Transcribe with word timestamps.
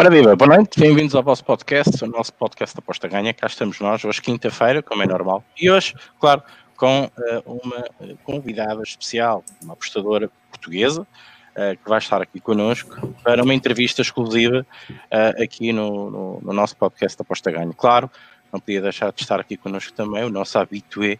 Ora 0.00 0.08
viva, 0.08 0.34
boa 0.34 0.56
noite, 0.56 0.80
bem-vindos 0.80 1.14
ao 1.14 1.22
vosso 1.22 1.44
podcast, 1.44 2.02
o 2.02 2.06
nosso 2.06 2.32
podcast 2.32 2.74
Aposta 2.78 3.06
Ganha. 3.06 3.34
Cá 3.34 3.46
estamos 3.46 3.78
nós, 3.80 4.02
hoje 4.02 4.22
quinta-feira, 4.22 4.82
como 4.82 5.02
é 5.02 5.06
normal. 5.06 5.44
E 5.60 5.70
hoje, 5.70 5.94
claro, 6.18 6.42
com 6.74 7.04
uh, 7.04 7.10
uma 7.44 7.84
convidada 8.24 8.82
especial, 8.82 9.44
uma 9.62 9.74
apostadora 9.74 10.30
portuguesa, 10.50 11.02
uh, 11.02 11.76
que 11.76 11.86
vai 11.86 11.98
estar 11.98 12.22
aqui 12.22 12.40
connosco 12.40 13.14
para 13.22 13.44
uma 13.44 13.52
entrevista 13.52 14.00
exclusiva 14.00 14.66
uh, 14.90 15.42
aqui 15.42 15.70
no, 15.70 16.10
no, 16.10 16.40
no, 16.40 16.52
nosso 16.54 16.78
podcast 16.78 17.20
Aposta 17.20 17.50
Ganha. 17.50 17.70
Claro, 17.76 18.10
não 18.50 18.58
podia 18.58 18.80
deixar 18.80 19.12
de 19.12 19.20
estar 19.20 19.38
aqui 19.38 19.54
connosco 19.58 19.92
também 19.92 20.24
o 20.24 20.30
nosso 20.30 20.58
habitué 20.58 21.18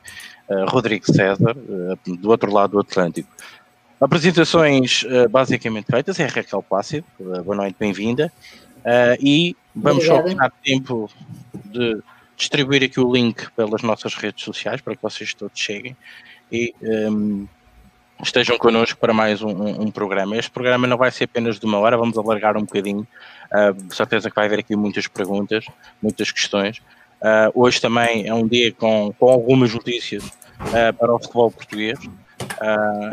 Rodrigo 0.69 1.05
César, 1.05 1.55
do 2.07 2.31
outro 2.31 2.51
lado 2.51 2.71
do 2.71 2.81
Atlântico. 2.81 3.29
Apresentações 4.01 5.05
basicamente 5.31 5.87
feitas, 5.89 6.19
é 6.19 6.27
Raquel 6.27 6.63
Plácido, 6.63 7.07
boa 7.45 7.55
noite, 7.55 7.77
bem-vinda. 7.79 8.33
Uh, 8.81 9.17
e 9.21 9.57
vamos 9.75 10.09
Obrigada. 10.09 10.31
só 10.31 10.51
ter 10.51 10.53
tempo 10.63 11.11
de 11.67 12.03
distribuir 12.37 12.83
aqui 12.83 12.99
o 12.99 13.13
link 13.13 13.51
pelas 13.53 13.83
nossas 13.83 14.15
redes 14.15 14.43
sociais 14.43 14.81
para 14.81 14.97
que 14.97 15.03
vocês 15.03 15.35
todos 15.35 15.61
cheguem 15.61 15.95
e 16.51 16.75
um, 16.83 17.47
estejam 18.23 18.59
connosco 18.59 18.99
para 18.99 19.13
mais 19.13 19.43
um, 19.43 19.83
um, 19.83 19.91
programa. 19.91 20.37
Este 20.37 20.51
programa 20.51 20.87
não 20.87 20.97
vai 20.97 21.11
ser 21.11 21.25
apenas 21.25 21.59
de 21.59 21.67
uma 21.67 21.79
hora, 21.79 21.97
vamos 21.97 22.17
alargar 22.17 22.57
um 22.57 22.63
bocadinho. 22.63 23.07
Uh, 23.53 23.95
certeza 23.95 24.31
que 24.31 24.37
vai 24.37 24.47
haver 24.47 24.61
aqui 24.61 24.75
muitas 24.75 25.07
perguntas, 25.07 25.65
muitas 26.03 26.31
questões. 26.31 26.79
Uh, 27.21 27.53
hoje 27.55 27.81
também 27.81 28.27
é 28.27 28.33
um 28.33 28.47
dia 28.47 28.73
com, 28.73 29.13
com 29.19 29.29
algumas 29.29 29.75
notícias 29.75 30.25
uh, 30.25 30.95
para 30.99 31.15
o 31.15 31.19
futebol 31.19 31.51
português. 31.51 31.99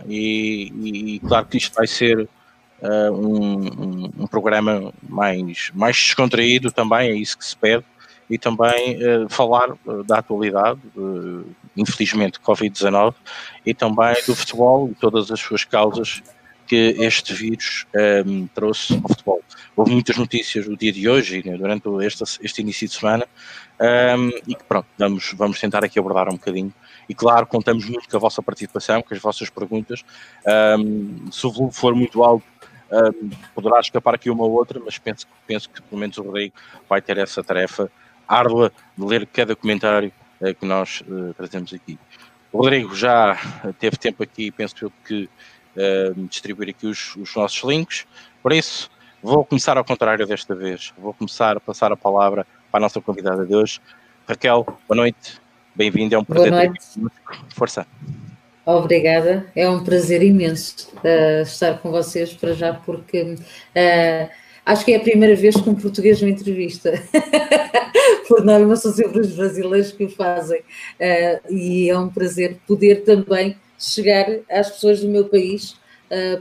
E, 0.07 0.71
e, 0.73 1.15
e, 1.15 1.19
claro 1.19 1.45
que 1.45 1.57
isto 1.57 1.73
vai 1.75 1.87
ser 1.87 2.27
uh, 2.81 3.11
um, 3.11 4.09
um, 4.19 4.27
programa 4.27 4.93
mais, 5.07 5.71
mais 5.73 5.95
descontraído 5.95 6.71
também, 6.71 7.09
é 7.09 7.15
isso 7.15 7.37
que 7.37 7.45
se 7.45 7.55
pede, 7.55 7.83
e 8.29 8.37
também 8.37 8.97
uh, 8.97 9.29
falar 9.29 9.71
uh, 9.71 10.03
da 10.03 10.19
atualidade, 10.19 10.79
infelizmente 11.75 12.39
Covid-19, 12.39 13.15
e 13.65 13.73
também 13.73 14.15
do 14.25 14.35
futebol 14.35 14.89
e 14.89 14.95
todas 14.95 15.31
as 15.31 15.39
suas 15.39 15.63
causas 15.63 16.21
que 16.67 16.95
este 16.99 17.33
vírus 17.33 17.85
um, 18.25 18.45
trouxe 18.47 18.93
ao 18.93 19.07
futebol. 19.07 19.41
Houve 19.75 19.91
muitas 19.91 20.17
notícias 20.17 20.67
no 20.67 20.75
dia 20.75 20.91
de 20.91 21.07
hoje 21.07 21.39
e 21.39 21.49
né, 21.49 21.57
durante 21.57 21.87
este, 22.05 22.23
este 22.41 22.61
início 22.61 22.87
de 22.87 22.93
semana 22.93 23.25
um, 23.79 24.29
e 24.45 24.53
que 24.53 24.63
pronto, 24.65 24.87
vamos, 24.97 25.33
vamos 25.33 25.59
tentar 25.59 25.83
aqui 25.83 25.97
abordar 25.97 26.27
um 26.27 26.33
bocadinho. 26.33 26.73
E 27.07 27.15
claro, 27.15 27.47
contamos 27.47 27.85
muito 27.87 28.09
com 28.09 28.17
a 28.17 28.19
vossa 28.19 28.41
participação, 28.41 29.01
com 29.01 29.13
as 29.13 29.21
vossas 29.21 29.49
perguntas. 29.49 30.03
Um, 30.77 31.31
se 31.31 31.47
o 31.47 31.51
volume 31.51 31.71
for 31.73 31.95
muito 31.95 32.23
alto, 32.23 32.45
um, 32.91 33.29
poderá 33.53 33.79
escapar 33.79 34.15
aqui 34.15 34.29
uma 34.29 34.43
ou 34.43 34.51
outra, 34.51 34.79
mas 34.83 34.97
penso, 34.97 35.27
penso 35.45 35.69
que 35.69 35.81
pelo 35.81 35.99
menos 35.99 36.17
o 36.17 36.23
Rodrigo 36.23 36.55
vai 36.87 37.01
ter 37.01 37.17
essa 37.17 37.43
tarefa 37.43 37.91
árdua 38.27 38.71
de 38.97 39.05
ler 39.05 39.25
cada 39.27 39.55
comentário 39.55 40.11
uh, 40.41 40.53
que 40.53 40.65
nós 40.65 41.01
uh, 41.07 41.33
trazemos 41.33 41.73
aqui. 41.73 41.99
O 42.51 42.59
Rodrigo 42.59 42.95
já 42.95 43.37
teve 43.79 43.97
tempo 43.97 44.23
aqui, 44.23 44.51
penso 44.51 44.75
eu, 44.81 44.91
que 45.05 45.29
uh, 45.75 46.27
distribuir 46.27 46.69
aqui 46.69 46.87
os, 46.87 47.15
os 47.15 47.35
nossos 47.35 47.63
links, 47.63 48.05
por 48.41 48.53
isso 48.53 48.89
vou 49.21 49.43
começar 49.43 49.77
ao 49.77 49.83
contrário 49.83 50.25
desta 50.25 50.55
vez. 50.55 50.93
Vou 50.97 51.13
começar 51.13 51.57
a 51.57 51.59
passar 51.59 51.91
a 51.91 51.97
palavra 51.97 52.45
para 52.71 52.79
a 52.79 52.81
nossa 52.81 53.01
convidada 53.01 53.45
de 53.45 53.55
hoje. 53.55 53.81
Raquel, 54.27 54.65
boa 54.87 54.95
noite, 54.95 55.41
bem-vinda, 55.75 56.15
é 56.15 56.19
um 56.19 56.23
prazer 56.23 56.51
boa 56.51 56.65
noite. 56.65 56.79
Força. 57.49 57.85
Obrigada, 58.67 59.45
é 59.55 59.69
um 59.69 59.81
prazer 59.81 60.21
imenso 60.21 60.89
uh, 60.97 61.41
estar 61.41 61.77
com 61.77 61.89
vocês 61.89 62.33
para 62.33 62.51
já, 62.51 62.73
porque 62.73 63.21
uh, 63.21 64.29
acho 64.65 64.83
que 64.83 64.91
é 64.91 64.97
a 64.97 64.99
primeira 64.99 65.37
vez 65.37 65.55
que 65.55 65.69
um 65.69 65.73
português 65.73 66.21
me 66.21 66.31
entrevista. 66.31 67.01
Por 68.27 68.43
norma, 68.43 68.75
são 68.75 68.91
sempre 68.91 69.21
os 69.21 69.31
brasileiros 69.31 69.93
que 69.93 70.03
o 70.03 70.09
fazem. 70.09 70.59
Uh, 70.59 71.53
e 71.53 71.89
é 71.89 71.97
um 71.97 72.09
prazer 72.09 72.57
poder 72.67 73.05
também 73.05 73.55
chegar 73.79 74.27
às 74.51 74.69
pessoas 74.69 74.99
do 74.99 75.07
meu 75.07 75.29
país, 75.29 75.77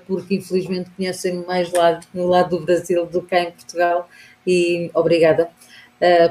porque 0.08 0.34
infelizmente 0.34 0.90
conhecem-me 0.96 1.46
mais 1.46 1.72
lá, 1.72 2.00
no 2.12 2.26
lado 2.26 2.58
do 2.58 2.64
Brasil 2.64 3.06
do 3.06 3.22
que 3.22 3.28
cá 3.28 3.40
em 3.42 3.52
Portugal. 3.52 4.08
E 4.44 4.90
obrigada 4.94 5.48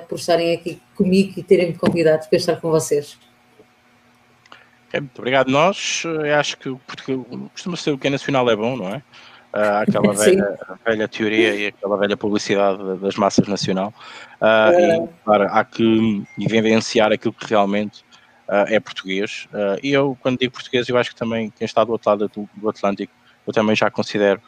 por 0.10 0.18
estarem 0.18 0.54
aqui 0.54 0.82
comigo 0.96 1.34
e 1.38 1.44
terem-me 1.44 1.78
convidado 1.78 2.28
para 2.28 2.38
estar 2.38 2.60
com 2.60 2.70
vocês. 2.70 3.18
É, 4.94 5.00
muito 5.00 5.18
obrigado. 5.20 5.50
Nós, 5.50 6.04
eu 6.06 6.36
acho 6.36 6.58
que 6.58 6.76
porque 6.88 7.18
costuma 7.52 7.76
ser 7.76 7.92
o 7.92 7.98
que 7.98 8.08
é 8.08 8.10
nacional 8.10 8.50
é 8.50 8.56
bom, 8.56 8.78
não 8.78 8.90
é? 8.90 9.04
Uh, 9.56 9.84
aquela 9.88 10.12
velha, 10.14 10.60
velha, 10.86 11.08
teoria 11.08 11.56
e 11.56 11.68
aquela 11.68 11.98
velha 11.98 12.18
publicidade 12.18 12.98
das 13.00 13.16
massas 13.16 13.48
nacional. 13.48 13.94
Uh, 14.42 14.46
é. 14.46 14.98
E, 14.98 15.10
claro, 15.24 15.48
há 15.50 15.64
que 15.64 16.24
vivenciar 16.38 17.12
aquilo 17.12 17.34
que 17.34 17.48
realmente 17.48 18.02
uh, 18.50 18.68
é 18.68 18.80
português. 18.80 19.48
e 19.82 19.92
eu, 19.92 20.18
quando 20.22 20.40
digo 20.40 20.54
português, 20.54 20.90
eu 20.90 20.98
acho 20.98 21.12
que 21.12 21.16
também 21.16 21.50
quem 21.50 21.66
está 21.66 21.84
do 21.84 21.94
outro 21.94 22.10
lado 22.10 22.28
do, 22.28 22.50
do 22.54 22.70
Atlântico, 22.70 23.14
eu 23.48 23.54
também 23.54 23.76
já 23.76 23.92
considero, 23.92 24.42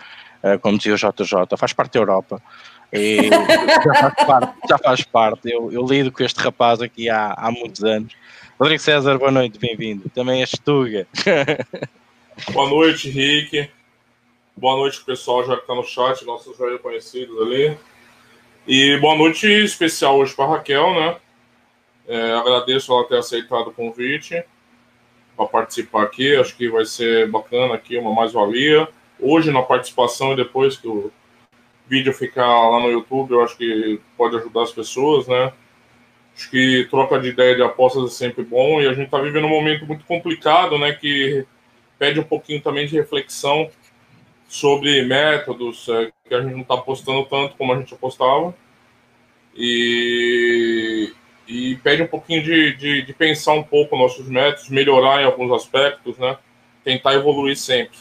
como 0.61 0.77
dizia 0.77 0.95
o 0.95 0.97
JJ, 0.97 1.55
faz 1.55 1.71
parte 1.71 1.93
da 1.93 1.99
Europa. 1.99 2.41
E 2.91 3.29
já 3.85 3.93
faz 3.93 4.25
parte. 4.25 4.53
Já 4.67 4.77
faz 4.77 5.01
parte. 5.03 5.51
Eu, 5.51 5.71
eu 5.71 5.85
lido 5.85 6.11
com 6.11 6.23
este 6.23 6.39
rapaz 6.39 6.81
aqui 6.81 7.09
há, 7.09 7.33
há 7.37 7.51
muitos 7.51 7.83
anos 7.83 8.13
Rodrigo 8.59 8.81
César, 8.81 9.19
boa 9.19 9.29
noite, 9.29 9.59
bem-vindo. 9.59 10.09
Também 10.09 10.41
és 10.41 10.49
Tuga. 10.49 11.05
boa 12.51 12.67
noite, 12.67 13.07
Rick. 13.07 13.69
Boa 14.55 14.75
noite, 14.75 14.99
pessoal, 15.05 15.45
já 15.45 15.55
que 15.55 15.61
está 15.61 15.75
no 15.75 15.83
chat, 15.83 16.25
nossos 16.25 16.57
velhos 16.57 16.81
conhecidos 16.81 17.39
ali. 17.39 17.77
E 18.65 18.97
boa 18.97 19.15
noite 19.15 19.45
especial 19.45 20.17
hoje 20.17 20.33
para 20.33 20.47
Raquel, 20.49 20.91
né? 20.95 21.17
É, 22.07 22.31
agradeço 22.31 22.91
ela 22.91 23.07
ter 23.07 23.19
aceitado 23.19 23.67
o 23.67 23.71
convite 23.71 24.43
para 25.35 25.45
participar 25.45 26.01
aqui. 26.01 26.35
Acho 26.35 26.57
que 26.57 26.67
vai 26.67 26.83
ser 26.83 27.29
bacana 27.29 27.75
aqui, 27.75 27.95
uma 27.95 28.11
mais-valia. 28.11 28.87
Hoje 29.19 29.51
na 29.51 29.61
participação 29.61 30.33
e 30.33 30.35
depois 30.35 30.75
que 30.75 30.87
o 30.87 31.11
vídeo 31.87 32.11
ficar 32.11 32.47
lá 32.47 32.79
no 32.79 32.89
YouTube, 32.89 33.33
eu 33.33 33.43
acho 33.43 33.55
que 33.55 34.01
pode 34.17 34.35
ajudar 34.35 34.63
as 34.63 34.71
pessoas, 34.71 35.27
né? 35.27 35.53
Acho 36.37 36.51
que 36.51 36.85
troca 36.91 37.19
de 37.19 37.29
ideia 37.29 37.55
de 37.55 37.63
apostas 37.63 38.03
é 38.03 38.13
sempre 38.13 38.43
bom 38.43 38.79
e 38.79 38.87
a 38.87 38.93
gente 38.93 39.05
está 39.05 39.19
vivendo 39.19 39.45
um 39.45 39.49
momento 39.49 39.87
muito 39.87 40.05
complicado, 40.05 40.77
né? 40.77 40.93
Que 40.93 41.43
pede 41.97 42.19
um 42.19 42.23
pouquinho 42.23 42.61
também 42.61 42.85
de 42.85 42.95
reflexão 42.95 43.71
sobre 44.47 45.01
métodos, 45.01 45.89
é, 45.89 46.11
que 46.29 46.35
a 46.35 46.41
gente 46.41 46.53
não 46.53 46.61
está 46.61 46.75
apostando 46.75 47.25
tanto 47.25 47.55
como 47.57 47.73
a 47.73 47.79
gente 47.79 47.91
apostava. 47.91 48.55
E, 49.55 51.11
e 51.47 51.75
pede 51.77 52.03
um 52.03 52.07
pouquinho 52.07 52.43
de, 52.43 52.75
de, 52.75 53.01
de, 53.01 53.13
pensar 53.13 53.53
um 53.53 53.63
pouco 53.63 53.97
nossos 53.97 54.29
métodos, 54.29 54.69
melhorar 54.69 55.23
em 55.23 55.25
alguns 55.25 55.51
aspectos, 55.51 56.19
né? 56.19 56.37
Tentar 56.83 57.15
evoluir 57.15 57.57
sempre. 57.57 57.97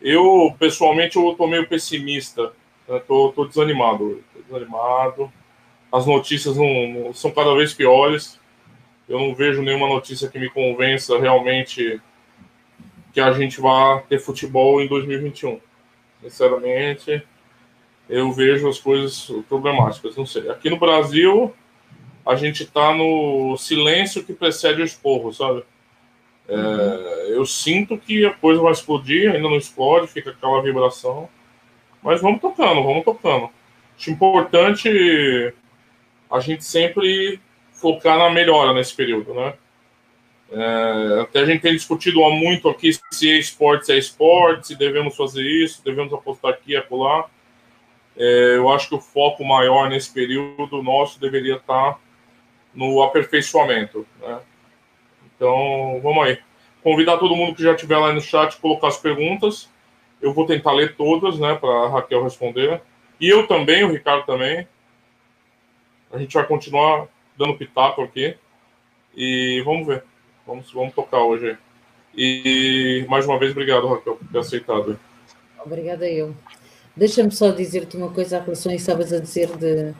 Eu, 0.00 0.56
pessoalmente, 0.58 1.16
eu 1.16 1.34
tô 1.34 1.46
meio 1.46 1.68
pessimista. 1.68 2.50
Né? 2.88 2.98
Tô, 3.06 3.30
tô 3.36 3.44
desanimado. 3.44 4.24
Tô 4.32 4.40
desanimado 4.40 5.30
as 5.92 6.06
notícias 6.06 6.56
não, 6.56 6.88
não, 6.88 7.12
são 7.12 7.30
cada 7.30 7.54
vez 7.54 7.74
piores. 7.74 8.40
Eu 9.06 9.18
não 9.18 9.34
vejo 9.34 9.60
nenhuma 9.60 9.86
notícia 9.86 10.28
que 10.28 10.38
me 10.38 10.48
convença 10.48 11.18
realmente 11.18 12.00
que 13.12 13.20
a 13.20 13.30
gente 13.32 13.60
vai 13.60 14.02
ter 14.08 14.18
futebol 14.18 14.80
em 14.80 14.88
2021. 14.88 15.60
Sinceramente, 16.22 17.22
eu 18.08 18.32
vejo 18.32 18.68
as 18.68 18.78
coisas 18.78 19.30
problemáticas. 19.48 20.16
Não 20.16 20.24
sei. 20.24 20.48
Aqui 20.48 20.70
no 20.70 20.78
Brasil, 20.78 21.52
a 22.24 22.36
gente 22.36 22.62
está 22.62 22.94
no 22.94 23.54
silêncio 23.58 24.24
que 24.24 24.32
precede 24.32 24.80
o 24.80 24.84
esporro, 24.84 25.32
sabe? 25.32 25.62
É, 26.48 27.26
eu 27.36 27.44
sinto 27.44 27.98
que 27.98 28.24
a 28.24 28.32
coisa 28.32 28.62
vai 28.62 28.72
explodir, 28.72 29.30
ainda 29.30 29.48
não 29.48 29.56
explode, 29.56 30.06
fica 30.06 30.30
aquela 30.30 30.62
vibração. 30.62 31.28
Mas 32.02 32.22
vamos 32.22 32.40
tocando, 32.40 32.82
vamos 32.82 33.04
tocando. 33.04 33.50
Acho 33.96 34.10
importante 34.10 35.54
a 36.32 36.40
gente 36.40 36.64
sempre 36.64 37.38
focar 37.74 38.16
na 38.18 38.30
melhora 38.30 38.72
nesse 38.72 38.94
período, 38.94 39.34
né? 39.34 39.54
É, 40.50 41.20
até 41.22 41.40
a 41.40 41.44
gente 41.46 41.62
tem 41.62 41.72
discutido 41.72 42.20
muito 42.30 42.68
aqui 42.68 42.90
se 43.10 43.30
é 43.30 43.38
esporte 43.38 43.90
é 43.90 43.96
esporte, 43.96 44.68
se 44.68 44.76
devemos 44.76 45.16
fazer 45.16 45.42
isso, 45.42 45.82
devemos 45.84 46.12
apostar 46.12 46.52
aqui 46.52 46.76
acolá. 46.76 47.26
É, 48.16 48.56
eu 48.56 48.70
acho 48.70 48.88
que 48.88 48.94
o 48.94 49.00
foco 49.00 49.44
maior 49.44 49.88
nesse 49.88 50.12
período 50.12 50.82
nosso 50.82 51.20
deveria 51.20 51.56
estar 51.56 51.98
no 52.74 53.02
aperfeiçoamento. 53.02 54.06
Né? 54.20 54.38
Então, 55.34 56.00
vamos 56.02 56.24
aí. 56.24 56.38
Convidar 56.82 57.16
todo 57.16 57.36
mundo 57.36 57.54
que 57.54 57.62
já 57.62 57.72
estiver 57.72 57.96
lá 57.96 58.12
no 58.12 58.20
chat 58.20 58.56
colocar 58.58 58.88
as 58.88 58.98
perguntas. 58.98 59.70
Eu 60.20 60.32
vou 60.34 60.46
tentar 60.46 60.72
ler 60.72 60.96
todas, 60.96 61.38
né, 61.38 61.54
para 61.54 61.70
a 61.70 61.88
Raquel 61.88 62.22
responder. 62.22 62.80
E 63.20 63.28
eu 63.28 63.46
também, 63.46 63.84
o 63.84 63.90
Ricardo 63.90 64.26
também. 64.26 64.66
A 66.12 66.18
gente 66.18 66.34
vai 66.34 66.46
continuar 66.46 67.08
dando 67.36 67.56
pitaco 67.56 68.02
aqui. 68.02 68.36
E 69.16 69.62
vamos 69.64 69.86
ver. 69.86 70.04
Vamos, 70.46 70.70
vamos 70.72 70.94
tocar 70.94 71.22
hoje. 71.22 71.56
E 72.14 73.06
mais 73.08 73.26
uma 73.26 73.38
vez, 73.38 73.52
obrigado, 73.52 73.88
Raquel, 73.88 74.16
por 74.16 74.28
ter 74.28 74.38
aceitado. 74.38 74.98
Obrigada 75.64 76.08
eu. 76.08 76.34
deixa-me 76.96 77.30
só 77.30 77.50
dizer-te 77.50 77.96
uma 77.96 78.10
coisa 78.10 78.38
à 78.38 78.40
relação 78.40 78.72
isso 78.72 78.82
estavas 78.82 79.12
a 79.12 79.20
dizer 79.20 79.48
de, 79.56 79.94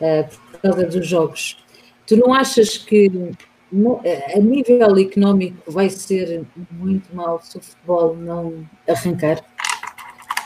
uh, 0.00 0.28
por 0.52 0.60
causa 0.60 0.86
dos 0.86 1.06
jogos. 1.06 1.58
Tu 2.06 2.16
não 2.16 2.32
achas 2.32 2.76
que 2.78 3.10
no, 3.72 4.00
a 4.34 4.38
nível 4.38 4.96
económico 4.98 5.70
vai 5.70 5.90
ser 5.90 6.44
muito 6.70 7.14
mal 7.14 7.40
se 7.42 7.56
o 7.58 7.60
futebol 7.60 8.14
não 8.14 8.68
arrancar? 8.88 9.42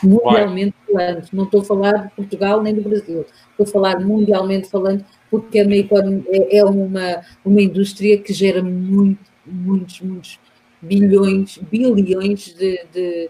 Mundialmente 0.03 0.75
falando, 0.85 1.27
não 1.33 1.43
estou 1.43 1.61
a 1.61 1.63
falar 1.65 2.07
de 2.07 2.15
Portugal 2.15 2.61
nem 2.61 2.73
do 2.73 2.81
Brasil, 2.81 3.25
estou 3.51 3.65
a 3.65 3.67
falar 3.67 3.99
mundialmente 3.99 4.69
falando, 4.69 5.05
porque 5.29 5.59
é 5.59 5.63
uma, 5.63 6.23
é, 6.51 6.63
uma, 6.63 7.21
uma 7.43 7.61
indústria 7.61 8.17
que 8.17 8.33
gera 8.33 8.63
muito, 8.63 9.29
muitos, 9.45 10.01
muitos 10.01 10.39
bilhões, 10.81 11.57
bilhões 11.57 12.53
de, 12.53 12.85
de, 12.91 13.29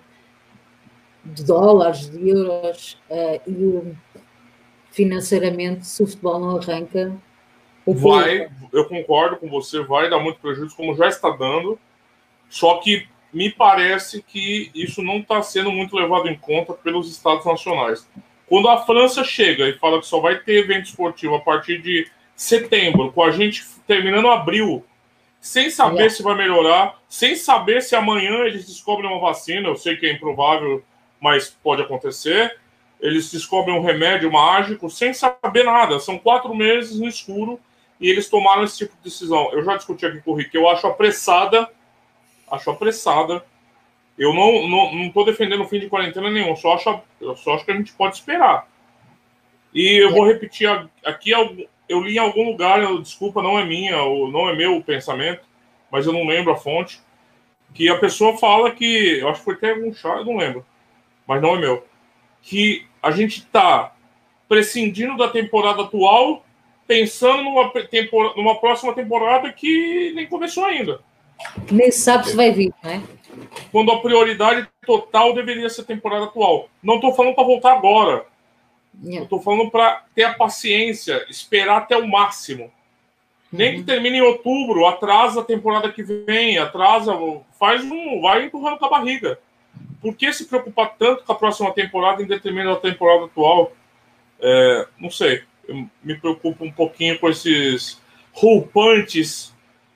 de 1.26 1.44
dólares, 1.44 2.10
de 2.10 2.30
euros, 2.30 2.98
uh, 3.10 3.42
e 3.50 3.94
financeiramente, 4.92 5.86
se 5.86 6.04
o 6.04 6.08
futebol 6.08 6.40
não 6.40 6.58
arranca. 6.58 7.16
Vai, 7.86 8.50
eu 8.72 8.86
concordo 8.86 9.38
com 9.38 9.50
você, 9.50 9.84
vai 9.84 10.10
dar 10.10 10.20
muito 10.20 10.40
prejuízo, 10.40 10.76
como 10.76 10.96
já 10.96 11.08
está 11.08 11.30
dando, 11.32 11.80
só 12.48 12.78
que 12.78 13.08
me 13.32 13.52
parece 13.52 14.24
que 14.24 14.72
isso 14.74 15.02
não 15.02 15.18
está 15.18 15.42
sendo 15.42 15.72
muito 15.72 15.96
levado 15.96 16.28
em 16.28 16.36
conta 16.36 16.74
pelos 16.74 17.10
estados 17.10 17.46
nacionais. 17.46 18.08
Quando 18.48 18.68
a 18.68 18.84
França 18.84 19.24
chega 19.24 19.68
e 19.70 19.78
fala 19.78 20.00
que 20.00 20.08
só 20.08 20.20
vai 20.20 20.40
ter 20.40 20.64
evento 20.64 20.86
esportivo 20.86 21.36
a 21.36 21.40
partir 21.40 21.82
de 21.82 22.08
setembro, 22.36 23.12
com 23.12 23.22
a 23.22 23.32
gente 23.32 23.64
terminando 23.86 24.30
abril, 24.30 24.84
sem 25.40 25.70
saber 25.70 26.08
é. 26.08 26.10
se 26.10 26.24
vai 26.24 26.36
melhorar, 26.36 27.00
sem 27.08 27.36
saber 27.36 27.82
se 27.82 27.96
amanhã 27.96 28.46
eles 28.46 28.66
descobrem 28.66 29.10
uma 29.10 29.20
vacina, 29.20 29.68
eu 29.68 29.76
sei 29.76 29.96
que 29.96 30.06
é 30.06 30.14
improvável, 30.14 30.84
mas 31.20 31.50
pode 31.50 31.82
acontecer. 31.82 32.58
Eles 33.00 33.32
descobrem 33.32 33.78
um 33.78 33.82
remédio 33.82 34.32
mágico 34.32 34.90
sem 34.90 35.14
saber 35.14 35.64
nada. 35.64 36.00
São 36.00 36.18
quatro 36.18 36.54
meses 36.54 37.00
no 37.00 37.08
escuro 37.08 37.60
e 38.00 38.10
eles 38.10 38.30
tomaram 38.30 38.64
esse 38.64 38.78
tipo 38.78 38.96
de 38.98 39.04
decisão. 39.04 39.52
Eu 39.54 39.64
já 39.64 39.76
discuti 39.76 40.06
aqui 40.06 40.22
com 40.22 40.32
o 40.32 40.36
Rick, 40.36 40.56
eu 40.56 40.68
acho 40.68 40.88
apressada, 40.88 41.70
acho 42.52 42.70
apressada. 42.72 43.44
Eu 44.18 44.34
não 44.34 44.68
não, 44.68 44.94
não 44.94 45.26
defendendo 45.26 45.64
o 45.64 45.68
fim 45.68 45.80
de 45.80 45.90
quarentena 45.90 46.30
nenhum, 46.30 46.56
só 46.56 46.74
acho, 46.74 47.02
eu 47.22 47.36
só 47.36 47.56
acho 47.56 47.66
que 47.66 47.72
a 47.72 47.76
gente 47.76 47.94
pode 47.94 48.16
esperar. 48.16 48.68
E 49.74 50.04
eu 50.04 50.12
vou 50.12 50.26
repetir 50.26 50.68
aqui 51.06 51.34
eu 51.90 52.02
li 52.02 52.16
em 52.16 52.20
algum 52.20 52.46
lugar, 52.46 52.80
desculpa, 53.02 53.42
não 53.42 53.58
é 53.58 53.66
minha, 53.66 54.02
ou 54.04 54.32
não 54.32 54.48
é 54.48 54.56
meu 54.56 54.82
pensamento, 54.82 55.42
mas 55.92 56.06
eu 56.06 56.14
não 56.14 56.28
lembro 56.28 56.54
a 56.54 56.56
fonte, 56.56 57.02
que 57.74 57.90
a 57.90 57.98
pessoa 57.98 58.38
fala 58.38 58.72
que, 58.72 59.20
eu 59.20 59.28
acho 59.28 59.40
que 59.40 59.46
foi 59.46 59.56
até 59.56 59.72
algum 59.72 59.92
chá, 59.92 60.10
eu 60.18 60.26
não 60.26 60.38
lembro, 60.38 60.64
mas 61.28 61.42
não 61.42 61.56
é 61.56 61.60
meu, 61.60 61.86
que 62.44 62.86
a 63.02 63.10
gente 63.10 63.40
está 63.40 63.96
prescindindo 64.48 65.18
da 65.18 65.30
temporada 65.30 65.82
atual, 65.82 66.46
pensando 66.88 67.44
numa, 67.44 67.72
numa 68.36 68.60
próxima 68.60 68.94
temporada 68.94 69.52
que 69.52 70.12
nem 70.16 70.28
começou 70.28 70.66
ainda. 70.66 71.02
Nem 71.72 71.92
sabe 71.92 72.28
se 72.28 72.36
vai 72.36 72.52
vir, 72.52 72.74
né? 72.84 73.04
Quando 73.72 73.92
a 73.92 74.02
prioridade 74.02 74.68
total 74.86 75.34
deveria 75.34 75.70
ser 75.70 75.82
a 75.82 75.86
temporada 75.86 76.26
atual. 76.26 76.70
Não 76.82 76.96
estou 76.96 77.14
falando 77.14 77.36
para 77.36 77.44
voltar 77.44 77.74
agora. 77.74 78.26
Yeah. 79.04 79.24
Estou 79.24 79.42
falando 79.42 79.70
para 79.70 80.04
ter 80.14 80.24
a 80.24 80.34
paciência, 80.34 81.26
esperar 81.30 81.78
até 81.78 81.96
o 81.96 82.08
máximo. 82.08 82.66
Uhum. 82.66 82.72
Nem 83.52 83.76
que 83.78 83.84
termine 83.84 84.18
em 84.18 84.22
outubro, 84.22 84.86
atrasa 84.86 85.42
a 85.42 85.46
temporada 85.46 85.92
que 85.92 86.04
vem, 86.04 86.58
atrasa, 86.58 87.18
faz 87.58 87.84
um, 87.84 88.22
vai 88.22 88.46
empurrando 88.46 88.78
com 88.78 88.86
a 88.86 88.90
barriga. 88.90 89.40
Por 90.02 90.16
que 90.16 90.32
se 90.32 90.46
preocupar 90.46 90.96
tanto 90.98 91.24
com 91.24 91.32
a 91.32 91.36
próxima 91.36 91.72
temporada 91.74 92.22
em 92.22 92.28
detrimento 92.28 92.70
da 92.70 92.76
temporada 92.78 93.26
atual? 93.26 93.72
É, 94.42 94.88
não 94.98 95.10
sei. 95.10 95.44
Eu 95.68 95.88
me 96.04 96.16
preocupo 96.16 96.64
um 96.64 96.72
pouquinho 96.72 97.20
com 97.20 97.30
esses 97.30 98.02
roupantes 98.32 99.54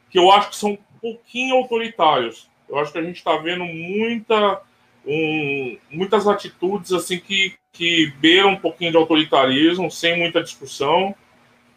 que 0.10 0.20
eu 0.20 0.32
acho 0.32 0.50
que 0.50 0.56
são 0.56 0.78
pouquinho 1.04 1.56
autoritários. 1.56 2.50
Eu 2.70 2.80
acho 2.80 2.92
que 2.92 2.98
a 2.98 3.04
gente 3.04 3.18
está 3.18 3.36
vendo 3.38 3.66
muita, 3.66 4.62
um, 5.06 5.78
muitas 5.92 6.28
atitudes 6.28 6.94
assim 6.94 7.20
que 7.20 7.56
que 7.74 8.14
beira 8.20 8.48
um 8.48 8.56
pouquinho 8.56 8.92
de 8.92 8.98
autoritarismo, 8.98 9.90
sem 9.90 10.18
muita 10.18 10.44
discussão 10.44 11.14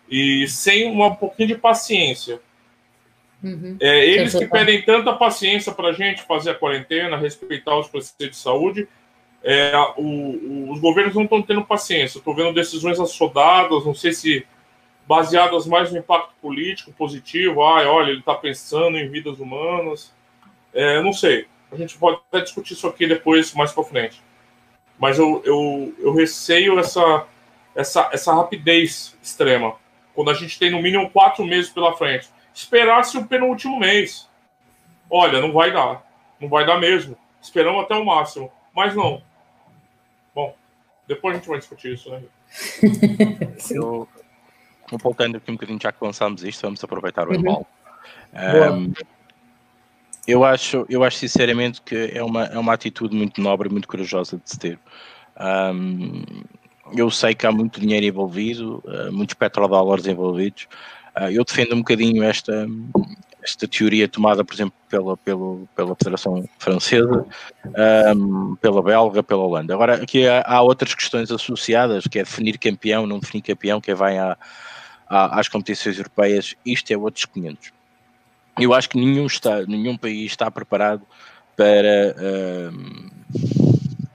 e 0.09 0.47
sem 0.47 0.91
uma, 0.91 1.07
um 1.07 1.17
pouquinho 1.17 1.49
de 1.49 1.55
paciência. 1.57 2.39
Uhum. 3.43 3.77
É, 3.81 4.07
eles 4.07 4.35
que 4.35 4.47
pedem 4.47 4.83
tanta 4.83 5.13
paciência 5.15 5.73
para 5.73 5.89
a 5.89 5.93
gente 5.93 6.23
fazer 6.23 6.51
a 6.51 6.55
quarentena, 6.55 7.17
respeitar 7.17 7.79
os 7.79 7.89
preceitos 7.89 8.37
de 8.37 8.43
saúde, 8.43 8.87
é, 9.43 9.73
o, 9.97 10.03
o, 10.03 10.73
os 10.73 10.81
governos 10.81 11.15
não 11.15 11.25
estão 11.25 11.41
tendo 11.41 11.65
paciência. 11.65 12.19
Estou 12.19 12.35
vendo 12.35 12.53
decisões 12.53 13.01
assodadas, 13.01 13.87
não 13.87 13.95
sei 13.95 14.13
se 14.13 14.47
baseadas 15.07 15.67
mais 15.67 15.93
no 15.93 15.99
impacto 15.99 16.35
político 16.41 16.93
positivo. 16.93 17.63
Ah, 17.63 17.83
olha, 17.89 18.11
ele 18.11 18.21
está 18.21 18.35
pensando 18.35 18.97
em 18.97 19.09
vidas 19.09 19.39
humanas. 19.39 20.13
É, 20.73 21.01
não 21.03 21.13
sei. 21.13 21.47
A 21.71 21.77
gente 21.77 21.97
pode 21.97 22.21
até 22.29 22.41
discutir 22.41 22.75
isso 22.75 22.87
aqui 22.87 23.07
depois, 23.07 23.53
mais 23.55 23.73
para 23.73 23.85
frente 23.85 24.23
mas 24.99 25.19
eu, 25.19 25.43
eu, 25.45 25.95
eu 25.99 26.15
receio 26.15 26.79
essa, 26.79 27.27
essa, 27.75 28.09
essa 28.13 28.35
rapidez 28.35 29.17
extrema, 29.23 29.77
quando 30.15 30.31
a 30.31 30.35
gente 30.35 30.59
tem 30.59 30.71
no 30.71 30.81
mínimo 30.81 31.11
quatro 31.11 31.45
meses 31.45 31.71
pela 31.71 31.97
frente. 31.97 32.29
Esperasse 32.55 33.19
o 33.19 33.27
penúltimo 33.27 33.79
mês. 33.79 34.29
Olha, 35.11 35.41
não 35.41 35.53
vai 35.53 35.71
dar. 35.71 36.03
Não 36.41 36.49
vai 36.49 36.65
dar 36.65 36.79
mesmo. 36.79 37.17
Esperamos 37.41 37.85
até 37.85 37.95
o 37.95 38.05
máximo. 38.05 38.51
Mas 38.75 38.95
não. 38.95 39.23
Bom, 40.35 40.57
depois 41.07 41.35
a 41.35 41.39
gente 41.39 41.49
vai 41.49 41.59
discutir 41.59 41.93
isso, 41.93 42.11
né? 42.11 42.23
eu, 43.71 44.09
voltando 44.93 45.37
aqui 45.37 45.51
um 45.51 45.55
bocadinho, 45.55 45.79
já 45.83 45.93
que 45.93 46.05
lançamos 46.05 46.45
isto, 46.45 46.63
vamos 46.63 46.83
aproveitar 46.83 47.29
o 47.29 47.33
uhum. 47.33 47.65
Um, 48.35 48.93
eu 50.27 50.45
acho, 50.45 50.85
eu 50.89 51.05
acho 51.05 51.19
sinceramente 51.19 51.81
que 51.83 52.11
é 52.13 52.23
uma, 52.23 52.45
é 52.45 52.59
uma 52.59 52.73
atitude 52.73 53.15
muito 53.15 53.41
nobre, 53.41 53.69
muito 53.69 53.87
corajosa 53.87 54.37
de 54.37 54.51
se 54.51 54.59
ter. 54.59 54.79
Um, 55.39 56.23
eu 56.97 57.11
sei 57.11 57.35
que 57.35 57.47
há 57.47 57.53
muito 57.53 57.81
dinheiro 57.81 58.07
envolvido, 58.07 58.83
uh, 58.85 59.13
muitos 59.13 59.35
petrodólares 59.35 60.07
envolvidos. 60.07 60.67
Uh, 61.17 61.31
eu 61.31 61.45
defendo 61.45 61.75
um 61.75 61.79
bocadinho 61.79 62.23
esta, 62.25 62.67
esta 63.43 63.69
teoria 63.69 64.09
tomada, 64.09 64.45
por 64.45 64.53
exemplo, 64.53 64.75
pela, 64.89 65.17
pela, 65.17 65.59
pela 65.75 65.95
Federação 65.95 66.45
Francesa, 66.59 67.25
um, 68.17 68.57
pela 68.57 68.83
Belga, 68.83 69.23
pela 69.23 69.43
Holanda. 69.43 69.75
Agora, 69.75 70.03
aqui 70.03 70.27
há, 70.27 70.43
há, 70.45 70.61
outras 70.61 70.95
questões 70.95 71.31
associadas, 71.31 72.07
que 72.07 72.19
é 72.19 72.25
definir 72.25 72.59
campeão, 72.59 73.07
não 73.07 73.21
definir 73.21 73.43
campeão, 73.43 73.81
que 73.81 73.95
vai 73.95 74.19
à, 74.19 74.37
às 75.09 75.49
competições 75.49 75.99
europeias. 75.99 76.55
Isto 76.65 76.93
é 76.93 76.97
outros 76.97 77.25
500 77.25 77.77
eu 78.59 78.73
acho 78.73 78.89
que 78.89 78.99
nenhum, 78.99 79.27
está, 79.27 79.63
nenhum 79.67 79.97
país 79.97 80.33
está 80.33 80.51
preparado 80.51 81.03
para, 81.57 82.15
uh, 82.19 83.11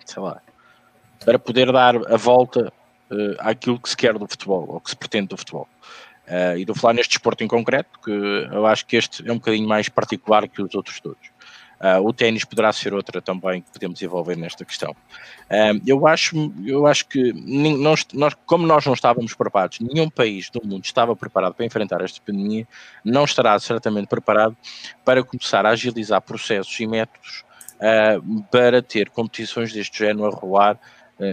sei 0.05 0.21
lá, 0.21 0.41
para 1.23 1.37
poder 1.37 1.71
dar 1.71 1.95
a 1.95 2.17
volta 2.17 2.73
uh, 3.11 3.35
àquilo 3.39 3.79
que 3.79 3.89
se 3.89 3.97
quer 3.97 4.17
do 4.17 4.27
futebol, 4.27 4.65
ou 4.67 4.79
que 4.79 4.89
se 4.89 4.95
pretende 4.95 5.27
do 5.27 5.37
futebol. 5.37 5.67
Uh, 6.27 6.57
e 6.57 6.65
a 6.67 6.75
falar 6.75 6.93
neste 6.93 7.11
desporto 7.11 7.43
em 7.43 7.47
concreto, 7.47 7.99
que 8.03 8.11
eu 8.11 8.65
acho 8.65 8.85
que 8.85 8.95
este 8.95 9.27
é 9.27 9.31
um 9.31 9.37
bocadinho 9.37 9.67
mais 9.67 9.89
particular 9.89 10.47
que 10.47 10.61
os 10.61 10.73
outros 10.73 10.99
todos. 10.99 11.29
Uh, 11.81 11.99
o 12.05 12.13
ténis 12.13 12.45
poderá 12.45 12.71
ser 12.71 12.93
outra 12.93 13.19
também 13.19 13.63
que 13.63 13.71
podemos 13.71 13.99
envolver 14.03 14.35
nesta 14.35 14.63
questão. 14.63 14.91
Uh, 14.91 15.81
eu, 15.85 16.05
acho, 16.05 16.53
eu 16.63 16.85
acho 16.85 17.07
que, 17.07 17.33
nós, 17.33 18.05
nós, 18.13 18.35
como 18.45 18.67
nós 18.67 18.85
não 18.85 18.93
estávamos 18.93 19.33
preparados, 19.33 19.79
nenhum 19.79 20.07
país 20.07 20.51
do 20.51 20.61
mundo 20.63 20.85
estava 20.85 21.15
preparado 21.15 21.55
para 21.55 21.65
enfrentar 21.65 22.01
esta 22.01 22.21
pandemia, 22.23 22.67
não 23.03 23.23
estará 23.23 23.57
certamente 23.59 24.07
preparado 24.07 24.55
para 25.03 25.23
começar 25.23 25.65
a 25.65 25.69
agilizar 25.69 26.21
processos 26.21 26.79
e 26.79 26.85
métodos 26.85 27.43
uh, 27.77 28.43
para 28.51 28.83
ter 28.83 29.09
competições 29.09 29.73
deste 29.73 29.97
género 29.97 30.27
a 30.27 30.29
rolar, 30.29 30.79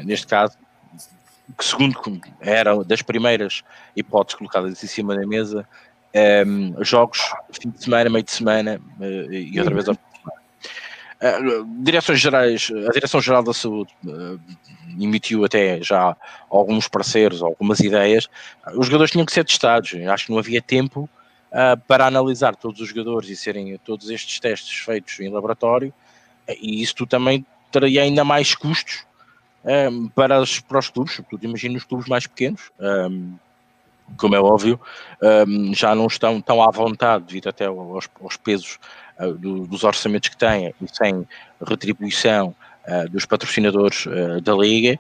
neste 0.05 0.27
caso, 0.27 0.57
que 1.57 1.65
segundo 1.65 1.99
era 2.41 2.85
das 2.85 3.01
primeiras 3.01 3.63
hipóteses 3.97 4.37
colocadas 4.37 4.85
em 4.85 4.87
cima 4.87 5.17
da 5.17 5.27
mesa, 5.27 5.67
um, 6.47 6.85
jogos 6.85 7.33
fim 7.53 7.71
de 7.71 7.83
semana, 7.83 8.11
meio 8.11 8.25
de 8.25 8.31
semana 8.31 8.81
uh, 8.99 9.33
e 9.33 9.59
outra 9.59 9.75
vez 9.75 9.89
ao 9.89 9.95
Uh, 9.95 10.08
direções 11.81 12.21
gerais, 12.21 12.71
a 12.89 12.93
Direção-Geral 12.93 13.43
da 13.43 13.53
Saúde 13.53 13.93
uh, 14.07 14.41
emitiu 15.01 15.45
até 15.45 15.83
já 15.83 16.17
alguns 16.49 16.87
parceiros, 16.87 17.43
algumas 17.43 17.81
ideias. 17.81 18.29
Os 18.75 18.87
jogadores 18.87 19.11
tinham 19.11 19.27
que 19.27 19.33
ser 19.33 19.45
testados. 19.45 19.95
Acho 19.95 20.27
que 20.27 20.33
não 20.33 20.39
havia 20.39 20.63
tempo 20.63 21.09
uh, 21.51 21.81
para 21.89 22.07
analisar 22.07 22.55
todos 22.55 22.81
os 22.81 22.89
jogadores 22.89 23.29
e 23.31 23.37
serem 23.37 23.77
todos 23.79 24.11
estes 24.11 24.39
testes 24.39 24.79
feitos 24.79 25.19
em 25.19 25.29
laboratório. 25.29 25.93
E 26.49 26.83
isso 26.83 27.05
também 27.05 27.45
traria 27.71 28.03
ainda 28.03 28.25
mais 28.25 28.55
custos 28.55 29.05
para, 30.15 30.41
os, 30.41 30.61
para 30.61 30.79
os 30.79 30.89
clubes, 30.89 31.15
sobretudo 31.15 31.45
imagino 31.45 31.77
os 31.77 31.85
clubes 31.85 32.09
mais 32.09 32.27
pequenos. 32.27 32.71
Como 34.17 34.35
é 34.35 34.41
óbvio, 34.41 34.81
já 35.75 35.95
não 35.95 36.07
estão 36.07 36.41
tão 36.41 36.63
à 36.63 36.71
vontade 36.71 37.25
devido 37.25 37.51
até 37.51 37.67
aos 37.67 38.37
pesos 38.43 38.79
uh, 39.21 39.33
do, 39.33 39.67
dos 39.67 39.85
orçamentos 39.85 40.29
que 40.29 40.37
têm 40.37 40.75
e 40.81 40.97
sem 40.97 41.27
retribuição 41.67 42.55
uh, 42.87 43.09
dos 43.09 43.27
patrocinadores 43.27 44.07
uh, 44.07 44.41
da 44.41 44.55
Liga, 44.55 44.99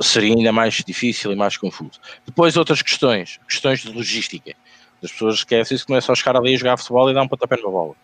seria 0.00 0.34
ainda 0.34 0.52
mais 0.52 0.74
difícil 0.74 1.32
e 1.32 1.36
mais 1.36 1.56
confuso. 1.56 2.00
Depois 2.24 2.56
outras 2.56 2.82
questões, 2.82 3.38
questões 3.48 3.80
de 3.80 3.92
logística. 3.92 4.54
As 5.02 5.12
pessoas 5.12 5.34
esquecem 5.36 5.74
isso 5.74 5.84
que 5.86 5.92
é 5.92 6.00
só 6.00 6.14
chegar 6.14 6.36
ali 6.36 6.54
a 6.54 6.58
jogar 6.58 6.76
futebol 6.78 7.10
e 7.10 7.14
dar 7.14 7.22
um 7.22 7.28
pontapé 7.28 7.56
na 7.56 7.70
bola. 7.70 7.94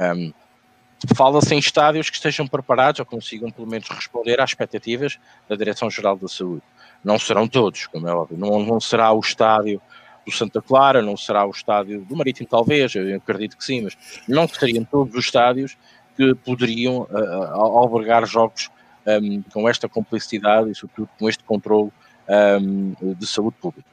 Um, 0.00 0.32
Fala-se 1.14 1.54
em 1.54 1.58
estádios 1.58 2.10
que 2.10 2.16
estejam 2.16 2.46
preparados 2.46 2.98
ou 2.98 3.06
consigam 3.06 3.50
pelo 3.50 3.68
menos 3.68 3.88
responder 3.88 4.40
às 4.40 4.50
expectativas 4.50 5.16
da 5.48 5.54
Direção-Geral 5.54 6.16
da 6.16 6.26
Saúde. 6.26 6.62
Não 7.04 7.18
serão 7.20 7.46
todos, 7.46 7.86
como 7.86 8.08
é 8.08 8.12
óbvio. 8.12 8.36
Não, 8.36 8.60
não 8.64 8.80
será 8.80 9.12
o 9.12 9.20
estádio 9.20 9.80
do 10.28 10.34
Santa 10.34 10.60
Clara, 10.60 11.00
não 11.00 11.16
será 11.16 11.46
o 11.46 11.50
estádio 11.50 12.02
do 12.02 12.14
Marítimo, 12.14 12.46
talvez, 12.46 12.94
eu 12.94 13.16
acredito 13.16 13.56
que 13.56 13.64
sim, 13.64 13.80
mas 13.80 13.96
não 14.28 14.46
seriam 14.46 14.84
todos 14.84 15.14
os 15.14 15.24
estádios 15.24 15.76
que 16.16 16.34
poderiam 16.34 17.02
uh, 17.10 17.78
albergar 17.78 18.26
jogos 18.26 18.68
um, 19.06 19.42
com 19.50 19.66
esta 19.66 19.88
complexidade 19.88 20.70
e, 20.70 20.74
sobretudo, 20.74 21.08
com 21.18 21.28
este 21.28 21.42
controle 21.44 21.90
um, 22.60 23.14
de 23.14 23.26
saúde 23.26 23.56
pública. 23.58 23.88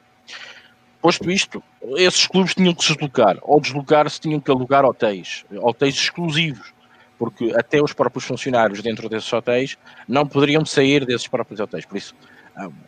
Posto 1.00 1.30
isto, 1.30 1.62
esses 1.96 2.26
clubes 2.26 2.54
tinham 2.54 2.74
que 2.74 2.84
se 2.84 2.92
deslocar, 2.92 3.38
ou 3.40 3.58
deslocar-se 3.58 4.20
tinham 4.20 4.40
que 4.40 4.50
alugar 4.50 4.84
hotéis, 4.84 5.44
hotéis 5.62 5.94
exclusivos, 5.94 6.74
porque 7.18 7.54
até 7.56 7.82
os 7.82 7.94
próprios 7.94 8.24
funcionários 8.24 8.82
dentro 8.82 9.08
desses 9.08 9.32
hotéis 9.32 9.78
não 10.06 10.26
poderiam 10.26 10.66
sair 10.66 11.06
desses 11.06 11.28
próprios 11.28 11.60
hotéis. 11.60 11.86
Por 11.86 11.96
isso, 11.96 12.14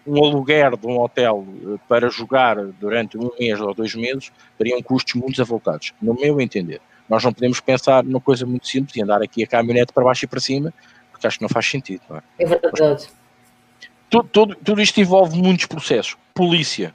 um 0.06 0.25
aluguer 0.25 0.76
de 0.76 0.87
um 0.87 0.98
hotel 1.00 1.46
eh, 1.62 1.78
para 1.87 2.08
jogar 2.08 2.56
durante 2.56 3.18
um 3.18 3.30
mês 3.38 3.60
ou 3.60 3.75
dois 3.75 3.94
meses 3.94 4.32
teriam 4.56 4.82
custos 4.82 5.14
muito 5.14 5.40
avultados, 5.42 5.92
no 6.00 6.14
meu 6.14 6.40
entender. 6.40 6.80
Nós 7.08 7.22
não 7.25 7.32
podemos 7.32 7.60
pensar 7.60 8.02
numa 8.02 8.20
coisa 8.20 8.46
muito 8.46 8.66
simples 8.66 8.96
e 8.96 9.02
andar 9.02 9.22
aqui 9.22 9.42
a 9.42 9.46
caminhonete 9.46 9.92
para 9.92 10.04
baixo 10.04 10.25
e 10.25 10.28
para 10.28 10.40
cima, 10.40 10.72
porque 11.10 11.26
acho 11.26 11.38
que 11.38 11.42
não 11.42 11.48
faz 11.48 11.66
sentido. 11.66 12.00
Não 12.08 12.16
é? 12.16 12.22
é 12.38 12.46
verdade. 12.46 13.08
Tudo, 14.10 14.28
tudo, 14.28 14.54
tudo 14.56 14.80
isto 14.80 15.00
envolve 15.00 15.37
muitos 15.37 15.66
processos. 15.66 16.16
Polícia. 16.34 16.94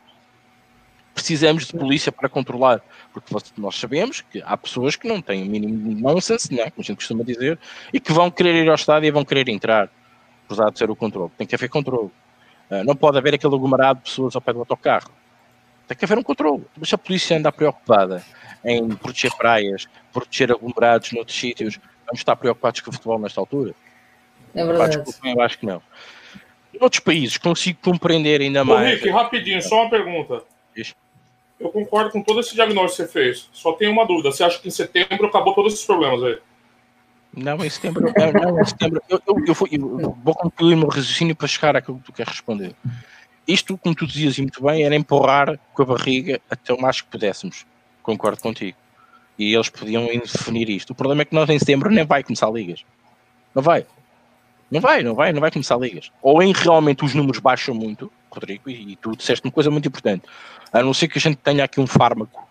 Precisamos 1.13 1.67
de 1.67 1.73
polícia 1.73 2.11
para 2.11 2.27
controlar, 2.27 2.81
porque 3.11 3.35
nós 3.55 3.75
sabemos 3.75 4.21
que 4.21 4.41
há 4.43 4.57
pessoas 4.57 4.95
que 4.95 5.07
não 5.07 5.21
têm 5.21 5.43
o 5.43 5.45
mínimo 5.45 5.93
nonsense, 5.99 6.51
né, 6.51 6.71
como 6.71 6.79
a 6.79 6.81
gente 6.81 6.95
costuma 6.97 7.23
dizer, 7.23 7.59
e 7.93 7.99
que 7.99 8.11
vão 8.11 8.31
querer 8.31 8.63
ir 8.63 8.67
ao 8.67 8.73
estádio 8.73 9.07
e 9.07 9.11
vão 9.11 9.23
querer 9.23 9.47
entrar, 9.49 9.89
apesar 10.45 10.71
de 10.71 10.79
ser 10.79 10.89
o 10.89 10.95
controle. 10.95 11.31
Tem 11.37 11.45
que 11.45 11.53
haver 11.53 11.69
controle. 11.69 12.09
Uh, 12.69 12.83
não 12.83 12.95
pode 12.95 13.17
haver 13.17 13.35
aquele 13.35 13.53
aglomerado 13.53 13.99
de 13.99 14.05
pessoas 14.05 14.35
ao 14.35 14.41
pé 14.41 14.53
do 14.53 14.59
autocarro. 14.59 15.11
Tem 15.87 15.97
que 15.97 16.05
haver 16.05 16.17
um 16.17 16.23
controle. 16.23 16.63
Mas 16.77 16.89
se 16.89 16.95
a 16.95 16.97
polícia 16.97 17.37
anda 17.37 17.51
preocupada 17.51 18.23
em 18.63 18.89
proteger 18.95 19.31
praias, 19.35 19.87
proteger 20.11 20.51
aglomerados 20.51 21.11
noutros 21.11 21.37
sítios, 21.37 21.79
vamos 22.05 22.19
estar 22.19 22.35
preocupados 22.35 22.81
com 22.81 22.89
o 22.89 22.93
futebol 22.93 23.19
nesta 23.19 23.39
altura? 23.39 23.73
É 24.55 24.65
verdade. 24.65 24.97
Desculpem, 24.97 25.33
eu 25.33 25.41
acho 25.41 25.59
que 25.59 25.65
não. 25.65 25.81
Em 26.73 26.77
outros 26.81 26.99
países 27.01 27.37
consigo 27.37 27.79
compreender 27.81 28.41
ainda 28.41 28.61
Ô, 28.61 28.65
mais. 28.65 28.95
Rick, 28.95 29.09
rapidinho, 29.09 29.61
só 29.61 29.81
uma 29.81 29.89
pergunta. 29.89 30.43
Isso. 30.75 30.95
Eu 31.59 31.69
concordo 31.69 32.11
com 32.11 32.21
todo 32.21 32.39
esse 32.39 32.55
diagnóstico 32.55 33.03
que 33.03 33.11
você 33.11 33.23
fez. 33.23 33.49
Só 33.53 33.73
tenho 33.73 33.91
uma 33.91 34.05
dúvida. 34.05 34.31
Você 34.31 34.43
acha 34.43 34.59
que 34.59 34.67
em 34.67 34.71
setembro 34.71 35.27
acabou 35.27 35.53
todos 35.53 35.73
esses 35.73 35.85
problemas 35.85 36.23
aí? 36.23 36.37
Não, 37.35 37.63
em 37.63 37.69
setembro. 37.69 38.11
não, 38.41 38.61
em 38.61 38.65
setembro 38.65 39.01
eu, 39.09 39.21
eu, 39.27 39.45
eu, 39.47 39.53
vou, 39.53 39.67
eu 39.71 40.17
vou 40.23 40.35
concluir 40.35 40.75
o 40.75 40.77
meu 40.77 40.87
raciocínio 40.87 41.35
para 41.35 41.47
chegar 41.47 41.75
àquilo 41.75 41.97
que 41.97 42.05
tu 42.05 42.13
queres 42.13 42.31
responder. 42.31 42.75
Isto, 43.47 43.77
como 43.77 43.95
tu 43.95 44.07
dizias 44.07 44.37
muito 44.37 44.63
bem, 44.63 44.83
era 44.83 44.95
empurrar 44.95 45.59
com 45.73 45.81
a 45.81 45.85
barriga 45.85 46.39
até 46.49 46.73
o 46.73 46.79
mais 46.79 47.01
que 47.01 47.09
pudéssemos. 47.09 47.65
Concordo 48.01 48.41
contigo. 48.41 48.77
E 49.37 49.53
eles 49.53 49.69
podiam 49.69 50.05
definir 50.05 50.69
isto. 50.69 50.91
O 50.91 50.95
problema 50.95 51.23
é 51.23 51.25
que 51.25 51.33
nós 51.33 51.49
em 51.49 51.57
setembro 51.57 51.89
nem 51.89 52.05
vai 52.05 52.23
começar 52.23 52.49
ligas. 52.51 52.85
Não 53.53 53.61
vai. 53.61 53.85
Não 54.69 54.79
vai, 54.79 55.03
não 55.03 55.13
vai, 55.13 55.33
não 55.33 55.41
vai 55.41 55.51
começar 55.51 55.77
ligas. 55.77 56.11
Ou 56.21 56.41
em 56.41 56.53
realmente 56.53 57.03
os 57.03 57.13
números 57.13 57.39
baixam 57.39 57.75
muito, 57.75 58.11
Rodrigo, 58.31 58.69
e, 58.69 58.93
e 58.93 58.95
tu 58.95 59.15
disseste 59.15 59.45
uma 59.45 59.51
coisa 59.51 59.69
muito 59.69 59.87
importante. 59.87 60.23
A 60.71 60.81
não 60.81 60.93
ser 60.93 61.07
que 61.07 61.17
a 61.17 61.21
gente 61.21 61.37
tenha 61.37 61.63
aqui 61.63 61.79
um 61.79 61.87
fármaco 61.87 62.47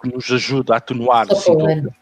que 0.00 0.12
nos 0.12 0.30
ajude 0.32 0.72
a 0.72 0.76
atenuar 0.76 1.26
sintomas, 1.34 1.92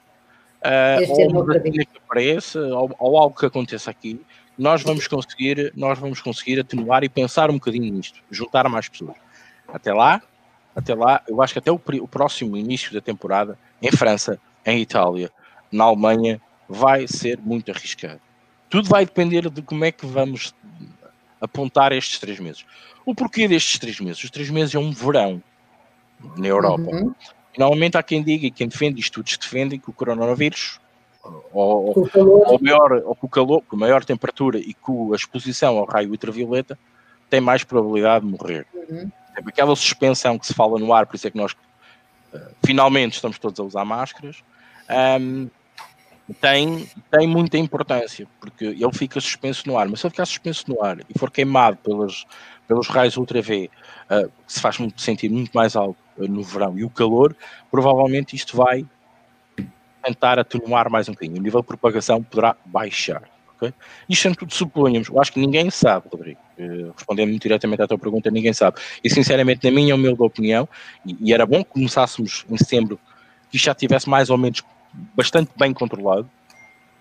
uh, 0.62 1.10
ou 1.10 1.30
uma 1.30 1.44
vacina 1.44 1.84
que 1.84 1.98
apareça, 1.98 2.60
ou, 2.60 2.94
ou, 2.98 3.18
algo 3.18 3.38
que 3.38 3.46
aconteça 3.46 3.90
aqui, 3.90 4.20
nós 4.56 4.82
vamos 4.82 5.06
conseguir, 5.06 5.72
nós 5.76 5.98
vamos 5.98 6.20
conseguir 6.20 6.60
atenuar 6.60 7.04
e 7.04 7.08
pensar 7.08 7.50
um 7.50 7.54
bocadinho 7.54 7.92
nisto, 7.92 8.20
juntar 8.30 8.68
mais 8.68 8.88
pessoas. 8.88 9.16
Até 9.68 9.92
lá, 9.92 10.20
até 10.74 10.94
lá, 10.94 11.22
eu 11.28 11.40
acho 11.42 11.52
que 11.52 11.58
até 11.58 11.70
o, 11.70 11.80
o 12.00 12.08
próximo 12.08 12.56
início 12.56 12.92
da 12.92 13.00
temporada, 13.00 13.58
em 13.80 13.90
França, 13.90 14.40
em 14.64 14.80
Itália, 14.80 15.30
na 15.70 15.84
Alemanha, 15.84 16.40
vai 16.68 17.06
ser 17.06 17.38
muito 17.38 17.70
arriscado. 17.70 18.20
Tudo 18.68 18.88
vai 18.88 19.04
depender 19.04 19.48
de 19.48 19.62
como 19.62 19.84
é 19.84 19.92
que 19.92 20.06
vamos 20.06 20.54
apontar 21.40 21.92
estes 21.92 22.18
três 22.18 22.38
meses. 22.38 22.64
O 23.06 23.14
porquê 23.14 23.48
destes 23.48 23.78
três 23.78 23.98
meses? 24.00 24.22
Os 24.22 24.30
três 24.30 24.50
meses 24.50 24.74
é 24.74 24.78
um 24.78 24.92
verão 24.92 25.42
na 26.36 26.46
Europa. 26.46 26.82
Uhum. 26.82 27.14
Normalmente 27.58 27.98
há 27.98 28.02
quem 28.02 28.22
diga 28.22 28.46
e 28.46 28.50
quem 28.50 28.68
defende, 28.68 29.00
estudos 29.00 29.36
defendem 29.36 29.80
que 29.80 29.90
o 29.90 29.92
coronavírus, 29.92 30.78
ou, 31.52 31.88
ou, 31.88 32.10
ou, 32.46 32.60
maior, 32.60 32.92
ou 33.04 33.14
com 33.16 33.26
o 33.26 33.28
calor, 33.28 33.62
com 33.62 33.76
maior 33.76 34.04
temperatura 34.04 34.58
e 34.58 34.72
com 34.74 35.12
a 35.12 35.16
exposição 35.16 35.76
ao 35.76 35.84
raio 35.84 36.10
ultravioleta, 36.10 36.78
tem 37.28 37.40
mais 37.40 37.64
probabilidade 37.64 38.24
de 38.24 38.30
morrer. 38.30 38.66
Uhum. 38.72 39.10
Aquela 39.36 39.74
suspensão 39.74 40.38
que 40.38 40.46
se 40.46 40.54
fala 40.54 40.78
no 40.78 40.92
ar, 40.92 41.06
por 41.06 41.16
isso 41.16 41.26
é 41.26 41.30
que 41.30 41.36
nós 41.36 41.52
uh, 41.52 42.38
finalmente 42.64 43.14
estamos 43.14 43.38
todos 43.38 43.58
a 43.58 43.64
usar 43.64 43.84
máscaras. 43.84 44.42
Um, 45.20 45.50
tem, 46.34 46.88
tem 47.10 47.26
muita 47.26 47.56
importância, 47.56 48.26
porque 48.38 48.66
ele 48.66 48.92
fica 48.92 49.20
suspenso 49.20 49.66
no 49.66 49.78
ar, 49.78 49.88
mas 49.88 50.00
se 50.00 50.06
ele 50.06 50.10
ficar 50.10 50.26
suspenso 50.26 50.64
no 50.68 50.82
ar 50.82 50.98
e 51.08 51.18
for 51.18 51.30
queimado 51.30 51.78
pelas, 51.78 52.26
pelos 52.66 52.86
raios 52.88 53.16
UV, 53.16 53.70
uh, 54.10 54.28
que 54.46 54.52
se 54.52 54.60
faz 54.60 54.78
muito, 54.78 55.00
sentir 55.00 55.30
muito 55.30 55.50
mais 55.52 55.74
alto 55.74 55.98
uh, 56.18 56.28
no 56.28 56.42
verão, 56.42 56.78
e 56.78 56.84
o 56.84 56.90
calor, 56.90 57.34
provavelmente 57.70 58.36
isto 58.36 58.56
vai 58.56 58.84
tentar 60.02 60.38
atenuar 60.38 60.90
mais 60.90 61.08
um 61.08 61.12
bocadinho. 61.12 61.38
O 61.38 61.42
nível 61.42 61.60
de 61.60 61.66
propagação 61.66 62.22
poderá 62.22 62.54
baixar. 62.64 63.22
Okay? 63.56 63.72
Isto 64.08 64.22
sendo 64.22 64.36
tudo 64.36 64.54
suponhamos, 64.54 65.08
eu 65.08 65.20
acho 65.20 65.32
que 65.32 65.40
ninguém 65.40 65.70
sabe, 65.70 66.08
Rodrigo, 66.12 66.40
uh, 66.58 66.92
respondendo 66.94 67.38
diretamente 67.38 67.82
à 67.82 67.88
tua 67.88 67.98
pergunta, 67.98 68.30
ninguém 68.30 68.52
sabe. 68.52 68.78
E 69.02 69.08
sinceramente, 69.08 69.64
na 69.64 69.74
minha 69.74 69.94
humilde 69.94 70.22
opinião, 70.22 70.68
e, 71.06 71.16
e 71.20 71.32
era 71.32 71.46
bom 71.46 71.64
que 71.64 71.70
começássemos 71.70 72.44
em 72.50 72.58
setembro, 72.58 73.00
que 73.50 73.56
já 73.56 73.74
tivesse 73.74 74.10
mais 74.10 74.28
ou 74.28 74.36
menos 74.36 74.62
bastante 74.92 75.50
bem 75.56 75.72
controlado 75.72 76.28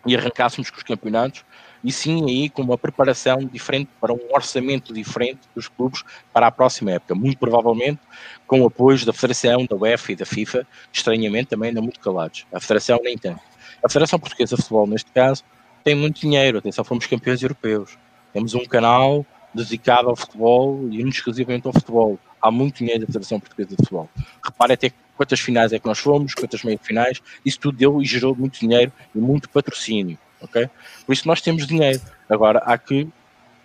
e 0.06 0.16
arrancássemos 0.16 0.70
com 0.70 0.78
os 0.78 0.84
campeonatos 0.84 1.44
e 1.84 1.92
sim 1.92 2.26
aí 2.28 2.50
com 2.50 2.62
uma 2.62 2.78
preparação 2.78 3.38
diferente 3.40 3.90
para 4.00 4.14
um 4.14 4.20
orçamento 4.32 4.94
diferente 4.94 5.42
dos 5.56 5.68
clubes 5.68 6.04
para 6.34 6.48
a 6.48 6.52
próxima 6.52 6.92
época, 6.92 7.14
muito 7.14 7.38
provavelmente 7.38 8.00
com 8.46 8.66
apoio 8.66 9.06
da 9.06 9.14
Federação, 9.14 9.66
da 9.66 9.76
UEFA 9.76 10.12
e 10.12 10.16
da 10.16 10.26
FIFA, 10.26 10.66
estranhamente 10.92 11.50
também 11.50 11.70
ainda 11.70 11.82
muito 11.82 12.00
calados. 12.00 12.46
A 12.52 12.60
Federação 12.60 13.00
nem 13.04 13.18
tanto. 13.18 13.42
A 13.84 13.90
Federação 13.90 14.20
Portuguesa 14.20 14.56
de 14.56 14.62
Futebol, 14.62 14.88
neste 14.88 15.12
caso, 15.12 15.44
tem 15.84 15.96
muito 15.96 16.20
dinheiro, 16.20 16.58
atenção, 16.58 16.84
fomos 16.84 17.06
campeões 17.06 17.42
europeus. 17.42 17.98
Temos 18.34 18.54
um 18.54 18.66
canal 18.66 19.26
dedicado 19.54 20.10
ao 20.10 20.16
futebol 20.16 20.88
e 20.90 21.02
exclusivamente 21.08 21.68
ao 21.68 21.74
futebol. 21.74 22.20
Há 22.42 22.52
muito 22.52 22.78
dinheiro 22.80 23.02
da 23.02 23.08
Federação 23.08 23.40
Portuguesa 23.40 23.70
de 23.70 23.78
Futebol. 23.78 24.10
Repare 24.44 24.74
até 24.74 24.92
quantas 25.18 25.40
finais 25.40 25.74
é 25.74 25.80
que 25.80 25.86
nós 25.86 26.00
fomos, 26.00 26.34
quantas 26.34 26.64
meias 26.64 26.80
finais, 26.82 27.22
isso 27.44 27.60
tudo 27.60 27.78
deu 27.78 28.02
e 28.02 28.06
gerou 28.06 28.36
muito 28.36 28.60
dinheiro 28.60 28.92
e 29.14 29.18
muito 29.18 29.50
patrocínio, 29.50 30.18
ok? 30.40 30.70
Por 31.06 31.14
isso 31.14 31.28
nós 31.28 31.42
temos 31.42 31.66
dinheiro. 31.66 32.00
Agora 32.30 32.60
há 32.60 32.78
que 32.78 33.10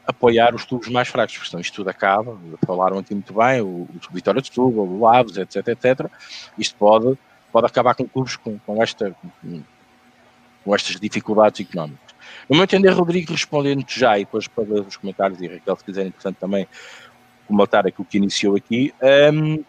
apoiar 0.06 0.54
os 0.54 0.64
clubes 0.64 0.88
mais 0.88 1.09
fracos, 1.09 1.37
porque 1.37 1.50
senão 1.50 1.61
isto 1.61 1.75
tudo 1.75 1.90
acaba, 1.90 2.37
falaram 2.66 2.99
aqui 2.99 3.14
muito 3.14 3.32
bem, 3.35 3.61
o, 3.61 3.88
o 3.88 4.12
Vitória 4.12 4.40
de 4.40 4.49
Setúbal, 4.49 4.85
o 4.85 5.00
Lavos, 5.00 5.37
etc, 5.37 5.68
etc, 5.68 6.11
isto 6.59 6.75
pode, 6.76 7.16
pode 7.52 7.66
acabar 7.66 7.94
com 7.94 8.09
clubes 8.09 8.37
com, 8.37 8.59
com, 8.59 8.82
esta, 8.82 9.14
com, 9.42 9.62
com 10.64 10.75
estas 10.75 10.99
dificuldades 10.99 11.61
económicas. 11.61 12.12
No 12.49 12.56
meu 12.56 12.64
entender, 12.64 12.90
Rodrigo, 12.90 13.32
respondendo 13.32 13.85
já, 13.88 14.18
e 14.18 14.25
depois 14.25 14.49
para 14.49 14.64
os 14.64 14.97
comentários, 14.97 15.40
e 15.40 15.47
Raquel, 15.47 15.76
se 15.76 15.85
quiserem, 15.85 16.11
portanto, 16.11 16.37
também 16.38 16.66
comentar 17.47 17.87
aquilo 17.87 18.04
que 18.04 18.16
iniciou 18.16 18.56
aqui, 18.56 18.92
um, 19.32 19.62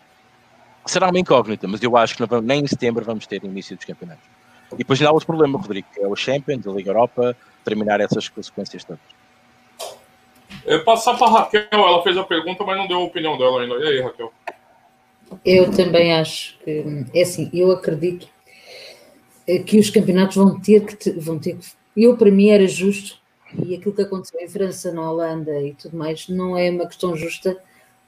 será 0.85 1.09
uma 1.09 1.19
incógnita, 1.19 1.67
mas 1.67 1.81
eu 1.81 1.95
acho 1.97 2.15
que 2.15 2.25
vamos, 2.25 2.45
nem 2.45 2.61
em 2.61 2.67
setembro 2.67 3.03
vamos 3.03 3.25
ter 3.25 3.43
início 3.43 3.75
dos 3.75 3.85
campeonatos. 3.85 4.25
E 4.73 4.77
depois 4.77 4.99
ainda 4.99 5.09
há 5.09 5.13
outro 5.13 5.27
problema, 5.27 5.59
Rodrigo, 5.59 5.87
que 5.93 6.01
é 6.01 6.07
o 6.07 6.15
Champions, 6.15 6.67
a 6.67 6.71
Liga 6.71 6.89
Europa, 6.89 7.35
terminar 7.63 8.01
essas 8.01 8.27
consequências 8.27 8.83
todas. 8.83 9.01
É 10.65 10.77
passar 10.79 11.17
para 11.17 11.27
a 11.27 11.31
Raquel, 11.31 11.67
ela 11.71 12.01
fez 12.03 12.17
a 12.17 12.23
pergunta, 12.23 12.63
mas 12.63 12.77
não 12.77 12.87
deu 12.87 12.97
a 12.97 13.03
opinião 13.03 13.37
dela 13.37 13.61
ainda. 13.61 13.75
E 13.75 13.87
aí, 13.87 14.01
Raquel? 14.01 14.31
Eu 15.43 15.71
também 15.71 16.13
acho 16.13 16.57
que, 16.59 17.05
é 17.13 17.21
assim, 17.21 17.49
eu 17.53 17.71
acredito 17.71 18.27
que 19.65 19.79
os 19.79 19.89
campeonatos 19.89 20.35
vão 20.35 20.59
ter 20.59 20.85
que, 20.85 21.11
vão 21.11 21.39
ter 21.39 21.57
que, 21.57 21.71
eu 21.97 22.15
para 22.17 22.31
mim 22.31 22.49
era 22.49 22.67
justo, 22.67 23.17
e 23.65 23.75
aquilo 23.75 23.93
que 23.93 24.01
aconteceu 24.01 24.39
em 24.39 24.47
França, 24.47 24.91
na 24.91 25.09
Holanda 25.09 25.61
e 25.61 25.73
tudo 25.73 25.97
mais, 25.97 26.27
não 26.27 26.57
é 26.57 26.69
uma 26.69 26.87
questão 26.87 27.15
justa, 27.15 27.57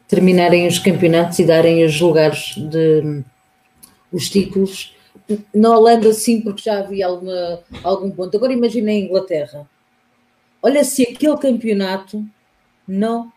terminarem 0.08 0.68
os 0.68 0.80
campeonatos 0.80 1.40
e 1.40 1.46
darem 1.46 1.84
os 1.84 2.00
lugares 2.00 2.56
de 2.56 3.24
os 4.12 4.30
títulos. 4.30 4.96
Na 5.54 5.76
Holanda, 5.76 6.14
sim, 6.14 6.42
porque 6.42 6.62
já 6.62 6.80
havia 6.80 7.08
alguma, 7.08 7.60
algum 7.84 8.12
ponto. 8.12 8.38
Agora 8.38 8.54
imagina 8.54 8.92
a 8.92 8.96
Inglaterra. 8.96 9.68
olha 10.62 10.84
se 10.84 11.04
aquele 11.04 11.38
campeonato 11.38 12.24
não 12.88 13.32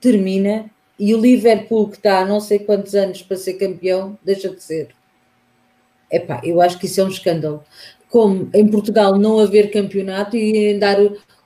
termina 0.00 0.70
e 0.98 1.14
o 1.14 1.20
Liverpool, 1.20 1.88
que 1.88 1.96
está 1.96 2.20
há 2.20 2.26
não 2.26 2.40
sei 2.40 2.58
quantos 2.58 2.94
anos 2.94 3.22
para 3.22 3.36
ser 3.36 3.54
campeão, 3.54 4.18
deixa 4.24 4.48
de 4.48 4.60
ser. 4.62 4.88
Epá, 6.10 6.40
eu 6.42 6.60
acho 6.60 6.78
que 6.78 6.86
isso 6.86 7.00
é 7.00 7.04
um 7.04 7.08
escândalo. 7.08 7.62
Como 8.10 8.50
em 8.52 8.66
Portugal 8.68 9.16
não 9.16 9.38
haver 9.38 9.70
campeonato 9.70 10.36
e 10.36 10.74
dar 10.78 10.96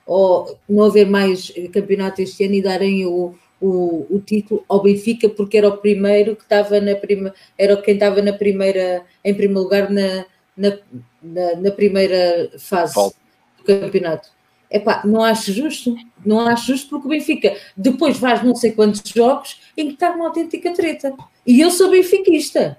ou 0.05 0.57
não 0.67 0.85
haver 0.85 1.07
mais 1.07 1.51
campeonato 1.71 2.21
este 2.21 2.45
ano 2.45 2.55
e 2.55 2.61
darem 2.61 3.05
o, 3.05 3.35
o, 3.63 4.05
o, 4.09 4.19
título 4.19 4.65
ao 4.67 4.83
Benfica 4.83 5.29
porque 5.29 5.57
era 5.57 5.69
o 5.69 5.77
primeiro 5.77 6.35
que 6.35 6.43
estava 6.43 6.81
na 6.81 6.95
prima, 6.95 7.33
era 7.57 7.77
quem 7.77 7.93
estava 7.93 8.21
na 8.21 8.33
primeira, 8.33 9.05
em 9.23 9.33
primeiro 9.33 9.61
lugar 9.61 9.89
na, 9.89 10.25
na, 10.57 10.77
na, 11.21 11.55
na 11.55 11.71
primeira 11.71 12.51
fase 12.59 12.93
Volta. 12.93 13.15
do 13.57 13.63
campeonato. 13.63 14.29
Epá, 14.69 15.03
não 15.05 15.23
acho 15.23 15.53
justo, 15.53 15.95
não 16.25 16.41
acho 16.41 16.67
justo 16.67 16.89
porque 16.89 17.07
o 17.07 17.09
Benfica 17.09 17.55
depois 17.77 18.17
faz 18.17 18.43
não 18.43 18.53
sei 18.53 18.73
quantos 18.73 19.09
jogos 19.09 19.61
em 19.77 19.87
que 19.87 19.93
está 19.93 20.11
uma 20.11 20.25
autêntica 20.25 20.73
treta. 20.73 21.13
E 21.47 21.61
eu 21.61 21.71
sou 21.71 21.89
benfiquista, 21.89 22.77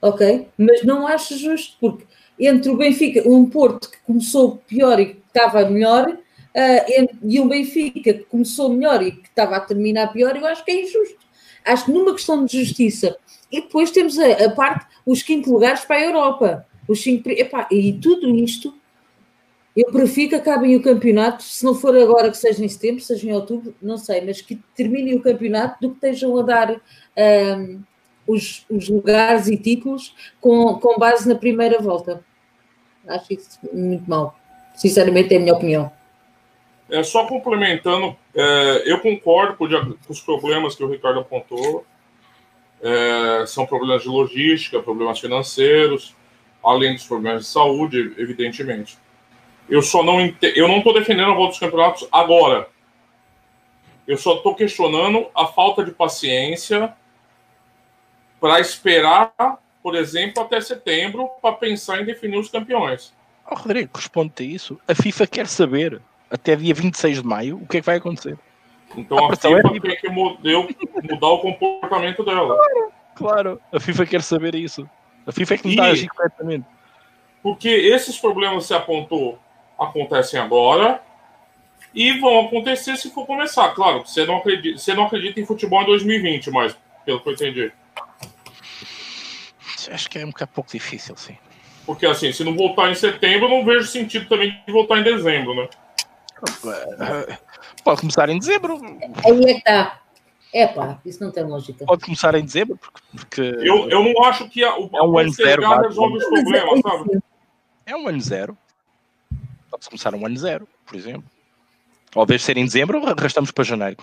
ok? 0.00 0.48
Mas 0.56 0.82
não 0.82 1.06
acho 1.06 1.36
justo 1.36 1.76
porque 1.78 2.06
entre 2.40 2.70
o 2.70 2.76
Benfica, 2.76 3.28
um 3.28 3.44
Porto 3.44 3.90
que 3.90 3.98
começou 4.06 4.62
pior 4.66 4.98
e 4.98 5.06
que 5.06 5.22
estava 5.26 5.68
melhor, 5.68 6.16
uh, 6.54 7.18
e 7.22 7.40
um 7.40 7.48
Benfica 7.48 8.14
que 8.14 8.24
começou 8.24 8.68
melhor 8.68 9.02
e 9.02 9.12
que 9.12 9.28
estava 9.28 9.56
a 9.56 9.60
terminar 9.60 10.12
pior, 10.12 10.36
eu 10.36 10.46
acho 10.46 10.64
que 10.64 10.70
é 10.70 10.82
injusto. 10.82 11.18
Acho 11.64 11.86
que 11.86 11.92
numa 11.92 12.12
questão 12.12 12.44
de 12.44 12.64
justiça. 12.64 13.16
E 13.50 13.60
depois 13.60 13.90
temos 13.90 14.18
a, 14.18 14.46
a 14.46 14.50
parte, 14.50 14.86
os 15.06 15.22
quinto 15.22 15.52
lugares 15.52 15.84
para 15.84 15.96
a 15.96 16.04
Europa. 16.04 16.66
Os 16.88 17.02
cinco, 17.02 17.30
epá, 17.30 17.68
e 17.70 17.92
tudo 17.92 18.34
isto, 18.36 18.74
eu 19.76 19.90
prefiro 19.90 20.30
que 20.30 20.34
acabem 20.34 20.76
o 20.76 20.82
campeonato, 20.82 21.42
se 21.42 21.64
não 21.64 21.74
for 21.74 21.96
agora 21.96 22.30
que 22.30 22.36
seja 22.36 22.64
em 22.64 22.68
setembro, 22.68 23.02
seja 23.02 23.26
em 23.26 23.32
outubro, 23.32 23.74
não 23.80 23.96
sei, 23.96 24.20
mas 24.20 24.42
que 24.42 24.56
terminem 24.76 25.14
o 25.14 25.22
campeonato 25.22 25.80
do 25.80 25.90
que 25.90 25.94
estejam 25.94 26.36
a 26.38 26.42
dar 26.42 26.80
um, 27.58 27.80
os, 28.26 28.66
os, 28.68 28.88
lugares 28.88 29.48
e 29.48 29.56
títulos 29.56 30.14
com, 30.40 30.74
com 30.74 30.98
base 30.98 31.26
na 31.26 31.34
primeira 31.34 31.80
volta. 31.80 32.22
Acho 33.08 33.32
isso 33.32 33.58
muito 33.72 34.08
mal. 34.08 34.36
Sinceramente, 34.74 35.34
é 35.34 35.38
a 35.38 35.40
minha 35.40 35.54
opinião. 35.54 35.90
É, 36.92 37.02
só 37.02 37.24
complementando, 37.24 38.14
é, 38.34 38.82
eu 38.84 39.00
concordo 39.00 39.56
com, 39.56 39.64
os 40.10 40.20
problemas 40.20 40.74
que 40.74 40.84
o 40.84 40.90
Ricardo 40.90 41.20
apontou. 41.20 41.86
É, 42.82 43.46
são 43.46 43.64
problemas 43.64 44.02
de 44.02 44.08
logística, 44.08 44.82
problemas 44.82 45.18
financeiros, 45.18 46.14
além 46.62 46.92
dos 46.92 47.06
problemas 47.06 47.44
de 47.44 47.48
saúde, 47.48 48.12
evidentemente. 48.18 48.98
Eu 49.70 49.80
só 49.80 50.02
não 50.02 50.20
eu 50.42 50.68
não 50.68 50.78
estou 50.78 50.92
defendendo 50.92 51.30
a 51.30 51.34
volta 51.34 51.52
dos 51.52 51.60
campeonatos 51.60 52.06
agora. 52.12 52.68
Eu 54.06 54.18
só 54.18 54.34
estou 54.34 54.54
questionando 54.54 55.28
a 55.34 55.46
falta 55.46 55.82
de 55.82 55.92
paciência 55.92 56.94
para 58.38 58.60
esperar, 58.60 59.32
por 59.82 59.94
exemplo, 59.94 60.42
até 60.42 60.60
setembro 60.60 61.26
para 61.40 61.54
pensar 61.54 62.02
em 62.02 62.04
definir 62.04 62.36
os 62.36 62.50
campeões. 62.50 63.14
Oh, 63.50 63.54
Rodrigo, 63.54 63.92
responde 63.94 64.44
isso. 64.44 64.78
A 64.86 64.94
FIFA 64.94 65.26
quer 65.26 65.46
saber 65.46 66.02
até 66.32 66.56
dia 66.56 66.72
26 66.72 67.20
de 67.20 67.26
maio, 67.26 67.56
o 67.58 67.66
que 67.66 67.76
é 67.76 67.80
que 67.80 67.86
vai 67.86 67.96
acontecer? 67.96 68.38
Então 68.96 69.18
a, 69.18 69.32
a 69.32 69.36
FIFA 69.36 69.58
é... 69.58 69.80
tem 69.80 69.96
que 69.96 70.08
mudar 70.08 71.28
o 71.28 71.38
comportamento 71.38 72.24
dela. 72.24 72.56
Claro, 72.56 72.92
claro, 73.14 73.60
a 73.70 73.78
FIFA 73.78 74.06
quer 74.06 74.22
saber 74.22 74.54
isso. 74.54 74.88
A 75.26 75.32
FIFA 75.32 75.54
é 75.54 75.58
que 75.58 75.64
não 75.64 75.70
está 75.70 75.84
a 75.84 75.90
agir 75.90 76.08
corretamente. 76.08 76.66
Porque 77.42 77.68
esses 77.68 78.18
problemas 78.18 78.66
se 78.66 78.74
apontou 78.74 79.38
acontecem 79.78 80.38
agora 80.38 81.02
e 81.94 82.18
vão 82.18 82.46
acontecer 82.46 82.96
se 82.96 83.10
for 83.10 83.26
começar. 83.26 83.68
Claro, 83.74 84.06
você 84.06 84.24
não 84.24 84.36
acredita, 84.36 84.78
você 84.78 84.94
não 84.94 85.04
acredita 85.04 85.40
em 85.40 85.46
futebol 85.46 85.82
em 85.82 85.86
2020, 85.86 86.50
mas 86.50 86.76
pelo 87.04 87.20
que 87.20 87.28
eu 87.28 87.32
entendi. 87.32 87.72
Acho 89.90 90.08
que 90.08 90.18
é 90.18 90.24
um 90.24 90.32
pouco 90.32 90.70
difícil, 90.70 91.16
sim. 91.16 91.36
Porque 91.84 92.06
assim, 92.06 92.32
se 92.32 92.44
não 92.44 92.56
voltar 92.56 92.90
em 92.90 92.94
setembro, 92.94 93.48
não 93.48 93.64
vejo 93.64 93.86
sentido 93.86 94.28
também 94.28 94.56
de 94.64 94.72
voltar 94.72 94.98
em 94.98 95.02
dezembro, 95.02 95.54
né? 95.54 95.68
Pode 97.84 98.00
começar 98.00 98.28
em 98.28 98.38
dezembro. 98.38 98.80
Aí 99.24 99.44
é 99.44 99.54
que 99.54 99.58
está. 99.58 100.02
É 100.54 100.66
pá, 100.66 100.98
isso 101.04 101.24
não 101.24 101.30
tem 101.30 101.44
lógica. 101.44 101.84
Pode 101.86 102.04
começar 102.04 102.34
em 102.34 102.44
dezembro, 102.44 102.76
porque. 102.76 103.00
porque... 103.12 103.40
Eu, 103.40 103.88
eu 103.88 104.04
não 104.04 104.24
acho 104.24 104.48
que 104.50 104.62
a, 104.62 104.76
o, 104.76 104.90
é 104.92 105.02
um 105.02 105.18
ano 105.18 105.32
zero, 105.32 105.80
resolve 105.80 106.18
os 106.18 106.24
problemas, 106.24 106.80
sabe? 106.80 107.22
É 107.86 107.96
um 107.96 108.06
ano 108.06 108.20
zero. 108.20 108.56
Pode 109.70 109.86
começar 109.86 110.14
um 110.14 110.26
ano 110.26 110.36
zero, 110.36 110.68
por 110.84 110.94
exemplo. 110.94 111.24
Ou 112.14 112.26
deve 112.26 112.42
ser 112.42 112.58
em 112.58 112.64
dezembro, 112.64 113.02
arrastamos 113.06 113.50
para 113.50 113.64
janeiro. 113.64 113.96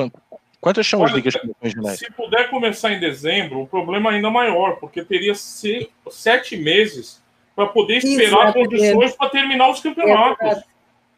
Quantas 0.59 0.87
são 0.87 1.01
Olha, 1.01 1.09
as 1.09 1.15
ligas 1.15 1.35
que 1.35 1.47
em 1.61 1.69
janeiro? 1.69 1.97
Se 1.97 2.11
puder 2.11 2.49
começar 2.49 2.91
em 2.91 2.99
dezembro, 2.99 3.61
o 3.61 3.67
problema 3.67 4.11
é 4.11 4.15
ainda 4.15 4.31
maior, 4.31 4.77
porque 4.77 5.03
teria 5.03 5.33
sete 5.35 6.57
meses 6.57 7.21
para 7.55 7.67
poder 7.67 7.97
esperar 7.97 8.49
Exatamente. 8.49 8.69
condições 8.69 9.15
para 9.15 9.29
terminar 9.29 9.69
os 9.69 9.79
campeonatos. 9.79 10.47
É 10.47 10.63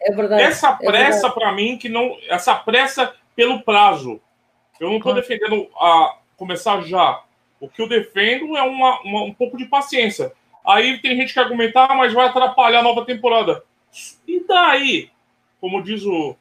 é 0.04 0.12
verdade. 0.12 0.42
Essa 0.44 0.78
é 0.82 0.86
pressa, 0.86 1.28
é 1.28 1.32
para 1.32 1.52
mim, 1.52 1.78
que 1.78 1.90
não. 1.90 2.18
Essa 2.30 2.56
pressa 2.56 3.14
pelo 3.36 3.62
prazo. 3.62 4.20
Eu 4.80 4.90
não 4.90 4.98
estou 4.98 5.14
defendendo 5.14 5.68
a 5.80 6.18
começar 6.36 6.82
já. 6.82 7.24
O 7.60 7.70
que 7.70 7.82
eu 7.82 7.88
defendo 7.88 8.58
é 8.58 8.64
uma, 8.64 9.00
uma, 9.02 9.24
um 9.24 9.34
pouco 9.34 9.56
de 9.56 9.66
paciência. 9.66 10.32
Aí 10.66 11.00
tem 11.00 11.16
gente 11.16 11.34
que 11.34 11.40
argumentar, 11.40 11.86
ah, 11.90 11.96
mas 11.96 12.14
vai 12.14 12.28
atrapalhar 12.28 12.80
a 12.80 12.84
nova 12.84 13.06
temporada. 13.06 13.64
E 14.28 14.44
daí? 14.48 15.10
Como 15.60 15.84
diz 15.84 16.04
o 16.04 16.36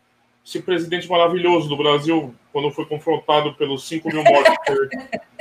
esse 0.45 0.63
presidente 0.63 1.09
maravilhoso 1.09 1.69
do 1.69 1.77
Brasil, 1.77 2.35
quando 2.51 2.73
foi 2.73 2.87
confrontado 2.87 3.55
pelos 3.55 3.87
5 3.87 4.09
mil 4.09 4.25
mortos. 4.25 4.55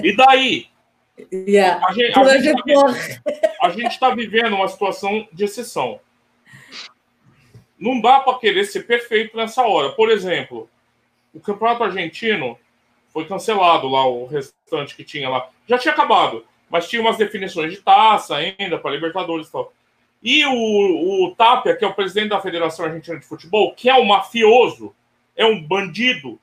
e 0.04 0.16
daí? 0.16 0.68
Yeah. 1.32 1.86
A 3.62 3.70
gente 3.70 3.92
está 3.92 4.14
vivendo 4.14 4.56
uma 4.56 4.68
situação 4.68 5.28
de 5.32 5.46
exceção 5.46 6.00
não 7.80 8.02
dá 8.02 8.20
para 8.20 8.38
querer 8.38 8.66
ser 8.66 8.84
perfeito 8.84 9.38
nessa 9.38 9.64
hora. 9.64 9.92
Por 9.92 10.12
exemplo, 10.12 10.70
o 11.34 11.40
campeonato 11.40 11.84
argentino 11.84 12.60
foi 13.14 13.26
cancelado 13.26 13.88
lá, 13.88 14.06
o 14.06 14.26
restante 14.26 14.96
que 14.96 15.04
tinha 15.04 15.30
lá. 15.30 15.50
Já 15.68 15.78
tinha 15.78 15.94
acabado, 15.94 16.46
mas 16.70 16.88
tinha 16.88 17.02
umas 17.02 17.18
definições 17.18 17.72
de 17.72 17.82
taça 17.82 18.36
ainda 18.36 18.78
para 18.78 18.92
Libertadores 18.92 19.48
e 19.48 19.52
tal. 19.52 19.74
E 20.22 20.46
o, 20.46 21.26
o 21.26 21.36
Tapia, 21.36 21.76
que 21.76 21.86
é 21.86 21.88
o 21.88 21.94
presidente 21.94 22.30
da 22.30 22.42
Federação 22.42 22.86
Argentina 22.86 23.18
de 23.18 23.26
Futebol, 23.26 23.74
que 23.74 23.90
é 23.90 23.96
um 23.96 24.06
mafioso, 24.06 24.94
é 25.36 25.46
um 25.46 25.62
bandido, 25.62 26.40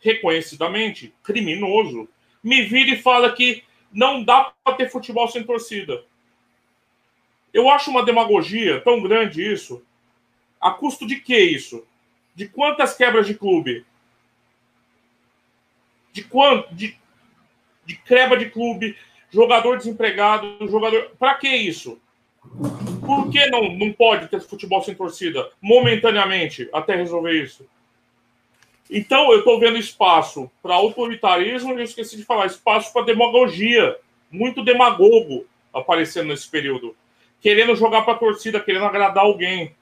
reconhecidamente 0.00 1.12
criminoso, 1.22 2.08
me 2.42 2.62
vira 2.62 2.92
e 2.92 3.02
fala 3.02 3.32
que 3.32 3.62
não 3.92 4.24
dá 4.24 4.52
para 4.64 4.76
ter 4.76 4.90
futebol 4.90 5.28
sem 5.28 5.42
torcida. 5.42 6.02
Eu 7.52 7.68
acho 7.70 7.90
uma 7.90 8.04
demagogia 8.04 8.80
tão 8.80 9.02
grande 9.02 9.42
isso. 9.42 9.82
A 10.60 10.70
custo 10.70 11.06
de 11.06 11.16
que 11.16 11.38
isso? 11.38 11.86
De 12.34 12.48
quantas 12.48 12.96
quebras 12.96 13.26
de 13.26 13.34
clube? 13.34 13.84
De 16.12 16.22
quanto? 16.24 16.74
De, 16.74 16.96
de 17.84 17.96
quebra 17.96 18.36
de 18.38 18.50
clube, 18.50 18.96
jogador 19.30 19.78
desempregado, 19.78 20.56
jogador. 20.68 21.12
Para 21.18 21.34
que 21.34 21.48
isso? 21.48 22.00
Por 23.04 23.30
que 23.30 23.46
não, 23.46 23.72
não 23.76 23.92
pode 23.92 24.28
ter 24.28 24.40
futebol 24.40 24.82
sem 24.82 24.94
torcida 24.94 25.50
momentaneamente 25.60 26.68
até 26.72 26.96
resolver 26.96 27.32
isso? 27.32 27.66
Então, 28.90 29.32
eu 29.32 29.40
estou 29.40 29.58
vendo 29.58 29.78
espaço 29.78 30.50
para 30.62 30.74
autoritarismo 30.74 31.72
e 31.72 31.76
eu 31.76 31.84
esqueci 31.84 32.16
de 32.16 32.24
falar, 32.24 32.46
espaço 32.46 32.92
para 32.92 33.04
demagogia. 33.04 33.96
Muito 34.30 34.62
demagogo 34.62 35.46
aparecendo 35.72 36.28
nesse 36.28 36.48
período. 36.48 36.96
Querendo 37.40 37.74
jogar 37.76 38.02
para 38.02 38.14
a 38.14 38.18
torcida, 38.18 38.60
querendo 38.60 38.84
agradar 38.84 39.24
alguém. 39.24 39.74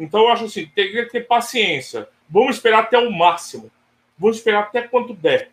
Então, 0.00 0.22
eu 0.22 0.28
acho 0.28 0.46
assim, 0.46 0.66
tem 0.74 0.90
que 0.90 1.04
ter 1.04 1.26
paciência. 1.26 2.08
Vamos 2.28 2.56
esperar 2.56 2.84
até 2.84 2.98
o 2.98 3.12
máximo. 3.12 3.70
Vamos 4.18 4.38
esperar 4.38 4.60
até 4.60 4.82
quanto 4.82 5.12
der. 5.12 5.50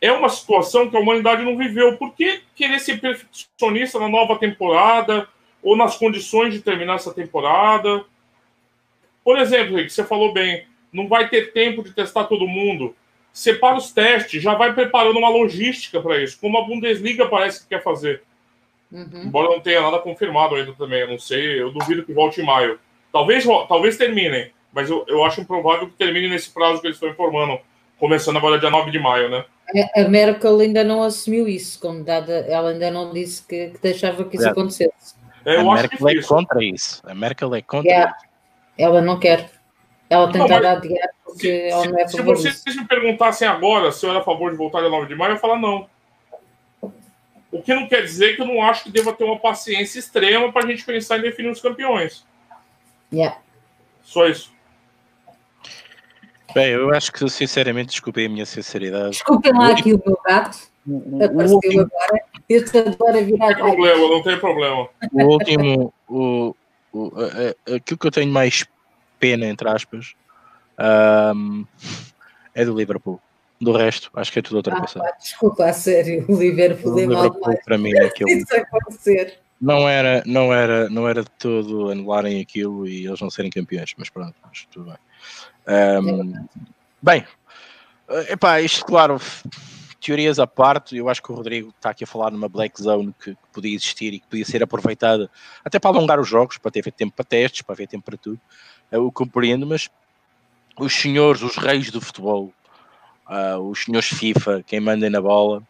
É 0.00 0.10
uma 0.10 0.30
situação 0.30 0.88
que 0.88 0.96
a 0.96 1.00
humanidade 1.00 1.44
não 1.44 1.56
viveu. 1.56 1.98
Por 1.98 2.14
que 2.14 2.42
querer 2.56 2.80
ser 2.80 3.00
perfeccionista 3.00 4.00
na 4.00 4.08
nova 4.08 4.38
temporada 4.38 5.28
ou 5.62 5.76
nas 5.76 5.96
condições 5.96 6.54
de 6.54 6.60
terminar 6.60 6.94
essa 6.94 7.12
temporada? 7.12 8.04
Por 9.22 9.38
exemplo, 9.38 9.76
Rick, 9.76 9.90
você 9.90 10.02
falou 10.02 10.32
bem, 10.32 10.66
não 10.90 11.06
vai 11.06 11.28
ter 11.28 11.52
tempo 11.52 11.84
de 11.84 11.92
testar 11.92 12.24
todo 12.24 12.48
mundo. 12.48 12.96
Separa 13.30 13.76
os 13.76 13.92
testes, 13.92 14.42
já 14.42 14.54
vai 14.54 14.74
preparando 14.74 15.18
uma 15.18 15.28
logística 15.28 16.00
para 16.00 16.22
isso, 16.22 16.38
como 16.40 16.58
a 16.58 16.64
Bundesliga 16.64 17.26
parece 17.28 17.62
que 17.62 17.68
quer 17.68 17.82
fazer. 17.82 18.22
Uhum. 18.90 19.24
Embora 19.24 19.48
não 19.48 19.60
tenha 19.60 19.80
nada 19.80 19.98
confirmado 19.98 20.54
ainda 20.54 20.72
também, 20.74 21.00
eu 21.00 21.08
não 21.08 21.18
sei, 21.18 21.60
eu 21.60 21.70
duvido 21.70 22.04
que 22.04 22.12
volte 22.12 22.40
em 22.40 22.44
maio. 22.44 22.78
Talvez, 23.12 23.44
talvez 23.68 23.96
terminem, 23.96 24.50
mas 24.72 24.88
eu, 24.88 25.04
eu 25.06 25.22
acho 25.24 25.40
improvável 25.40 25.86
que 25.86 25.94
termine 25.94 26.28
nesse 26.28 26.50
prazo 26.50 26.80
que 26.80 26.86
eles 26.86 26.96
estão 26.96 27.10
informando, 27.10 27.60
começando 27.98 28.38
agora 28.38 28.58
dia 28.58 28.70
9 28.70 28.90
de 28.90 28.98
maio, 28.98 29.28
né? 29.28 29.44
A 29.94 30.08
Merkel 30.08 30.58
ainda 30.58 30.82
não 30.82 31.02
assumiu 31.02 31.46
isso, 31.46 31.78
como 31.80 32.02
dada, 32.02 32.32
ela 32.48 32.70
ainda 32.70 32.90
não 32.90 33.12
disse 33.12 33.46
que, 33.46 33.68
que 33.70 33.78
deixava 33.80 34.24
que 34.24 34.36
isso 34.36 34.46
é. 34.46 34.50
acontecesse. 34.50 35.14
É, 35.44 35.56
a 35.56 35.64
Merkel 35.64 36.08
é 36.08 36.22
contra 36.22 36.64
isso. 36.64 37.02
A 37.04 37.14
Merkel 37.14 37.54
é 37.54 37.62
contra 37.62 37.90
yeah. 37.90 38.16
Ela 38.78 39.00
não 39.00 39.18
quer. 39.18 39.50
ela 40.08 40.30
tentar 40.30 40.64
adiar 40.64 41.10
porque 41.24 41.48
se, 41.48 41.68
ela 41.68 41.86
não 41.86 41.98
é 41.98 42.06
Se 42.06 42.22
vocês 42.22 42.76
me 42.76 42.86
perguntassem 42.86 43.48
agora 43.48 43.90
se 43.90 44.04
eu 44.04 44.10
era 44.10 44.20
a 44.20 44.24
favor 44.24 44.50
de 44.50 44.56
voltar 44.56 44.84
a 44.84 44.88
9 44.88 45.06
de 45.06 45.14
maio, 45.14 45.30
eu 45.30 45.34
ia 45.34 45.40
falar 45.40 45.58
não. 45.58 45.88
O 47.50 47.60
que 47.62 47.74
não 47.74 47.86
quer 47.86 48.02
dizer 48.02 48.34
que 48.34 48.42
eu 48.42 48.46
não 48.46 48.62
acho 48.62 48.84
que 48.84 48.90
deva 48.90 49.12
ter 49.12 49.24
uma 49.24 49.38
paciência 49.38 49.98
extrema 49.98 50.50
para 50.52 50.64
a 50.64 50.66
gente 50.66 50.84
pensar 50.84 51.18
em 51.18 51.22
definir 51.22 51.50
os 51.50 51.60
campeões. 51.60 52.24
Yeah. 53.12 53.38
Só 54.02 54.26
isso. 54.26 54.52
Bem, 56.54 56.68
eu 56.72 56.92
acho 56.94 57.12
que 57.12 57.28
sinceramente 57.28 57.90
desculpem 57.90 58.26
a 58.26 58.28
minha 58.28 58.46
sinceridade. 58.46 59.10
Desculpem 59.10 59.52
lá 59.52 59.72
aqui 59.72 59.94
o 59.94 60.02
meu 60.04 60.18
gato. 60.24 60.58
Apareceu 61.24 61.56
último... 61.56 61.80
agora. 61.80 62.24
Eu 62.48 62.64
adoro 62.86 63.24
virar. 63.24 63.48
Não 63.48 63.54
tem 63.54 63.76
problema, 63.76 64.08
não 64.08 64.22
tem 64.22 64.38
problema. 64.38 64.88
O 65.12 65.22
último, 65.24 65.94
o, 66.08 66.54
o, 66.92 67.12
aquilo 67.74 67.98
que 67.98 68.06
eu 68.06 68.10
tenho 68.10 68.30
mais 68.30 68.66
pena, 69.18 69.46
entre 69.46 69.68
aspas, 69.68 70.14
um, 71.34 71.64
é 72.54 72.64
do 72.64 72.76
Liverpool. 72.76 73.20
Do 73.60 73.72
resto, 73.72 74.10
acho 74.14 74.32
que 74.32 74.40
é 74.40 74.42
tudo 74.42 74.56
outra 74.56 74.76
coisa. 74.76 75.00
Ah, 75.00 75.16
desculpa, 75.16 75.66
a 75.66 75.72
sério, 75.72 76.24
o 76.28 76.36
Liverpool, 76.36 76.94
o 76.94 76.98
é 76.98 77.02
Liverpool 77.02 77.40
mal 77.40 77.58
para 77.64 77.78
mim 77.78 77.96
aquilo. 77.96 78.28
Isso 78.28 78.56
acontecer. 78.56 79.38
Não 79.62 79.88
era, 79.88 80.24
não, 80.26 80.52
era, 80.52 80.90
não 80.90 81.08
era 81.08 81.22
de 81.22 81.30
todo 81.38 81.90
anularem 81.90 82.40
aquilo 82.40 82.84
e 82.84 83.06
eles 83.06 83.20
não 83.20 83.30
serem 83.30 83.48
campeões, 83.48 83.94
mas 83.96 84.10
pronto, 84.10 84.34
mas 84.42 84.66
tudo 84.68 84.86
bem. 84.86 84.98
Um, 86.02 86.34
é 86.34 86.44
bem, 87.00 87.24
epá, 88.28 88.60
isto 88.60 88.84
claro, 88.84 89.20
teorias 90.00 90.40
à 90.40 90.48
parte, 90.48 90.96
eu 90.96 91.08
acho 91.08 91.22
que 91.22 91.30
o 91.30 91.34
Rodrigo 91.36 91.68
está 91.68 91.90
aqui 91.90 92.02
a 92.02 92.06
falar 92.08 92.32
numa 92.32 92.48
black 92.48 92.82
zone 92.82 93.14
que, 93.22 93.36
que, 93.36 93.40
podia 93.52 93.72
existir 93.72 94.12
e 94.12 94.18
que 94.18 94.26
podia 94.26 94.44
ser 94.44 94.64
aproveitada 94.64 95.30
até 95.64 95.78
para 95.78 95.96
alongar 95.96 96.18
os 96.18 96.28
jogos, 96.28 96.58
para 96.58 96.72
ter 96.72 96.90
tempo 96.90 97.14
para 97.14 97.24
testes, 97.24 97.62
para 97.62 97.74
haver 97.74 97.86
tempo 97.86 98.04
para 98.04 98.16
tudo. 98.16 98.40
Eu 98.90 99.12
compreendo, 99.12 99.64
mas 99.64 99.88
os 100.76 100.92
senhores, 100.92 101.40
os 101.40 101.56
reis 101.56 101.88
do 101.92 102.00
futebol, 102.00 102.52
uh, 103.28 103.60
os 103.60 103.84
senhores 103.84 104.08
FIFA, 104.08 104.64
quem 104.66 104.80
manda 104.80 105.08
na 105.08 105.20
bola, 105.20 105.62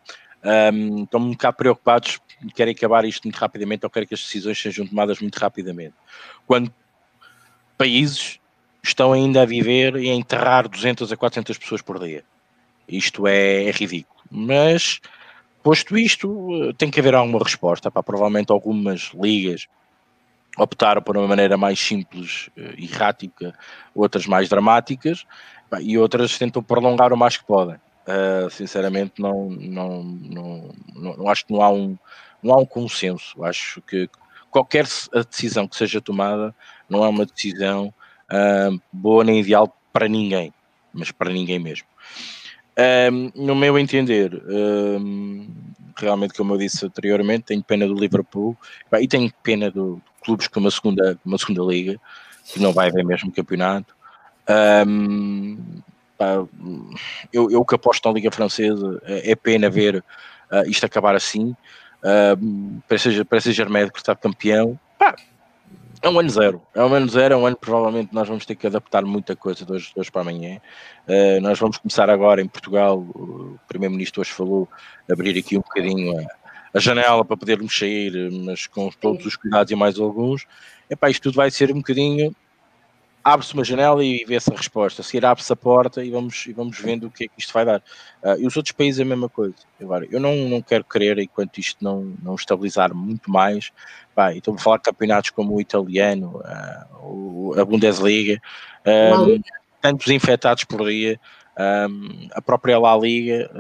um, 0.45 1.05
estão 1.05 1.21
um 1.21 1.31
bocado 1.31 1.57
preocupados 1.57 2.21
querem 2.55 2.75
acabar 2.75 3.05
isto 3.05 3.25
muito 3.25 3.37
rapidamente 3.37 3.85
ou 3.85 3.91
querem 3.91 4.09
que 4.09 4.15
as 4.15 4.21
decisões 4.21 4.61
sejam 4.61 4.87
tomadas 4.87 5.21
muito 5.21 5.37
rapidamente. 5.37 5.95
Quando 6.47 6.73
países 7.79 8.41
estão 8.83 9.13
ainda 9.13 9.43
a 9.43 9.47
viver 9.47 9.97
e 9.97 10.11
a 10.11 10.15
enterrar 10.15 10.69
200 10.69 11.13
a 11.13 11.17
400 11.17 11.57
pessoas 11.59 11.83
por 11.83 11.99
dia. 12.01 12.25
Isto 12.89 13.27
é, 13.27 13.65
é 13.65 13.71
ridículo. 13.71 14.21
Mas, 14.31 15.01
posto 15.63 15.97
isto, 15.97 16.75
tem 16.77 16.91
que 16.91 16.99
haver 16.99 17.15
alguma 17.15 17.39
resposta. 17.39 17.91
Pá, 17.91 18.03
provavelmente 18.03 18.51
algumas 18.51 19.13
ligas 19.15 19.69
optaram 20.59 21.01
por 21.01 21.17
uma 21.17 21.29
maneira 21.29 21.57
mais 21.57 21.79
simples 21.79 22.51
eh, 22.57 22.75
e 22.77 22.85
errática, 22.85 23.57
outras 23.95 24.27
mais 24.27 24.49
dramáticas, 24.49 25.25
e 25.81 25.97
outras 25.97 26.37
tentam 26.37 26.63
prolongar 26.63 27.13
o 27.13 27.17
mais 27.17 27.39
que 27.39 27.47
podem. 27.47 27.77
Uh, 28.07 28.51
sinceramente, 28.51 29.15
não, 29.21 29.49
não, 29.51 30.03
não, 30.03 30.71
não, 30.95 31.29
acho 31.29 31.47
que 31.47 31.53
não 31.53 31.63
há, 31.63 31.71
um, 31.71 31.97
não 32.43 32.55
há 32.55 32.59
um 32.59 32.67
consenso. 32.67 33.45
Acho 33.45 33.81
que 33.83 34.09
qualquer 34.51 34.87
decisão 35.31 35.69
que 35.69 35.77
seja 35.77 36.01
tomada 36.01 36.55
não 36.89 37.05
é 37.05 37.09
uma 37.09 37.25
decisão 37.25 37.95
uh, 38.31 38.81
boa 38.93 39.23
nem 39.23 39.41
ideal 39.41 39.75
para 39.93 40.09
ninguém, 40.09 40.53
mas 40.93 41.13
para 41.13 41.31
ninguém 41.31 41.59
mesmo. 41.59 41.87
Um, 43.13 43.31
no 43.35 43.55
meu 43.55 43.79
entender, 43.79 44.43
um, 44.47 45.47
realmente, 45.97 46.35
como 46.35 46.55
eu 46.55 46.59
disse 46.59 46.87
anteriormente, 46.87 47.45
tenho 47.45 47.63
pena 47.63 47.87
do 47.87 47.95
Liverpool 47.95 48.57
e 49.01 49.07
tenho 49.07 49.33
pena 49.43 49.71
do, 49.71 49.97
de 49.97 50.25
clubes 50.25 50.49
com 50.49 50.61
uma 50.61 50.71
segunda, 50.71 51.19
uma 51.25 51.39
segunda 51.39 51.63
liga, 51.63 52.01
que 52.47 52.59
não 52.61 52.73
vai 52.73 52.89
haver 52.89 53.05
mesmo 53.05 53.31
campeonato. 53.31 53.95
Um, 54.87 55.59
pá, 56.23 56.47
eu, 57.33 57.51
eu 57.51 57.65
que 57.65 57.75
aposto 57.75 58.09
na 58.09 58.15
Liga 58.15 58.31
Francesa, 58.31 59.03
é, 59.05 59.33
é 59.33 59.35
pena 59.35 59.69
ver 59.69 59.97
uh, 59.97 60.69
isto 60.69 60.87
acabar 60.87 61.17
assim. 61.17 61.57
Uh, 62.03 62.83
seja 62.97 63.25
Germain 63.53 63.89
está 63.95 64.15
campeão, 64.15 64.79
pá, 64.99 65.17
é 66.01 66.09
um 66.09 66.19
ano 66.19 66.31
zero. 66.31 66.63
É 66.75 66.85
um 66.85 66.93
ano 66.95 67.09
zero, 67.09 67.35
é 67.35 67.37
um 67.37 67.47
ano 67.47 67.57
provavelmente 67.57 68.13
nós 68.13 68.27
vamos 68.27 68.45
ter 68.45 68.57
que 68.57 68.67
adaptar 68.67 69.05
muita 69.05 69.37
coisa 69.37 69.65
de 69.65 69.73
hoje, 69.73 69.93
de 69.95 70.01
hoje 70.01 70.11
para 70.11 70.23
amanhã. 70.23 70.61
Uh, 71.09 71.41
nós 71.41 71.59
vamos 71.59 71.79
começar 71.79 72.09
agora 72.09 72.41
em 72.41 72.49
Portugal, 72.49 72.99
o 72.99 73.59
Primeiro-Ministro 73.69 74.21
hoje 74.21 74.33
falou, 74.33 74.69
abrir 75.11 75.39
aqui 75.39 75.57
um 75.57 75.61
bocadinho 75.61 76.19
a, 76.19 76.25
a, 76.75 76.81
janela 76.81 77.25
para 77.25 77.37
podermos 77.37 77.77
sair, 77.77 78.31
mas 78.33 78.67
com 78.67 78.91
todos 78.91 79.27
os 79.27 79.37
cuidados 79.37 79.71
e 79.71 79.77
mais 79.77 79.99
alguns. 79.99 80.47
Epá, 80.91 81.09
isto 81.09 81.23
tudo 81.23 81.37
vai 81.37 81.51
ser 81.51 81.71
um 81.71 81.77
bocadinho 81.77 82.35
abre-se 83.25 83.55
uma 83.55 83.65
janela 83.65 84.05
e 84.05 84.25
vê-se 84.25 84.53
a 84.53 84.57
resposta. 84.57 85.03
A 85.03 85.05
seguir 85.05 85.25
abre-se 85.25 85.53
a 85.53 85.57
porta 85.57 86.05
e 86.05 86.11
vamos, 86.11 86.47
e 86.47 86.53
vamos 86.53 86.79
vendo 86.79 87.07
o 87.07 87.11
que 87.11 87.25
é 87.25 87.29
que 87.29 87.35
isto 87.39 87.53
vai 87.53 87.65
dar. 87.65 87.83
Uh, 88.23 88.39
e 88.39 88.47
os 88.47 88.57
outros 88.57 88.73
países 88.73 89.01
a 89.01 89.05
mesma 89.05 89.29
coisa. 89.29 89.55
Agora, 89.81 90.07
eu 90.11 90.21
não, 90.21 90.35
não 90.49 90.63
quero 90.63 90.85
crer 90.85 91.19
enquanto 91.19 91.59
isto 91.59 91.83
não, 91.83 92.15
não 92.23 92.35
estabilizar 92.35 92.95
muito 92.95 93.31
mais. 93.31 93.71
Pá, 94.15 94.35
estou 94.35 94.55
a 94.55 94.59
falar 94.59 94.79
de 94.79 94.85
campeonatos 94.85 95.31
como 95.31 95.55
o 95.55 95.61
italiano, 95.61 96.41
uh, 96.41 97.61
a 97.61 97.65
Bundesliga, 97.65 98.41
um, 98.87 99.41
tantos 99.81 100.09
infectados 100.09 100.65
por 100.65 100.89
dia, 100.89 101.19
um, 101.89 102.29
a 102.33 102.43
própria 102.43 102.79
La 102.79 102.97
Liga, 102.97 103.51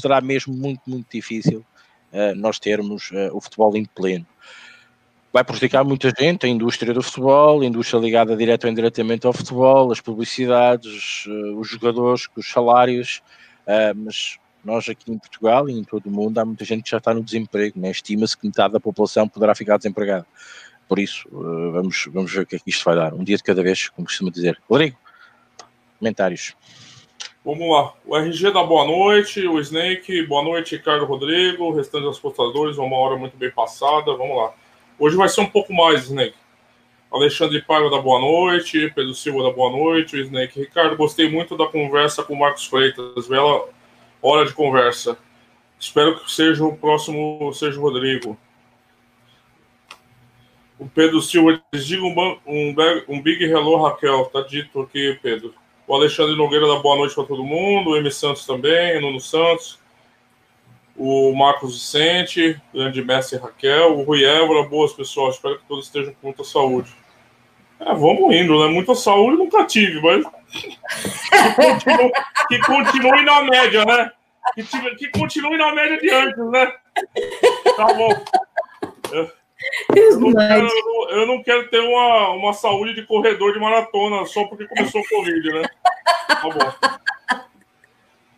será 0.00 0.20
mesmo 0.20 0.54
muito, 0.54 0.82
muito 0.86 1.06
difícil 1.12 1.64
uh, 2.12 2.34
nós 2.34 2.58
termos 2.58 3.10
o 3.32 3.40
futebol 3.40 3.76
em 3.76 3.84
pleno 3.84 4.26
vai 5.32 5.42
prejudicar 5.42 5.82
muita 5.82 6.12
gente, 6.16 6.44
a 6.44 6.48
indústria 6.48 6.92
do 6.92 7.02
futebol, 7.02 7.62
a 7.62 7.64
indústria 7.64 7.98
ligada 7.98 8.36
direto 8.36 8.64
ou 8.64 8.70
indiretamente 8.70 9.26
ao 9.26 9.32
futebol, 9.32 9.90
as 9.90 10.00
publicidades, 10.00 11.24
uh, 11.26 11.58
os 11.58 11.68
jogadores, 11.68 12.28
os 12.36 12.50
salários, 12.50 13.22
uh, 13.66 13.96
mas 13.96 14.38
nós 14.62 14.88
aqui 14.88 15.10
em 15.10 15.18
Portugal 15.18 15.68
e 15.68 15.72
em 15.72 15.82
todo 15.82 16.06
o 16.06 16.10
mundo 16.10 16.38
há 16.38 16.44
muita 16.44 16.64
gente 16.64 16.82
que 16.82 16.90
já 16.90 16.98
está 16.98 17.14
no 17.14 17.22
desemprego, 17.22 17.80
né? 17.80 17.90
estima-se 17.90 18.36
que 18.36 18.46
metade 18.46 18.74
da 18.74 18.80
população 18.80 19.26
poderá 19.26 19.54
ficar 19.54 19.78
desempregada. 19.78 20.26
Por 20.86 20.98
isso, 20.98 21.26
uh, 21.32 21.72
vamos, 21.72 22.08
vamos 22.12 22.30
ver 22.30 22.40
o 22.42 22.46
que 22.46 22.56
é 22.56 22.58
que 22.58 22.68
isto 22.68 22.84
vai 22.84 22.94
dar. 22.94 23.14
Um 23.14 23.24
dia 23.24 23.36
de 23.36 23.42
cada 23.42 23.62
vez, 23.62 23.88
como 23.88 24.06
costuma 24.06 24.30
dizer. 24.30 24.60
Rodrigo, 24.68 24.98
comentários. 25.98 26.54
Vamos 27.42 27.68
lá. 27.68 27.94
O 28.04 28.16
RG 28.16 28.52
da 28.52 28.62
boa 28.62 28.84
noite, 28.84 29.48
o 29.48 29.58
Snake, 29.58 30.26
boa 30.26 30.44
noite, 30.44 30.76
Ricardo 30.76 31.06
Rodrigo, 31.06 31.74
restante 31.74 32.04
dos 32.04 32.20
postadores, 32.20 32.76
uma 32.76 32.96
hora 32.96 33.16
muito 33.16 33.36
bem 33.36 33.50
passada. 33.50 34.14
Vamos 34.14 34.36
lá. 34.36 34.52
Hoje 34.98 35.16
vai 35.16 35.28
ser 35.28 35.40
um 35.40 35.46
pouco 35.46 35.72
mais, 35.72 36.04
Snake. 36.04 36.36
Alexandre 37.10 37.60
Paiva 37.60 37.90
da 37.90 38.00
boa 38.00 38.20
noite, 38.20 38.90
Pedro 38.94 39.14
Silva 39.14 39.42
da 39.42 39.50
boa 39.50 39.70
noite, 39.70 40.18
Snake. 40.20 40.58
Ricardo, 40.58 40.96
gostei 40.96 41.28
muito 41.28 41.56
da 41.56 41.66
conversa 41.66 42.22
com 42.22 42.34
o 42.34 42.38
Marcos 42.38 42.66
Freitas. 42.66 43.28
Bela 43.28 43.68
hora 44.22 44.46
de 44.46 44.54
conversa. 44.54 45.18
Espero 45.78 46.18
que 46.18 46.30
seja 46.30 46.64
o 46.64 46.76
próximo, 46.76 47.52
seja 47.52 47.78
o 47.78 47.82
Rodrigo. 47.82 48.38
O 50.78 50.88
Pedro 50.88 51.20
Silva 51.20 51.60
diz: 51.72 51.86
diga 51.86 52.02
um, 52.02 52.38
um, 52.46 52.74
um 53.08 53.20
big 53.20 53.44
hello, 53.44 53.82
Raquel. 53.82 54.24
Tá 54.26 54.40
dito 54.40 54.80
aqui, 54.80 55.18
Pedro. 55.22 55.54
O 55.86 55.94
Alexandre 55.94 56.36
Nogueira 56.36 56.66
da 56.66 56.76
boa 56.76 56.96
noite 56.96 57.14
para 57.14 57.24
todo 57.24 57.44
mundo. 57.44 57.90
O 57.90 57.96
M. 57.96 58.10
Santos 58.10 58.46
também, 58.46 58.96
o 58.96 59.00
Nuno 59.02 59.20
Santos 59.20 59.81
o 60.96 61.34
Marcos 61.34 61.74
Vicente, 61.74 62.60
grande 62.72 63.02
mestre 63.02 63.38
Raquel, 63.38 63.98
o 63.98 64.02
Rui 64.02 64.24
Évora, 64.24 64.68
boas 64.68 64.92
pessoas, 64.92 65.36
espero 65.36 65.58
que 65.58 65.66
todos 65.66 65.86
estejam 65.86 66.12
com 66.12 66.26
muita 66.26 66.44
saúde. 66.44 66.92
É, 67.80 67.94
vamos 67.94 68.34
indo, 68.34 68.64
né? 68.64 68.72
Muita 68.72 68.94
saúde 68.94 69.38
nunca 69.38 69.64
tive, 69.64 70.00
mas 70.00 70.24
que 70.52 70.78
continue, 71.56 72.12
que 72.48 72.58
continue 72.60 73.24
na 73.24 73.42
média, 73.42 73.84
né? 73.84 74.10
Que, 74.54 74.62
que, 74.96 75.08
continue 75.08 75.56
na 75.56 75.74
média 75.74 75.98
de 75.98 76.10
antes, 76.10 76.50
né? 76.50 76.72
Tá 77.76 77.86
bom. 77.94 78.10
Eu, 79.12 79.30
eu, 79.96 80.20
não 80.20 80.32
quero, 80.32 80.68
eu, 81.10 81.26
não, 81.26 81.42
quero, 81.42 81.68
ter 81.68 81.80
uma, 81.80 82.30
uma 82.30 82.52
saúde 82.52 82.94
de 82.94 83.06
corredor 83.06 83.52
de 83.52 83.60
maratona 83.60 84.26
só 84.26 84.44
porque 84.44 84.66
começou 84.66 85.00
o 85.00 85.08
Covid, 85.08 85.52
né? 85.52 85.62
Tá 86.28 86.42
bom. 86.42 86.98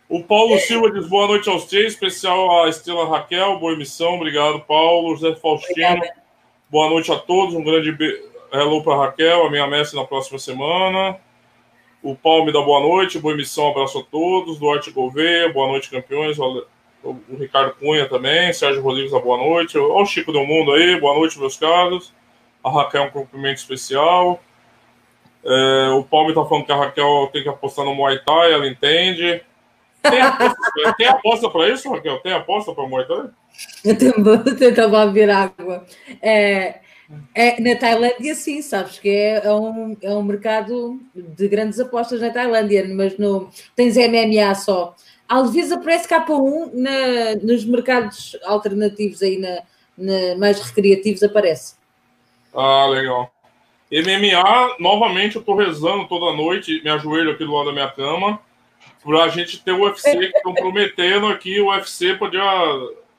O 0.07 0.21
Paulo 0.23 0.59
Silva 0.59 0.91
diz 0.91 1.07
boa 1.07 1.27
noite 1.27 1.49
aos 1.49 1.65
três, 1.65 1.93
especial 1.93 2.63
a 2.63 2.69
Estrela 2.69 3.09
Raquel, 3.09 3.57
boa 3.57 3.73
emissão, 3.73 4.13
obrigado, 4.15 4.59
Paulo. 4.61 5.15
José 5.15 5.35
Faustino, 5.35 5.87
Obrigada. 5.95 6.13
boa 6.69 6.89
noite 6.91 7.11
a 7.11 7.15
todos, 7.15 7.55
um 7.55 7.63
grande 7.63 7.91
be... 7.91 8.23
hello 8.53 8.83
para 8.83 8.97
Raquel, 8.97 9.47
a 9.47 9.49
minha 9.49 9.65
mestre 9.65 9.99
na 9.99 10.05
próxima 10.05 10.37
semana. 10.37 11.17
O 12.03 12.15
Paulo 12.15 12.45
me 12.45 12.53
dá 12.53 12.61
boa 12.61 12.81
noite, 12.81 13.17
boa 13.17 13.33
emissão, 13.33 13.69
abraço 13.69 13.97
a 13.97 14.03
todos. 14.03 14.59
Duarte 14.59 14.91
Gouveia, 14.91 15.51
boa 15.51 15.69
noite, 15.69 15.89
campeões. 15.89 16.37
O 16.37 17.17
Ricardo 17.39 17.73
Cunha 17.73 18.07
também, 18.07 18.53
Sérgio 18.53 18.83
Rodrigues, 18.83 19.11
boa 19.11 19.37
noite. 19.37 19.75
Olha 19.75 20.03
o 20.03 20.05
Chico 20.05 20.31
do 20.31 20.45
Mundo 20.45 20.71
aí, 20.73 20.99
boa 20.99 21.15
noite, 21.15 21.39
meus 21.39 21.57
caros. 21.57 22.13
A 22.63 22.69
Raquel, 22.69 23.05
um 23.05 23.09
cumprimento 23.09 23.57
especial. 23.57 24.39
É, 25.43 25.89
o 25.97 26.03
Paulo 26.03 26.29
está 26.29 26.45
falando 26.45 26.65
que 26.65 26.71
a 26.71 26.75
Raquel 26.75 27.27
tem 27.33 27.41
que 27.41 27.49
apostar 27.49 27.83
no 27.83 27.95
Muay 27.95 28.19
Thai, 28.19 28.53
ela 28.53 28.67
entende. 28.67 29.41
Tem 30.09 30.21
aposta, 30.21 30.93
tem 30.97 31.07
aposta 31.07 31.49
para 31.49 31.69
isso, 31.69 31.91
Raquel? 31.91 32.19
Tem 32.19 32.33
aposta 32.33 32.73
para 32.73 32.87
Muay? 32.87 33.05
Eu 33.83 33.97
tenho, 33.97 34.13
tentando 34.57 35.05
beber 35.05 35.29
água. 35.29 35.85
É, 36.21 36.79
É, 37.33 37.61
na 37.61 37.75
Tailândia, 37.75 38.33
sim, 38.33 38.61
sabes 38.61 38.97
que 38.97 39.09
é, 39.09 39.45
é, 39.45 39.53
um, 39.53 39.95
é 40.01 40.09
um 40.11 40.23
mercado 40.23 40.99
de 41.13 41.47
grandes 41.47 41.79
apostas 41.79 42.19
na 42.19 42.31
Tailândia, 42.31 42.87
mas 42.93 43.17
no, 43.17 43.49
tens 43.75 43.95
MMA 43.95 44.55
só. 44.55 44.95
Às 45.27 45.53
vezes 45.53 45.71
aparece 45.71 46.07
K1 46.07 46.71
na, 46.73 47.35
nos 47.43 47.65
mercados 47.65 48.37
alternativos 48.43 49.21
aí, 49.21 49.37
na, 49.37 49.61
na, 49.97 50.35
mais 50.37 50.59
recreativos, 50.59 51.21
aparece. 51.21 51.75
Ah, 52.53 52.87
legal. 52.87 53.31
MMA, 53.91 54.77
novamente, 54.79 55.35
eu 55.35 55.43
tô 55.43 55.55
rezando 55.55 56.07
toda 56.07 56.35
noite, 56.35 56.81
me 56.83 56.89
ajoelho 56.89 57.31
aqui 57.31 57.45
do 57.45 57.53
lado 57.53 57.67
da 57.67 57.73
minha 57.73 57.91
cama, 57.91 58.39
pra 59.03 59.27
gente 59.29 59.61
ter 59.63 59.71
o 59.71 59.83
UFC, 59.83 60.17
que 60.17 60.37
estão 60.37 60.53
prometendo 60.53 61.27
aqui 61.27 61.59
o 61.59 61.69
UFC 61.69 62.15
para 62.15 62.29
dia. 62.29 62.43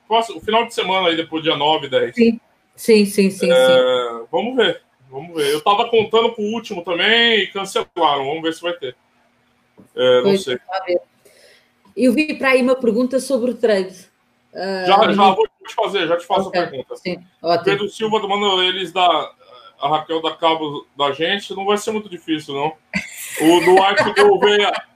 O 0.09 0.41
final 0.41 0.67
de 0.67 0.75
semana 0.75 1.09
aí, 1.09 1.17
depois 1.17 1.43
dia 1.43 1.57
9, 1.57 1.89
10. 1.89 2.15
Sim. 2.15 2.41
Sim, 2.77 3.07
sim, 3.07 3.31
sim, 3.31 3.51
é, 3.51 3.67
sim. 3.67 4.27
Vamos 4.31 4.55
ver. 4.55 4.83
Vamos 5.11 5.35
ver. 5.35 5.51
Eu 5.51 5.63
tava 5.63 5.89
contando 5.89 6.33
com 6.35 6.43
o 6.43 6.53
último 6.53 6.85
também 6.85 7.41
e 7.41 7.47
cancelaram. 7.47 8.27
Vamos 8.27 8.43
ver 8.43 8.53
se 8.53 8.61
vai 8.61 8.75
ter. 8.75 8.95
É, 9.95 10.23
não 10.23 10.37
sei. 10.37 10.59
Eu 11.97 12.13
vi 12.13 12.35
para 12.35 12.51
aí 12.51 12.63
uma 12.63 12.77
pergunta 12.77 13.19
sobre 13.19 13.51
o 13.51 13.55
trade. 13.55 13.97
Uh, 14.53 14.87
já, 14.87 15.13
já 15.13 15.31
vou 15.31 15.49
te 15.67 15.75
fazer, 15.75 16.07
já 16.07 16.17
te 16.17 16.27
faço 16.27 16.49
okay. 16.49 16.61
a 16.61 16.67
pergunta. 16.67 16.97
Sim, 16.97 17.25
ótimo. 17.43 17.65
Pedro 17.65 17.89
Silva 17.89 18.21
mandando 18.27 18.63
eles 18.63 18.93
da 18.93 19.33
a 19.79 19.89
Raquel 19.89 20.23
da 20.23 20.35
cabo 20.35 20.87
da 20.97 21.13
gente, 21.13 21.55
não 21.55 21.67
vai 21.67 21.77
ser 21.77 21.91
muito 21.91 22.09
difícil, 22.09 22.55
não. 22.55 22.73
O 23.41 23.61
Duarte 23.61 24.15
do 24.15 24.41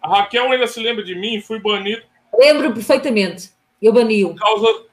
A 0.02 0.08
Raquel 0.08 0.50
ainda 0.50 0.66
se 0.66 0.80
lembra 0.80 1.04
de 1.04 1.14
mim, 1.14 1.40
fui 1.40 1.58
banido. 1.58 2.02
Lembro 2.38 2.72
perfeitamente. 2.72 3.50
Eu 3.80 3.92
bani-o. 3.92 4.30
Por 4.30 4.40
causa 4.40 4.90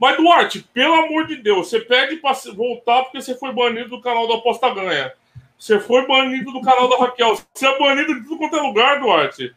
mas, 0.00 0.16
Duarte, 0.16 0.66
pelo 0.72 0.94
amor 0.94 1.26
de 1.26 1.36
Deus, 1.36 1.68
você 1.68 1.78
pede 1.78 2.16
para 2.16 2.32
voltar 2.54 3.02
porque 3.02 3.20
você 3.20 3.34
foi 3.34 3.52
banido 3.52 3.90
do 3.90 4.00
canal 4.00 4.26
da 4.26 4.36
Aposta 4.36 4.72
Ganha. 4.72 5.12
Você 5.58 5.78
foi 5.78 6.06
banido 6.06 6.50
do 6.52 6.62
canal 6.62 6.88
da 6.88 6.96
Raquel. 6.96 7.38
Você 7.52 7.66
é 7.66 7.78
banido 7.78 8.14
de 8.14 8.22
tudo 8.22 8.38
quanto 8.38 8.56
é 8.56 8.62
lugar, 8.62 8.98
Duarte. 8.98 9.54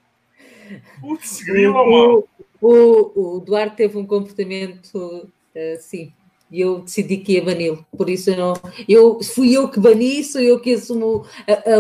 Putz, 1.00 1.42
grila, 1.44 1.86
mano. 1.86 2.26
O, 2.60 3.38
o, 3.38 3.40
Duarte 3.40 3.78
teve 3.78 3.98
um 3.98 4.06
comportamento 4.06 5.30
assim. 5.76 6.12
E 6.52 6.60
eu 6.60 6.80
decidi 6.80 7.18
que 7.18 7.34
ia 7.34 7.44
bani-lo. 7.44 7.86
Por 7.98 8.10
isso 8.10 8.30
eu 8.30 8.38
não. 8.38 8.54
Eu, 8.88 9.24
fui 9.24 9.56
eu 9.56 9.70
que 9.70 9.80
bani, 9.80 10.26
sou 10.26 10.42
eu 10.42 10.60
que 10.60 10.74
assumo 10.74 11.26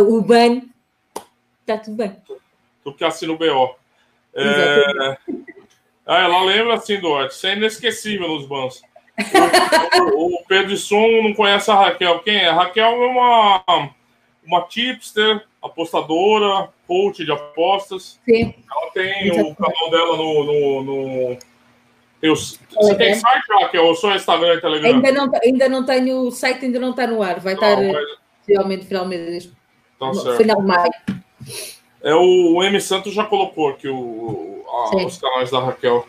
o 0.07 0.21
ban. 0.21 0.61
Está 1.63 1.77
tudo 1.77 1.95
bem. 1.95 2.15
Tu 2.83 2.93
que 2.93 3.05
assina 3.05 3.31
o 3.31 3.37
BO. 3.37 3.75
É... 4.35 5.17
Ah, 6.05 6.19
ela 6.19 6.43
lembra 6.43 6.73
assim, 6.73 6.99
Duarte. 6.99 7.33
Isso 7.33 7.47
é 7.47 7.55
inesquecível 7.55 8.27
nos 8.27 8.45
bancos. 8.45 8.81
O, 10.15 10.37
o, 10.37 10.43
Pedro 10.47 10.75
Som 10.75 11.21
não 11.21 11.33
conhece 11.35 11.69
a 11.69 11.75
Raquel. 11.75 12.19
Quem 12.19 12.35
é? 12.35 12.49
A 12.49 12.53
Raquel 12.53 12.91
é 12.91 13.07
uma, 13.07 13.63
uma 14.43 14.61
tipster, 14.63 15.45
apostadora, 15.61 16.69
coach 16.87 17.23
de 17.23 17.31
apostas. 17.31 18.19
Sim. 18.25 18.55
Ela 18.69 18.91
tem 18.91 19.31
o 19.31 19.55
canal 19.55 19.91
dela 19.91 20.17
no. 20.17 20.43
no, 20.43 20.83
no... 20.83 21.37
Eu, 22.23 22.35
você 22.35 22.95
tem 22.95 23.13
site, 23.13 23.45
Raquel, 23.61 23.85
ou 23.85 23.95
só 23.95 24.15
Instagram 24.15 24.55
e 24.55 24.61
Telegram? 24.61 24.95
Ainda 24.95 25.11
não, 25.11 25.31
ainda 25.43 25.69
não 25.69 25.85
tenho, 25.85 26.17
o 26.21 26.31
site 26.31 26.65
ainda 26.65 26.79
não 26.79 26.89
está 26.89 27.05
no 27.05 27.21
ar, 27.21 27.39
vai 27.39 27.53
não, 27.53 27.61
estar 27.61 27.81
mas... 27.81 28.17
finalmente, 28.45 28.85
finalmente, 28.85 29.53
tá 29.99 30.07
no 30.07 30.37
final 30.37 30.61
de 30.61 30.67
maio. 30.67 30.91
É, 32.01 32.13
o, 32.13 32.55
o 32.55 32.63
M. 32.63 32.79
Santos 32.81 33.13
já 33.13 33.23
colocou 33.23 33.69
aqui 33.69 33.87
o, 33.87 34.63
a, 34.67 35.05
os 35.05 35.17
canais 35.17 35.49
da 35.49 35.59
Raquel. 35.59 36.05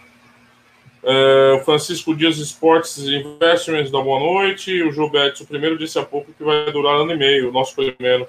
É, 1.03 1.59
o 1.61 1.64
Francisco 1.64 2.14
Dias 2.16 2.38
Esportes 2.38 2.99
Investments 2.99 3.90
da 3.90 4.01
Boa 4.01 4.18
Noite. 4.18 4.83
O 4.83 4.92
Gilberto, 4.92 5.44
o 5.44 5.47
primeiro, 5.47 5.79
disse 5.79 5.99
há 5.99 6.05
pouco 6.05 6.33
que 6.33 6.42
vai 6.42 6.70
durar 6.73 6.97
ano 6.97 7.12
e 7.12 7.16
meio, 7.16 7.51
o 7.51 7.53
nosso 7.53 7.75
primeiro. 7.75 8.27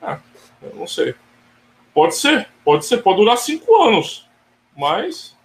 Ah, 0.00 0.18
eu 0.62 0.74
não 0.74 0.86
sei. 0.86 1.14
Pode 1.92 2.16
ser, 2.16 2.48
pode 2.64 2.84
ser, 2.86 3.02
pode 3.02 3.18
durar 3.18 3.36
cinco 3.36 3.82
anos. 3.82 4.28
Mas 4.76 5.36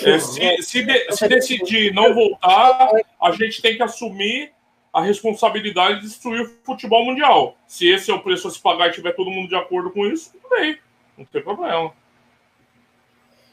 é, 0.00 0.18
se, 0.18 0.62
se, 0.62 0.82
de, 0.82 1.12
se 1.12 1.28
decidir 1.28 1.94
não 1.94 2.12
voltar, 2.14 2.90
a 3.22 3.30
gente 3.32 3.62
tem 3.62 3.76
que 3.76 3.82
assumir 3.82 4.52
a 4.94 5.02
responsabilidade 5.02 6.00
de 6.00 6.06
destruir 6.06 6.42
o 6.42 6.50
futebol 6.64 7.04
mundial. 7.04 7.58
Se 7.66 7.88
esse 7.88 8.12
é 8.12 8.14
o 8.14 8.22
preço 8.22 8.46
a 8.46 8.50
se 8.52 8.62
pagar 8.62 8.88
e 8.88 8.92
tiver 8.92 9.12
todo 9.12 9.30
mundo 9.30 9.48
de 9.48 9.56
acordo 9.56 9.90
com 9.90 10.06
isso, 10.06 10.32
tudo 10.32 10.48
bem. 10.48 10.78
Não 11.18 11.24
tem 11.24 11.42
problema. 11.42 11.82
Não 11.82 11.92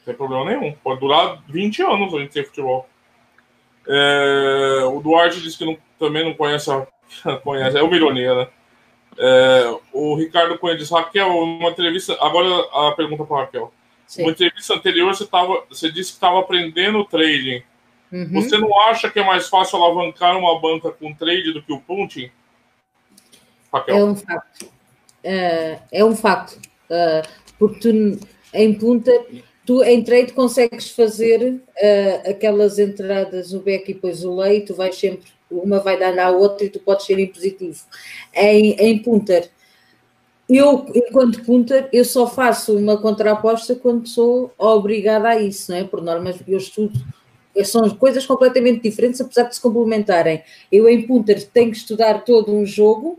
tem 0.04 0.14
problema 0.14 0.44
nenhum. 0.44 0.72
Pode 0.84 1.00
durar 1.00 1.42
20 1.48 1.82
anos 1.82 2.14
a 2.14 2.18
gente 2.20 2.32
ter 2.32 2.46
futebol. 2.46 2.88
É, 3.88 4.84
o 4.84 5.00
Duarte 5.00 5.40
disse 5.40 5.58
que 5.58 5.64
não, 5.64 5.76
também 5.98 6.24
não 6.24 6.34
conhece 6.34 6.70
a. 6.70 6.86
conhece, 7.42 7.76
é 7.76 7.82
uma 7.82 7.96
ironia, 7.96 8.34
né? 8.36 8.48
É, 9.18 9.78
o 9.92 10.14
Ricardo 10.14 10.56
Cunha 10.58 10.76
diz, 10.76 10.90
Raquel, 10.90 11.28
uma 11.28 11.70
entrevista. 11.70 12.16
Agora 12.20 12.48
a 12.72 12.92
pergunta 12.92 13.24
para 13.24 13.42
Raquel. 13.42 13.74
Sim. 14.06 14.22
Uma 14.22 14.30
entrevista 14.30 14.74
anterior 14.74 15.12
você, 15.12 15.26
tava, 15.26 15.64
você 15.68 15.90
disse 15.90 16.12
que 16.12 16.16
estava 16.16 16.38
aprendendo 16.38 17.04
trading. 17.04 17.62
Uhum. 18.12 18.28
Você 18.30 18.58
não 18.58 18.78
acha 18.88 19.10
que 19.10 19.18
é 19.18 19.24
mais 19.24 19.48
fácil 19.48 19.82
alavancar 19.82 20.36
uma 20.36 20.60
banca 20.60 20.90
com 20.90 21.14
trade 21.14 21.52
do 21.52 21.62
que 21.62 21.72
o 21.72 21.80
punting? 21.80 22.30
Raquel? 23.72 23.96
É 23.96 24.04
um 24.04 24.14
facto. 24.14 24.62
Uh, 24.64 25.82
é 25.90 26.04
um 26.04 26.14
facto. 26.14 26.60
Uh, 26.90 27.26
porque 27.58 27.80
tu, 27.80 28.28
em 28.52 28.74
punta, 28.74 29.10
tu 29.64 29.82
em 29.82 30.04
trade 30.04 30.34
consegues 30.34 30.90
fazer 30.90 31.54
uh, 31.54 32.30
aquelas 32.30 32.78
entradas 32.78 33.52
no 33.52 33.60
back 33.60 33.90
e 33.90 33.94
depois 33.94 34.22
o 34.24 34.36
lei, 34.36 34.60
tu 34.60 34.74
vais 34.74 34.94
sempre, 34.94 35.26
uma 35.50 35.78
vai 35.78 35.98
dar 35.98 36.14
na 36.14 36.28
outra 36.28 36.66
e 36.66 36.68
tu 36.68 36.80
podes 36.80 37.06
ser 37.06 37.18
impositivo. 37.18 37.80
Em, 38.34 38.72
em 38.72 38.98
punter, 38.98 39.50
eu, 40.50 40.86
enquanto 40.94 41.42
punter, 41.44 41.88
eu 41.94 42.04
só 42.04 42.26
faço 42.26 42.76
uma 42.76 42.98
contraposta 43.00 43.74
quando 43.74 44.06
sou 44.06 44.52
obrigada 44.58 45.28
a 45.28 45.40
isso, 45.40 45.70
não 45.70 45.78
é? 45.78 45.84
Por 45.84 46.02
normas, 46.02 46.38
eu 46.46 46.58
estudo 46.58 47.00
são 47.64 47.88
coisas 47.90 48.24
completamente 48.24 48.82
diferentes, 48.82 49.20
apesar 49.20 49.44
de 49.44 49.54
se 49.54 49.60
complementarem. 49.60 50.42
Eu, 50.70 50.88
em 50.88 51.02
Punter, 51.02 51.46
tenho 51.48 51.70
que 51.70 51.76
estudar 51.76 52.24
todo 52.24 52.54
um 52.54 52.64
jogo 52.64 53.18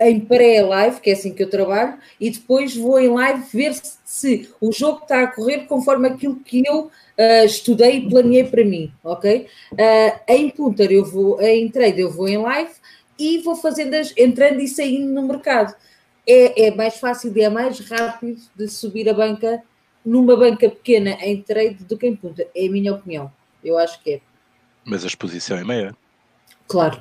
em 0.00 0.20
pré-live, 0.20 1.00
que 1.00 1.10
é 1.10 1.12
assim 1.12 1.32
que 1.32 1.42
eu 1.42 1.50
trabalho, 1.50 1.98
e 2.20 2.30
depois 2.30 2.76
vou 2.76 3.00
em 3.00 3.08
live 3.08 3.42
ver 3.52 3.74
se, 3.74 3.98
se 4.04 4.48
o 4.60 4.72
jogo 4.72 5.00
está 5.02 5.24
a 5.24 5.26
correr 5.26 5.66
conforme 5.66 6.08
aquilo 6.08 6.36
que 6.36 6.62
eu 6.64 6.84
uh, 6.84 7.44
estudei 7.44 7.96
e 7.96 8.08
planeei 8.08 8.44
para 8.44 8.64
mim, 8.64 8.92
ok? 9.02 9.46
Uh, 9.72 10.20
em 10.28 10.50
Punter, 10.50 10.92
eu 10.92 11.04
vou, 11.04 11.40
em 11.42 11.68
trade, 11.68 12.00
eu 12.00 12.10
vou 12.10 12.28
em 12.28 12.38
live 12.38 12.70
e 13.18 13.38
vou 13.38 13.56
fazendo 13.56 13.94
as, 13.94 14.14
entrando 14.16 14.60
e 14.60 14.68
saindo 14.68 15.12
no 15.12 15.26
mercado. 15.26 15.74
É, 16.26 16.66
é 16.66 16.70
mais 16.74 16.96
fácil 16.98 17.36
e 17.36 17.42
é 17.42 17.48
mais 17.48 17.80
rápido 17.80 18.40
de 18.54 18.68
subir 18.68 19.08
a 19.08 19.14
banca 19.14 19.62
numa 20.04 20.36
banca 20.36 20.70
pequena 20.70 21.18
em 21.22 21.42
trade 21.42 21.84
do 21.84 21.98
que 21.98 22.06
em 22.06 22.14
punta, 22.14 22.46
é 22.54 22.66
a 22.66 22.70
minha 22.70 22.92
opinião. 22.92 23.32
Eu 23.62 23.78
acho 23.78 24.02
que 24.02 24.14
é. 24.14 24.20
Mas 24.84 25.04
a 25.04 25.06
exposição 25.06 25.56
é 25.56 25.64
maior. 25.64 25.94
Claro, 26.66 27.00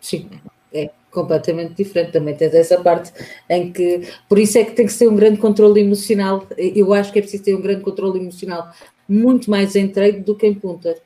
sim. 0.00 0.28
É 0.72 0.90
completamente 1.10 1.74
diferente. 1.74 2.12
Também 2.12 2.34
tens 2.36 2.54
essa 2.54 2.80
parte 2.80 3.12
em 3.48 3.72
que. 3.72 4.08
Por 4.28 4.38
isso 4.38 4.58
é 4.58 4.64
que 4.64 4.72
tem 4.72 4.86
que 4.86 4.92
ser 4.92 5.08
um 5.08 5.16
grande 5.16 5.38
controle 5.38 5.80
emocional. 5.80 6.46
Eu 6.56 6.92
acho 6.94 7.12
que 7.12 7.18
é 7.18 7.22
preciso 7.22 7.44
ter 7.44 7.54
um 7.54 7.60
grande 7.60 7.82
controle 7.82 8.20
emocional, 8.20 8.72
muito 9.08 9.50
mais 9.50 9.74
em 9.76 9.88
trade 9.88 10.20
do 10.20 10.34
que 10.34 10.46
em 10.46 10.54
punter. 10.54 11.00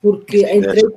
Porque 0.00 0.38
em 0.44 0.60
trade. 0.60 0.94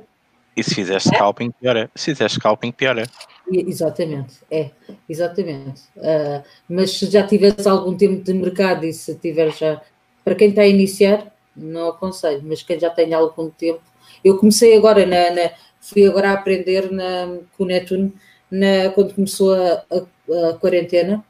E 0.54 0.62
se 0.62 0.74
fizer 0.74 1.00
scalping, 1.00 1.50
pior 1.50 1.76
é. 1.76 1.88
Se 1.94 2.14
fizer 2.14 2.28
scalping, 2.28 2.72
pior 2.72 2.98
é. 2.98 3.04
Exatamente, 3.50 4.34
é, 4.50 4.70
exatamente. 5.08 5.82
Uh, 5.96 6.42
mas 6.68 6.98
se 6.98 7.06
já 7.06 7.26
tiveres 7.26 7.66
algum 7.66 7.96
tempo 7.96 8.22
de 8.22 8.32
mercado 8.34 8.84
e 8.84 8.92
se 8.92 9.14
tiver 9.16 9.50
já. 9.52 9.80
Para 10.24 10.36
quem 10.36 10.50
está 10.50 10.62
a 10.62 10.68
iniciar, 10.68 11.31
não 11.56 11.88
aconselho, 11.88 12.42
mas 12.44 12.62
quem 12.62 12.78
já 12.78 12.90
tem 12.90 13.12
algum 13.14 13.50
tempo. 13.50 13.82
Eu 14.24 14.38
comecei 14.38 14.76
agora, 14.76 15.04
na, 15.06 15.30
na 15.30 15.50
fui 15.80 16.06
agora 16.06 16.30
a 16.30 16.34
aprender 16.34 16.90
na, 16.90 17.38
com 17.56 17.64
o 17.64 17.66
Netune 17.66 18.12
na, 18.50 18.90
quando 18.94 19.14
começou 19.14 19.54
a, 19.54 19.84
a, 19.90 20.50
a, 20.50 20.54
quarentena, 20.54 21.24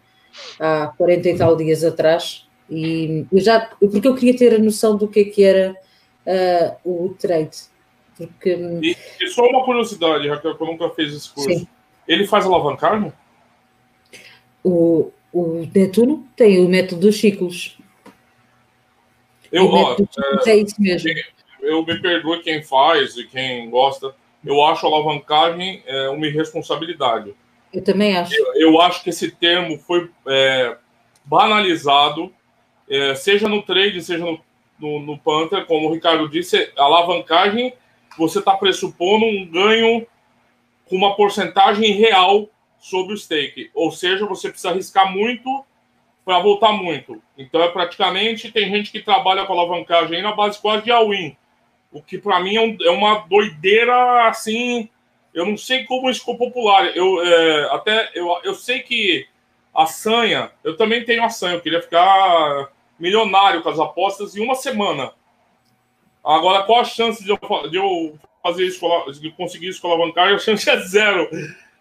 há 0.59 0.89
40 0.99 1.29
e 1.29 1.37
tal 1.37 1.57
dias 1.57 1.85
atrás, 1.85 2.47
e 2.71 3.27
eu 3.33 3.41
já, 3.41 3.61
porque 3.79 4.07
eu 4.07 4.15
queria 4.15 4.37
ter 4.37 4.55
a 4.55 4.59
noção 4.59 4.97
do 4.97 5.09
que 5.09 5.21
é 5.21 5.25
que 5.25 5.43
era 5.43 5.77
uh, 6.27 7.05
o 7.05 7.15
trade. 7.15 7.57
Porque... 8.17 8.51
E, 8.83 8.97
e, 9.21 9.29
só 9.29 9.43
uma 9.47 9.65
curiosidade, 9.65 10.29
Raquel, 10.29 10.57
que 10.57 10.63
eu 10.63 10.67
nunca 10.67 10.91
fiz 10.91 11.13
esse 11.13 11.31
curso. 11.31 11.49
Sim. 11.49 11.67
Ele 12.07 12.27
faz 12.27 12.45
alavancagem? 12.45 13.13
O, 14.63 15.11
o 15.33 15.67
Netuno 15.75 16.27
tem 16.37 16.65
o 16.65 16.69
método 16.69 17.03
dos 17.03 17.19
ciclos. 17.19 17.79
Eu, 19.53 19.67
ó, 19.69 19.97
é, 20.47 20.51
é 20.51 20.57
isso 20.57 20.81
mesmo. 20.81 21.11
Eu 21.61 21.85
me 21.85 22.01
perdoe 22.01 22.43
quem 22.43 22.63
faz 22.63 23.17
e 23.17 23.27
quem 23.27 23.69
gosta. 23.71 24.15
Eu 24.45 24.65
acho 24.65 24.87
alavancagem 24.87 25.83
é, 25.87 26.09
uma 26.09 26.27
irresponsabilidade. 26.27 27.35
Eu 27.73 27.85
também 27.85 28.17
acho. 28.17 28.35
Eu, 28.35 28.55
eu 28.55 28.81
acho 28.81 29.05
que 29.05 29.11
esse 29.11 29.31
termo 29.31 29.79
foi 29.79 30.11
é, 30.27 30.77
banalizado, 31.25 32.33
é, 32.89 33.15
seja 33.15 33.49
no 33.49 33.63
trade, 33.63 34.03
seja 34.03 34.25
no, 34.25 34.41
no, 34.79 35.01
no, 35.01 35.19
Panther, 35.19 35.65
como 35.67 35.89
o 35.89 35.93
Ricardo 35.93 36.29
disse, 36.29 36.73
a 36.77 36.83
alavancagem 36.83 37.73
você 38.19 38.41
está 38.41 38.55
pressupondo 38.57 39.25
um 39.25 39.47
ganho 39.47 40.07
com 40.87 40.97
uma 40.97 41.15
porcentagem 41.17 41.93
real 41.93 42.49
sobre 42.79 43.15
o 43.15 43.17
stake. 43.17 43.71
Ou 43.73 43.91
seja, 43.91 44.27
você 44.27 44.49
precisa 44.49 44.71
arriscar 44.71 45.11
muito 45.11 45.65
para 46.25 46.39
voltar 46.39 46.73
muito. 46.73 47.23
Então 47.37 47.63
é 47.63 47.69
praticamente 47.69 48.51
tem 48.51 48.71
gente 48.71 48.91
que 48.91 49.01
trabalha 49.01 49.45
com 49.45 49.53
alavancagem 49.53 50.17
aí 50.17 50.23
na 50.23 50.33
base 50.33 50.61
quase 50.61 50.85
de 50.85 50.91
all-in. 50.91 51.37
O 51.91 52.03
que 52.03 52.19
para 52.19 52.41
mim 52.41 52.57
é, 52.57 52.61
um, 52.61 52.77
é, 52.81 52.91
uma 52.91 53.27
doideira 53.27 54.29
assim. 54.29 54.89
Eu 55.35 55.47
não 55.47 55.57
sei 55.57 55.85
como 55.85 56.11
isso 56.11 56.21
ficou 56.21 56.37
popular. 56.37 56.97
Eu 56.97 57.23
é, 57.25 57.75
até 57.75 58.11
eu, 58.15 58.29
eu 58.45 58.55
sei 58.55 58.81
que 58.81 59.27
a 59.75 59.87
sanha, 59.87 60.51
eu 60.63 60.77
também 60.77 61.05
tenho 61.05 61.25
a 61.25 61.31
sanha, 61.31 61.55
eu 61.55 61.61
queria 61.61 61.81
ficar 61.81 62.71
milionário 62.99 63.63
com 63.63 63.69
as 63.69 63.81
apostas 63.81 64.37
em 64.37 64.45
uma 64.45 64.55
semana. 64.55 65.13
Agora, 66.23 66.63
qual 66.63 66.81
a 66.81 66.85
chance 66.85 67.25
de 67.25 67.31
eu, 67.31 67.39
de 67.69 67.77
eu 67.77 68.19
fazer 68.43 68.65
isso, 68.67 68.81
de 69.21 69.31
conseguir 69.33 69.69
isso 69.69 69.81
com 69.81 69.89
alavancagem? 69.89 70.37
A 70.37 70.39
chance 70.39 70.69
é 70.69 70.79
zero. 70.81 71.29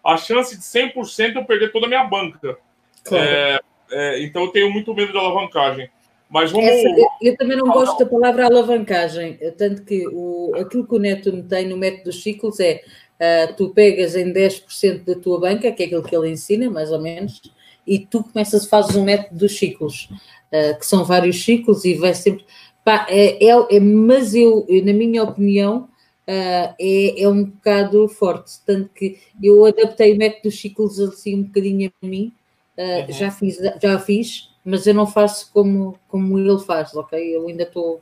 A 0.02 0.16
chance 0.16 0.56
de 0.56 0.62
100% 0.62 1.36
eu 1.36 1.44
perder 1.44 1.70
toda 1.70 1.86
a 1.86 1.88
minha 1.88 2.04
banca. 2.04 2.58
Claro. 3.04 3.24
É, 3.24 3.60
é, 3.92 4.22
então 4.22 4.44
eu 4.44 4.48
tenho 4.48 4.70
muito 4.70 4.94
medo 4.94 5.12
de 5.12 5.18
alavancagem. 5.18 5.88
Mas 6.28 6.50
vamos. 6.50 6.66
Essa, 6.66 6.88
eu, 6.88 7.06
eu, 7.20 7.36
também 7.36 7.56
não 7.58 7.68
gosto 7.68 7.98
da 7.98 8.06
palavra 8.06 8.46
alavancagem, 8.46 9.38
tanto 9.58 9.84
que 9.84 10.08
o, 10.08 10.52
aquilo 10.56 10.86
que 10.86 10.94
o 10.94 10.98
Neto 10.98 11.30
me 11.30 11.42
tem 11.42 11.68
no 11.68 11.76
método 11.76 12.04
dos 12.04 12.22
ciclos 12.22 12.58
é 12.58 12.82
uh, 13.22 13.54
tu 13.54 13.68
pegas 13.70 14.16
em 14.16 14.32
10% 14.32 15.04
da 15.04 15.14
tua 15.14 15.38
banca, 15.38 15.70
que 15.70 15.82
é 15.82 15.86
aquilo 15.86 16.02
que 16.02 16.16
ele 16.16 16.30
ensina, 16.30 16.70
mais 16.70 16.90
ou 16.90 17.00
menos, 17.00 17.40
e 17.86 17.98
tu 17.98 18.24
começas, 18.24 18.66
fazes 18.66 18.96
um 18.96 19.04
método 19.04 19.38
dos 19.38 19.58
ciclos, 19.58 20.08
uh, 20.50 20.78
que 20.78 20.86
são 20.86 21.04
vários 21.04 21.44
ciclos 21.44 21.84
e 21.84 21.94
vai 21.94 22.14
sempre. 22.14 22.44
Pá, 22.84 23.06
é, 23.08 23.44
é, 23.44 23.76
é, 23.76 23.80
mas 23.80 24.34
eu, 24.34 24.66
na 24.84 24.92
minha 24.92 25.22
opinião, 25.22 25.88
uh, 26.26 26.74
é, 26.80 27.22
é 27.22 27.28
um 27.28 27.44
bocado 27.44 28.08
forte, 28.08 28.52
tanto 28.66 28.88
que 28.88 29.18
eu 29.42 29.64
adaptei 29.64 30.12
o 30.12 30.16
método 30.16 30.44
dos 30.44 30.60
ciclos 30.60 30.98
assim 30.98 31.36
um 31.36 31.42
bocadinho 31.44 31.92
a 32.02 32.06
mim, 32.06 32.32
uh, 32.78 32.82
uhum. 32.82 33.12
já, 33.12 33.30
fiz, 33.30 33.58
já 33.80 33.98
fiz, 33.98 34.50
mas 34.64 34.86
eu 34.86 34.94
não 34.94 35.06
faço 35.06 35.50
como, 35.52 35.98
como 36.08 36.38
ele 36.38 36.58
faz, 36.60 36.94
ok? 36.94 37.36
Eu 37.36 37.48
ainda 37.48 37.64
estou. 37.64 38.00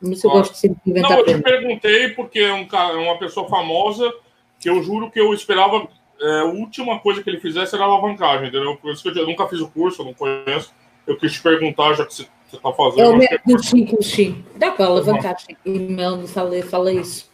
Mas 0.00 0.22
eu 0.24 0.30
gosto 0.30 0.54
sempre 0.54 0.78
de 0.84 0.90
inventar. 0.90 1.12
Não, 1.12 1.18
eu 1.18 1.24
te 1.24 1.42
perguntei 1.42 2.08
porque 2.10 2.40
é 2.40 2.52
um, 2.52 2.66
uma 3.02 3.18
pessoa 3.18 3.48
famosa 3.48 4.12
que 4.58 4.68
eu 4.68 4.82
juro 4.82 5.10
que 5.10 5.20
eu 5.20 5.32
esperava 5.32 5.88
é, 6.20 6.40
a 6.40 6.44
última 6.44 6.98
coisa 6.98 7.22
que 7.22 7.28
ele 7.28 7.40
fizesse 7.40 7.74
era 7.74 7.84
alavancagem, 7.84 8.48
entendeu? 8.48 8.76
Por 8.76 8.92
isso 8.92 9.02
que 9.02 9.10
eu, 9.10 9.22
eu 9.22 9.26
nunca 9.26 9.46
fiz 9.48 9.60
o 9.60 9.68
curso, 9.68 10.02
eu 10.02 10.06
não 10.06 10.14
conheço. 10.14 10.74
Eu 11.06 11.16
quis 11.16 11.34
te 11.34 11.42
perguntar, 11.42 11.94
já 11.94 12.04
que 12.04 12.14
você 12.14 12.28
está 12.52 12.72
fazendo. 12.72 13.00
É 13.00 13.08
o 13.08 13.16
método 13.16 13.62
5 13.62 14.02
sim. 14.02 14.44
Dá 14.56 14.72
para 14.72 14.86
alavancar, 14.86 15.38
sim. 15.38 15.56
E 15.64 15.70
me 15.70 16.26
fala, 16.26 16.62
fala 16.62 16.92
isso. 16.92 17.30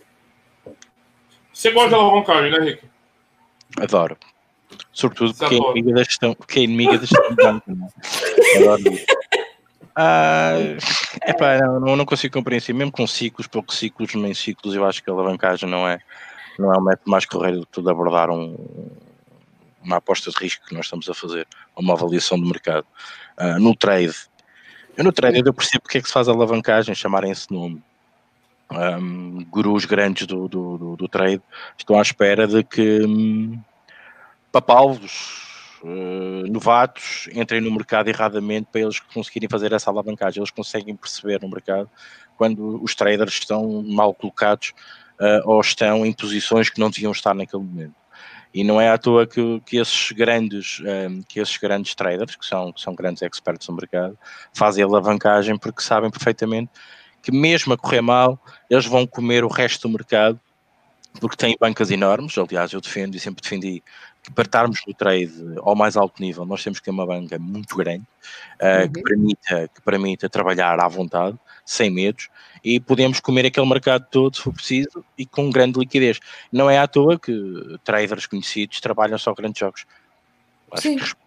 Você 1.53 1.71
gosta 1.71 1.91
de 1.91 1.95
alavancagem, 1.95 2.51
né, 2.51 2.59
Rick? 2.59 2.85
Adoro. 3.79 4.17
Sobretudo 4.93 5.35
porque 5.35 5.55
é 5.55 5.59
inimiga 5.59 5.93
da 5.95 6.05
gestão. 6.05 6.35
Porque 6.35 6.59
é 6.61 6.63
inimiga 6.63 6.99
da 6.99 7.07
gestão 7.07 7.63
isso. 8.93 9.07
Ah, 9.95 10.55
epá, 11.27 11.59
não, 11.59 11.97
não 11.97 12.05
consigo 12.07 12.33
compreender. 12.33 12.73
Mesmo 12.73 12.93
com 12.93 13.07
ciclos, 13.07 13.47
poucos 13.47 13.77
ciclos, 13.77 14.15
nem 14.15 14.33
ciclos, 14.33 14.75
eu 14.75 14.87
acho 14.87 15.03
que 15.03 15.11
a 15.11 15.13
alavancagem 15.13 15.69
não 15.69 15.87
é 15.87 15.99
não 16.59 16.73
é 16.73 16.77
o 16.77 16.83
método 16.83 17.11
mais 17.11 17.25
correto 17.25 17.83
de 17.83 17.91
abordar 17.91 18.31
um, 18.31 18.57
uma 19.83 19.97
aposta 19.97 20.31
de 20.31 20.37
risco 20.37 20.67
que 20.67 20.75
nós 20.75 20.87
estamos 20.87 21.09
a 21.09 21.15
fazer, 21.15 21.47
uma 21.77 21.95
avaliação 21.95 22.39
do 22.39 22.47
mercado. 22.47 22.87
Uh, 23.39 23.59
no 23.59 23.75
trade, 23.75 24.15
eu 24.97 25.05
no 25.05 25.13
trade 25.13 25.43
eu 25.45 25.55
percebo 25.55 25.83
porque 25.83 25.99
é 25.99 26.01
que 26.01 26.09
se 26.09 26.13
faz 26.13 26.29
a 26.29 26.33
alavancagem, 26.33 26.95
chamarem 26.95 27.31
esse 27.31 27.51
nome. 27.51 27.83
Um, 28.71 29.45
gurus 29.51 29.85
grandes 29.85 30.27
do, 30.27 30.49
do, 30.49 30.79
do, 30.79 30.97
do, 30.97 31.09
trade 31.09 31.43
estão 31.77 31.99
à 31.99 32.03
espera 32.03 32.47
de 32.47 32.65
que 32.65 33.03
um, 33.03 33.61
papalvos 34.53 35.81
uh, 35.83 36.47
novatos 36.53 37.29
entrem 37.33 37.61
no 37.61 37.73
mercado 37.73 38.09
erradamente 38.09 38.69
para 38.71 38.83
eles 38.83 39.01
conseguirem 39.01 39.49
fazer 39.49 39.73
essa 39.73 39.91
alavancagem. 39.91 40.41
Eles 40.41 40.51
conseguem 40.51 40.95
perceber 40.95 41.41
no 41.41 41.49
mercado 41.49 41.91
quando 42.37 42.83
os 42.83 42.95
traders 42.95 43.33
estão 43.33 43.83
mal 43.83 44.15
colocados 44.15 44.73
uh, 45.19 45.49
ou 45.51 45.61
estão 45.61 46.05
em 46.05 46.13
posições 46.13 46.69
que 46.69 46.79
não 46.79 46.91
deviam 46.91 47.13
estar 47.13 47.35
naquele 47.35 47.63
momento. 47.63 47.95
E 48.55 48.63
não 48.63 48.79
é 48.79 48.91
à 48.91 48.99
toa 48.99 49.27
que, 49.27 49.61
que 49.65 49.79
esses 49.79 50.13
grandes 50.13 50.81
um, 50.81 50.87
eh, 50.87 51.09
que 51.27 51.41
esses 51.41 51.57
grandes 51.57 51.95
traders, 51.95 52.37
que 52.37 52.45
são, 52.45 52.71
que 52.71 52.83
são 52.83 52.95
grandes 52.95 53.23
expertos 53.23 53.67
no 53.67 53.75
mercado, 53.75 54.19
fazem 54.53 54.85
alavancagem 54.85 55.57
porque 55.57 55.81
sabem 55.81 56.11
perfeitamente 56.11 56.71
que 57.23 57.33
mesmo 57.33 57.73
a 57.73 57.79
correr 57.79 58.03
mal, 58.03 58.39
eles 58.69 58.85
vão 58.85 59.07
comer 59.07 59.43
o 59.43 59.49
resto 59.49 59.89
do 59.89 59.95
mercado 59.95 60.39
porque 61.21 61.37
têm 61.37 61.57
bancas 61.59 61.91
enormes, 61.91 62.37
aliás 62.37 62.73
eu 62.73 62.81
defendo 62.81 63.15
e 63.15 63.21
sempre 63.21 63.43
defendi 63.43 63.83
para 64.31 64.45
estarmos 64.45 64.81
no 64.87 64.95
trade 64.95 65.33
ao 65.59 65.75
mais 65.75 65.97
alto 65.97 66.23
nível, 66.23 66.45
nós 66.47 66.63
temos 66.63 66.79
que 66.79 66.85
ter 66.85 66.91
uma 66.91 67.07
banca 67.07 67.39
muito 67.39 67.77
grande, 67.77 68.05
uh, 68.61 68.83
uhum. 68.83 68.93
que, 68.93 69.03
permita, 69.03 69.71
que 69.75 69.83
permita 69.83 70.29
trabalhar 70.29 70.79
à 70.79 70.87
vontade, 70.87 71.37
sem 71.65 71.91
medos, 71.91 72.29
e 72.65 72.79
podemos 72.79 73.19
comer 73.19 73.47
aquele 73.47 73.69
mercado 73.69 74.07
todo, 74.11 74.37
se 74.37 74.43
for 74.43 74.53
preciso, 74.53 75.05
e 75.19 75.27
com 75.27 75.51
grande 75.51 75.79
liquidez. 75.79 76.21
Não 76.53 76.71
é 76.71 76.79
à 76.79 76.87
toa 76.87 77.19
que 77.19 77.33
traders 77.83 78.27
conhecidos 78.27 78.81
trabalham 78.81 79.19
só 79.19 79.35
grandes 79.35 79.59
jogos. 79.59 79.85
Acho 80.71 80.83
Sim. 80.83 80.97
que 80.97 81.23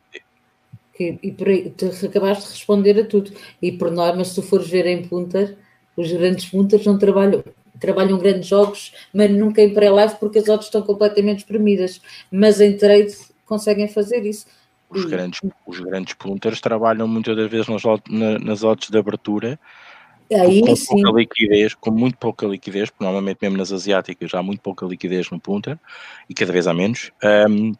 e 0.98 1.32
por 1.34 1.50
aí, 1.50 1.70
tu 1.72 1.92
acabaste 2.06 2.46
de 2.46 2.52
responder 2.52 2.98
a 2.98 3.06
tudo. 3.06 3.32
E 3.62 3.74
por 3.74 3.92
norma, 3.92 4.24
se 4.24 4.36
tu 4.36 4.42
fores 4.42 4.70
ver 4.70 4.86
em 4.86 5.06
punter, 5.06 5.58
os 5.98 6.10
grandes 6.10 6.46
punters 6.46 6.86
não 6.86 6.98
trabalham 6.98 7.44
trabalham 7.80 8.18
grandes 8.18 8.48
jogos, 8.48 8.94
mas 9.14 9.30
nunca 9.32 9.62
em 9.62 9.74
pré-live 9.74 10.16
porque 10.20 10.40
as 10.40 10.50
odds 10.50 10.68
estão 10.68 10.82
completamente 10.82 11.40
espremidas. 11.40 12.02
Mas 12.32 12.60
em 12.62 12.78
trade 12.78 13.14
conseguem 13.46 13.88
fazer 13.88 14.26
isso. 14.26 14.46
Os, 14.90 15.06
grandes, 15.06 15.42
os 15.66 15.80
grandes 15.80 16.14
punters 16.14 16.62
trabalham 16.62 17.08
muitas 17.08 17.36
das 17.36 17.50
vezes 17.50 17.68
nas, 17.68 17.84
nas 18.42 18.64
odds 18.64 18.90
de 18.90 18.98
abertura 18.98 19.60
Aí, 20.34 20.62
com 20.62 20.76
sim. 20.76 21.02
pouca 21.02 21.20
liquidez, 21.20 21.74
com 21.76 21.92
muito 21.92 22.18
pouca 22.18 22.48
liquidez, 22.48 22.90
porque 22.90 23.04
normalmente 23.04 23.38
mesmo 23.42 23.58
nas 23.58 23.72
asiáticas 23.72 24.34
há 24.34 24.42
muito 24.42 24.62
pouca 24.62 24.86
liquidez 24.86 25.30
no 25.30 25.40
punter 25.40 25.78
e 26.28 26.34
cada 26.34 26.52
vez 26.52 26.66
há 26.68 26.74
menos. 26.74 27.12
Um, 27.24 27.74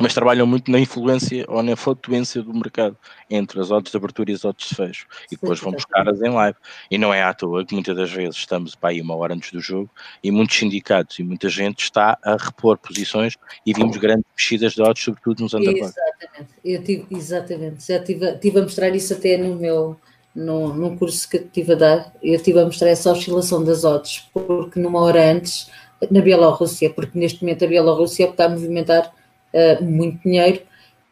mas 0.00 0.14
trabalham 0.14 0.46
muito 0.46 0.70
na 0.70 0.78
influência 0.78 1.44
ou 1.48 1.62
na 1.62 1.76
flutuância 1.76 2.42
do 2.42 2.52
mercado 2.54 2.96
entre 3.28 3.60
as 3.60 3.70
odds 3.70 3.90
de 3.90 3.96
abertura 3.96 4.30
e 4.30 4.34
as 4.34 4.44
odds 4.44 4.68
de 4.68 4.74
fecho. 4.74 5.06
E 5.30 5.36
depois 5.36 5.60
vão 5.60 5.72
buscar 5.72 6.08
as 6.08 6.20
em 6.20 6.30
live. 6.30 6.56
E 6.90 6.98
não 6.98 7.12
é 7.12 7.22
à 7.22 7.34
toa 7.34 7.64
que 7.64 7.74
muitas 7.74 7.96
das 7.96 8.10
vezes 8.10 8.36
estamos 8.36 8.74
para 8.74 8.90
aí 8.90 9.00
uma 9.00 9.14
hora 9.16 9.34
antes 9.34 9.52
do 9.52 9.60
jogo 9.60 9.90
e 10.22 10.30
muitos 10.30 10.56
sindicatos 10.56 11.18
e 11.18 11.22
muita 11.22 11.48
gente 11.48 11.82
está 11.82 12.18
a 12.22 12.36
repor 12.36 12.78
posições 12.78 13.36
e 13.64 13.72
vimos 13.72 13.96
grandes 13.96 14.24
mexidas 14.36 14.72
de 14.72 14.82
odds 14.82 15.04
sobretudo 15.04 15.42
nos 15.42 15.54
underdogs. 15.54 15.94
Exatamente, 15.94 16.54
eu 16.64 16.82
tive, 16.82 17.06
exatamente, 17.10 17.86
já 17.86 18.02
tive, 18.02 18.32
tive 18.38 18.58
a 18.58 18.62
mostrar 18.62 18.88
isso 18.94 19.12
até 19.12 19.36
no 19.36 19.56
meu 19.56 19.96
no, 20.34 20.72
no 20.72 20.96
curso 20.96 21.28
que 21.28 21.38
estive 21.38 21.72
a 21.72 21.76
dar, 21.76 22.12
eu 22.22 22.34
estive 22.36 22.60
a 22.60 22.64
mostrar 22.64 22.88
essa 22.88 23.10
oscilação 23.10 23.64
das 23.64 23.84
odds, 23.84 24.28
porque 24.32 24.78
numa 24.78 25.00
hora 25.00 25.32
antes, 25.32 25.68
na 26.08 26.20
Bielorrússia, 26.20 26.88
porque 26.88 27.18
neste 27.18 27.42
momento 27.42 27.64
a 27.64 27.68
Bielorrússia 27.68 28.26
está 28.26 28.44
a 28.44 28.48
movimentar 28.48 29.12
uh, 29.54 29.84
muito 29.84 30.22
dinheiro 30.22 30.62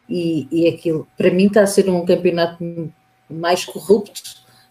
e, 0.07 0.47
e 0.51 0.67
aquilo, 0.67 1.07
para 1.17 1.31
mim, 1.31 1.47
está 1.47 1.61
a 1.61 1.67
ser 1.67 1.89
um 1.89 2.05
campeonato 2.05 2.91
mais 3.29 3.65
corrupto 3.65 4.21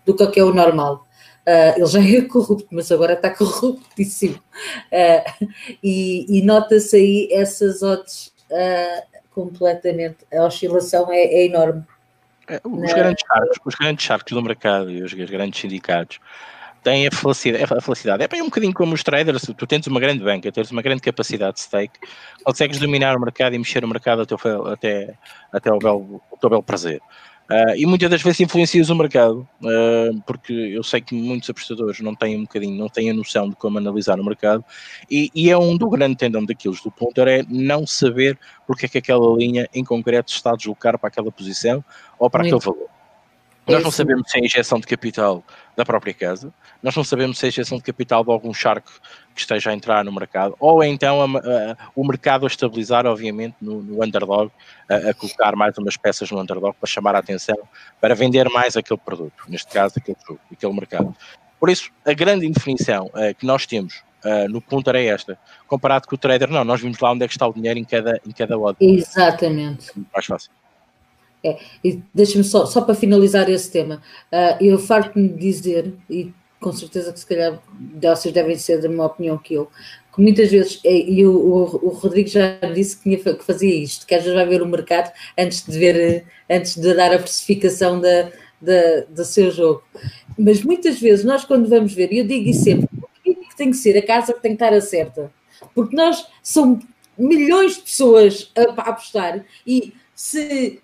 do 0.04 0.14
que 0.14 0.22
o 0.22 0.30
que 0.30 0.40
é 0.40 0.44
o 0.44 0.52
normal. 0.52 1.06
Uh, 1.46 1.76
ele 1.76 1.86
já 1.86 2.00
é 2.18 2.22
corrupto, 2.22 2.68
mas 2.70 2.90
agora 2.90 3.14
está 3.14 3.30
corruptíssimo. 3.34 4.40
Uh, 4.92 5.46
e, 5.82 6.38
e 6.38 6.42
nota-se 6.42 6.96
aí 6.96 7.28
essas 7.32 7.82
odds 7.82 8.32
completamente. 9.30 10.18
A 10.32 10.44
oscilação 10.44 11.12
é, 11.12 11.20
é 11.20 11.46
enorme. 11.46 11.84
É, 12.48 12.60
os, 12.64 12.92
grandes 12.92 13.24
charcos, 13.26 13.58
os 13.64 13.74
grandes 13.74 14.04
charcos 14.04 14.32
do 14.32 14.42
mercado 14.42 14.90
e 14.90 15.02
os, 15.02 15.12
os 15.12 15.30
grandes 15.30 15.60
sindicatos 15.60 16.18
têm 16.82 17.06
a 17.06 17.10
felicidade, 17.10 17.64
a 17.64 17.80
felicidade. 17.80 18.22
É 18.22 18.28
bem 18.28 18.42
um 18.42 18.46
bocadinho 18.46 18.72
como 18.72 18.94
os 18.94 19.02
traders, 19.02 19.42
tu 19.56 19.66
tens 19.66 19.86
uma 19.86 20.00
grande 20.00 20.22
banca, 20.22 20.50
tens 20.50 20.70
uma 20.70 20.82
grande 20.82 21.00
capacidade 21.00 21.54
de 21.54 21.60
stake, 21.60 21.98
consegues 22.44 22.78
dominar 22.78 23.16
o 23.16 23.20
mercado 23.20 23.54
e 23.54 23.58
mexer 23.58 23.84
o 23.84 23.88
mercado 23.88 24.22
até, 24.22 24.34
até, 24.72 25.14
até 25.52 25.72
o, 25.72 25.78
belo, 25.78 26.22
o 26.30 26.36
teu 26.36 26.50
belo 26.50 26.62
prazer. 26.62 27.00
Uh, 27.50 27.74
e 27.78 27.86
muitas 27.86 28.10
das 28.10 28.20
vezes 28.20 28.40
influencias 28.40 28.90
o 28.90 28.94
mercado, 28.94 29.48
uh, 29.62 30.22
porque 30.26 30.52
eu 30.52 30.82
sei 30.82 31.00
que 31.00 31.14
muitos 31.14 31.48
apostadores 31.48 31.98
não 32.00 32.14
têm 32.14 32.36
um 32.36 32.42
bocadinho, 32.42 32.76
não 32.76 32.90
têm 32.90 33.08
a 33.08 33.14
noção 33.14 33.48
de 33.48 33.56
como 33.56 33.78
analisar 33.78 34.20
o 34.20 34.24
mercado, 34.24 34.62
e, 35.10 35.30
e 35.34 35.50
é 35.50 35.56
um 35.56 35.74
do 35.74 35.88
grande 35.88 36.14
tendão 36.16 36.44
daqueles 36.44 36.82
do 36.82 36.90
ponto 36.90 37.18
é 37.22 37.42
não 37.48 37.86
saber 37.86 38.38
porque 38.66 38.84
é 38.84 38.88
que 38.90 38.98
aquela 38.98 39.34
linha 39.34 39.66
em 39.72 39.82
concreto 39.82 40.30
está 40.30 40.52
a 40.52 40.56
deslocar 40.56 40.98
para 40.98 41.08
aquela 41.08 41.32
posição 41.32 41.82
ou 42.18 42.28
para 42.28 42.42
Muito. 42.42 42.56
aquele 42.56 42.74
valor. 42.76 42.97
Nós 43.68 43.82
não 43.82 43.90
sabemos 43.90 44.30
se 44.30 44.38
é 44.38 44.44
injeção 44.44 44.80
de 44.80 44.86
capital 44.86 45.44
da 45.76 45.84
própria 45.84 46.14
casa, 46.14 46.52
nós 46.82 46.96
não 46.96 47.04
sabemos 47.04 47.38
se 47.38 47.46
é 47.46 47.48
injeção 47.48 47.78
de 47.78 47.84
capital 47.84 48.24
de 48.24 48.30
algum 48.30 48.52
charco 48.52 48.90
que 49.34 49.40
esteja 49.40 49.70
a 49.70 49.74
entrar 49.74 50.04
no 50.04 50.12
mercado, 50.12 50.56
ou 50.58 50.82
então 50.82 51.22
a, 51.22 51.24
a, 51.26 51.76
o 51.94 52.04
mercado 52.06 52.44
a 52.44 52.48
estabilizar, 52.48 53.06
obviamente, 53.06 53.54
no, 53.60 53.82
no 53.82 54.02
underdog, 54.02 54.50
a, 54.88 55.10
a, 55.10 55.14
colocar 55.14 55.54
mais 55.54 55.76
umas 55.78 55.96
peças 55.96 56.30
no 56.30 56.40
underdog 56.40 56.74
para 56.80 56.88
chamar 56.88 57.14
a 57.14 57.18
atenção, 57.18 57.56
para 58.00 58.14
vender 58.14 58.48
mais 58.48 58.76
aquele 58.76 58.98
produto, 58.98 59.44
neste 59.48 59.72
caso, 59.72 59.94
aquele 59.98 60.16
jogo, 60.26 60.40
aquele 60.50 60.72
mercado. 60.72 61.14
Por 61.60 61.68
isso, 61.68 61.90
a 62.04 62.12
grande 62.12 62.46
indefinição 62.46 63.06
uh, 63.06 63.34
que 63.36 63.44
nós 63.44 63.66
temos 63.66 64.02
uh, 64.24 64.48
no 64.48 64.60
ponto 64.60 64.88
era 64.88 65.00
esta. 65.00 65.38
Comparado 65.66 66.06
com 66.06 66.14
o 66.14 66.18
trader, 66.18 66.50
não, 66.50 66.64
nós 66.64 66.80
vimos 66.80 66.98
lá 66.98 67.12
onde 67.12 67.24
é 67.24 67.28
que 67.28 67.34
está 67.34 67.46
o 67.46 67.52
dinheiro 67.52 67.78
em 67.78 67.84
cada, 67.84 68.20
em 68.26 68.30
cada 68.30 68.58
odd. 68.58 68.76
Exatamente. 68.80 69.90
É 69.90 70.00
mais 70.12 70.26
fácil. 70.26 70.50
É, 71.42 71.58
e 71.84 72.02
deixa-me 72.12 72.42
só, 72.42 72.66
só 72.66 72.80
para 72.80 72.94
finalizar 72.94 73.48
esse 73.48 73.70
tema, 73.70 74.02
uh, 74.32 74.62
eu 74.62 74.78
farto-me 74.78 75.28
dizer, 75.28 75.94
e 76.10 76.32
com 76.60 76.72
certeza 76.72 77.12
que 77.12 77.20
se 77.20 77.26
calhar 77.26 77.62
vocês 78.00 78.34
devem 78.34 78.56
ser 78.56 78.80
da 78.80 78.88
mesma 78.88 79.06
opinião 79.06 79.38
que 79.38 79.54
eu, 79.54 79.70
que 80.12 80.20
muitas 80.20 80.50
vezes, 80.50 80.80
e 80.84 81.24
o, 81.24 81.30
o, 81.30 81.62
o 81.86 81.88
Rodrigo 81.90 82.28
já 82.28 82.58
disse 82.74 82.96
que, 82.96 83.02
tinha, 83.04 83.34
que 83.36 83.44
fazia 83.44 83.72
isto, 83.72 84.04
que 84.04 84.14
às 84.14 84.24
vezes 84.24 84.36
vai 84.36 84.46
ver 84.46 84.62
o 84.62 84.66
mercado 84.66 85.12
antes 85.38 85.64
de 85.64 85.78
ver, 85.78 86.26
antes 86.50 86.74
de 86.74 86.92
dar 86.94 87.14
a 87.14 87.18
precificação 87.20 88.00
da, 88.00 88.30
da, 88.60 89.04
do 89.08 89.24
seu 89.24 89.50
jogo. 89.52 89.82
Mas 90.36 90.62
muitas 90.62 91.00
vezes 91.00 91.24
nós 91.24 91.44
quando 91.44 91.68
vamos 91.68 91.92
ver, 91.94 92.12
e 92.12 92.18
eu 92.18 92.26
digo 92.26 92.48
isso 92.48 92.64
sempre, 92.64 92.88
que 93.22 93.56
tem 93.56 93.70
que 93.70 93.76
ser 93.76 93.96
a 93.96 94.04
casa 94.04 94.32
que 94.32 94.42
tem 94.42 94.56
que 94.56 94.62
estar 94.64 94.76
a 94.76 94.80
certa? 94.80 95.30
Porque 95.74 95.94
nós 95.94 96.26
são 96.42 96.80
milhões 97.16 97.76
de 97.76 97.82
pessoas 97.82 98.52
a, 98.56 98.80
a 98.80 98.90
apostar 98.90 99.44
e 99.66 99.92
se 100.14 100.80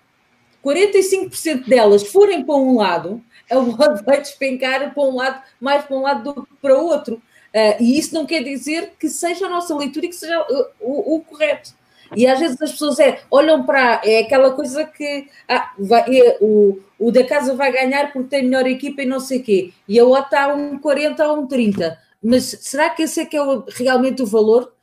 45% 0.65 1.67
delas 1.67 2.03
forem 2.07 2.43
para 2.43 2.55
um 2.55 2.77
lado, 2.77 3.21
a 3.51 3.57
odd 3.57 4.03
vai 4.03 4.19
despencar 4.19 4.91
para 4.93 5.03
um 5.03 5.15
lado, 5.15 5.41
mais 5.61 5.85
para 5.85 5.95
um 5.95 6.01
lado 6.01 6.33
do 6.33 6.45
que 6.45 6.55
para 6.55 6.77
o 6.77 6.85
outro. 6.85 7.15
Uh, 7.15 7.81
e 7.81 7.99
isso 7.99 8.13
não 8.13 8.25
quer 8.25 8.43
dizer 8.43 8.93
que 8.99 9.07
seja 9.07 9.45
a 9.45 9.49
nossa 9.49 9.75
leitura 9.75 10.07
e 10.07 10.09
que 10.09 10.15
seja 10.15 10.45
o, 10.49 10.65
o, 10.81 11.15
o 11.15 11.19
correto. 11.21 11.73
E 12.15 12.27
às 12.27 12.39
vezes 12.39 12.61
as 12.61 12.71
pessoas 12.71 12.99
é, 12.99 13.21
olham 13.31 13.65
para. 13.65 14.01
É 14.03 14.19
aquela 14.19 14.51
coisa 14.51 14.85
que 14.85 15.27
ah, 15.47 15.71
vai, 15.77 16.03
é, 16.17 16.37
o, 16.41 16.79
o 16.99 17.11
da 17.11 17.23
casa 17.23 17.55
vai 17.55 17.71
ganhar 17.71 18.11
porque 18.11 18.29
tem 18.29 18.43
melhor 18.43 18.67
equipa 18.67 19.01
e 19.01 19.05
não 19.05 19.19
sei 19.19 19.39
o 19.39 19.43
quê. 19.43 19.73
E 19.87 19.99
a 19.99 20.03
outra 20.03 20.23
está 20.23 20.43
a 20.45 20.53
um 20.53 20.77
40 20.77 21.27
ou 21.27 21.41
um 21.41 21.47
30. 21.47 21.97
Mas 22.21 22.43
será 22.61 22.89
que 22.89 23.03
esse 23.03 23.21
é 23.21 23.25
que 23.25 23.37
é 23.37 23.41
o, 23.41 23.63
realmente 23.69 24.21
o 24.21 24.25
valor? 24.25 24.73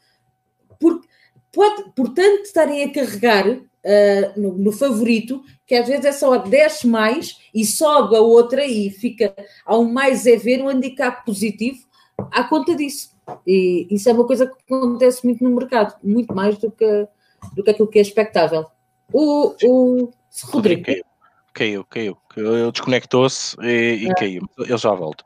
Porque 0.81 1.07
pode, 1.53 1.91
portanto, 1.95 2.45
estarem 2.45 2.85
a 2.85 2.93
carregar 2.93 3.59
uh, 3.85 4.41
no, 4.41 4.53
no, 4.57 4.73
favorito, 4.73 5.43
que 5.67 5.75
às 5.75 5.87
vezes 5.87 6.05
é 6.05 6.13
só 6.13 6.37
desce 6.39 6.87
mais 6.87 7.39
e 7.55 7.65
sobe 7.65 8.17
a 8.17 8.21
outra 8.21 8.65
e 8.65 8.91
fica 8.91 9.35
a 9.65 9.77
um 9.77 9.91
mais 9.91 10.27
é 10.27 10.37
ver 10.37 10.63
um 10.63 10.69
handicap 10.69 11.25
positivo 11.25 11.79
à 12.31 12.45
conta 12.45 12.75
disso. 12.75 13.13
E 13.47 13.87
isso 13.91 14.09
é 14.09 14.13
uma 14.13 14.27
coisa 14.27 14.47
que 14.47 14.75
acontece 14.75 15.25
muito 15.25 15.45
no 15.45 15.51
mercado, 15.51 15.95
muito 16.03 16.35
mais 16.35 16.59
do 16.59 16.71
que, 16.71 17.09
do 17.55 17.63
que 17.63 17.71
aquilo 17.71 17.89
que 17.89 17.99
é 17.99 18.03
expectável. 18.03 18.67
O, 19.13 19.55
o 19.65 20.13
Rodrigo. 20.45 20.85
Caiu, 21.53 21.85
caiu, 21.85 22.17
caiu. 22.29 22.57
Ele 22.57 22.73
desconectou-se 22.73 23.57
e, 23.61 24.05
e 24.05 24.11
é. 24.11 24.15
caiu. 24.15 24.49
Ele 24.59 24.79
já 24.79 24.93
volta. 24.93 25.25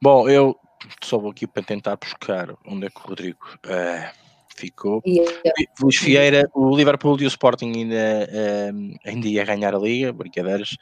Bom, 0.00 0.28
eu 0.28 0.54
só 1.02 1.18
vou 1.18 1.30
aqui 1.30 1.46
para 1.46 1.62
tentar 1.62 1.96
buscar 1.96 2.54
onde 2.66 2.86
é 2.86 2.90
que 2.90 2.98
o 2.98 3.08
Rodrigo 3.08 3.58
uh, 3.64 4.25
ficou. 4.56 5.02
Luís 5.80 6.00
Vieira, 6.00 6.48
o 6.54 6.74
Liverpool 6.76 7.16
e 7.20 7.24
o 7.24 7.28
Sporting 7.28 7.72
ainda, 7.74 8.28
uh, 8.30 8.98
ainda 9.04 9.28
ia 9.28 9.44
ganhar 9.44 9.74
a 9.74 9.78
liga, 9.78 10.12
brincadeiras. 10.12 10.76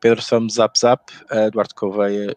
Pedro 0.00 0.22
Samos, 0.22 0.54
zap 0.54 0.78
zap. 0.78 1.12
Uh, 1.30 1.50
Duarte 1.50 1.74
Coveia, 1.74 2.34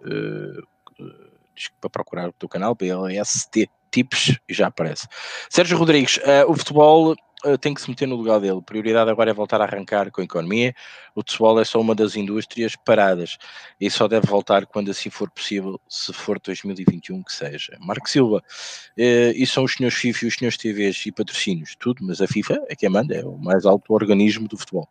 para 1.80 1.89
procurar 1.89 2.30
o 2.30 2.34
teu 2.34 2.50
canal, 2.50 2.76
BLST 2.76 3.70
Tips, 3.91 4.39
e 4.50 4.54
já 4.54 4.68
aparece. 4.68 5.08
Sérgio 5.50 5.78
Rodrigues, 5.78 6.18
uh, 6.18 6.50
o 6.50 6.56
futebol 6.56 7.12
uh, 7.12 7.16
tem 7.60 7.74
que 7.74 7.82
se 7.82 7.89
meter 7.89 8.08
no 8.08 8.16
lugar 8.16 8.39
dele. 8.39 8.58
A 8.60 8.62
prioridade 8.62 9.10
agora 9.10 9.32
é 9.32 9.34
voltar 9.34 9.62
a 9.62 9.66
arrancar 9.66 10.10
com 10.12 10.22
a 10.22 10.24
economia. 10.24 10.74
O 11.14 11.22
futebol 11.22 11.60
é 11.60 11.66
só 11.66 11.80
uma 11.80 11.94
das 11.94 12.16
indústrias 12.16 12.76
paradas 12.76 13.38
e 13.80 13.89
só 13.89 14.08
deve 14.08 14.28
voltar 14.28 14.66
quando 14.66 14.91
assim 14.91 15.10
for 15.10 15.30
possível, 15.30 15.80
se 15.88 16.14
for 16.14 16.39
2021 16.39 17.22
que 17.24 17.34
seja. 17.34 17.78
Marco 17.80 18.10
Silva, 18.10 18.38
uh, 18.38 19.34
e 19.36 19.46
são 19.46 19.64
os 19.64 19.74
senhores 19.74 19.98
FIFA 19.98 20.26
e 20.26 20.28
os 20.28 20.36
senhores 20.36 20.58
TVs 20.58 21.06
e 21.06 21.12
patrocínios, 21.12 21.76
tudo, 21.78 22.06
mas 22.06 22.22
a 22.22 22.28
FIFA 22.28 22.64
é 22.70 22.76
quem 22.76 22.89
manda, 22.89 23.16
é 23.16 23.26
o 23.26 23.38
mais 23.38 23.66
alto 23.66 23.94
organismo 23.94 24.48
do 24.48 24.58
futebol. 24.58 24.88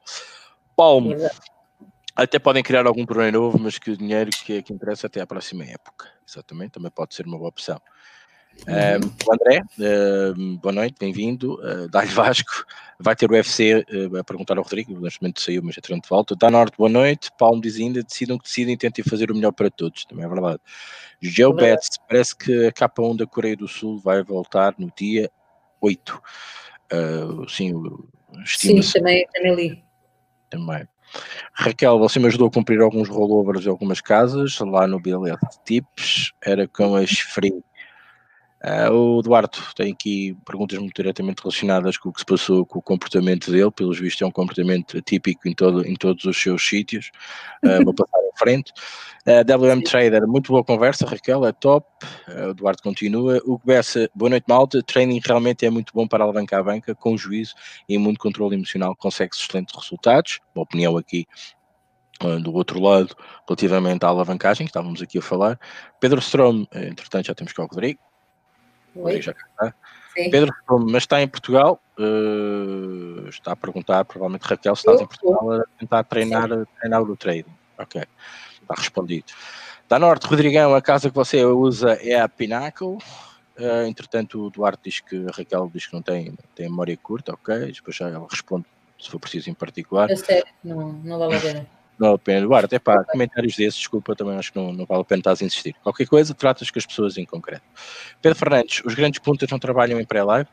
Palmo. 0.77 1.15
Até 2.15 2.39
podem 2.39 2.63
criar 2.63 2.87
algum 2.87 3.07
problema 3.07 3.33
novo, 3.33 3.59
mas 3.59 3.79
que 3.79 3.91
o 3.91 3.97
dinheiro 3.97 4.31
que, 4.31 4.59
é 4.59 4.63
que 4.63 4.73
interessa 4.73 5.07
até 5.07 5.23
à 5.23 5.27
próxima 5.27 5.65
época. 5.65 6.07
Exatamente, 6.29 6.73
também 6.73 6.91
pode 6.91 7.15
ser 7.15 7.25
uma 7.27 7.39
boa 7.39 7.49
opção. 7.49 7.81
Uhum. 8.67 9.11
Um, 9.29 9.33
André, 9.33 9.63
boa 10.61 10.73
noite, 10.73 10.95
bem-vindo. 10.99 11.55
Uh, 11.55 11.89
Dá-lhe 11.89 12.11
Vasco, 12.15 12.65
vai 12.99 13.17
ter 13.17 13.29
o 13.29 13.35
UFC 13.35 13.85
uh, 13.91 14.19
a 14.19 14.25
perguntar 14.25 14.57
ao 14.57 14.63
Rodrigo, 14.63 14.99
neste 15.01 15.21
momento 15.21 15.41
saiu, 15.41 15.63
mas 15.65 15.77
é 15.77 15.81
de 15.81 16.09
volta. 16.09 16.37
Dá 16.37 16.51
Norte, 16.51 16.77
boa 16.77 16.89
noite. 16.89 17.31
Palmo 17.37 17.61
diz 17.61 17.77
ainda: 17.77 18.03
decidam 18.03 18.39
que 18.39 18.45
decidem, 18.45 18.77
tentem 18.77 19.05
fazer 19.05 19.31
o 19.33 19.35
melhor 19.35 19.53
para 19.53 19.71
todos, 19.71 20.05
também 20.05 20.25
é 20.25 20.29
verdade. 20.29 20.61
Joe 21.21 21.55
Betts, 21.55 21.99
parece 22.09 22.37
que 22.37 22.67
a 22.67 22.73
capa 22.73 23.03
1 23.03 23.17
da 23.17 23.27
Coreia 23.27 23.57
do 23.57 23.67
Sul 23.67 23.99
vai 23.99 24.23
voltar 24.23 24.75
no 24.79 24.93
dia 24.97 25.31
8. 25.81 26.23
Uh, 26.93 27.49
sim, 27.49 27.73
sim 28.45 28.81
também, 28.93 29.27
também 29.33 29.55
li. 29.55 29.85
Também. 30.51 30.87
Raquel, 31.53 31.99
você 31.99 32.19
me 32.19 32.27
ajudou 32.27 32.49
a 32.49 32.51
cumprir 32.51 32.81
alguns 32.81 33.09
rollovers 33.09 33.63
de 33.63 33.69
algumas 33.69 34.01
casas 34.01 34.59
lá 34.61 34.87
no 34.87 35.01
BLF 35.01 35.41
Tips, 35.65 36.33
era 36.45 36.67
com 36.67 36.95
as 36.95 37.11
free. 37.11 37.63
Uh, 38.65 38.93
o 38.93 39.19
Eduardo 39.19 39.59
tem 39.75 39.93
aqui 39.93 40.37
perguntas 40.47 40.79
muito 40.79 40.95
diretamente 40.95 41.41
relacionadas 41.43 41.97
com 41.97 42.11
o 42.11 42.13
que 42.13 42.21
se 42.21 42.25
passou 42.25 42.65
com 42.65 42.79
o 42.79 42.83
comportamento 42.83 43.51
dele, 43.51 43.73
pelos 43.73 43.99
vistos 43.99 44.23
é 44.23 44.27
um 44.27 44.31
comportamento 44.31 44.97
atípico 44.97 45.49
em, 45.49 45.55
todo, 45.55 45.85
em 45.85 45.97
todos 45.97 46.25
os 46.25 46.41
seus 46.41 46.65
sítios. 46.65 47.11
Uh, 47.65 47.83
vou 47.85 47.93
passar 47.93 48.21
em 48.21 48.39
frente. 48.39 48.73
Uh, 49.27 49.43
WM 49.43 49.83
Trader, 49.83 50.29
muito 50.29 50.53
boa 50.53 50.63
conversa, 50.63 51.05
Raquel, 51.05 51.45
é 51.45 51.53
top. 51.53 51.89
O 52.29 52.51
Eduardo 52.51 52.81
continua. 52.83 53.41
O 53.45 53.59
Bessa, 53.65 54.09
boa 54.15 54.31
noite, 54.31 54.45
malta. 54.49 54.81
Training 54.81 55.21
realmente 55.25 55.67
é 55.67 55.71
muito 55.71 55.93
bom 55.93 56.07
para 56.07 56.23
alavancar 56.23 56.61
a 56.61 56.63
banca, 56.63 56.95
com 56.95 57.17
juízo 57.17 57.55
e 57.89 57.99
muito 57.99 58.21
controle 58.21 58.55
emocional, 58.55 58.95
consegue-se 58.95 59.43
excelentes 59.43 59.75
resultados. 59.75 60.39
Uma 60.55 60.63
opinião 60.63 60.97
aqui 60.97 61.27
do 62.41 62.55
outro 62.55 62.81
lado, 62.81 63.17
relativamente 63.49 64.05
à 64.05 64.09
alavancagem 64.09 64.65
que 64.65 64.71
estávamos 64.71 65.03
aqui 65.03 65.19
a 65.19 65.23
falar. 65.23 65.59
Pedro 65.99 66.21
Strom, 66.21 66.65
entretanto 66.73 67.27
já 67.27 67.35
temos 67.35 67.53
cá 67.53 67.65
o 67.65 67.67
Rodrigo. 67.67 67.99
Oi. 68.95 69.23
Já 69.23 69.33
está. 69.33 69.75
Pedro, 70.15 70.53
mas 70.91 71.05
está 71.05 71.23
em 71.23 71.29
Portugal, 71.29 71.81
uh, 71.99 73.29
está 73.29 73.53
a 73.53 73.57
perguntar, 73.57 74.05
provavelmente 74.05 74.43
Raquel, 74.43 74.77
se 74.77 74.83
estás 74.83 75.01
em 75.01 75.07
Portugal 75.07 75.53
a 75.53 75.65
tentar 75.79 76.05
treinar, 76.05 76.49
treinar 76.79 77.03
o 77.03 77.17
trading. 77.17 77.51
Ok, 77.79 78.03
está 78.61 78.75
respondido. 78.77 79.33
Da 79.89 79.99
Norte, 79.99 80.27
Rodrigão, 80.27 80.75
a 80.75 80.83
casa 80.83 81.09
que 81.09 81.15
você 81.15 81.45
usa 81.45 81.95
é 81.95 82.21
a 82.21 82.29
Pinnacle. 82.29 82.99
Uh, 83.59 83.87
entretanto, 83.87 84.47
o 84.47 84.51
Duarte 84.51 84.83
diz 84.85 85.01
que 85.01 85.27
a 85.27 85.31
Raquel 85.31 85.71
diz 85.73 85.87
que 85.87 85.95
não 85.95 86.03
tem, 86.03 86.35
tem 86.55 86.69
memória 86.69 86.97
curta, 86.97 87.33
ok. 87.33 87.73
Depois 87.73 87.97
já 87.97 88.09
ela 88.09 88.27
responde 88.31 88.67
se 88.99 89.11
for 89.11 89.19
preciso 89.19 89.51
em 89.51 89.55
particular. 89.55 90.11
Eu 90.11 90.17
sei, 90.17 90.43
não, 90.63 90.93
não 90.93 91.19
vale 91.19 91.37
a 91.37 91.41
pena. 91.41 91.67
Não 91.99 92.09
vale 92.09 92.15
a 92.15 92.19
pena. 92.19 92.39
Eduardo, 92.41 92.75
é 92.75 92.79
pá, 92.79 93.05
comentários 93.05 93.57
desses, 93.57 93.79
desculpa, 93.79 94.17
também 94.17 94.37
acho 94.37 94.53
que 94.53 94.59
não, 94.59 94.73
não 94.73 94.85
vale 94.85 95.03
a 95.03 95.05
pena 95.05 95.21
estar 95.21 95.31
a 95.31 95.47
insistir. 95.47 95.75
Qualquer 95.83 96.07
coisa, 96.07 96.35
tratas 96.35 96.71
com 96.71 96.79
as 96.79 96.87
pessoas 96.87 97.17
em 97.17 97.25
concreto. 97.25 97.63
Pedro 98.21 98.39
Fernandes, 98.39 98.83
os 98.85 98.95
grandes 98.95 99.21
pontas 99.21 99.49
não 99.51 99.59
trabalham 99.59 100.01
em 100.01 100.05
pré-live? 100.05 100.49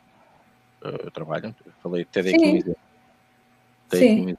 Uh, 0.82 1.12
trabalham, 1.12 1.54
falei 1.84 2.04
até 2.04 2.24
daqui 2.24 2.64
Sim. 3.92 4.28
Sim. 4.28 4.38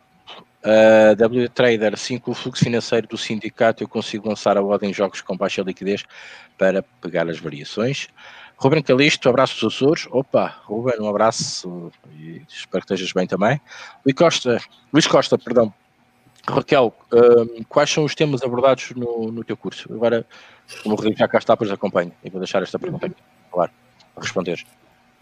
Uh, 0.62 1.16
w 1.16 1.48
Trader, 1.48 1.96
sim, 1.96 2.18
com 2.18 2.32
o 2.32 2.34
fluxo 2.34 2.62
financeiro 2.62 3.06
do 3.06 3.16
sindicato 3.16 3.82
eu 3.82 3.88
consigo 3.88 4.28
lançar 4.28 4.58
a 4.58 4.62
ordem 4.62 4.90
em 4.90 4.92
jogos 4.92 5.22
com 5.22 5.34
baixa 5.34 5.62
liquidez 5.62 6.04
para 6.58 6.82
pegar 7.00 7.28
as 7.28 7.38
variações. 7.38 8.08
Ruben 8.58 8.82
Calisto, 8.82 9.26
abraço 9.26 9.54
dos 9.54 9.74
Açores. 9.74 10.06
Opa, 10.10 10.60
Ruben, 10.64 11.00
um 11.00 11.08
abraço 11.08 11.90
e 12.14 12.42
espero 12.46 12.84
que 12.84 12.92
estejas 12.92 13.12
bem 13.14 13.26
também. 13.26 13.58
Luís 14.04 14.14
Costa, 14.14 14.60
Luís 14.92 15.06
Costa, 15.06 15.38
perdão, 15.38 15.72
Raquel, 16.48 16.94
um, 17.12 17.62
quais 17.68 17.90
são 17.90 18.04
os 18.04 18.14
temas 18.14 18.42
abordados 18.42 18.92
no, 18.96 19.30
no 19.30 19.44
teu 19.44 19.56
curso? 19.56 19.92
Agora, 19.92 20.26
como 20.82 20.94
o 20.94 20.96
Rodrigo 20.96 21.18
já 21.18 21.28
cá 21.28 21.38
está, 21.38 21.56
pois 21.56 21.70
acompanho 21.70 22.12
e 22.24 22.30
vou 22.30 22.40
deixar 22.40 22.62
esta 22.62 22.78
pergunta 22.78 23.06
aqui, 23.06 23.16
claro, 23.50 23.70
para 24.14 24.22
responder. 24.22 24.64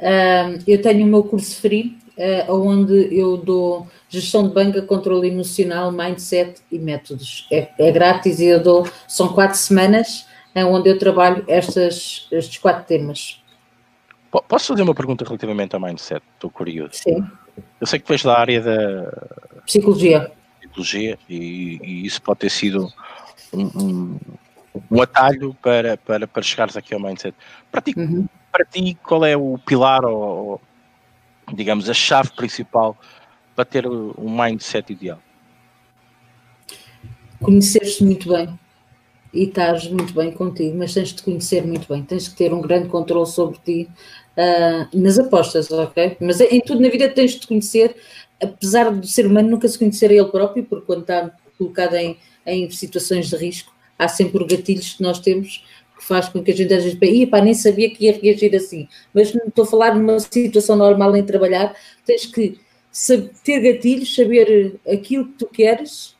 Um, 0.00 0.58
eu 0.66 0.80
tenho 0.80 1.04
o 1.04 1.08
meu 1.08 1.24
curso 1.24 1.60
free, 1.60 1.98
uh, 2.16 2.52
onde 2.52 3.14
eu 3.16 3.36
dou 3.36 3.88
gestão 4.08 4.46
de 4.46 4.54
banca, 4.54 4.80
controle 4.82 5.28
emocional, 5.28 5.90
mindset 5.90 6.60
e 6.70 6.78
métodos. 6.78 7.48
É, 7.50 7.68
é 7.78 7.90
grátis 7.90 8.38
e 8.38 8.46
eu 8.46 8.62
dou, 8.62 8.88
são 9.08 9.32
quatro 9.32 9.58
semanas, 9.58 10.26
uh, 10.54 10.66
onde 10.66 10.88
eu 10.88 10.98
trabalho 10.98 11.44
estas, 11.48 12.28
estes 12.30 12.58
quatro 12.58 12.84
temas. 12.84 13.42
Posso 14.46 14.66
fazer 14.68 14.82
uma 14.82 14.94
pergunta 14.94 15.24
relativamente 15.24 15.74
ao 15.74 15.80
mindset? 15.80 16.22
Estou 16.34 16.50
curioso. 16.50 16.92
Sim. 16.92 17.26
Eu 17.80 17.86
sei 17.86 17.98
que 17.98 18.06
vens 18.06 18.22
da 18.22 18.38
área 18.38 18.60
da 18.60 19.60
psicologia 19.64 20.30
tecnologia 20.78 21.18
e, 21.28 21.78
e 21.82 22.06
isso 22.06 22.22
pode 22.22 22.40
ter 22.40 22.50
sido 22.50 22.92
um, 23.52 23.64
um, 23.64 24.18
um, 24.90 25.02
atalho 25.02 25.54
para, 25.62 25.96
para, 25.96 26.26
para 26.26 26.42
chegares 26.42 26.76
aqui 26.76 26.94
ao 26.94 27.00
mindset. 27.00 27.34
Para 27.70 27.80
ti, 27.80 27.94
uhum. 27.96 28.26
para 28.52 28.64
ti 28.64 28.96
qual 29.02 29.24
é 29.24 29.36
o 29.36 29.58
pilar 29.58 30.04
ou, 30.04 30.60
digamos, 31.52 31.88
a 31.90 31.94
chave 31.94 32.30
principal 32.30 32.96
para 33.54 33.64
ter 33.64 33.86
um 33.86 34.30
mindset 34.42 34.92
ideal? 34.92 35.20
Conhecer-se 37.40 38.04
muito 38.04 38.28
bem. 38.28 38.58
e 39.32 39.44
estás 39.44 39.86
muito 39.88 40.14
bem 40.14 40.32
contigo, 40.32 40.76
mas 40.78 40.94
tens 40.94 41.08
de 41.08 41.16
te 41.16 41.22
conhecer 41.22 41.66
muito 41.66 41.86
bem, 41.92 42.02
tens 42.02 42.24
de 42.24 42.34
ter 42.34 42.52
um 42.52 42.60
grande 42.60 42.88
controle 42.88 43.26
sobre 43.26 43.58
ti 43.64 43.88
uh, 44.36 44.98
nas 44.98 45.18
apostas, 45.18 45.70
ok? 45.70 46.16
Mas 46.20 46.40
em 46.40 46.60
tudo 46.60 46.80
na 46.80 46.88
vida 46.88 47.08
tens 47.08 47.32
de 47.32 47.40
te 47.40 47.46
conhecer, 47.46 47.94
apesar 48.42 48.90
do 48.90 49.06
ser 49.06 49.26
humano 49.26 49.50
nunca 49.50 49.68
se 49.68 49.78
conhecer 49.78 50.10
a 50.10 50.14
ele 50.14 50.28
próprio, 50.30 50.64
porque 50.64 50.86
quando 50.86 51.02
está 51.02 51.30
colocado 51.56 51.94
em, 51.94 52.16
em 52.46 52.70
situações 52.70 53.28
de 53.28 53.36
risco, 53.36 53.72
há 53.98 54.08
sempre 54.08 54.44
gatilhos 54.46 54.94
que 54.94 55.02
nós 55.02 55.18
temos 55.18 55.64
que 55.98 56.04
faz 56.04 56.28
com 56.28 56.42
que 56.42 56.52
a 56.52 56.54
gente 56.54 56.72
às 56.72 56.84
vezes 56.84 56.98
pense, 56.98 57.26
pá, 57.26 57.40
nem 57.40 57.52
sabia 57.52 57.90
que 57.90 58.06
ia 58.06 58.12
reagir 58.12 58.54
assim. 58.54 58.88
Mas 59.12 59.34
não 59.34 59.48
estou 59.48 59.64
a 59.64 59.66
falar 59.66 59.96
numa 59.96 60.20
situação 60.20 60.76
normal 60.76 61.16
em 61.16 61.24
trabalhar, 61.24 61.74
tens 62.06 62.24
que 62.24 62.58
saber, 62.90 63.32
ter 63.42 63.60
gatilhos, 63.60 64.14
saber 64.14 64.76
aquilo 64.88 65.26
que 65.26 65.38
tu 65.38 65.46
queres 65.46 66.16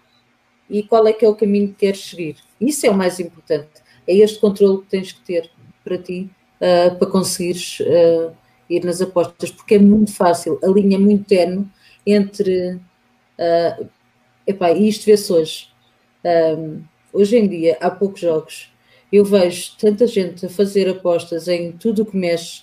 e 0.69 0.83
qual 0.83 1.07
é 1.07 1.12
que 1.12 1.25
é 1.25 1.29
o 1.29 1.35
caminho 1.35 1.69
que 1.69 1.75
queres 1.75 2.01
seguir. 2.01 2.37
Isso 2.61 2.87
é 2.87 2.91
o 2.91 2.95
mais 2.95 3.21
importante. 3.21 3.69
É 4.07 4.16
este 4.16 4.41
controle 4.41 4.83
que 4.83 4.89
tens 4.89 5.12
que 5.12 5.21
ter 5.21 5.49
para 5.85 5.97
ti, 5.97 6.29
uh, 6.61 6.97
para 6.97 7.09
conseguires 7.09 7.79
uh, 7.81 8.33
ir 8.69 8.85
nas 8.85 9.01
apostas, 9.01 9.53
porque 9.53 9.77
é 9.77 9.79
muito 9.79 10.12
fácil, 10.12 10.59
a 10.62 10.66
linha 10.66 10.97
é 10.97 11.01
muito 11.01 11.25
tenue 11.25 11.66
entre. 12.13 12.75
Uh, 13.39 13.89
epá, 14.47 14.73
e 14.73 14.89
isto 14.89 15.05
vê-se 15.07 15.33
hoje. 15.33 15.69
Um, 16.25 16.83
hoje 17.13 17.37
em 17.37 17.49
dia 17.49 17.77
há 17.81 17.91
poucos 17.91 18.21
jogos. 18.21 18.73
Eu 19.13 19.25
vejo 19.25 19.73
tanta 19.79 20.07
gente 20.07 20.47
a 20.47 20.49
fazer 20.49 20.89
apostas 20.89 21.49
em 21.49 21.73
tudo 21.73 22.03
o 22.03 22.07
que 22.07 22.17
mexe 22.17 22.63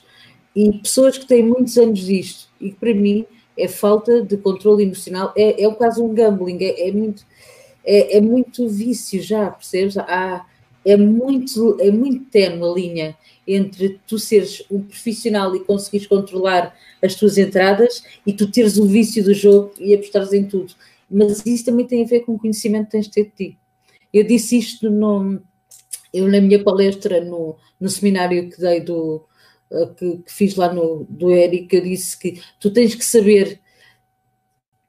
e 0.56 0.72
pessoas 0.80 1.18
que 1.18 1.26
têm 1.26 1.44
muitos 1.44 1.78
anos 1.78 2.00
disto 2.00 2.50
e 2.62 2.70
que 2.70 2.76
para 2.76 2.94
mim 2.94 3.26
é 3.58 3.68
falta 3.68 4.22
de 4.22 4.38
controle 4.38 4.84
emocional, 4.84 5.34
é, 5.36 5.64
é 5.64 5.74
quase 5.74 6.02
um 6.02 6.14
gambling, 6.14 6.58
é, 6.62 6.90
é 6.90 6.92
muito 6.92 7.26
é, 7.86 8.18
é, 8.18 8.22
muito 8.22 8.68
vício 8.68 9.22
já, 9.22 9.52
percebes? 9.52 9.96
Há, 9.98 10.46
é 10.86 10.96
muito, 10.96 11.78
é 11.82 11.90
muito 11.90 12.26
tenue 12.30 12.70
a 12.70 12.74
linha 12.74 13.18
entre 13.48 14.00
tu 14.08 14.20
seres 14.20 14.64
um 14.70 14.82
profissional 14.82 15.56
e 15.56 15.64
conseguires 15.64 16.08
controlar 16.08 16.76
as 17.04 17.16
tuas 17.16 17.38
entradas 17.38 18.04
e 18.26 18.32
tu 18.32 18.50
teres 18.52 18.78
o 18.78 18.86
vício 18.86 19.24
do 19.24 19.34
jogo 19.34 19.72
e 19.80 19.94
apostares 19.94 20.32
em 20.32 20.46
tudo. 20.46 20.74
Mas 21.10 21.46
isso 21.46 21.66
também 21.66 21.86
tem 21.86 22.04
a 22.04 22.08
ver 22.08 22.22
com 22.22 22.34
o 22.34 22.40
conhecimento 22.40 22.86
que 22.86 22.92
tens 22.92 23.06
de 23.06 23.12
ter 23.12 23.26
de 23.26 23.32
ti. 23.32 23.58
Eu 24.14 24.24
disse 24.24 24.58
isto 24.58 24.90
no, 24.90 25.42
eu 26.14 26.28
na 26.28 26.40
minha 26.40 26.64
palestra 26.64 27.20
no, 27.24 27.56
no 27.80 27.90
seminário 27.90 28.50
que 28.50 28.60
dei 28.60 28.80
do 28.80 29.24
uh, 29.72 29.94
que, 29.96 30.18
que, 30.18 30.32
fiz 30.32 30.56
lá 30.56 30.74
no 30.74 31.06
do 31.10 31.32
Eric, 31.32 31.76
eu 31.76 31.82
disse 31.82 32.18
que 32.18 32.42
tu 32.60 32.72
tens 32.72 32.96
que 32.96 33.04
saber 33.04 33.60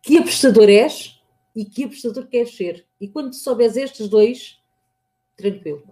que 0.03 0.19
apostador 0.19 0.69
és 0.69 1.21
e 1.55 1.65
que 1.65 1.85
apostador 1.85 2.27
queres 2.27 2.55
ser. 2.55 2.85
E 3.01 3.09
quando 3.09 3.35
souberes 3.35 3.77
estes 3.77 4.09
dois, 4.09 4.59
tranquilo. 5.37 5.82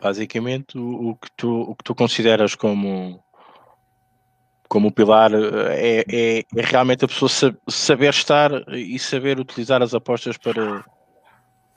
Basicamente, 0.00 0.76
o, 0.76 1.10
o, 1.10 1.16
que, 1.16 1.30
tu, 1.36 1.60
o 1.62 1.76
que 1.76 1.84
tu 1.84 1.94
consideras 1.94 2.54
como 2.54 3.22
como 4.72 4.88
o 4.88 4.92
pilar 4.92 5.30
eh, 5.34 5.44
é, 5.70 6.04
é, 6.08 6.38
é 6.38 6.62
realmente 6.62 7.04
a 7.04 7.08
pessoa 7.08 7.30
saber 7.68 8.08
estar 8.08 8.50
e 8.72 8.98
saber 8.98 9.38
utilizar 9.38 9.82
as 9.82 9.92
apostas 9.92 10.38
para, 10.38 10.82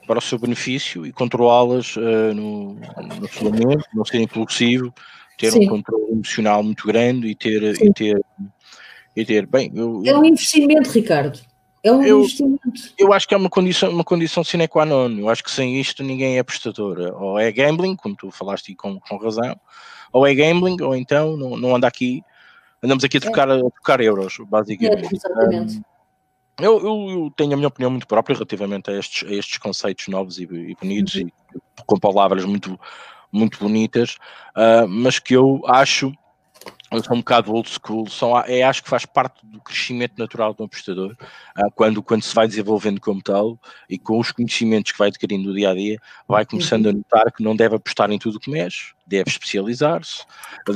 para 0.06 0.18
o 0.18 0.22
seu 0.22 0.38
benefício 0.38 1.04
e 1.04 1.12
controlá-las 1.12 1.94
uh, 1.96 2.32
no, 2.34 2.72
no 3.20 3.28
seu 3.28 3.52
momento, 3.52 3.84
não 3.92 4.02
ser 4.02 4.22
impulsivo, 4.22 4.94
ter 5.36 5.50
Sim. 5.50 5.66
um 5.66 5.68
controle 5.68 6.10
emocional 6.12 6.62
muito 6.62 6.86
grande 6.86 7.28
e 7.28 7.34
ter, 7.34 7.62
e 7.62 7.92
ter, 7.92 8.18
e 9.14 9.24
ter 9.26 9.46
bem. 9.46 9.70
Eu, 9.74 10.02
é 10.06 10.16
um 10.16 10.24
investimento, 10.24 10.90
Ricardo. 10.90 11.38
É 11.86 11.92
um 11.92 12.02
eu. 12.02 12.26
Eu 12.98 13.12
acho 13.12 13.28
que 13.28 13.34
é 13.34 13.36
uma 13.36 13.48
condição, 13.48 13.90
uma 13.90 14.02
condição 14.02 14.42
sine 14.42 14.66
qua 14.66 14.84
non. 14.84 15.08
Eu 15.20 15.28
acho 15.28 15.44
que 15.44 15.50
sem 15.50 15.80
isto 15.80 16.02
ninguém 16.02 16.36
é 16.36 16.42
prestador. 16.42 16.98
Ou 17.14 17.38
é 17.38 17.52
gambling, 17.52 17.94
como 17.94 18.16
tu 18.16 18.28
falaste 18.32 18.74
com, 18.74 18.98
com 18.98 19.16
razão, 19.18 19.56
ou 20.12 20.26
é 20.26 20.34
gambling, 20.34 20.82
ou 20.82 20.96
então 20.96 21.36
não, 21.36 21.56
não 21.56 21.76
anda 21.76 21.86
aqui, 21.86 22.24
andamos 22.82 23.04
aqui 23.04 23.18
a 23.18 23.20
trocar, 23.20 23.48
é. 23.48 23.60
a 23.60 23.70
trocar 23.70 24.00
euros, 24.00 24.36
basicamente. 24.48 25.04
É, 25.04 25.16
exatamente. 25.16 25.80
Eu, 26.58 26.78
eu, 26.78 27.10
eu, 27.10 27.32
tenho 27.36 27.52
a 27.52 27.56
minha 27.56 27.68
opinião 27.68 27.90
muito 27.90 28.06
própria 28.08 28.34
relativamente 28.34 28.90
a 28.90 28.98
estes, 28.98 29.30
a 29.30 29.32
estes 29.32 29.58
conceitos 29.58 30.08
novos 30.08 30.38
e, 30.38 30.42
e 30.42 30.74
bonitos 30.74 31.14
uhum. 31.14 31.28
e 31.28 31.82
com 31.86 32.00
palavras 32.00 32.44
muito, 32.44 32.80
muito 33.30 33.60
bonitas, 33.60 34.16
uh, 34.56 34.88
mas 34.88 35.20
que 35.20 35.34
eu 35.34 35.62
acho 35.66 36.12
eu 36.90 37.02
sou 37.02 37.14
um 37.14 37.18
bocado 37.18 37.52
old 37.52 37.68
school, 37.68 38.08
são, 38.08 38.38
é, 38.40 38.62
acho 38.62 38.82
que 38.82 38.88
faz 38.88 39.04
parte 39.04 39.44
do 39.44 39.60
crescimento 39.60 40.14
natural 40.18 40.54
do 40.54 40.64
apostador, 40.64 41.16
uh, 41.58 41.70
quando, 41.74 42.02
quando 42.02 42.22
se 42.22 42.34
vai 42.34 42.46
desenvolvendo 42.46 43.00
como 43.00 43.20
tal 43.20 43.58
e 43.90 43.98
com 43.98 44.18
os 44.18 44.30
conhecimentos 44.30 44.92
que 44.92 44.98
vai 44.98 45.08
adquirindo 45.08 45.48
no 45.48 45.54
dia 45.54 45.70
a 45.70 45.74
dia, 45.74 45.98
vai 46.28 46.46
começando 46.46 46.86
a 46.86 46.90
uhum. 46.90 46.98
notar 46.98 47.32
que 47.32 47.42
não 47.42 47.56
deve 47.56 47.76
apostar 47.76 48.10
em 48.10 48.18
tudo 48.18 48.36
o 48.36 48.40
que 48.40 48.50
mexe, 48.50 48.94
deve 49.06 49.28
especializar-se, 49.28 50.24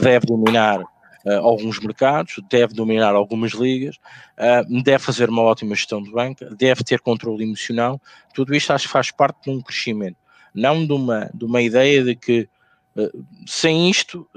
deve 0.00 0.26
dominar 0.26 0.80
uh, 0.80 1.30
alguns 1.42 1.78
mercados, 1.78 2.40
deve 2.50 2.74
dominar 2.74 3.14
algumas 3.14 3.52
ligas, 3.52 3.96
uh, 4.36 4.82
deve 4.82 4.98
fazer 4.98 5.28
uma 5.28 5.42
ótima 5.42 5.76
gestão 5.76 6.02
de 6.02 6.10
banca, 6.10 6.50
deve 6.56 6.82
ter 6.82 7.00
controle 7.00 7.44
emocional. 7.44 8.00
Tudo 8.34 8.54
isto 8.54 8.72
acho 8.72 8.86
que 8.86 8.92
faz 8.92 9.12
parte 9.12 9.44
de 9.44 9.50
um 9.50 9.60
crescimento, 9.60 10.16
não 10.52 10.84
de 10.84 10.92
uma, 10.92 11.30
de 11.32 11.44
uma 11.44 11.62
ideia 11.62 12.02
de 12.02 12.16
que 12.16 12.48
uh, 12.96 13.26
sem 13.46 13.90
isto, 13.90 14.28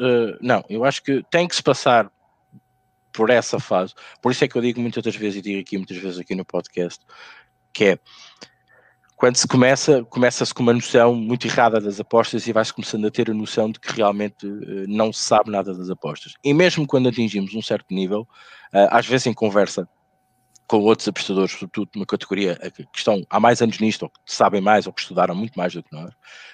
não, 0.42 0.64
eu 0.70 0.84
acho 0.86 1.04
que 1.04 1.24
tem 1.30 1.48
que 1.48 1.56
se 1.56 1.64
passar 1.64 2.12
por 3.12 3.30
essa 3.30 3.60
fase. 3.60 3.94
Por 4.22 4.32
isso 4.32 4.44
é 4.44 4.48
que 4.48 4.56
eu 4.56 4.62
digo 4.62 4.82
muitas 4.82 5.04
das 5.04 5.16
vezes, 5.16 5.40
e 5.40 5.42
digo 5.42 5.62
aqui 5.62 5.78
muitas 5.78 5.98
vezes 5.98 6.20
aqui 6.20 6.36
no 6.36 6.44
podcast, 6.44 7.06
que 7.72 7.86
é 7.86 8.00
quando 9.16 9.38
se 9.38 9.48
começa, 9.48 10.04
começa-se 10.04 10.54
com 10.54 10.64
uma 10.64 10.74
noção 10.74 11.16
muito 11.16 11.48
errada 11.48 11.80
das 11.80 11.98
apostas 11.98 12.46
e 12.46 12.52
vai-se 12.52 12.74
começando 12.74 13.08
a 13.08 13.12
ter 13.12 13.30
a 13.30 13.34
noção 13.34 13.72
de 13.72 13.80
que 13.80 13.94
realmente 13.94 14.46
uh, 14.46 14.86
não 14.88 15.14
se 15.14 15.22
sabe 15.24 15.50
nada 15.50 15.74
das 15.74 15.90
apostas. 15.90 16.34
E 16.44 16.54
mesmo 16.54 16.86
quando 16.86 17.08
atingimos 17.08 17.54
um 17.54 17.62
certo 17.62 17.94
nível, 17.94 18.28
uh, 18.74 18.90
às 18.90 19.08
vezes 19.08 19.28
em 19.28 19.34
conversa 19.34 19.88
com 20.68 20.78
outros 20.80 21.08
apostadores, 21.08 21.52
sobretudo 21.52 21.90
numa 21.96 22.06
categoria 22.06 22.58
eh, 22.62 22.70
que 22.70 22.88
estão 22.96 23.26
há 23.30 23.40
mais 23.40 23.62
anos 23.62 23.80
nisto, 23.80 24.04
ou 24.04 24.10
que 24.10 24.20
sabem 24.26 24.62
mais, 24.62 24.88
ou 24.88 24.94
que 24.94 25.02
estudaram 25.02 25.36
muito 25.36 25.56
mais 25.58 25.74
do 25.74 25.84
que 25.84 25.92
nós, 25.92 26.12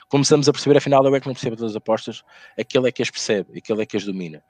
começamos 0.07 0.49
a 0.49 0.51
perceber, 0.51 0.77
afinal, 0.77 1.05
eu 1.05 1.15
é 1.15 1.19
que 1.19 1.27
não 1.27 1.33
percebo 1.33 1.55
das 1.55 1.75
apostas, 1.75 2.23
aquele 2.57 2.89
é 2.89 2.91
que 2.91 3.01
as 3.01 3.09
percebe, 3.09 3.57
aquele 3.57 3.81
é 3.81 3.85
que 3.85 3.95
as 3.95 4.05
domina. 4.05 4.43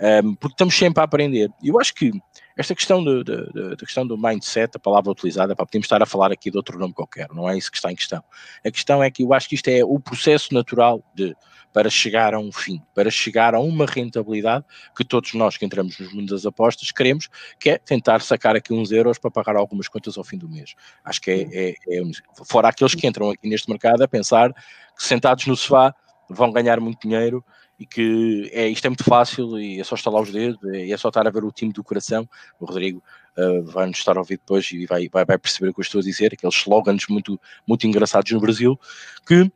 Um, 0.00 0.34
porque 0.34 0.54
estamos 0.54 0.76
sempre 0.76 1.00
a 1.00 1.04
aprender. 1.04 1.50
E 1.62 1.68
eu 1.68 1.80
acho 1.80 1.94
que 1.94 2.12
esta 2.56 2.74
questão 2.74 3.02
do, 3.02 3.24
do, 3.24 3.76
do, 3.76 3.76
questão 3.78 4.06
do 4.06 4.16
mindset, 4.16 4.76
a 4.76 4.78
palavra 4.78 5.10
utilizada, 5.10 5.56
para 5.56 5.64
podemos 5.64 5.86
estar 5.86 6.02
a 6.02 6.06
falar 6.06 6.30
aqui 6.32 6.50
de 6.50 6.56
outro 6.56 6.78
nome 6.78 6.92
qualquer, 6.92 7.28
não 7.32 7.48
é 7.48 7.56
isso 7.56 7.70
que 7.70 7.76
está 7.76 7.90
em 7.90 7.96
questão. 7.96 8.22
A 8.64 8.70
questão 8.70 9.02
é 9.02 9.10
que 9.10 9.22
eu 9.22 9.32
acho 9.32 9.48
que 9.48 9.54
isto 9.54 9.68
é 9.68 9.84
o 9.84 9.98
processo 9.98 10.52
natural 10.52 11.02
de 11.14 11.34
para 11.76 11.90
chegar 11.90 12.32
a 12.32 12.38
um 12.38 12.50
fim, 12.50 12.80
para 12.94 13.10
chegar 13.10 13.54
a 13.54 13.60
uma 13.60 13.84
rentabilidade 13.84 14.64
que 14.96 15.04
todos 15.04 15.34
nós 15.34 15.58
que 15.58 15.64
entramos 15.66 15.98
nos 15.98 16.10
mundos 16.10 16.30
das 16.30 16.46
apostas 16.46 16.90
queremos, 16.90 17.28
que 17.60 17.68
é 17.68 17.76
tentar 17.76 18.22
sacar 18.22 18.56
aqui 18.56 18.72
uns 18.72 18.90
euros 18.90 19.18
para 19.18 19.30
pagar 19.30 19.56
algumas 19.56 19.86
contas 19.86 20.16
ao 20.16 20.24
fim 20.24 20.38
do 20.38 20.48
mês. 20.48 20.74
Acho 21.04 21.20
que 21.20 21.30
é, 21.30 21.42
é, 21.52 21.74
é 21.98 22.02
fora 22.46 22.68
aqueles 22.68 22.94
que 22.94 23.06
entram 23.06 23.28
aqui 23.28 23.46
neste 23.46 23.68
mercado 23.68 24.00
a 24.00 24.08
pensar 24.08 24.54
que 24.54 25.04
sentados 25.04 25.46
no 25.46 25.54
sofá 25.54 25.94
vão 26.30 26.50
ganhar 26.50 26.80
muito 26.80 27.06
dinheiro 27.06 27.44
e 27.78 27.86
que 27.86 28.50
é, 28.52 28.68
isto 28.68 28.84
é 28.86 28.88
muito 28.88 29.04
fácil 29.04 29.58
e 29.60 29.80
é 29.80 29.84
só 29.84 29.94
estalar 29.94 30.22
os 30.22 30.32
dedos, 30.32 30.58
é, 30.72 30.90
é 30.90 30.96
só 30.96 31.08
estar 31.08 31.26
a 31.26 31.30
ver 31.30 31.44
o 31.44 31.52
time 31.52 31.72
do 31.72 31.84
coração. 31.84 32.28
O 32.58 32.64
Rodrigo 32.64 33.02
uh, 33.36 33.62
vai 33.64 33.86
nos 33.86 33.98
estar 33.98 34.16
a 34.16 34.20
ouvir 34.20 34.38
depois 34.38 34.70
e 34.72 34.86
vai, 34.86 35.08
vai, 35.08 35.24
vai, 35.24 35.38
perceber 35.38 35.70
o 35.70 35.74
que 35.74 35.80
eu 35.80 35.82
estou 35.82 36.00
a 36.00 36.04
dizer, 36.04 36.32
aqueles 36.32 36.54
slogans 36.54 37.06
muito, 37.08 37.38
muito 37.66 37.86
engraçados 37.86 38.30
no 38.32 38.40
Brasil 38.40 38.78
que 39.26 39.50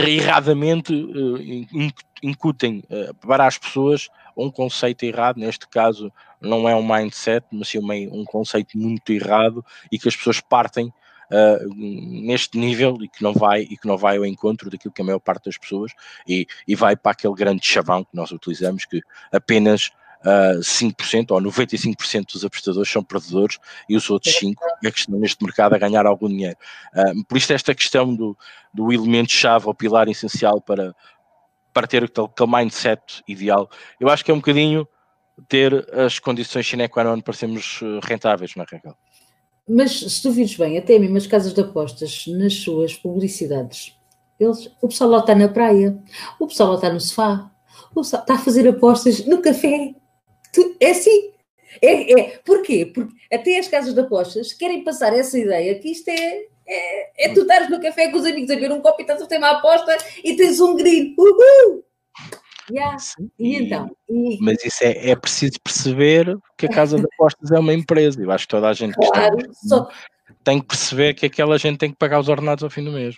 erradamente 0.00 0.92
uh, 0.92 1.38
incutem 2.22 2.82
uh, 2.90 3.14
para 3.14 3.46
as 3.46 3.58
pessoas 3.58 4.08
um 4.36 4.50
conceito 4.50 5.04
errado, 5.04 5.38
neste 5.38 5.66
caso 5.68 6.12
não 6.40 6.68
é 6.68 6.74
um 6.74 6.86
mindset, 6.86 7.46
mas 7.50 7.68
sim 7.68 7.78
um, 7.78 8.20
um 8.20 8.24
conceito 8.24 8.76
muito 8.76 9.10
errado 9.12 9.64
e 9.90 9.98
que 9.98 10.08
as 10.08 10.16
pessoas 10.16 10.40
partem 10.40 10.92
uh, 11.30 11.74
neste 11.74 12.58
nível 12.58 12.98
e 13.00 13.08
que 13.08 13.22
não 13.22 13.32
vai 13.32 13.62
e 13.62 13.76
que 13.76 13.86
não 13.86 13.96
vai 13.96 14.16
ao 14.16 14.26
encontro 14.26 14.70
daquilo 14.70 14.92
que 14.92 15.02
a 15.02 15.04
maior 15.04 15.18
parte 15.18 15.46
das 15.46 15.58
pessoas 15.58 15.92
e, 16.26 16.46
e 16.66 16.74
vai 16.74 16.96
para 16.96 17.12
aquele 17.12 17.34
grande 17.34 17.66
chavão 17.66 18.04
que 18.04 18.14
nós 18.14 18.30
utilizamos 18.30 18.84
que 18.84 19.02
apenas 19.32 19.90
uh, 20.22 20.58
5% 20.60 21.30
ou 21.30 21.40
95% 21.40 22.32
dos 22.32 22.44
apostadores 22.44 22.90
são 22.90 23.02
perdedores 23.02 23.58
e 23.88 23.96
os 23.96 24.08
outros 24.10 24.34
5% 24.34 24.54
é 24.84 24.90
que 24.90 24.98
estão 24.98 25.18
neste 25.18 25.42
mercado 25.44 25.74
a 25.74 25.78
ganhar 25.78 26.06
algum 26.06 26.28
dinheiro. 26.28 26.56
Uh, 26.94 27.24
por 27.24 27.36
isto 27.36 27.52
esta 27.52 27.74
questão 27.74 28.14
do, 28.14 28.36
do 28.72 28.92
elemento-chave 28.92 29.66
ou 29.66 29.74
pilar 29.74 30.08
essencial 30.08 30.60
para, 30.60 30.94
para 31.72 31.86
ter 31.86 32.04
aquele, 32.04 32.26
aquele 32.26 32.50
mindset 32.50 33.22
ideal, 33.26 33.70
eu 34.00 34.08
acho 34.08 34.24
que 34.24 34.30
é 34.30 34.34
um 34.34 34.38
bocadinho 34.38 34.86
ter 35.48 35.86
as 35.92 36.18
condições 36.18 36.66
sine 36.66 36.88
qua 36.88 37.04
non 37.04 37.20
para 37.20 37.34
sermos 37.34 37.80
rentáveis, 38.02 38.54
não 38.56 38.64
é, 38.64 38.66
Raquel? 38.70 38.96
Mas 39.68 39.98
se 39.98 40.22
tu 40.22 40.30
vires 40.30 40.56
bem, 40.56 40.78
até 40.78 40.98
mesmo 40.98 41.16
as 41.16 41.26
casas 41.26 41.52
de 41.52 41.60
apostas, 41.60 42.24
nas 42.28 42.54
suas 42.54 42.94
publicidades, 42.94 43.96
eles, 44.38 44.70
o 44.80 44.88
pessoal 44.88 45.10
lá 45.10 45.18
está 45.18 45.34
na 45.34 45.48
praia, 45.48 45.98
o 46.38 46.46
pessoal 46.46 46.70
lá 46.70 46.74
está 46.76 46.92
no 46.92 47.00
sofá, 47.00 47.50
o 47.90 48.02
pessoal 48.02 48.22
está 48.22 48.34
a 48.34 48.38
fazer 48.38 48.68
apostas 48.68 49.24
no 49.26 49.42
café. 49.42 49.94
Tu, 50.52 50.76
é 50.80 50.90
assim. 50.90 51.32
É, 51.82 52.20
é. 52.20 52.40
Porquê? 52.44 52.86
Porque 52.86 53.12
até 53.32 53.58
as 53.58 53.68
casas 53.68 53.92
de 53.92 54.00
apostas 54.00 54.52
querem 54.52 54.84
passar 54.84 55.12
essa 55.12 55.38
ideia 55.38 55.78
que 55.78 55.90
isto 55.90 56.08
é, 56.08 56.44
é, 56.66 57.26
é 57.26 57.34
tu 57.34 57.40
estares 57.40 57.68
no 57.68 57.80
café 57.80 58.08
com 58.08 58.18
os 58.18 58.24
amigos 58.24 58.50
a 58.50 58.56
ver 58.56 58.70
um 58.70 58.80
copo 58.80 59.00
e 59.00 59.02
estás 59.02 59.20
a 59.20 59.26
ter 59.26 59.38
uma 59.38 59.58
aposta 59.58 59.96
e 60.22 60.36
tens 60.36 60.60
um 60.60 60.76
grito. 60.76 61.20
Uhul! 61.20 61.84
Yeah. 62.70 62.96
E, 63.38 63.56
então? 63.56 63.90
E... 64.08 64.38
Mas 64.40 64.64
isso 64.64 64.84
é, 64.84 65.10
é 65.10 65.16
preciso 65.16 65.60
perceber 65.62 66.36
que 66.56 66.66
a 66.66 66.68
casa 66.68 66.98
de 66.98 67.04
apostas 67.04 67.50
é 67.50 67.58
uma 67.58 67.74
empresa. 67.74 68.20
Eu 68.20 68.30
acho 68.30 68.46
que 68.46 68.50
toda 68.50 68.68
a 68.68 68.72
gente 68.72 68.94
claro, 68.94 69.36
só... 69.52 69.88
tem 70.42 70.60
que 70.60 70.66
perceber 70.66 71.14
que 71.14 71.26
aquela 71.26 71.58
gente 71.58 71.78
tem 71.78 71.90
que 71.90 71.96
pagar 71.96 72.20
os 72.20 72.28
ordenados 72.28 72.64
ao 72.64 72.70
fim 72.70 72.84
do 72.84 72.92
mês. 72.92 73.16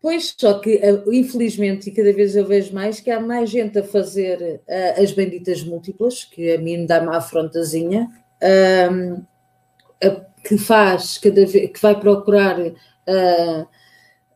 Pois, 0.00 0.34
só 0.38 0.58
que 0.58 0.76
eh, 0.76 1.02
infelizmente, 1.12 1.88
e 1.88 1.92
cada 1.92 2.12
vez 2.12 2.36
eu 2.36 2.44
vejo 2.44 2.74
mais, 2.74 3.00
que 3.00 3.10
há 3.10 3.18
mais 3.18 3.48
gente 3.48 3.78
a 3.78 3.82
fazer 3.84 4.60
uh, 4.68 5.02
as 5.02 5.12
benditas 5.12 5.62
múltiplas, 5.62 6.24
que 6.24 6.52
a 6.52 6.58
mim 6.58 6.84
dá-me 6.84 7.08
a 7.08 7.16
afrontazinha, 7.16 8.10
uh, 8.42 9.14
uh, 9.14 10.24
que 10.46 10.58
faz 10.58 11.16
cada 11.16 11.46
vez, 11.46 11.70
que 11.70 11.80
vai 11.80 11.98
procurar 11.98 12.60
uh, 12.60 13.68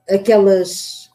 aquelas 0.08 1.10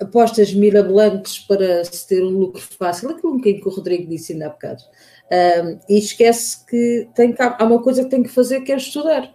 apostas 0.00 0.54
mirabolantes 0.54 1.38
para 1.38 1.84
se 1.84 2.06
ter 2.08 2.22
um 2.22 2.30
lucro 2.30 2.60
fácil, 2.60 3.10
aquilo 3.10 3.40
que 3.40 3.60
o 3.64 3.70
Rodrigo 3.70 4.08
disse 4.08 4.32
ainda 4.32 4.46
há 4.46 4.50
bocado. 4.50 4.82
e 5.88 5.98
esquece 5.98 6.64
que, 6.66 7.08
tem 7.14 7.32
que 7.32 7.42
há 7.42 7.64
uma 7.64 7.82
coisa 7.82 8.04
que 8.04 8.10
tem 8.10 8.22
que 8.22 8.28
fazer 8.28 8.62
que 8.62 8.72
é 8.72 8.76
estudar. 8.76 9.32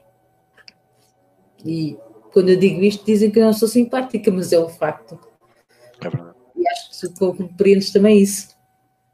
E 1.64 1.98
quando 2.34 2.50
eu 2.50 2.58
digo 2.58 2.84
isto, 2.84 3.06
dizem 3.06 3.32
que 3.32 3.40
eu 3.40 3.46
não 3.46 3.54
sou 3.54 3.68
simpática, 3.68 4.32
mas 4.32 4.52
é 4.52 4.60
um 4.60 4.70
facto. 4.70 5.20
É 6.02 6.10
verdade. 6.10 6.36
E 6.56 6.68
acho 6.68 6.92
que 6.92 7.14
tu 7.14 7.34
compreendes 7.34 7.92
também 7.92 8.22
isso. 8.22 8.56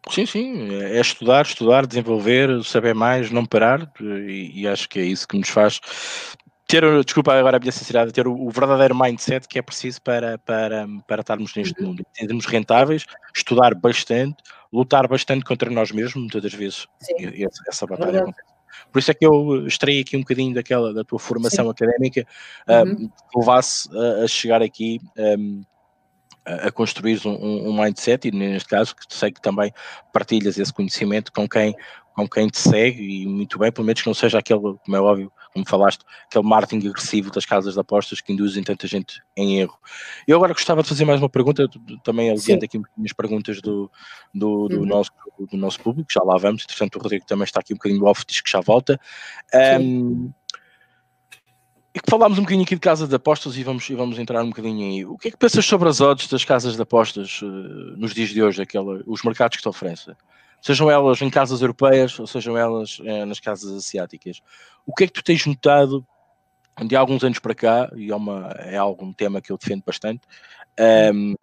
Sim, 0.10 0.26
sim, 0.26 0.74
é 0.74 0.99
estudar, 0.99 1.45
estudar, 1.45 1.86
desenvolver, 1.86 2.64
saber 2.64 2.95
mais, 2.95 3.30
não 3.30 3.45
parar, 3.45 3.91
e, 4.02 4.62
e 4.62 4.68
acho 4.68 4.89
que 4.89 4.99
é 4.99 5.04
isso 5.04 5.28
que 5.28 5.38
nos 5.38 5.49
faz 5.49 5.80
ter, 6.72 7.04
desculpa 7.04 7.34
agora 7.34 7.58
a 7.58 7.60
minha 7.60 7.72
sinceridade, 7.72 8.14
ter 8.14 8.26
o, 8.28 8.34
o, 8.34 8.50
verdadeiro 8.50 8.96
mindset 8.96 9.46
que 9.46 9.60
é 9.60 9.62
preciso 9.62 10.02
para, 10.02 10.38
para, 10.38 10.88
para 11.06 11.20
estarmos 11.20 11.54
neste 11.54 11.80
uhum. 11.82 11.90
mundo. 11.90 12.06
Sermos 12.14 12.46
rentáveis, 12.46 13.06
estudar 13.36 13.76
bastante, 13.76 14.38
lutar 14.72 15.06
bastante 15.08 15.44
contra 15.44 15.70
nós 15.70 15.92
mesmos, 15.92 16.16
muitas 16.16 16.42
das 16.42 16.54
vezes, 16.54 16.88
essa, 17.20 17.64
essa 17.68 17.86
batalha 17.86 18.18
é 18.18 18.22
acontece. 18.22 18.52
Por 18.90 19.00
isso 19.00 19.12
é 19.12 19.14
que 19.14 19.26
eu 19.26 19.68
extraí 19.68 20.00
aqui 20.00 20.16
um 20.16 20.22
bocadinho 20.22 20.56
daquela 20.56 20.94
da 20.94 21.04
tua 21.04 21.20
formação 21.20 21.66
Sim. 21.66 21.72
académica, 21.72 22.26
uhum. 22.68 22.92
um, 22.92 22.96
que 22.96 23.40
levasse 23.40 23.90
a, 23.94 24.24
a, 24.24 24.28
chegar 24.28 24.62
aqui 24.62 25.00
um, 25.18 25.64
a, 26.46 26.68
a 26.68 26.72
construir 26.72 27.20
um, 27.26 27.70
um, 27.70 27.82
mindset, 27.82 28.30
e 28.30 28.32
neste 28.32 28.70
caso, 28.70 28.96
que 28.96 29.04
sei 29.10 29.30
que 29.30 29.42
também 29.42 29.74
partilhas 30.14 30.58
esse 30.58 30.72
conhecimento 30.72 31.34
com 31.34 31.50
quem, 31.50 31.76
com 32.16 32.28
quem 32.30 32.48
te 32.48 32.60
segue, 32.60 33.24
e 33.24 33.28
muito 33.28 33.60
bem, 33.60 33.74
pelo 33.74 33.86
menos 33.86 34.02
que 34.02 34.08
não 34.08 34.14
seja 34.14 34.40
aquele, 34.40 34.62
como 34.62 34.96
é 34.96 35.02
óbvio, 35.02 35.32
como 35.54 35.68
falaste, 35.68 36.02
aquele 36.26 36.47
marketing 36.47 36.88
agressivo 36.88 37.32
das 37.32 37.45
casas 37.45 37.74
de 37.74 37.80
apostas 37.80 38.22
que 38.22 38.32
induzem 38.32 38.64
tanta 38.64 38.88
gente 38.88 39.22
em 39.36 39.60
erro. 39.60 39.78
Eu 40.28 40.38
agora 40.38 40.54
gostava 40.54 40.82
de 40.82 40.89
fazer 40.89 41.06
mais 41.06 41.20
uma 41.20 41.30
pergunta, 41.30 41.68
também 42.04 42.30
aliviando 42.30 42.66
aqui 42.66 42.80
as 43.04 43.14
perguntas 43.14 43.62
do, 43.62 43.91
do, 44.34 44.68
do 44.68 44.80
uhum. 44.80 44.86
nosso, 44.86 45.12
do 45.49 45.58
nosso 45.58 45.80
público, 45.82 46.12
já 46.12 46.24
lá 46.24 46.38
vamos, 46.38 46.64
entretanto 46.64 46.97
o 46.97 47.02
Rodrigo 47.02 47.26
também 47.26 47.43
está 47.43 47.60
aqui 47.60 47.74
um 47.74 47.78
bocadinho 47.78 48.06
off, 48.06 48.24
diz 48.26 48.41
que 48.41 48.49
já 48.49 48.62
volta. 48.62 48.99
Um, 49.80 50.32
e 51.93 51.99
que 51.99 52.10
falámos 52.10 52.38
um 52.38 52.43
bocadinho 52.43 52.64
aqui 52.64 52.76
de 52.76 52.82
casas 52.82 53.10
de 53.10 53.16
apostas 53.16 53.58
e 53.58 53.64
vamos, 53.64 53.89
e 53.89 53.95
vamos 53.95 54.18
entrar 54.18 54.41
um 54.43 54.49
bocadinho 54.49 54.88
aí. 54.88 55.06
O 55.06 55.18
que 55.18 55.28
é 55.28 55.32
que 55.32 55.38
pensas 55.38 55.66
sobre 55.66 55.89
as 55.89 55.99
odds 55.99 56.28
das 56.28 56.45
casas 56.45 56.76
de 56.78 56.82
apostas 56.82 57.41
uh, 57.41 57.45
nos 57.97 58.14
dias 58.14 58.30
de 58.30 58.41
hoje, 58.41 58.62
aquela, 58.62 59.04
os 59.06 59.22
mercados 59.24 59.58
que 59.58 59.64
te 59.64 59.68
oferecem? 59.68 60.16
Sejam 60.62 60.89
elas 60.89 61.22
em 61.22 61.30
casas 61.30 61.62
europeias 61.62 62.18
ou 62.20 62.28
sejam 62.28 62.57
elas 62.57 62.99
uh, 62.99 63.26
nas 63.26 63.39
casas 63.39 63.72
asiáticas. 63.72 64.41
O 64.86 64.93
que 64.93 65.05
é 65.05 65.07
que 65.07 65.14
tu 65.14 65.24
tens 65.24 65.45
notado 65.45 66.05
de 66.86 66.95
alguns 66.95 67.24
anos 67.24 67.39
para 67.39 67.53
cá, 67.53 67.91
e 67.95 68.12
é, 68.12 68.16
uma, 68.16 68.49
é 68.59 68.78
algum 68.78 69.12
tema 69.12 69.41
que 69.41 69.51
eu 69.51 69.57
defendo 69.57 69.84
bastante, 69.86 70.22
um, 71.14 71.36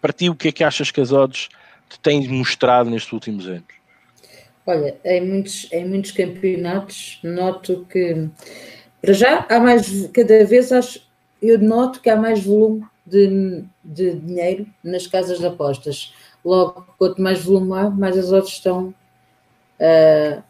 para 0.00 0.12
ti 0.12 0.28
o 0.28 0.34
que 0.34 0.48
é 0.48 0.52
que 0.52 0.64
achas 0.64 0.90
que 0.90 1.00
as 1.00 1.12
odds 1.12 1.48
te 1.88 1.98
têm 2.00 2.26
mostrado 2.28 2.90
nestes 2.90 3.12
últimos 3.12 3.46
anos? 3.46 3.64
Olha, 4.66 4.96
em 5.04 5.24
muitos, 5.24 5.72
em 5.72 5.86
muitos 5.88 6.10
campeonatos 6.10 7.20
noto 7.22 7.86
que 7.88 8.28
para 9.00 9.12
já, 9.12 9.46
há 9.48 9.60
mais, 9.60 10.08
cada 10.08 10.44
vez 10.44 10.72
acho, 10.72 11.00
eu 11.40 11.58
noto 11.60 12.00
que 12.00 12.10
há 12.10 12.16
mais 12.16 12.42
volume 12.42 12.84
de, 13.06 13.64
de 13.84 14.16
dinheiro 14.16 14.66
nas 14.82 15.06
casas 15.06 15.38
de 15.38 15.46
apostas. 15.46 16.12
Logo, 16.46 16.86
quanto 16.96 17.20
mais 17.20 17.42
volume 17.42 17.72
há, 17.76 17.90
mais 17.90 18.16
as 18.16 18.30
outras 18.30 18.52
estão 18.52 18.94
uh, 19.80 20.42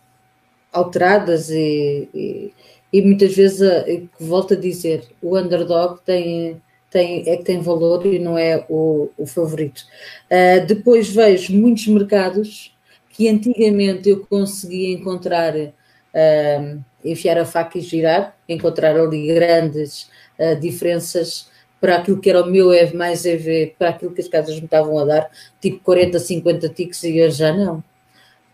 alteradas 0.71 1.49
e, 1.49 2.07
e, 2.13 2.53
e, 2.93 3.01
muitas 3.01 3.35
vezes, 3.35 3.63
uh, 3.63 4.07
volto 4.21 4.53
a 4.53 4.57
dizer, 4.59 5.05
o 5.23 5.39
underdog 5.39 5.99
tem, 6.05 6.61
tem, 6.91 7.27
é 7.27 7.39
que 7.39 7.45
tem 7.45 7.63
valor 7.63 8.05
e 8.05 8.19
não 8.19 8.37
é 8.37 8.67
o, 8.69 9.09
o 9.17 9.25
favorito. 9.27 9.87
Uh, 10.31 10.67
depois 10.67 11.09
vejo 11.09 11.55
muitos 11.55 11.87
mercados 11.87 12.77
que 13.09 13.27
antigamente 13.27 14.11
eu 14.11 14.27
conseguia 14.27 14.93
encontrar 14.93 15.55
uh, 15.57 16.85
enfiar 17.03 17.39
a 17.39 17.47
faca 17.47 17.79
e 17.79 17.81
girar, 17.81 18.37
encontrar 18.47 18.95
ali 18.95 19.29
grandes 19.29 20.11
uh, 20.39 20.61
diferenças 20.61 21.49
para 21.87 21.99
aquilo 21.99 22.19
que 22.21 22.29
era 22.29 22.43
o 22.43 22.51
meu 22.51 22.73
EV 22.73 22.97
mais 22.97 23.25
EV, 23.25 23.77
para 23.79 23.91
aquilo 23.91 24.13
que 24.13 24.21
as 24.21 24.27
casas 24.27 24.59
me 24.59 24.65
estavam 24.65 24.99
a 24.99 25.05
dar, 25.05 25.31
tipo 25.61 25.79
40, 25.85 26.19
50 26.19 26.69
ticks 26.71 27.05
e 27.05 27.17
eu 27.17 27.31
já 27.31 27.53
não. 27.53 27.81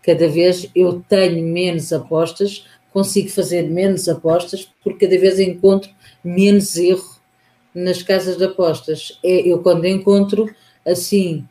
Cada 0.03 0.27
vez 0.27 0.69
eu 0.75 1.03
tenho 1.09 1.43
menos 1.43 1.91
apostas, 1.91 2.63
consigo 2.91 3.29
fazer 3.29 3.63
menos 3.63 4.07
apostas, 4.07 4.71
porque 4.83 5.07
cada 5.07 5.19
vez 5.19 5.39
encontro 5.39 5.89
menos 6.23 6.77
erro 6.77 7.15
nas 7.73 8.03
casas 8.03 8.37
de 8.37 8.45
apostas. 8.45 9.17
É, 9.23 9.49
eu 9.49 9.63
quando 9.63 9.85
encontro 9.85 10.47
assim 10.85 11.43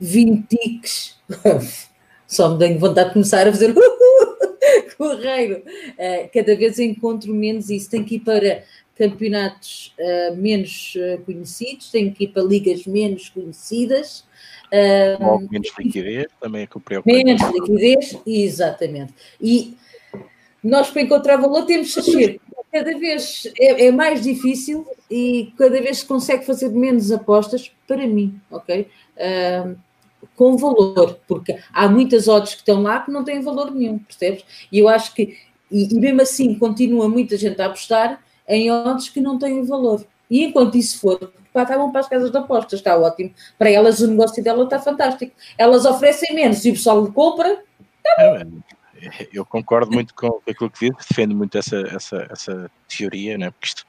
20 0.00 0.48
ticks, 0.48 1.16
só 2.26 2.48
me 2.48 2.58
tenho 2.58 2.76
vontade 2.80 3.10
de 3.10 3.12
começar 3.12 3.46
a 3.46 3.52
fazer 3.52 3.72
correiro. 4.98 5.62
Uh, 5.92 6.28
cada 6.34 6.56
vez 6.56 6.80
encontro 6.80 7.32
menos 7.32 7.70
isso. 7.70 7.88
Tenho 7.88 8.04
que 8.04 8.16
ir 8.16 8.20
para 8.20 8.64
campeonatos 8.96 9.94
uh, 9.98 10.36
menos 10.36 10.94
uh, 10.96 11.20
conhecidos, 11.24 11.90
tenho 11.90 12.12
que 12.12 12.24
ir 12.24 12.28
para 12.28 12.42
ligas 12.42 12.86
menos 12.86 13.28
conhecidas. 13.28 14.24
Uh, 14.72 15.48
menos 15.50 15.72
liquidez, 15.78 16.26
também 16.40 16.62
é 16.62 16.66
que 16.66 16.76
eu 16.76 16.80
preocupo. 16.80 17.14
Menos 17.14 17.42
liquidez, 17.42 18.16
exatamente. 18.26 19.12
E 19.40 19.76
nós, 20.62 20.90
para 20.90 21.02
encontrar 21.02 21.36
valor, 21.36 21.66
temos 21.66 21.94
que 21.94 22.02
ser. 22.02 22.40
Cada 22.72 22.98
vez 22.98 23.46
é, 23.60 23.86
é, 23.86 23.92
mais 23.92 24.22
difícil 24.22 24.84
e 25.08 25.52
cada 25.56 25.80
vez 25.80 25.98
se 25.98 26.06
consegue 26.06 26.44
fazer 26.44 26.70
menos 26.70 27.12
apostas, 27.12 27.70
para 27.86 28.06
mim, 28.06 28.40
ok? 28.50 28.88
Uh, 29.16 29.76
com 30.34 30.56
valor, 30.56 31.20
porque 31.28 31.56
há 31.72 31.88
muitas 31.88 32.26
odds 32.26 32.54
que 32.54 32.60
estão 32.60 32.82
lá 32.82 33.00
que 33.00 33.12
não 33.12 33.22
têm 33.22 33.42
valor 33.42 33.70
nenhum, 33.72 33.98
percebes? 33.98 34.44
E 34.72 34.78
eu 34.78 34.88
acho 34.88 35.14
que, 35.14 35.36
e, 35.70 35.94
e 35.94 36.00
mesmo 36.00 36.22
assim, 36.22 36.54
continua 36.58 37.08
muita 37.08 37.36
gente 37.36 37.60
a 37.60 37.66
apostar 37.66 38.20
em 38.48 38.70
odds 38.70 39.08
que 39.08 39.20
não 39.20 39.38
têm 39.38 39.64
valor. 39.64 40.04
E 40.30 40.44
enquanto 40.44 40.76
isso 40.76 41.00
for, 41.00 41.32
pá, 41.52 41.62
estavam 41.62 41.90
para 41.90 42.00
as 42.00 42.08
casas 42.08 42.30
de 42.30 42.36
apostas, 42.36 42.80
está 42.80 42.96
ótimo. 42.96 43.32
Para 43.58 43.70
elas 43.70 44.00
o 44.00 44.08
negócio 44.08 44.42
dela 44.42 44.64
está 44.64 44.78
fantástico. 44.78 45.34
Elas 45.56 45.84
oferecem 45.84 46.34
menos 46.34 46.64
e 46.64 46.70
o 46.70 46.74
pessoal 46.74 47.06
compra, 47.12 47.62
está 47.98 48.44
bom. 48.44 48.60
Eu 49.32 49.44
concordo 49.44 49.92
muito 49.92 50.14
com 50.14 50.40
aquilo 50.48 50.70
que 50.70 50.88
diz, 50.88 51.06
defendo 51.08 51.34
muito 51.34 51.58
essa, 51.58 51.76
essa, 51.94 52.26
essa 52.30 52.70
teoria, 52.88 53.36
né? 53.36 53.50
porque 53.50 53.66
isto 53.66 53.84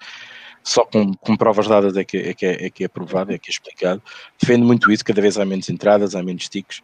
só 0.66 0.84
com, 0.84 1.14
com 1.14 1.38
provas 1.38 1.68
dadas 1.68 1.96
é 1.96 2.04
que 2.04 2.18
é, 2.18 2.34
que 2.34 2.44
é, 2.44 2.66
é 2.66 2.70
que 2.72 2.84
é 2.84 2.88
provado, 2.88 3.32
é 3.32 3.38
que 3.38 3.50
é 3.50 3.52
explicado. 3.52 4.02
Defendo 4.42 4.66
muito 4.66 4.92
isso, 4.92 5.06
cada 5.06 5.22
vez 5.22 5.38
há 5.38 5.46
menos 5.46 5.70
entradas, 5.70 6.16
há 6.16 6.24
menos 6.24 6.50
ticos, 6.50 6.82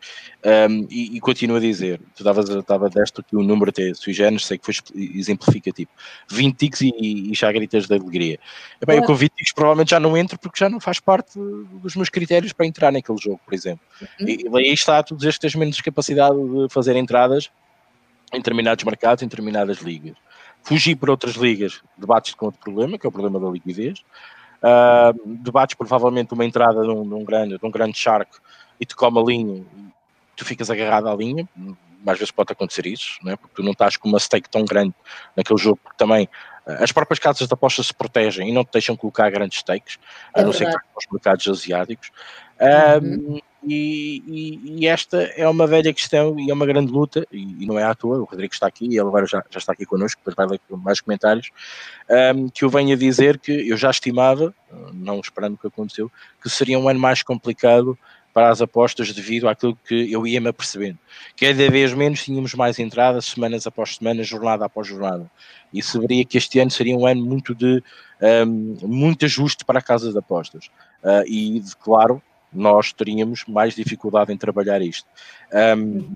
um, 0.69 0.87
e, 0.87 1.17
e, 1.17 1.19
continuo 1.19 1.57
a 1.57 1.59
dizer, 1.59 1.99
tu 2.15 2.23
davas, 2.23 2.47
dava 2.63 2.91
deste 2.91 3.21
aqui 3.21 3.35
o 3.35 3.39
um 3.39 3.43
número 3.43 3.71
até 3.71 3.91
sui 3.95 4.13
generis, 4.13 4.45
sei 4.45 4.59
que 4.59 4.65
foi 4.65 4.75
exemplificativo, 4.95 5.89
20 6.29 6.55
ticos 6.55 6.81
e, 6.81 6.91
e 6.99 7.33
já 7.33 7.51
gritas 7.51 7.87
de 7.87 7.95
alegria. 7.95 8.39
Epá, 8.79 8.93
eu 8.93 9.01
com 9.01 9.15
20 9.15 9.31
ticos 9.31 9.51
provavelmente 9.51 9.89
já 9.89 9.99
não 9.99 10.15
entro 10.15 10.37
porque 10.37 10.59
já 10.59 10.69
não 10.69 10.79
faz 10.79 10.99
parte 10.99 11.31
dos 11.35 11.95
meus 11.95 12.09
critérios 12.09 12.53
para 12.53 12.67
entrar 12.67 12.91
naquele 12.91 13.17
jogo, 13.17 13.41
por 13.43 13.55
exemplo. 13.55 13.81
Uhum. 14.19 14.27
E, 14.29 14.45
e 14.47 14.57
aí 14.57 14.73
está, 14.73 15.01
tu 15.01 15.15
dizes 15.15 15.35
que 15.35 15.41
tens 15.41 15.55
menos 15.55 15.81
capacidade 15.81 16.35
de 16.35 16.67
fazer 16.69 16.95
entradas 16.95 17.49
em 18.31 18.37
determinados 18.37 18.83
mercados, 18.83 19.23
em 19.23 19.27
determinadas 19.27 19.79
ligas 19.79 20.15
fugir 20.63 20.95
para 20.95 21.11
outras 21.11 21.35
ligas, 21.35 21.81
debates 21.97 22.33
com 22.33 22.47
outro 22.47 22.61
problema, 22.61 22.97
que 22.97 23.05
é 23.05 23.09
o 23.09 23.11
problema 23.11 23.39
da 23.39 23.49
liquidez. 23.49 23.99
Uh, 24.61 25.37
debates 25.37 25.75
provavelmente 25.75 26.33
uma 26.33 26.45
entrada 26.45 26.83
de 26.83 26.89
um, 26.89 27.07
de 27.07 27.13
um, 27.15 27.23
grande, 27.23 27.57
de 27.57 27.65
um 27.65 27.71
grande 27.71 27.97
shark 27.97 28.29
e 28.79 28.85
te 28.85 28.95
come 28.95 29.19
a 29.19 29.23
linha, 29.23 29.65
tu 30.35 30.45
ficas 30.45 30.69
agarrado 30.69 31.07
à 31.07 31.15
linha, 31.15 31.47
às 32.05 32.17
vezes 32.17 32.31
pode 32.31 32.51
acontecer 32.51 32.85
isso, 32.85 33.17
não 33.23 33.31
é? 33.31 33.35
porque 33.35 33.55
tu 33.55 33.63
não 33.63 33.71
estás 33.71 33.97
com 33.97 34.07
uma 34.07 34.19
stake 34.19 34.49
tão 34.49 34.63
grande 34.65 34.93
naquele 35.35 35.59
jogo, 35.59 35.79
porque 35.83 35.97
também 35.97 36.25
uh, 36.67 36.83
as 36.83 36.91
próprias 36.91 37.19
casas 37.19 37.47
de 37.47 37.53
apostas 37.53 37.87
se 37.87 37.93
protegem 37.93 38.49
e 38.49 38.51
não 38.51 38.63
te 38.63 38.71
deixam 38.71 38.95
colocar 38.95 39.29
grandes 39.31 39.59
stakes, 39.59 39.97
a 40.33 40.41
é 40.41 40.43
não 40.43 40.53
ser 40.53 40.69
que 40.69 40.77
os 40.95 41.05
mercados 41.11 41.47
asiáticos. 41.47 42.11
Uh, 42.59 43.03
uhum. 43.03 43.39
E, 43.63 44.59
e, 44.79 44.87
esta 44.87 45.17
é 45.35 45.47
uma 45.47 45.67
velha 45.67 45.93
questão 45.93 46.39
e 46.39 46.49
é 46.49 46.53
uma 46.53 46.65
grande 46.65 46.91
luta, 46.91 47.25
e, 47.31 47.63
e, 47.63 47.65
não 47.65 47.77
é 47.77 47.83
à 47.83 47.93
toa, 47.93 48.19
o 48.19 48.23
Rodrigo 48.23 48.53
está 48.53 48.65
aqui, 48.65 48.85
ele 48.85 48.99
agora 48.99 49.25
já, 49.27 49.43
já 49.49 49.59
está 49.59 49.73
aqui 49.73 49.85
connosco, 49.85 50.19
depois 50.19 50.35
vai 50.35 50.47
ler 50.47 50.77
mais 50.77 50.99
comentários, 50.99 51.51
um, 52.35 52.49
que 52.49 52.65
eu 52.65 52.69
venho 52.69 52.93
a 52.93 52.97
dizer 52.97 53.37
que 53.37 53.69
eu 53.69 53.77
já 53.77 53.91
estimava, 53.91 54.53
não 54.93 55.19
esperando 55.19 55.53
o 55.53 55.57
que 55.57 55.67
aconteceu, 55.67 56.11
que 56.41 56.49
seria 56.49 56.79
um 56.79 56.89
ano 56.89 56.99
mais 56.99 57.21
complicado 57.21 57.97
para 58.33 58.49
as 58.49 58.61
apostas 58.61 59.13
devido 59.13 59.47
àquilo 59.47 59.77
que 59.85 60.11
eu 60.11 60.25
ia-me 60.25 60.47
apercebendo. 60.47 60.97
Cada 61.37 61.69
vez 61.69 61.93
menos 61.93 62.23
tínhamos 62.23 62.53
mais 62.53 62.79
entradas, 62.79 63.25
semanas 63.25 63.67
após 63.67 63.95
semana, 63.95 64.23
jornada 64.23 64.65
após 64.65 64.87
jornada. 64.87 65.29
E 65.73 65.83
se 65.83 65.99
veria 65.99 66.25
que 66.25 66.37
este 66.37 66.59
ano 66.59 66.71
seria 66.71 66.95
um 66.95 67.05
ano 67.05 67.23
muito 67.23 67.53
de 67.53 67.83
um, 68.47 68.77
muito 68.83 69.25
ajuste 69.25 69.65
para 69.65 69.79
a 69.79 69.81
casa 69.81 70.11
de 70.11 70.17
apostas. 70.17 70.67
Uh, 71.03 71.27
e, 71.27 71.61
claro, 71.83 72.21
nós 72.53 72.91
teríamos 72.91 73.45
mais 73.47 73.75
dificuldade 73.75 74.31
em 74.31 74.37
trabalhar 74.37 74.81
isto. 74.81 75.07
Um, 75.77 76.13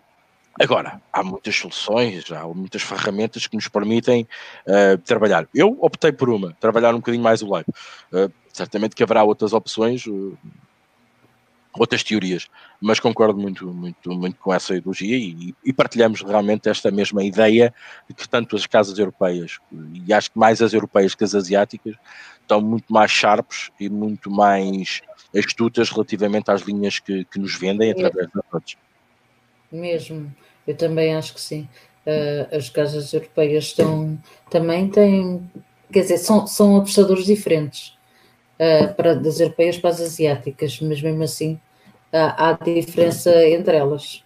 agora, 0.59 1.01
há 1.11 1.23
muitas 1.23 1.55
soluções, 1.55 2.31
há 2.31 2.45
muitas 2.47 2.81
ferramentas 2.81 3.47
que 3.47 3.55
nos 3.55 3.67
permitem 3.67 4.27
uh, 4.67 4.97
trabalhar. 4.99 5.47
Eu 5.53 5.77
optei 5.81 6.11
por 6.11 6.29
uma, 6.29 6.53
trabalhar 6.59 6.93
um 6.93 6.99
bocadinho 6.99 7.23
mais 7.23 7.41
o 7.41 7.49
live. 7.49 7.69
Uh, 8.11 8.31
certamente 8.51 8.95
que 8.95 9.03
haverá 9.03 9.23
outras 9.23 9.53
opções, 9.53 10.05
uh, 10.07 10.37
outras 11.77 12.03
teorias, 12.03 12.47
mas 12.79 12.99
concordo 12.99 13.37
muito, 13.37 13.67
muito, 13.67 14.11
muito 14.11 14.39
com 14.39 14.53
essa 14.53 14.75
ideologia 14.75 15.17
e, 15.17 15.53
e, 15.63 15.73
partilhamos 15.73 16.21
realmente 16.21 16.69
esta 16.69 16.89
mesma 16.89 17.23
ideia 17.23 17.73
de 18.07 18.15
que 18.15 18.27
tanto 18.27 18.55
as 18.55 18.65
casas 18.65 18.97
europeias, 18.97 19.59
e 19.93 20.13
acho 20.13 20.31
que 20.31 20.39
mais 20.39 20.61
as 20.61 20.73
europeias 20.73 21.13
que 21.13 21.23
as 21.23 21.35
asiáticas, 21.35 21.95
estão 22.45 22.61
muito 22.61 22.91
mais 22.93 23.11
sharps 23.11 23.71
e 23.79 23.89
muito 23.89 24.29
mais 24.29 25.01
astutas 25.35 25.89
relativamente 25.89 26.49
às 26.49 26.61
linhas 26.61 26.99
que, 26.99 27.25
que 27.25 27.39
nos 27.39 27.55
vendem 27.57 27.91
através 27.91 28.29
da 28.33 28.41
Rotes. 28.51 28.77
Mesmo, 29.71 30.33
eu 30.65 30.75
também 30.75 31.13
acho 31.15 31.33
que 31.33 31.41
sim. 31.41 31.67
Uh, 32.05 32.55
as 32.55 32.69
casas 32.69 33.11
europeias 33.13 33.65
estão, 33.65 34.17
também 34.49 34.87
têm, 34.87 35.49
quer 35.91 36.01
dizer, 36.01 36.19
são, 36.19 36.45
são 36.45 36.77
apostadores 36.77 37.25
diferentes 37.25 37.97
uh, 38.59 38.93
para, 38.93 39.15
das 39.15 39.39
europeias 39.39 39.77
para 39.77 39.89
as 39.89 39.99
asiáticas, 39.99 40.79
mas 40.81 41.01
mesmo 41.01 41.23
assim 41.23 41.59
há, 42.13 42.49
há 42.49 42.53
diferença 42.53 43.31
entre 43.47 43.75
elas. 43.75 44.23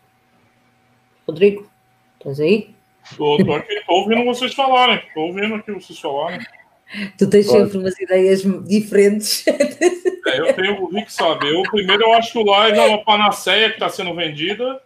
Rodrigo, 1.25 1.69
estás 2.17 2.39
aí? 2.39 2.75
Estou 3.09 3.35
aqui, 3.35 3.73
estou 3.73 3.95
ouvindo 3.95 4.25
vocês 4.25 4.53
falarem, 4.53 4.97
estou 4.97 5.27
ouvindo 5.27 5.55
aqui 5.55 5.71
vocês 5.71 5.97
falarem. 5.97 6.45
Tu 7.17 7.29
tens 7.29 7.45
sempre 7.45 7.77
umas 7.77 7.99
ideias 7.99 8.41
diferentes. 8.67 9.45
É, 9.47 10.39
eu 10.39 10.53
tenho 10.53 10.81
o 10.81 10.89
Rick 10.89 11.11
sabe. 11.11 11.47
Eu, 11.47 11.61
primeiro, 11.63 12.03
eu 12.03 12.13
acho 12.13 12.31
que 12.31 12.39
o 12.39 12.45
live 12.45 12.77
é 12.77 12.85
uma 12.85 13.03
panaceia 13.03 13.69
que 13.69 13.75
está 13.75 13.89
sendo 13.89 14.13
vendida. 14.15 14.81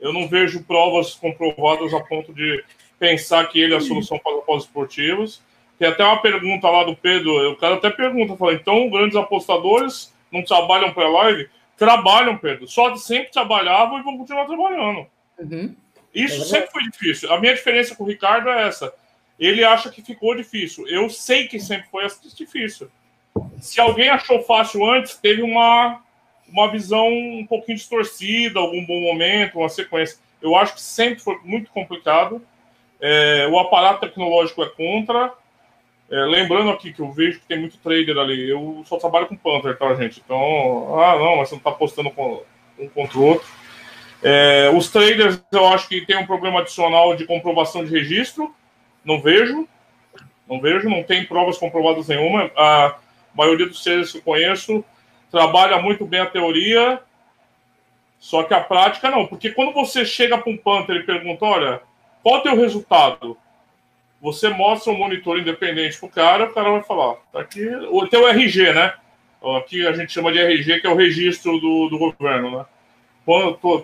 Eu 0.00 0.12
não 0.12 0.28
vejo 0.28 0.62
provas 0.62 1.14
comprovadas 1.14 1.92
a 1.92 2.00
ponto 2.00 2.32
de 2.32 2.64
pensar 2.98 3.48
que 3.48 3.60
ele 3.60 3.74
é 3.74 3.76
a 3.76 3.80
solução 3.80 4.18
para 4.18 4.56
os 4.56 4.64
esportivos. 4.64 5.42
Tem 5.78 5.88
até 5.88 6.04
uma 6.04 6.20
pergunta 6.20 6.68
lá 6.68 6.84
do 6.84 6.96
Pedro. 6.96 7.52
O 7.52 7.56
cara 7.56 7.74
até 7.74 7.90
pergunta: 7.90 8.36
fala, 8.36 8.54
então, 8.54 8.88
grandes 8.90 9.16
apostadores 9.16 10.12
não 10.32 10.42
trabalham 10.42 10.92
para 10.92 11.08
live? 11.08 11.48
Trabalham, 11.76 12.36
Pedro. 12.36 12.66
Só 12.68 12.90
de 12.90 13.00
sempre 13.00 13.32
trabalhavam 13.32 13.98
e 13.98 14.02
vão 14.02 14.18
continuar 14.18 14.46
trabalhando. 14.46 15.06
Uhum. 15.38 15.74
Isso 16.14 16.42
é 16.42 16.44
sempre 16.44 16.70
foi 16.70 16.82
difícil. 16.84 17.32
A 17.32 17.40
minha 17.40 17.54
diferença 17.54 17.94
com 17.94 18.04
o 18.04 18.08
Ricardo 18.08 18.48
é 18.48 18.66
essa 18.66 18.92
ele 19.38 19.64
acha 19.64 19.90
que 19.90 20.02
ficou 20.02 20.34
difícil. 20.34 20.86
Eu 20.88 21.08
sei 21.08 21.46
que 21.46 21.60
sempre 21.60 21.88
foi 21.90 22.06
difícil. 22.34 22.90
Se 23.60 23.80
alguém 23.80 24.08
achou 24.08 24.42
fácil 24.42 24.84
antes, 24.84 25.16
teve 25.16 25.42
uma, 25.42 26.00
uma 26.48 26.70
visão 26.70 27.08
um 27.08 27.46
pouquinho 27.46 27.78
distorcida, 27.78 28.58
algum 28.58 28.84
bom 28.84 29.00
momento, 29.00 29.58
uma 29.58 29.68
sequência. 29.68 30.18
Eu 30.42 30.56
acho 30.56 30.74
que 30.74 30.82
sempre 30.82 31.20
foi 31.20 31.38
muito 31.44 31.70
complicado. 31.70 32.42
É, 33.00 33.46
o 33.50 33.58
aparato 33.58 34.00
tecnológico 34.00 34.62
é 34.62 34.68
contra. 34.68 35.32
É, 36.10 36.16
lembrando 36.24 36.70
aqui 36.70 36.92
que 36.92 37.00
eu 37.00 37.12
vejo 37.12 37.38
que 37.38 37.46
tem 37.46 37.60
muito 37.60 37.78
trader 37.78 38.16
ali. 38.18 38.48
Eu 38.48 38.82
só 38.86 38.96
trabalho 38.96 39.26
com 39.26 39.36
Panther, 39.36 39.76
tá, 39.76 39.94
gente? 39.94 40.20
Então, 40.24 40.98
ah, 40.98 41.16
não, 41.18 41.36
mas 41.36 41.48
você 41.48 41.54
não 41.54 41.58
está 41.58 41.70
postando 41.70 42.10
com, 42.10 42.42
um 42.78 42.88
contra 42.88 43.18
o 43.18 43.24
outro. 43.24 43.46
É, 44.22 44.70
os 44.74 44.90
traders, 44.90 45.40
eu 45.52 45.66
acho 45.68 45.88
que 45.88 46.04
tem 46.04 46.16
um 46.16 46.26
problema 46.26 46.60
adicional 46.60 47.14
de 47.14 47.24
comprovação 47.24 47.84
de 47.84 47.90
registro. 47.90 48.52
Não 49.08 49.22
vejo. 49.22 49.66
Não 50.46 50.60
vejo, 50.60 50.86
não 50.90 51.02
tem 51.02 51.24
provas 51.24 51.56
comprovadas 51.56 52.08
nenhuma. 52.08 52.50
A 52.54 52.96
maioria 53.34 53.66
dos 53.66 53.82
seres 53.82 54.12
que 54.12 54.18
eu 54.18 54.22
conheço 54.22 54.84
trabalha 55.30 55.80
muito 55.80 56.04
bem 56.04 56.20
a 56.20 56.26
teoria, 56.26 57.00
só 58.18 58.42
que 58.42 58.52
a 58.52 58.60
prática 58.60 59.10
não. 59.10 59.26
Porque 59.26 59.50
quando 59.50 59.72
você 59.72 60.04
chega 60.04 60.36
para 60.36 60.52
um 60.52 60.58
Panther 60.58 60.96
e 60.96 61.02
pergunta, 61.04 61.44
olha, 61.44 61.80
qual 62.22 62.36
é 62.36 62.38
o 62.38 62.42
teu 62.42 62.56
resultado? 62.56 63.36
Você 64.20 64.50
mostra 64.50 64.92
um 64.92 64.98
monitor 64.98 65.38
independente 65.38 65.98
para 65.98 66.06
o 66.06 66.10
cara, 66.10 66.44
o 66.44 66.52
cara 66.52 66.70
vai 66.70 66.82
falar, 66.82 67.14
tá 67.32 67.40
aqui, 67.40 67.66
o 67.90 68.06
teu 68.06 68.28
RG, 68.28 68.74
né? 68.74 68.92
Aqui 69.56 69.86
a 69.86 69.92
gente 69.92 70.12
chama 70.12 70.32
de 70.32 70.38
RG, 70.38 70.80
que 70.80 70.86
é 70.86 70.90
o 70.90 70.96
registro 70.96 71.58
do, 71.60 71.88
do 71.88 71.98
governo, 71.98 72.58
né? 72.58 72.66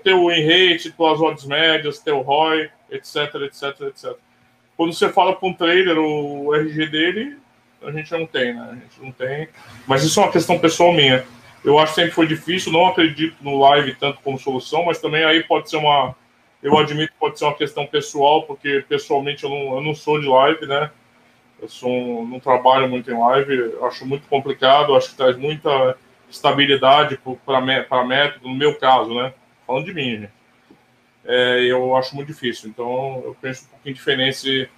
Teu 0.03 0.27
win 0.27 0.43
rate, 0.43 0.91
tuas 0.91 1.21
odds 1.21 1.45
médias, 1.45 1.99
teu 1.99 2.21
ROI, 2.21 2.71
etc, 2.91 3.35
etc, 3.47 3.81
etc. 3.83 4.17
Quando 4.77 4.93
você 4.93 5.09
fala 5.09 5.35
para 5.35 5.49
um 5.49 5.53
trader 5.53 5.99
o 5.99 6.55
RG 6.55 6.87
dele, 6.87 7.39
a 7.83 7.91
gente 7.91 8.11
não 8.13 8.27
tem, 8.27 8.55
né? 8.55 8.69
A 8.71 8.75
gente 8.75 9.01
não 9.01 9.13
tem. 9.13 9.49
Mas 9.87 10.03
isso 10.03 10.19
é 10.19 10.25
uma 10.25 10.33
questão 10.33 10.59
pessoal 10.59 10.93
minha. 10.93 11.25
Eu 11.65 11.79
acho 11.79 11.95
que 11.95 12.01
sempre 12.01 12.15
foi 12.15 12.27
difícil, 12.27 12.73
não 12.73 12.87
acredito 12.87 13.37
no 13.41 13.59
live 13.59 13.95
tanto 13.95 14.21
como 14.23 14.39
solução, 14.39 14.85
mas 14.85 15.01
também 15.01 15.25
aí 15.25 15.43
pode 15.43 15.71
ser 15.71 15.77
uma. 15.77 16.15
Eu 16.63 16.77
admito 16.79 17.13
que 17.13 17.19
pode 17.19 17.39
ser 17.39 17.45
uma 17.45 17.55
questão 17.55 17.87
pessoal, 17.87 18.43
porque 18.43 18.85
pessoalmente 18.89 19.45
eu 19.45 19.51
não, 19.51 19.77
eu 19.77 19.83
não 19.83 19.95
sou 19.95 20.21
de 20.21 20.27
live, 20.27 20.67
né? 20.67 20.91
Eu 21.61 21.69
sou, 21.69 22.27
não 22.27 22.41
trabalho 22.41 22.89
muito 22.89 23.11
em 23.11 23.19
live, 23.19 23.77
acho 23.83 24.07
muito 24.07 24.27
complicado, 24.29 24.95
acho 24.95 25.11
que 25.11 25.17
traz 25.17 25.37
muita 25.37 25.97
estabilidade 26.29 27.19
para 27.47 28.05
método, 28.05 28.49
no 28.49 28.55
meu 28.55 28.75
caso, 28.75 29.15
né? 29.15 29.33
Falando 29.67 29.85
de 29.85 29.95
mim, 29.95 30.21
gente 30.21 30.44
é, 31.25 31.65
eu 31.65 31.97
acho 31.97 32.15
muito 32.15 32.29
difícil. 32.29 32.69
Então, 32.69 33.23
eu 33.25 33.37
penso 33.41 33.65
um 33.65 33.69
pouquinho 33.69 33.95
diferente 33.95 34.69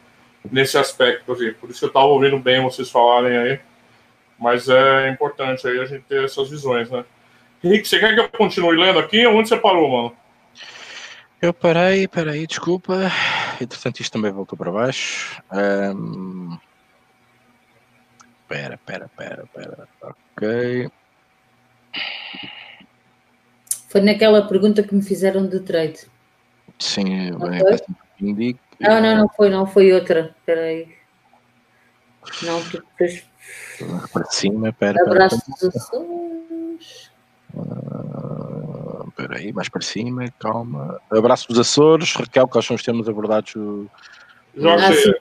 nesse 0.50 0.78
aspecto. 0.78 1.32
Assim. 1.32 1.52
Por 1.52 1.70
isso 1.70 1.80
que 1.80 1.84
eu 1.84 1.88
estava 1.88 2.06
ouvindo 2.06 2.38
bem 2.38 2.62
vocês 2.62 2.90
falarem 2.90 3.36
aí. 3.36 3.60
Mas 4.38 4.68
é 4.68 5.08
importante 5.08 5.66
aí 5.66 5.78
a 5.80 5.86
gente 5.86 6.04
ter 6.04 6.24
essas 6.24 6.50
visões, 6.50 6.90
né? 6.90 7.04
Henrique, 7.64 7.88
você 7.88 7.98
quer 7.98 8.14
que 8.14 8.20
eu 8.20 8.28
continue 8.28 8.76
lendo 8.76 8.98
aqui? 8.98 9.26
Onde 9.26 9.48
você 9.48 9.56
parou, 9.56 9.88
mano? 9.88 10.16
Eu 11.40 11.52
parei, 11.52 12.06
peraí, 12.06 12.46
desculpa. 12.46 13.10
Entretanto, 13.60 14.00
isto 14.00 14.12
também 14.12 14.30
voltou 14.30 14.56
para 14.56 14.70
baixo. 14.70 15.40
Um... 15.52 16.58
Pera, 18.48 18.78
pera, 18.86 19.10
pera, 19.16 19.44
pera. 19.52 19.88
Ok. 20.02 20.90
Foi 23.88 24.00
naquela 24.00 24.46
pergunta 24.46 24.82
que 24.82 24.94
me 24.94 25.02
fizeram 25.02 25.46
de 25.46 25.60
trade. 25.60 26.06
Sim, 26.78 27.30
não 27.30 27.50
bem, 27.50 27.60
indico. 28.20 28.60
Não, 28.80 29.00
não, 29.00 29.16
não 29.16 29.28
foi, 29.28 29.48
não, 29.48 29.66
foi 29.66 29.92
outra. 29.92 30.34
Espera 30.38 30.60
aí. 30.62 30.88
Não, 32.42 32.62
tu 32.64 32.82
depois. 32.98 33.24
Para 34.12 34.24
cima, 34.26 34.72
pera. 34.72 35.00
Abraço 35.02 35.40
dos 35.48 35.76
Açores. 35.76 37.10
Uh, 37.54 39.08
espera 39.08 39.38
aí, 39.38 39.52
mais 39.52 39.68
para 39.68 39.80
cima, 39.80 40.24
calma. 40.38 41.00
Abraço 41.10 41.48
dos 41.48 41.58
Açores, 41.58 42.12
Raquel, 42.12 42.48
quais 42.48 42.66
são 42.66 42.76
os 42.76 42.82
temas 42.82 43.08
abordados? 43.08 43.54
Jorge. 44.54 45.14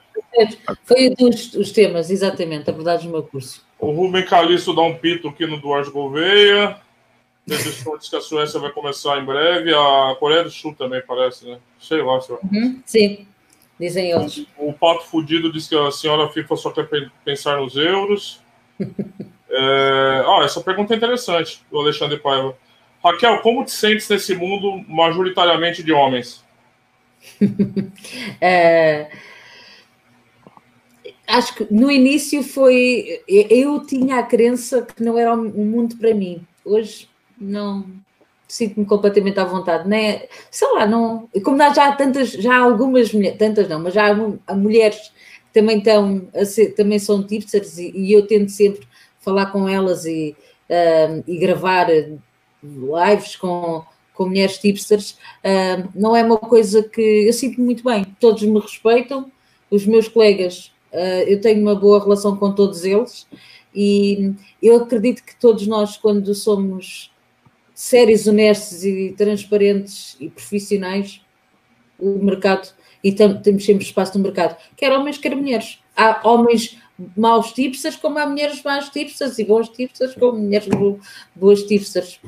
Ah, 0.66 0.76
foi 0.84 1.10
dos 1.10 1.54
os 1.54 1.70
temas, 1.72 2.10
exatamente, 2.10 2.68
abordados 2.68 3.04
no 3.04 3.12
meu 3.12 3.22
curso. 3.22 3.64
O 3.78 3.90
Rubem 3.90 4.24
Calixto 4.24 4.74
dá 4.74 4.82
um 4.82 4.94
pito 4.94 5.28
aqui 5.28 5.46
no 5.46 5.58
Duarte 5.58 5.90
Gouveia. 5.90 6.76
Diz 7.46 8.08
que 8.10 8.16
a 8.16 8.20
Suécia 8.20 8.58
vai 8.58 8.72
começar 8.72 9.18
em 9.18 9.24
breve. 9.24 9.72
A 9.72 10.16
Coreia 10.18 10.42
do 10.42 10.50
Sul 10.50 10.74
também 10.74 11.00
parece, 11.06 11.46
né? 11.46 11.58
Sei 11.78 12.02
lá. 12.02 12.20
Senhor. 12.20 12.40
Uhum, 12.42 12.82
sim, 12.84 13.26
dizem 13.78 14.10
eles. 14.10 14.44
O 14.58 14.72
Pato 14.72 15.04
Fudido 15.04 15.52
diz 15.52 15.68
que 15.68 15.76
a 15.76 15.92
senhora 15.92 16.28
FIFA 16.28 16.56
só 16.56 16.70
quer 16.72 16.88
pensar 17.24 17.58
nos 17.58 17.76
euros. 17.76 18.42
é... 19.48 20.24
Ah, 20.26 20.40
essa 20.42 20.60
pergunta 20.60 20.92
é 20.92 20.96
interessante, 20.96 21.64
do 21.70 21.78
Alexandre 21.78 22.18
Paiva. 22.18 22.56
Raquel, 23.02 23.38
como 23.42 23.64
te 23.64 23.70
sentes 23.70 24.08
nesse 24.08 24.34
mundo 24.34 24.84
majoritariamente 24.88 25.84
de 25.84 25.92
homens? 25.92 26.44
é... 28.40 29.08
Acho 31.28 31.54
que 31.54 31.72
no 31.72 31.92
início 31.92 32.42
foi. 32.42 33.22
Eu 33.28 33.86
tinha 33.86 34.18
a 34.18 34.22
crença 34.24 34.82
que 34.82 35.00
não 35.00 35.16
era 35.16 35.32
um 35.32 35.64
mundo 35.64 35.96
para 35.96 36.12
mim. 36.12 36.44
Hoje 36.64 37.08
não 37.38 37.84
sinto-me 38.48 38.86
completamente 38.86 39.38
à 39.40 39.44
vontade, 39.44 39.88
né? 39.88 40.26
Sei 40.50 40.68
lá, 40.72 40.86
não. 40.86 41.28
Como 41.44 41.58
já 41.58 41.88
há 41.88 41.92
tantas, 41.92 42.30
já 42.30 42.54
há 42.56 42.60
algumas 42.60 43.12
mulheres, 43.12 43.38
tantas 43.38 43.68
não, 43.68 43.80
mas 43.80 43.94
já 43.94 44.12
há, 44.46 44.54
mulheres 44.54 45.12
que 45.46 45.60
também 45.60 45.78
estão 45.78 46.28
ser, 46.44 46.74
também 46.74 46.98
são 46.98 47.22
tipsters 47.26 47.78
e, 47.78 47.90
e, 47.94 48.12
eu 48.12 48.26
tento 48.26 48.50
sempre 48.50 48.86
falar 49.20 49.46
com 49.46 49.68
elas 49.68 50.04
e, 50.04 50.36
uh, 50.70 51.24
e 51.26 51.38
gravar 51.38 51.88
lives 52.62 53.36
com, 53.36 53.84
com 54.14 54.26
mulheres 54.26 54.58
tipsters, 54.58 55.12
uh, 55.12 55.88
não 55.94 56.14
é 56.14 56.22
uma 56.22 56.38
coisa 56.38 56.82
que 56.82 57.00
eu 57.26 57.32
sinto 57.32 57.60
muito 57.60 57.82
bem. 57.82 58.04
Todos 58.20 58.42
me 58.42 58.60
respeitam, 58.60 59.30
os 59.70 59.84
meus 59.84 60.06
colegas, 60.06 60.72
uh, 60.92 61.24
eu 61.26 61.40
tenho 61.40 61.60
uma 61.60 61.74
boa 61.74 62.00
relação 62.00 62.36
com 62.36 62.52
todos 62.52 62.84
eles 62.84 63.26
e 63.74 64.32
eu 64.62 64.76
acredito 64.76 65.24
que 65.24 65.34
todos 65.36 65.66
nós, 65.66 65.96
quando 65.96 66.32
somos 66.34 67.10
sérios, 67.76 68.26
honestos 68.26 68.86
e 68.86 69.14
transparentes 69.16 70.16
e 70.18 70.30
profissionais, 70.30 71.20
o 71.98 72.18
mercado, 72.24 72.68
e 73.04 73.12
temos 73.12 73.64
sempre 73.66 73.84
espaço 73.84 74.16
no 74.16 74.24
mercado, 74.24 74.56
quer 74.74 74.90
homens, 74.92 75.18
quer 75.18 75.36
mulheres. 75.36 75.78
Há 75.94 76.26
homens 76.26 76.78
maus 77.14 77.52
tipsters, 77.52 77.94
como 77.94 78.18
há 78.18 78.26
mulheres 78.26 78.62
maus 78.62 78.88
tipsters, 78.88 79.38
e 79.38 79.44
bons 79.44 79.68
tipsters, 79.68 80.14
como 80.14 80.38
mulheres 80.38 80.68
boas 81.34 81.62
tipsters. 81.64 82.18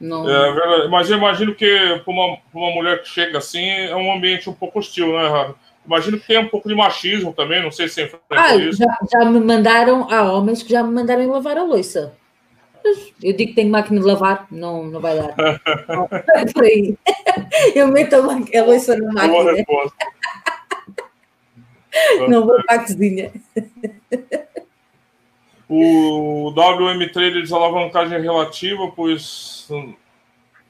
Não... 0.00 0.30
É, 0.30 0.86
mas 0.86 1.10
eu 1.10 1.18
imagino 1.18 1.52
que 1.52 2.00
para 2.04 2.12
uma, 2.12 2.38
uma 2.54 2.70
mulher 2.70 3.02
que 3.02 3.08
chega 3.08 3.38
assim 3.38 3.68
é 3.68 3.96
um 3.96 4.12
ambiente 4.12 4.48
um 4.48 4.54
pouco 4.54 4.78
hostil, 4.78 5.08
né, 5.08 5.28
Rafa? 5.28 5.56
Imagino 5.84 6.20
que 6.20 6.26
tem 6.28 6.38
um 6.38 6.48
pouco 6.48 6.68
de 6.68 6.76
machismo 6.76 7.32
também, 7.32 7.60
não 7.60 7.72
sei 7.72 7.88
se 7.88 8.02
é 8.02 8.10
ah, 8.30 8.54
isso. 8.54 8.78
Já, 8.78 8.98
já 9.10 9.24
me 9.24 9.40
mandaram, 9.40 10.06
há 10.08 10.32
homens 10.32 10.62
que 10.62 10.70
já 10.70 10.84
me 10.84 10.94
mandaram 10.94 11.28
lavar 11.28 11.58
a 11.58 11.64
louça. 11.64 12.14
Eu 13.22 13.32
digo 13.36 13.50
que 13.50 13.54
tenho 13.54 13.70
máquina 13.70 14.00
de 14.00 14.06
lavar, 14.06 14.46
não, 14.50 14.84
não 14.84 15.00
vai 15.00 15.16
dar. 15.16 15.34
é 16.36 16.46
por 16.52 16.64
aí. 16.64 16.96
Eu 17.74 17.88
meto 17.88 18.14
a, 18.14 18.18
a 18.18 18.64
louça 18.64 18.96
na 18.96 19.12
máquina. 19.12 19.64
não 22.28 22.46
vou 22.46 22.62
para 22.64 22.76
a 22.76 22.78
cozinha. 22.80 23.32
O 25.68 26.50
WM 26.50 27.12
Trader 27.12 27.42
diz 27.42 27.52
alavancagem 27.52 28.20
relativa, 28.20 28.90
pois 28.94 29.68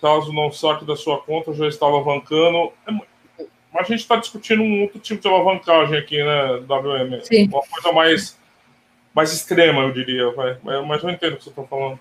caso 0.00 0.32
não 0.32 0.50
saque 0.50 0.84
da 0.84 0.96
sua 0.96 1.20
conta, 1.20 1.52
já 1.52 1.68
está 1.68 1.86
alavancando. 1.86 2.72
É 2.86 2.92
mas 3.72 3.86
a 3.86 3.90
gente 3.90 4.00
está 4.00 4.16
discutindo 4.16 4.62
um 4.62 4.82
outro 4.82 4.98
tipo 4.98 5.20
de 5.20 5.28
alavancagem 5.28 5.98
aqui, 5.98 6.22
né, 6.22 6.56
WM? 6.66 7.20
Sim. 7.22 7.48
Uma 7.48 7.62
coisa 7.62 7.92
mais, 7.92 8.38
mais 9.14 9.32
extrema, 9.32 9.82
eu 9.82 9.92
diria. 9.92 10.32
Mas 10.86 11.02
eu 11.02 11.10
entendo 11.10 11.34
o 11.34 11.36
que 11.36 11.44
você 11.44 11.50
está 11.50 11.62
falando. 11.64 12.00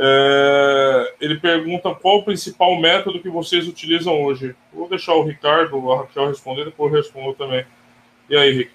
É, 0.00 1.14
ele 1.20 1.40
pergunta 1.40 1.92
qual 1.94 2.18
o 2.18 2.22
principal 2.22 2.78
método 2.80 3.20
que 3.20 3.28
vocês 3.28 3.66
utilizam 3.66 4.22
hoje. 4.22 4.54
Vou 4.72 4.88
deixar 4.88 5.14
o 5.14 5.24
Ricardo, 5.24 5.90
a 5.90 5.98
Raquel 5.98 6.28
responder, 6.28 6.64
depois 6.64 6.92
eu 6.92 6.98
respondo 7.00 7.34
também. 7.34 7.66
E 8.30 8.36
aí, 8.36 8.52
Rick? 8.52 8.70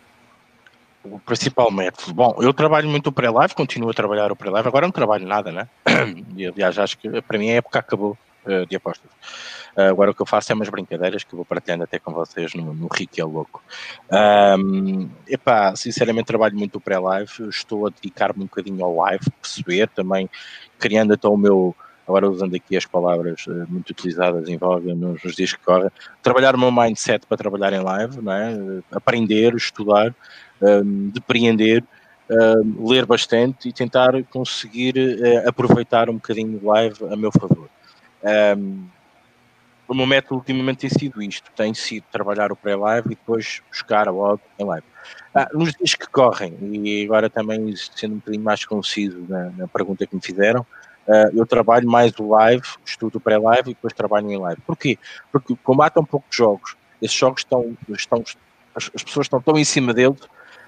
O 1.03 1.19
principal 1.19 1.69
método. 1.71 2.13
Bom, 2.13 2.35
eu 2.39 2.53
trabalho 2.53 2.89
muito 2.89 3.07
o 3.07 3.11
pré-live, 3.11 3.53
continuo 3.53 3.89
a 3.89 3.93
trabalhar 3.93 4.31
o 4.31 4.35
pré-live, 4.35 4.67
agora 4.67 4.85
não 4.85 4.91
trabalho 4.91 5.27
nada, 5.27 5.51
né? 5.51 5.67
E, 6.35 6.47
aliás, 6.47 6.79
acho 6.79 6.97
que 6.97 7.21
para 7.21 7.37
mim 7.37 7.51
a 7.51 7.55
época 7.55 7.79
acabou 7.79 8.17
uh, 8.45 8.65
de 8.65 8.75
apostas. 8.75 9.09
Uh, 9.75 9.81
agora 9.81 10.11
o 10.11 10.15
que 10.15 10.21
eu 10.21 10.25
faço 10.25 10.51
é 10.51 10.55
umas 10.55 10.69
brincadeiras 10.69 11.23
que 11.23 11.35
vou 11.35 11.43
partilhando 11.43 11.83
até 11.83 11.99
com 11.99 12.13
vocês 12.13 12.53
no, 12.53 12.73
no 12.73 12.87
Rick 12.87 13.19
é 13.19 13.23
Louco. 13.23 13.61
Um, 14.57 15.09
epá, 15.27 15.75
sinceramente 15.75 16.25
trabalho 16.25 16.57
muito 16.57 16.77
o 16.77 16.81
pré-live, 16.81 17.49
estou 17.49 17.87
a 17.87 17.89
dedicar-me 17.89 18.43
um 18.43 18.47
bocadinho 18.47 18.83
ao 18.83 18.95
live, 18.95 19.25
perceber 19.41 19.87
também, 19.89 20.29
criando 20.83 21.13
até 21.13 21.29
o 21.29 21.37
meu, 21.37 21.73
agora 22.05 22.29
usando 22.29 22.55
aqui 22.55 22.75
as 22.75 22.85
palavras 22.85 23.47
uh, 23.47 23.65
muito 23.69 23.91
utilizadas 23.91 24.49
em 24.49 24.57
voga 24.57 24.93
nos, 24.93 25.21
dias 25.33 25.53
que 25.53 25.63
correm, 25.63 25.89
trabalhar 26.21 26.53
o 26.55 26.59
meu 26.59 26.73
mindset 26.73 27.25
para 27.25 27.37
trabalhar 27.37 27.71
em 27.71 27.79
live, 27.79 28.21
não 28.21 28.33
é? 28.33 28.81
aprender, 28.91 29.55
estudar, 29.55 30.13
um, 30.61 31.07
depreender, 31.07 31.81
um, 32.29 32.89
ler 32.89 33.05
bastante 33.05 33.69
e 33.69 33.71
tentar 33.71 34.11
conseguir 34.25 34.95
uh, 34.97 35.47
aproveitar 35.47 36.09
um 36.09 36.15
bocadinho 36.15 36.59
o 36.61 36.67
live 36.67 36.97
a 37.09 37.15
meu 37.15 37.31
favor. 37.31 37.69
Um, 38.57 38.85
o 39.87 39.93
meu 39.93 40.05
método 40.05 40.35
ultimamente 40.35 40.79
tem 40.79 40.89
sido 40.89 41.21
isto, 41.21 41.49
tem 41.55 41.73
sido 41.73 42.03
trabalhar 42.11 42.51
o 42.51 42.57
pré-live 42.57 43.07
e 43.07 43.15
depois 43.15 43.61
buscar 43.69 44.09
a 44.09 44.13
odd 44.13 44.41
em 44.59 44.65
live. 44.65 44.92
Ah, 45.33 45.47
nos 45.53 45.73
dias 45.73 45.95
que 45.95 46.07
correm, 46.07 46.57
e 46.61 47.05
agora 47.05 47.29
também 47.29 47.75
sendo 47.75 48.13
um 48.13 48.17
bocadinho 48.17 48.43
mais 48.43 48.65
conciso 48.65 49.25
na, 49.27 49.49
na 49.51 49.67
pergunta 49.67 50.05
que 50.05 50.15
me 50.15 50.21
fizeram, 50.21 50.61
uh, 51.07 51.37
eu 51.37 51.45
trabalho 51.45 51.89
mais 51.89 52.13
o 52.19 52.29
live, 52.29 52.63
estudo 52.85 53.19
pré-live 53.19 53.71
e 53.71 53.73
depois 53.73 53.93
trabalho 53.93 54.31
em 54.31 54.37
live. 54.37 54.61
Porquê? 54.65 54.97
Porque 55.31 55.55
como 55.63 55.81
há 55.81 55.89
tão 55.89 56.05
poucos 56.05 56.35
jogos, 56.35 56.75
esses 57.01 57.17
jogos 57.17 57.41
estão, 57.41 57.75
estão 57.89 58.23
as, 58.75 58.89
as 58.93 59.03
pessoas 59.03 59.25
estão 59.25 59.41
tão 59.41 59.57
em 59.57 59.63
cima 59.63 59.93
deles 59.93 60.21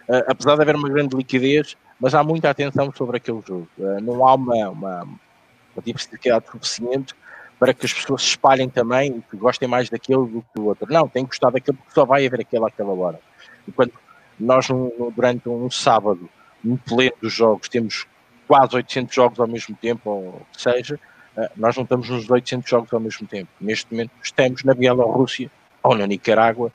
uh, 0.10 0.24
apesar 0.28 0.56
de 0.56 0.62
haver 0.62 0.76
uma 0.76 0.90
grande 0.90 1.16
liquidez, 1.16 1.76
mas 2.00 2.14
há 2.14 2.24
muita 2.24 2.50
atenção 2.50 2.92
sobre 2.94 3.18
aquele 3.18 3.42
jogo. 3.46 3.68
Uh, 3.78 4.02
não 4.02 4.28
há 4.28 4.34
uma, 4.36 4.70
uma, 4.70 5.04
uma 5.04 5.84
diversidade 5.84 6.46
suficiente 6.50 7.14
para 7.60 7.74
que 7.74 7.86
as 7.86 7.94
pessoas 7.94 8.22
se 8.22 8.30
espalhem 8.30 8.70
também 8.70 9.18
e 9.18 9.22
que 9.22 9.38
gostem 9.38 9.68
mais 9.68 9.90
daquele 9.90 10.28
do 10.28 10.42
que 10.42 10.48
do 10.56 10.66
outro. 10.66 10.92
Não, 10.92 11.08
tem 11.08 11.24
que 11.24 11.30
gostar 11.30 11.50
daquele 11.52 11.78
porque 11.78 11.94
só 11.94 12.06
vai 12.06 12.26
haver 12.26 12.42
aquele 12.42 12.66
àquela 12.66 12.94
hora. 12.94 13.20
Enquanto 13.68 13.94
nós, 14.40 14.68
durante 15.16 15.48
um 15.50 15.70
sábado, 15.70 16.30
no 16.64 16.78
pleno 16.78 17.14
dos 17.22 17.34
jogos, 17.34 17.70
temos 17.70 18.06
quase 18.48 18.76
800 18.76 19.14
jogos 19.14 19.40
ao 19.40 19.48
mesmo 19.48 19.76
tempo, 19.76 20.10
ou 20.10 20.28
o 20.30 20.46
que 20.52 20.62
seja, 20.62 21.00
uh, 21.38 21.50
nós 21.56 21.76
não 21.76 21.84
estamos 21.84 22.10
nos 22.10 22.30
800 22.30 22.70
jogos 22.70 22.94
ao 22.94 23.00
mesmo 23.00 23.28
tempo. 23.28 23.50
Neste 23.60 23.92
momento 23.92 24.12
estamos 24.22 24.64
na 24.64 24.74
Bielorrússia, 24.74 25.50
ou 25.84 25.96
na 25.96 26.08
Nicarágua, 26.08 26.72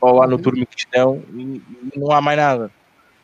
ou 0.00 0.14
lá 0.14 0.26
no 0.26 0.36
uhum. 0.36 0.42
Turmequistão 0.42 1.22
e, 1.32 1.62
e, 1.94 1.98
não 1.98 2.10
há 2.10 2.20
mais 2.20 2.38
nada. 2.38 2.70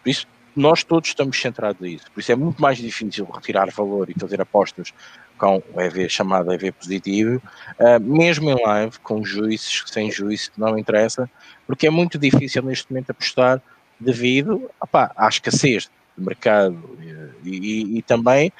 Por 0.02 0.10
isso, 0.10 0.26
nós 0.54 0.82
todos 0.82 1.08
estamos 1.08 1.40
centrados 1.40 1.82
a 1.82 1.88
isso. 1.88 2.10
Por 2.12 2.20
isso 2.20 2.32
é 2.32 2.36
muito 2.36 2.60
mais 2.60 2.78
difícil 2.78 3.24
retirar 3.26 3.70
valor 3.70 4.10
e 4.10 4.14
fazer 4.18 4.40
apostas 4.40 4.92
com 5.36 5.62
o 5.72 5.80
EV 5.80 6.08
chamado 6.08 6.52
EV 6.52 6.72
positivo, 6.72 7.42
uh, 7.78 8.00
mesmo 8.00 8.50
em 8.50 8.60
live, 8.60 8.98
com 9.00 9.24
juízes, 9.24 9.84
sem 9.86 10.10
juízes, 10.10 10.50
não 10.56 10.76
interessa, 10.76 11.30
porque 11.66 11.86
é 11.86 11.90
muito 11.90 12.18
difícil 12.18 12.62
neste 12.62 12.90
momento 12.90 13.10
apostar 13.10 13.62
devido 13.98 14.70
opa, 14.80 15.12
à 15.16 15.28
escassez 15.28 15.90
de 16.16 16.24
mercado 16.24 16.98
e, 17.44 17.50
e, 17.50 17.98
e, 17.98 18.02
também 18.02 18.52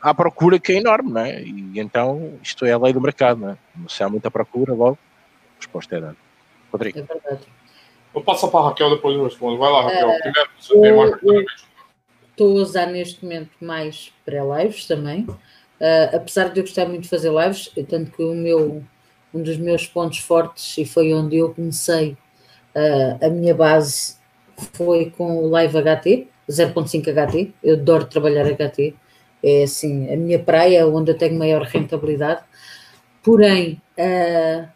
à 0.00 0.14
procura 0.14 0.58
que 0.58 0.72
é 0.72 0.76
enorme, 0.76 1.12
não 1.12 1.20
é? 1.20 1.42
E 1.42 1.78
então 1.78 2.38
isto 2.42 2.64
é 2.64 2.72
a 2.72 2.78
lei 2.78 2.92
do 2.92 3.00
mercado, 3.00 3.40
não 3.40 3.50
é? 3.50 3.58
Se 3.88 4.02
há 4.02 4.08
muita 4.08 4.30
procura, 4.30 4.72
logo 4.72 4.98
a 5.54 5.56
resposta 5.58 5.96
é 5.96 6.00
dada. 6.00 6.16
Rodrigo. 6.72 6.98
É 6.98 7.02
verdade. 7.02 7.46
Vou 8.12 8.22
passar 8.22 8.48
para 8.48 8.60
a 8.60 8.68
Raquel, 8.68 8.90
depois 8.90 9.16
eu 9.16 9.24
respondo. 9.24 9.58
Vai 9.58 9.70
lá, 9.70 9.82
Raquel. 9.82 10.08
Você 10.58 10.80
tem 10.80 10.96
mais 10.96 11.12
Estou 12.30 12.58
a 12.58 12.62
usar 12.62 12.86
neste 12.86 13.22
momento 13.22 13.50
mais 13.60 14.12
pré-lives 14.24 14.86
também. 14.86 15.24
Uh, 15.24 16.16
apesar 16.16 16.48
de 16.48 16.60
eu 16.60 16.64
gostar 16.64 16.86
muito 16.86 17.02
de 17.02 17.08
fazer 17.08 17.30
lives, 17.30 17.70
tanto 17.88 18.10
que 18.10 18.22
o 18.22 18.34
meu, 18.34 18.82
um 19.32 19.42
dos 19.42 19.56
meus 19.56 19.86
pontos 19.86 20.18
fortes, 20.18 20.76
e 20.78 20.84
foi 20.84 21.12
onde 21.12 21.36
eu 21.36 21.54
comecei 21.54 22.16
uh, 22.74 23.24
a 23.24 23.28
minha 23.28 23.54
base, 23.54 24.16
foi 24.72 25.12
com 25.16 25.38
o 25.38 25.48
Live 25.48 25.76
HT, 25.76 26.28
0.5 26.48 27.12
HT. 27.12 27.52
Eu 27.62 27.74
adoro 27.74 28.06
trabalhar 28.06 28.44
HT. 28.44 28.94
É 29.42 29.64
assim, 29.64 30.12
a 30.12 30.16
minha 30.16 30.38
praia, 30.38 30.86
onde 30.86 31.10
eu 31.12 31.18
tenho 31.18 31.38
maior 31.38 31.62
rentabilidade. 31.62 32.42
Porém, 33.22 33.80
uh, 33.98 34.68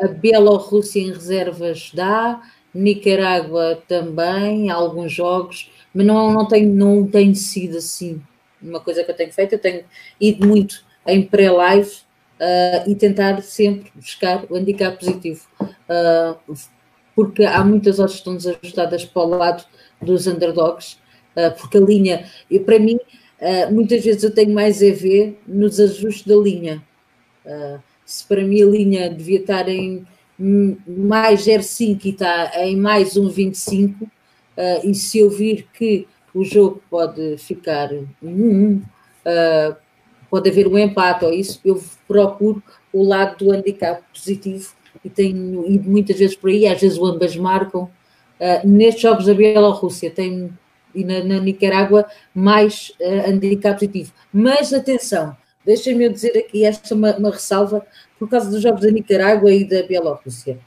a 0.00 0.08
Bielorrússia 0.08 1.00
em 1.00 1.12
reservas 1.12 1.90
dá, 1.94 2.40
Nicarágua 2.72 3.82
também, 3.88 4.70
alguns 4.70 5.12
jogos, 5.12 5.70
mas 5.92 6.06
não, 6.06 6.32
não, 6.32 6.46
tem, 6.46 6.66
não 6.66 7.06
tem 7.06 7.34
sido 7.34 7.78
assim 7.78 8.22
uma 8.62 8.80
coisa 8.80 9.02
que 9.02 9.10
eu 9.10 9.16
tenho 9.16 9.32
feito. 9.32 9.54
Eu 9.54 9.58
tenho 9.58 9.84
ido 10.20 10.46
muito 10.46 10.84
em 11.06 11.22
pré-live 11.22 11.90
uh, 12.40 12.90
e 12.90 12.94
tentar 12.94 13.42
sempre 13.42 13.90
buscar 13.94 14.44
o 14.48 14.56
handicap 14.56 14.98
positivo, 14.98 15.46
uh, 15.60 16.54
porque 17.14 17.44
há 17.44 17.64
muitas 17.64 17.98
odds 17.98 18.12
que 18.12 18.18
estão 18.18 18.36
desajustadas 18.36 19.04
para 19.04 19.22
o 19.22 19.28
lado 19.28 19.64
dos 20.00 20.26
underdogs, 20.26 20.98
uh, 21.36 21.54
porque 21.58 21.78
a 21.78 21.80
linha, 21.80 22.26
e 22.50 22.58
para 22.58 22.78
mim, 22.78 22.98
muitas 23.70 24.04
vezes 24.04 24.22
eu 24.22 24.34
tenho 24.34 24.52
mais 24.52 24.82
EV 24.82 25.34
no 25.46 25.66
desajuste 25.70 26.28
da 26.28 26.36
linha. 26.36 26.82
Uh, 27.46 27.80
se 28.04 28.26
para 28.26 28.42
mim 28.42 28.60
a 28.60 28.66
linha 28.66 29.08
devia 29.08 29.38
estar 29.38 29.66
em 29.68 30.04
mais 30.86 31.46
0,5 31.46 32.04
e 32.04 32.08
está 32.08 32.50
em 32.64 32.76
mais 32.76 33.14
1,25, 33.14 34.02
uh, 34.02 34.08
e 34.82 34.94
se 34.94 35.18
eu 35.18 35.30
vir 35.30 35.68
que 35.72 36.08
o 36.34 36.44
jogo 36.44 36.82
pode 36.90 37.36
ficar 37.38 37.90
1-1, 38.22 38.82
uh, 38.82 39.76
pode 40.28 40.48
haver 40.48 40.66
um 40.66 40.78
empate 40.78 41.24
ou 41.24 41.32
isso, 41.32 41.60
eu 41.64 41.80
procuro 42.08 42.62
o 42.92 43.04
lado 43.04 43.44
do 43.44 43.52
handicap 43.52 44.02
positivo 44.12 44.74
e 45.04 45.10
tenho 45.10 45.66
ido 45.66 45.88
muitas 45.88 46.18
vezes 46.18 46.36
por 46.36 46.50
aí, 46.50 46.66
às 46.66 46.80
vezes 46.80 46.98
ambas 46.98 47.36
marcam. 47.36 47.90
Uh, 48.40 48.66
nestes 48.66 49.02
jogos 49.02 49.26
da 49.26 49.34
Bielorrússia 49.34 50.10
tenho, 50.10 50.56
e 50.94 51.04
na, 51.04 51.22
na 51.22 51.38
Nicarágua 51.40 52.06
mais 52.34 52.92
uh, 53.00 53.30
handicap 53.30 53.74
positivo. 53.74 54.12
Mas 54.32 54.72
atenção, 54.72 55.36
Deixem-me 55.64 56.08
dizer 56.08 56.36
aqui 56.38 56.64
esta 56.64 56.94
uma, 56.94 57.14
uma, 57.16 57.30
ressalva 57.30 57.86
por 58.18 58.28
causa 58.28 58.50
dos 58.50 58.62
jogos 58.62 58.80
da 58.80 58.90
Nicarágua 58.90 59.52
e 59.52 59.64
da 59.64 59.82
Bielorrússia. 59.82 60.58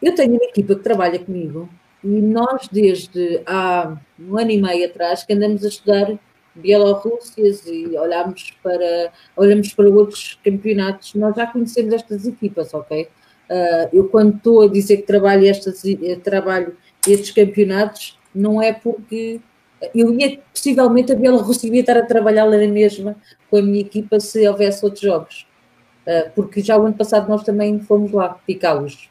Eu 0.00 0.14
tenho 0.14 0.34
uma 0.34 0.44
equipa 0.44 0.76
que 0.76 0.82
trabalha 0.82 1.18
comigo 1.18 1.68
e 2.04 2.06
nós, 2.06 2.68
desde 2.70 3.42
há 3.44 3.98
um 4.18 4.38
ano 4.38 4.52
e 4.52 4.62
meio 4.62 4.86
atrás, 4.86 5.24
que 5.24 5.32
andamos 5.32 5.64
a 5.64 5.68
estudar 5.68 6.16
Bielorrússias 6.54 7.66
e 7.66 7.96
olhamos 7.98 8.56
para, 8.62 9.12
olhamos 9.36 9.74
para 9.74 9.88
outros 9.88 10.38
campeonatos, 10.44 11.14
nós 11.14 11.34
já 11.34 11.46
conhecemos 11.46 11.92
estas 11.92 12.26
equipas, 12.26 12.72
ok? 12.74 13.08
Uh, 13.50 13.88
eu 13.92 14.08
quando 14.08 14.36
estou 14.36 14.62
a 14.62 14.68
dizer 14.68 14.98
que 14.98 15.02
trabalho, 15.04 15.46
estas, 15.46 15.82
trabalho 16.22 16.76
estes 17.06 17.30
campeonatos, 17.30 18.18
não 18.34 18.62
é 18.62 18.72
porque 18.72 19.40
eu 19.94 20.12
ia, 20.14 20.38
possivelmente 20.52 21.12
a 21.12 21.16
Bielorrússia 21.16 21.72
ia 21.72 21.80
estar 21.80 21.96
a 21.96 22.04
trabalhar 22.04 22.44
lá 22.44 22.56
mesma 22.56 23.16
com 23.50 23.56
a 23.56 23.62
minha 23.62 23.80
equipa 23.80 24.20
se 24.20 24.46
houvesse 24.46 24.84
outros 24.84 25.02
jogos, 25.02 25.46
uh, 26.06 26.30
porque 26.34 26.60
já 26.60 26.76
o 26.76 26.84
ano 26.84 26.94
passado 26.94 27.28
nós 27.28 27.42
também 27.42 27.78
fomos 27.80 28.12
lá 28.12 28.38
picá-los 28.46 29.08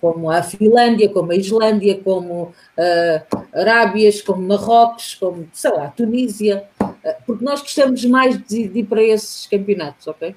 como 0.00 0.30
a 0.30 0.42
Finlândia, 0.42 1.08
como 1.10 1.30
a 1.30 1.36
Islândia, 1.36 2.00
como 2.02 2.44
uh, 2.44 3.38
Arábias, 3.52 4.22
como 4.22 4.40
Marrocos, 4.40 5.14
como, 5.14 5.46
sei 5.52 5.70
lá, 5.70 5.88
Tunísia, 5.88 6.64
uh, 6.80 7.14
porque 7.26 7.44
nós 7.44 7.60
gostamos 7.60 8.04
mais 8.06 8.38
de, 8.38 8.66
de, 8.66 8.78
ir 8.80 8.84
para 8.84 9.02
esses 9.02 9.46
campeonatos, 9.46 10.06
ok? 10.06 10.34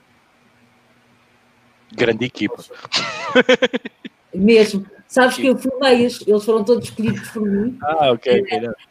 Grande 1.95 2.25
equipa. 2.25 2.63
Mesmo. 4.33 4.85
Sabes 5.07 5.35
que 5.35 5.45
eu 5.45 5.57
formei-os, 5.57 6.25
eles 6.25 6.43
foram 6.43 6.63
todos 6.63 6.85
escolhidos 6.85 7.29
por 7.29 7.43
mim. 7.43 7.77
Ah, 7.83 8.11
ok. 8.11 8.43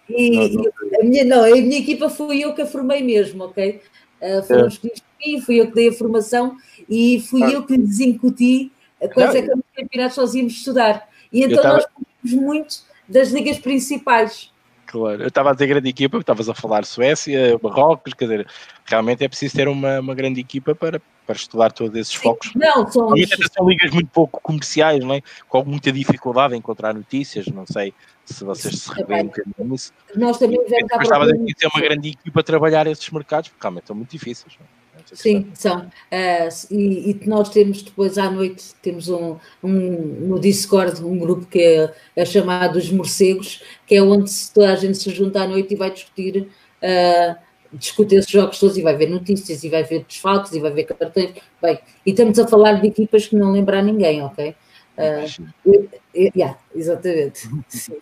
E, 0.08 0.30
não, 0.30 0.62
não. 0.62 1.00
A, 1.00 1.04
minha, 1.04 1.24
não, 1.24 1.44
a 1.44 1.50
minha 1.50 1.78
equipa 1.78 2.08
fui 2.08 2.44
eu 2.44 2.54
que 2.54 2.62
a 2.62 2.66
formei 2.66 3.02
mesmo, 3.02 3.44
ok? 3.44 3.80
Uh, 4.20 4.42
foram 4.44 4.66
é. 4.66 4.68
escolhidos 4.68 5.00
por 5.00 5.26
mim, 5.26 5.40
fui 5.40 5.60
eu 5.60 5.66
que 5.66 5.74
dei 5.74 5.88
a 5.88 5.92
formação 5.92 6.56
e 6.88 7.20
fui 7.28 7.42
ah. 7.42 7.50
eu 7.50 7.64
que 7.64 7.76
lhes 7.76 7.98
incuti 7.98 8.70
a 9.02 9.08
coisa 9.08 9.32
não, 9.32 9.38
é 9.38 9.42
que 9.42 9.48
nos 9.48 9.64
campeonatos 9.74 10.16
nós 10.16 10.34
íamos 10.34 10.52
estudar. 10.52 11.08
E 11.32 11.42
então 11.42 11.60
tava... 11.60 11.74
nós 11.74 11.86
fomos 11.92 12.44
muito 12.44 12.76
das 13.08 13.30
ligas 13.30 13.58
principais. 13.58 14.52
Claro, 14.86 15.22
eu 15.22 15.28
estava 15.28 15.50
a 15.50 15.52
dizer 15.54 15.66
grande 15.66 15.88
equipa, 15.88 16.18
estavas 16.18 16.48
a 16.48 16.54
falar 16.54 16.84
Suécia, 16.84 17.58
Marrocos, 17.62 18.12
quer 18.14 18.26
dizer, 18.26 18.46
realmente 18.84 19.24
é 19.24 19.28
preciso 19.28 19.56
ter 19.56 19.66
uma, 19.66 20.00
uma 20.00 20.14
grande 20.14 20.38
equipa 20.38 20.74
para, 20.74 21.00
para 21.26 21.36
estudar 21.36 21.72
todos 21.72 21.96
esses 21.96 22.12
Sim, 22.14 22.22
focos. 22.22 22.52
Não, 22.54 22.90
são, 22.90 23.08
são 23.52 23.68
ligas 23.68 23.90
muito 23.92 24.08
pouco 24.08 24.40
comerciais, 24.40 25.04
não 25.04 25.14
é? 25.14 25.22
com 25.48 25.64
muita 25.64 25.92
dificuldade 25.92 26.54
em 26.54 26.58
encontrar 26.58 26.94
notícias, 26.94 27.46
não 27.46 27.66
sei 27.66 27.94
se 28.24 28.44
vocês 28.44 28.78
se 28.78 28.92
revêem 28.92 29.22
um 29.22 29.26
bocadinho 29.26 29.54
nisso. 29.58 29.92
Nós 30.14 30.38
também 30.38 30.58
devemos 30.62 30.88
Gostava 30.92 31.26
de 31.26 31.54
ter 31.54 31.66
uma 31.66 31.80
grande 31.80 32.10
equipa 32.10 32.40
a 32.40 32.42
trabalhar 32.42 32.86
esses 32.86 33.08
mercados, 33.10 33.50
porque 33.50 33.62
realmente 33.62 33.86
são 33.86 33.96
muito 33.96 34.10
difíceis. 34.10 34.54
Não 34.58 34.66
é? 34.66 34.82
Sim, 35.12 35.50
são. 35.54 35.80
Uh, 35.80 36.48
e, 36.70 37.10
e, 37.10 37.28
nós 37.28 37.48
temos 37.50 37.82
depois 37.82 38.18
à 38.18 38.30
noite, 38.30 38.74
temos 38.80 39.08
um, 39.08 39.36
um, 39.62 39.70
no 39.70 40.38
Discord 40.38 41.02
um 41.04 41.18
grupo 41.18 41.46
que 41.46 41.60
é, 41.60 41.94
é 42.14 42.24
chamado 42.24 42.76
Os 42.76 42.90
Morcegos, 42.90 43.62
que 43.86 43.96
é 43.96 44.02
onde 44.02 44.30
toda 44.54 44.72
a 44.72 44.76
gente 44.76 44.98
se 44.98 45.10
junta 45.10 45.42
à 45.42 45.46
noite 45.46 45.74
e 45.74 45.76
vai 45.76 45.90
discutir, 45.90 46.48
uh, 46.82 47.36
discutir 47.72 48.16
esses 48.16 48.30
jogos 48.30 48.58
todos 48.58 48.76
e 48.76 48.82
vai 48.82 48.96
ver 48.96 49.08
notícias 49.08 49.64
e 49.64 49.68
vai 49.68 49.82
ver 49.82 50.04
desfalques 50.04 50.52
e 50.52 50.60
vai 50.60 50.70
ver 50.70 50.84
cartões. 50.84 51.32
Bem, 51.60 51.78
e 52.04 52.10
estamos 52.10 52.38
a 52.38 52.46
falar 52.46 52.80
de 52.80 52.88
equipas 52.88 53.26
que 53.26 53.36
não 53.36 53.52
lembram 53.52 53.82
ninguém, 53.82 54.22
ok? 54.22 54.54
Uh, 54.98 55.88
yeah, 56.14 56.58
exatamente. 56.74 57.48
Sim. 57.68 57.96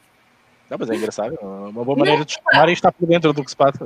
Não, 0.68 0.78
mas 0.78 0.90
é 0.90 0.94
engraçado, 0.94 1.36
é 1.40 1.44
uma 1.44 1.84
boa 1.84 1.98
maneira 1.98 2.18
não, 2.18 2.24
de 2.24 2.32
estudar 2.32 2.68
e 2.68 2.72
estar 2.72 2.92
por 2.92 3.06
dentro 3.06 3.32
do 3.32 3.44
que 3.44 3.50
se 3.50 3.56
passa 3.56 3.84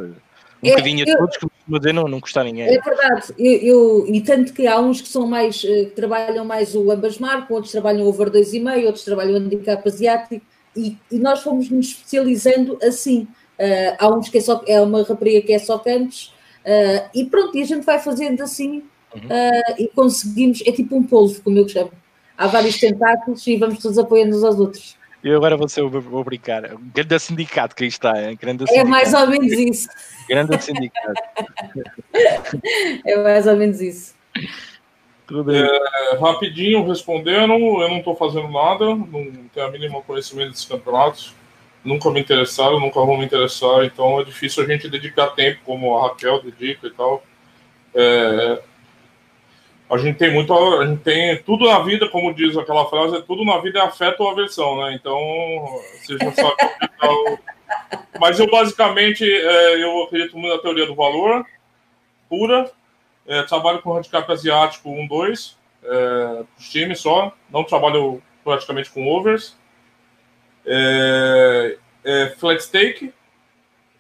um 0.65 0.69
é, 0.69 0.71
bocadinho 0.71 1.05
a 1.05 1.19
todos, 1.19 1.37
que 1.37 1.47
dizer, 1.79 1.93
não, 1.93 2.09
não 2.09 2.21
custa 2.21 2.41
a 2.41 2.45
ninguém. 2.45 2.67
É 2.67 2.81
verdade, 2.81 3.35
eu, 3.39 3.53
eu, 3.53 4.07
e 4.07 4.21
tanto 4.23 4.53
que 4.53 4.67
há 4.67 4.81
uns 4.81 5.01
que 5.01 5.09
são 5.09 5.27
mais, 5.27 5.63
eh, 5.65 5.85
que 5.85 5.91
trabalham 5.91 6.45
mais 6.45 6.75
o 6.75 6.91
ambas 6.91 7.19
marcam, 7.19 7.57
outros 7.57 7.73
trabalham 7.73 8.07
over 8.07 8.31
2,5, 8.31 8.87
outros 8.87 9.05
trabalham 9.05 9.37
handicap 9.37 9.87
asiático, 9.87 10.45
e, 10.77 10.97
e 11.11 11.19
nós 11.19 11.43
fomos 11.43 11.71
nos 11.71 11.89
especializando 11.89 12.79
assim. 12.83 13.29
Uh, 13.59 13.97
há 13.99 14.09
uns 14.09 14.29
que 14.29 14.39
é 14.39 14.41
só, 14.41 14.63
é 14.67 14.81
uma 14.81 15.03
rapariga 15.03 15.47
que 15.47 15.53
é 15.53 15.59
só 15.59 15.79
cantos, 15.79 16.35
uh, 16.65 17.09
e 17.15 17.25
pronto, 17.27 17.57
e 17.57 17.63
a 17.63 17.67
gente 17.67 17.85
vai 17.85 17.99
fazendo 17.99 18.43
assim, 18.43 18.83
uhum. 19.15 19.21
uh, 19.21 19.75
e 19.79 19.89
conseguimos, 19.89 20.63
é 20.67 20.73
tipo 20.73 20.97
um 20.97 21.03
polvo, 21.03 21.41
como 21.43 21.59
eu 21.59 21.69
chamo. 21.69 21.93
Há 22.37 22.49
vários 22.49 22.79
tentáculos 22.79 23.47
e 23.47 23.57
vamos 23.57 23.79
todos 23.79 23.97
apoiando 23.97 24.37
uns 24.37 24.43
aos 24.43 24.59
outros. 24.59 24.97
Eu 25.23 25.37
agora 25.37 25.57
vou, 25.57 25.69
ser, 25.69 25.83
vou 25.89 26.23
brincar. 26.23 26.77
Grande 26.93 27.19
sindicato 27.19 27.75
que 27.75 27.85
aí 27.85 27.89
está. 27.89 28.23
Hein? 28.23 28.37
Grande 28.39 28.65
é 28.69 28.85
mais 28.85 29.15
ou 29.15 29.27
menos 29.27 29.53
isso. 29.53 29.89
Grande 30.29 30.63
sindicato. 30.63 31.15
é 33.07 33.23
mais 33.23 33.47
ou 33.47 33.57
menos 33.57 33.81
isso. 33.81 34.15
Tudo 35.27 35.45
bem. 35.45 35.63
É, 35.63 36.17
rapidinho 36.19 36.87
respondendo, 36.87 37.53
eu 37.55 37.89
não 37.89 37.99
estou 37.99 38.15
fazendo 38.15 38.49
nada, 38.49 38.85
não 38.95 39.49
tenho 39.55 39.67
a 39.67 39.71
mínima 39.71 40.03
conhecimento 40.03 40.51
desses 40.51 40.67
campeonatos. 40.67 41.35
Nunca 41.85 42.11
me 42.11 42.21
interessaram, 42.21 42.81
nunca 42.81 42.99
vão 43.01 43.19
me 43.19 43.25
interessar, 43.25 43.85
então 43.85 44.21
é 44.21 44.25
difícil 44.25 44.65
a 44.65 44.67
gente 44.67 44.89
dedicar 44.89 45.29
tempo, 45.29 45.61
como 45.65 45.97
a 45.97 46.09
Raquel 46.09 46.43
dedica 46.43 46.87
e 46.87 46.91
tal. 46.91 47.23
É, 47.95 48.63
a 49.91 49.99
gente 49.99 50.17
tem 50.17 50.33
muito, 50.33 50.53
a 50.53 50.87
gente 50.87 51.03
tem 51.03 51.43
tudo 51.43 51.67
na 51.67 51.79
vida, 51.81 52.09
como 52.09 52.35
diz 52.35 52.57
aquela 52.57 52.89
frase, 52.89 53.23
tudo 53.23 53.45
na 53.45 53.59
vida 53.59 53.79
é 53.79 53.83
afeto 53.83 54.23
ou 54.23 54.31
aversão, 54.31 54.81
né? 54.81 54.95
Então, 54.95 55.19
você 56.01 56.17
já 56.17 56.33
sabe. 56.33 56.57
Mas 58.19 58.41
eu 58.41 58.51
basicamente, 58.51 59.25
é, 59.25 59.83
eu 59.83 60.05
acredito 60.05 60.39
muito 60.39 60.57
na 60.57 60.63
teoria 60.63 60.87
do 60.87 60.95
valor, 60.95 61.45
pura. 62.29 62.71
É, 63.27 63.43
trabalho 63.43 63.81
com 63.81 63.97
handicap 63.97 64.31
asiático 64.31 64.91
1, 64.91 65.07
2, 65.07 65.59
é, 65.85 66.45
os 66.59 66.69
times 66.69 67.01
só. 67.01 67.33
Não 67.51 67.65
trabalho 67.65 68.23
praticamente 68.43 68.91
com 68.91 69.07
overs. 69.07 69.57
É, 70.67 71.77
é, 72.05 72.35
flat 72.39 72.63
stake 72.63 73.13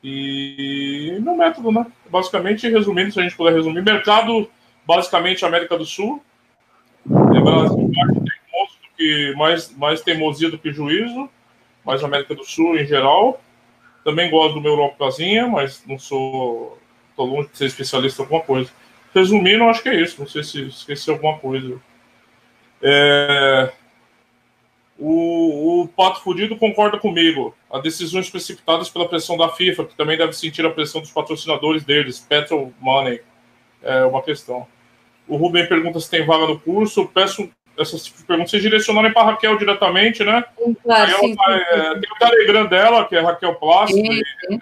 e 0.02 1.18
no 1.20 1.36
método, 1.36 1.70
né? 1.72 1.86
Basicamente, 2.10 2.68
resumindo, 2.68 3.12
se 3.12 3.20
a 3.20 3.22
gente 3.22 3.36
puder 3.36 3.54
resumir, 3.54 3.82
mercado 3.82 4.50
basicamente 4.86 5.44
América 5.44 5.76
do 5.76 5.84
Sul. 5.84 6.22
É 7.06 7.40
Brasil 7.40 7.90
que 8.96 9.34
mais, 9.36 9.74
mais 9.76 10.00
teimosia 10.00 10.50
do 10.50 10.58
que 10.58 10.72
juízo, 10.72 11.28
mas 11.84 12.02
América 12.02 12.34
do 12.34 12.44
Sul 12.44 12.76
em 12.76 12.86
geral. 12.86 13.40
Também 14.04 14.30
gosto 14.30 14.54
do 14.54 14.60
meu 14.60 14.72
Europazinha, 14.72 15.46
mas 15.46 15.82
não 15.86 15.98
sou. 15.98 16.78
Estou 17.10 17.26
longe 17.26 17.48
de 17.48 17.58
ser 17.58 17.66
especialista 17.66 18.22
em 18.22 18.24
alguma 18.24 18.42
coisa. 18.42 18.70
Resumindo, 19.14 19.64
acho 19.64 19.82
que 19.82 19.88
é 19.88 20.00
isso. 20.00 20.20
Não 20.20 20.26
sei 20.26 20.42
se 20.42 20.62
esqueci 20.66 21.10
alguma 21.10 21.38
coisa. 21.38 21.80
É... 22.82 23.72
O, 24.98 25.82
o 25.82 25.88
Pato 25.88 26.20
Fudido 26.20 26.56
concorda 26.56 26.98
comigo. 26.98 27.54
As 27.70 27.82
decisões 27.82 28.30
precipitadas 28.30 28.88
pela 28.88 29.08
pressão 29.08 29.36
da 29.36 29.48
FIFA, 29.48 29.86
que 29.86 29.96
também 29.96 30.16
deve 30.16 30.32
sentir 30.32 30.64
a 30.64 30.70
pressão 30.70 31.00
dos 31.00 31.10
patrocinadores 31.10 31.84
deles, 31.84 32.20
Petrol 32.20 32.72
Money, 32.80 33.20
é 33.82 34.04
uma 34.04 34.22
questão. 34.22 34.66
O 35.26 35.36
Rubem 35.36 35.66
pergunta 35.66 35.98
se 35.98 36.10
tem 36.10 36.24
vaga 36.24 36.46
no 36.46 36.60
curso. 36.60 37.06
Peço 37.06 37.50
essas 37.78 38.08
perguntas 38.08 38.50
vocês 38.50 38.62
direcionarem 38.62 39.12
para 39.12 39.22
a 39.22 39.24
Raquel 39.32 39.58
diretamente, 39.58 40.22
né? 40.22 40.44
Claro, 40.82 41.10
sim, 41.18 41.34
vai, 41.34 41.58
sim, 41.58 41.64
sim. 41.64 41.70
É, 41.70 41.98
tem 41.98 42.10
o 42.10 42.18
Telegram 42.18 42.66
dela, 42.66 43.04
que 43.04 43.16
é 43.16 43.20
Raquel 43.20 43.54
Plástico, 43.56 44.08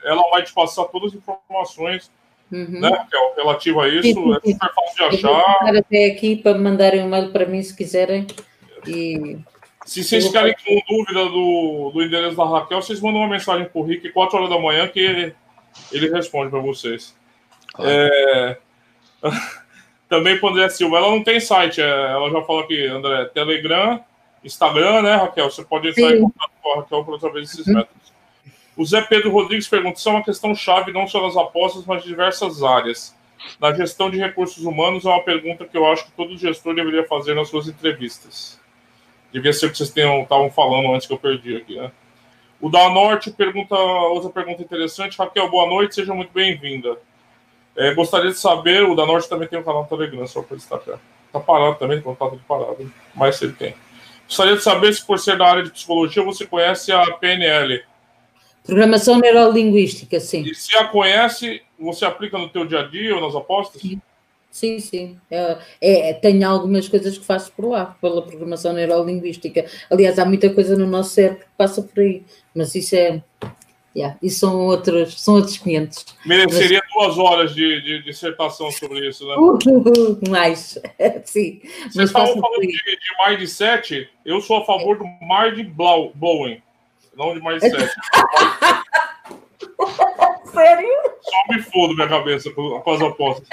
ela 0.05 0.23
vai 0.31 0.43
te 0.43 0.53
passar 0.53 0.85
todas 0.85 1.13
as 1.13 1.19
informações, 1.19 2.11
uhum. 2.51 2.81
né, 2.81 2.89
Raquel, 2.89 3.35
relativa 3.37 3.85
a 3.85 3.89
isso. 3.89 4.09
é 4.09 4.53
super 4.53 4.71
fácil 4.75 5.11
de 5.11 5.17
achar. 5.17 5.75
Eu 5.75 5.79
até 5.79 6.07
aqui 6.07 6.37
para 6.37 6.57
mandarem 6.57 7.03
um 7.03 7.07
e-mail 7.07 7.33
para 7.33 7.45
mim 7.47 7.63
se 7.63 7.77
quiserem. 7.77 8.27
E... 8.87 9.39
Se 9.85 10.05
vocês 10.05 10.27
ficarem 10.27 10.55
com 10.65 10.97
dúvida 10.97 11.25
do, 11.27 11.91
do 11.93 12.03
endereço 12.03 12.37
da 12.37 12.45
Raquel, 12.45 12.81
vocês 12.81 13.01
mandam 13.01 13.21
uma 13.21 13.29
mensagem 13.29 13.69
para 13.69 13.81
o 13.81 13.85
Rick 13.85 14.11
4 14.11 14.39
horas 14.39 14.51
da 14.51 14.59
manhã 14.59 14.87
que 14.89 15.01
ele, 15.01 15.35
ele 15.91 16.11
responde 16.11 16.51
para 16.51 16.61
vocês. 16.61 17.17
Claro. 17.73 17.91
É... 17.91 18.59
Também 20.09 20.39
para 20.39 20.51
André 20.51 20.69
Silva, 20.69 20.99
ela 20.99 21.09
não 21.09 21.25
tem 21.25 21.41
site, 21.41 21.81
é, 21.81 21.89
ela 21.89 22.31
já 22.31 22.43
falou 22.43 22.63
aqui, 22.63 22.87
André, 22.87 23.25
Telegram, 23.27 24.05
Instagram, 24.45 25.01
né, 25.01 25.15
Raquel? 25.17 25.51
Você 25.51 25.65
pode 25.65 25.89
entrar 25.89 26.11
Sim. 26.11 26.17
em 26.17 26.21
contato 26.21 26.51
com 26.63 26.71
a 26.71 26.77
Raquel 26.77 27.05
para 27.05 27.17
através 27.17 27.49
desses 27.49 27.67
uhum. 27.67 27.75
métodos. 27.77 28.13
O 28.77 28.85
Zé 28.85 29.01
Pedro 29.01 29.31
Rodrigues 29.31 29.69
pergunta: 29.69 29.99
isso 29.99 30.09
é 30.09 30.13
uma 30.13 30.23
questão 30.23 30.55
chave 30.55 30.93
não 30.93 31.07
só 31.07 31.23
nas 31.23 31.37
apostas, 31.37 31.85
mas 31.87 32.03
de 32.03 32.09
diversas 32.09 32.63
áreas. 32.63 33.15
Na 33.59 33.73
gestão 33.73 34.11
de 34.11 34.19
recursos 34.19 34.65
humanos 34.65 35.05
é 35.05 35.09
uma 35.09 35.23
pergunta 35.23 35.65
que 35.65 35.77
eu 35.77 35.91
acho 35.91 36.05
que 36.05 36.13
todo 36.13 36.37
gestor 36.37 36.75
deveria 36.75 37.07
fazer 37.07 37.35
nas 37.35 37.49
suas 37.49 37.67
entrevistas. 37.67 38.61
Devia 39.33 39.53
ser 39.53 39.67
o 39.67 39.71
que 39.71 39.79
vocês 39.79 39.89
estavam 39.89 40.51
falando 40.51 40.93
antes 40.95 41.07
que 41.07 41.13
eu 41.13 41.19
perdi 41.19 41.57
aqui, 41.57 41.77
né? 41.77 41.91
O 42.61 42.71
da 42.71 42.89
Norte 42.91 43.31
pergunta 43.31 43.75
outra 43.75 44.31
pergunta 44.31 44.63
interessante. 44.63 45.19
Raquel, 45.19 45.51
boa 45.51 45.69
noite, 45.69 45.97
seja 45.97 46.15
muito 46.15 46.33
bem-vinda. 46.33 46.97
É, 47.75 47.95
gostaria 47.95 48.31
de 48.31 48.39
saber, 48.39 48.85
o 48.85 48.95
da 48.95 49.07
Norte 49.07 49.29
também 49.29 49.49
tem 49.49 49.59
um 49.59 49.65
canal 49.65 49.83
no 49.83 49.89
Telegram, 49.89 50.27
só 50.27 50.43
para 50.43 50.57
destacar. 50.57 51.01
Tá 51.33 51.41
parado 51.41 51.77
também, 51.77 51.99
então 51.99 52.15
tá 52.15 52.29
tudo 52.29 52.43
parado. 52.47 52.93
Mas 53.15 53.41
ele 53.41 53.53
tem. 53.55 53.75
Gostaria 54.27 54.57
de 54.57 54.63
saber 54.63 54.93
se, 54.95 55.05
por 55.05 55.19
ser 55.19 55.39
da 55.39 55.47
área 55.47 55.63
de 55.63 55.71
psicologia, 55.71 56.23
você 56.23 56.47
conhece 56.47 56.93
a 56.93 57.05
PNL. 57.13 57.83
Programação 58.65 59.19
Neurolinguística, 59.19 60.21
sim. 60.21 60.43
E 60.43 60.55
se 60.55 60.77
a 60.77 60.85
conhece, 60.85 61.63
você 61.79 62.05
aplica 62.05 62.39
no 62.39 62.49
teu 62.49 62.65
dia 62.65 62.81
a 62.81 62.83
dia 62.85 63.15
ou 63.15 63.21
nas 63.21 63.35
apostas? 63.35 63.83
Sim, 63.83 64.01
sim. 64.53 64.79
sim. 64.79 65.19
É, 65.31 65.59
é, 65.81 66.13
tenho 66.15 66.49
algumas 66.49 66.89
coisas 66.89 67.19
que 67.19 67.25
faço 67.25 67.51
por 67.53 67.69
lá, 67.69 67.97
pela 68.01 68.23
programação 68.23 68.73
neurolinguística. 68.73 69.65
Aliás, 69.91 70.19
há 70.19 70.25
muita 70.25 70.49
coisa 70.51 70.77
no 70.77 70.87
nosso 70.87 71.11
cérebro 71.11 71.41
que 71.41 71.47
passa 71.57 71.83
por 71.83 72.01
aí, 72.01 72.23
mas 72.55 72.75
isso 72.75 72.95
é 72.95 73.23
Yeah. 73.95 74.17
E 74.23 74.31
são 74.31 74.59
outros, 74.59 75.23
são 75.23 75.35
outros 75.35 75.59
500. 75.59 76.17
Mereceria 76.25 76.81
Mas... 76.83 76.93
duas 76.93 77.19
horas 77.19 77.55
de, 77.55 77.83
de, 77.83 78.03
dissertação 78.03 78.71
sobre 78.71 79.07
isso, 79.07 79.29
né? 79.29 79.35
Uh, 79.37 80.31
mais, 80.31 80.79
sim. 81.27 81.61
Vocês 81.91 82.09
estavam 82.09 82.41
falando 82.41 82.63
de, 82.63 82.73
de 82.73 83.29
mindset, 83.29 84.09
eu 84.25 84.41
sou 84.41 84.63
a 84.63 84.65
favor 84.65 84.97
do 84.97 85.05
mind 85.05 85.69
blowing, 85.75 86.63
não 87.15 87.35
de 87.35 87.43
mindset. 87.43 87.77
Sério? 90.53 90.89
Só 91.21 91.55
me 91.55 91.63
fodo 91.63 91.95
minha 91.95 92.09
cabeça 92.09 92.51
com, 92.51 92.83
as 92.91 93.03
apostas. 93.03 93.49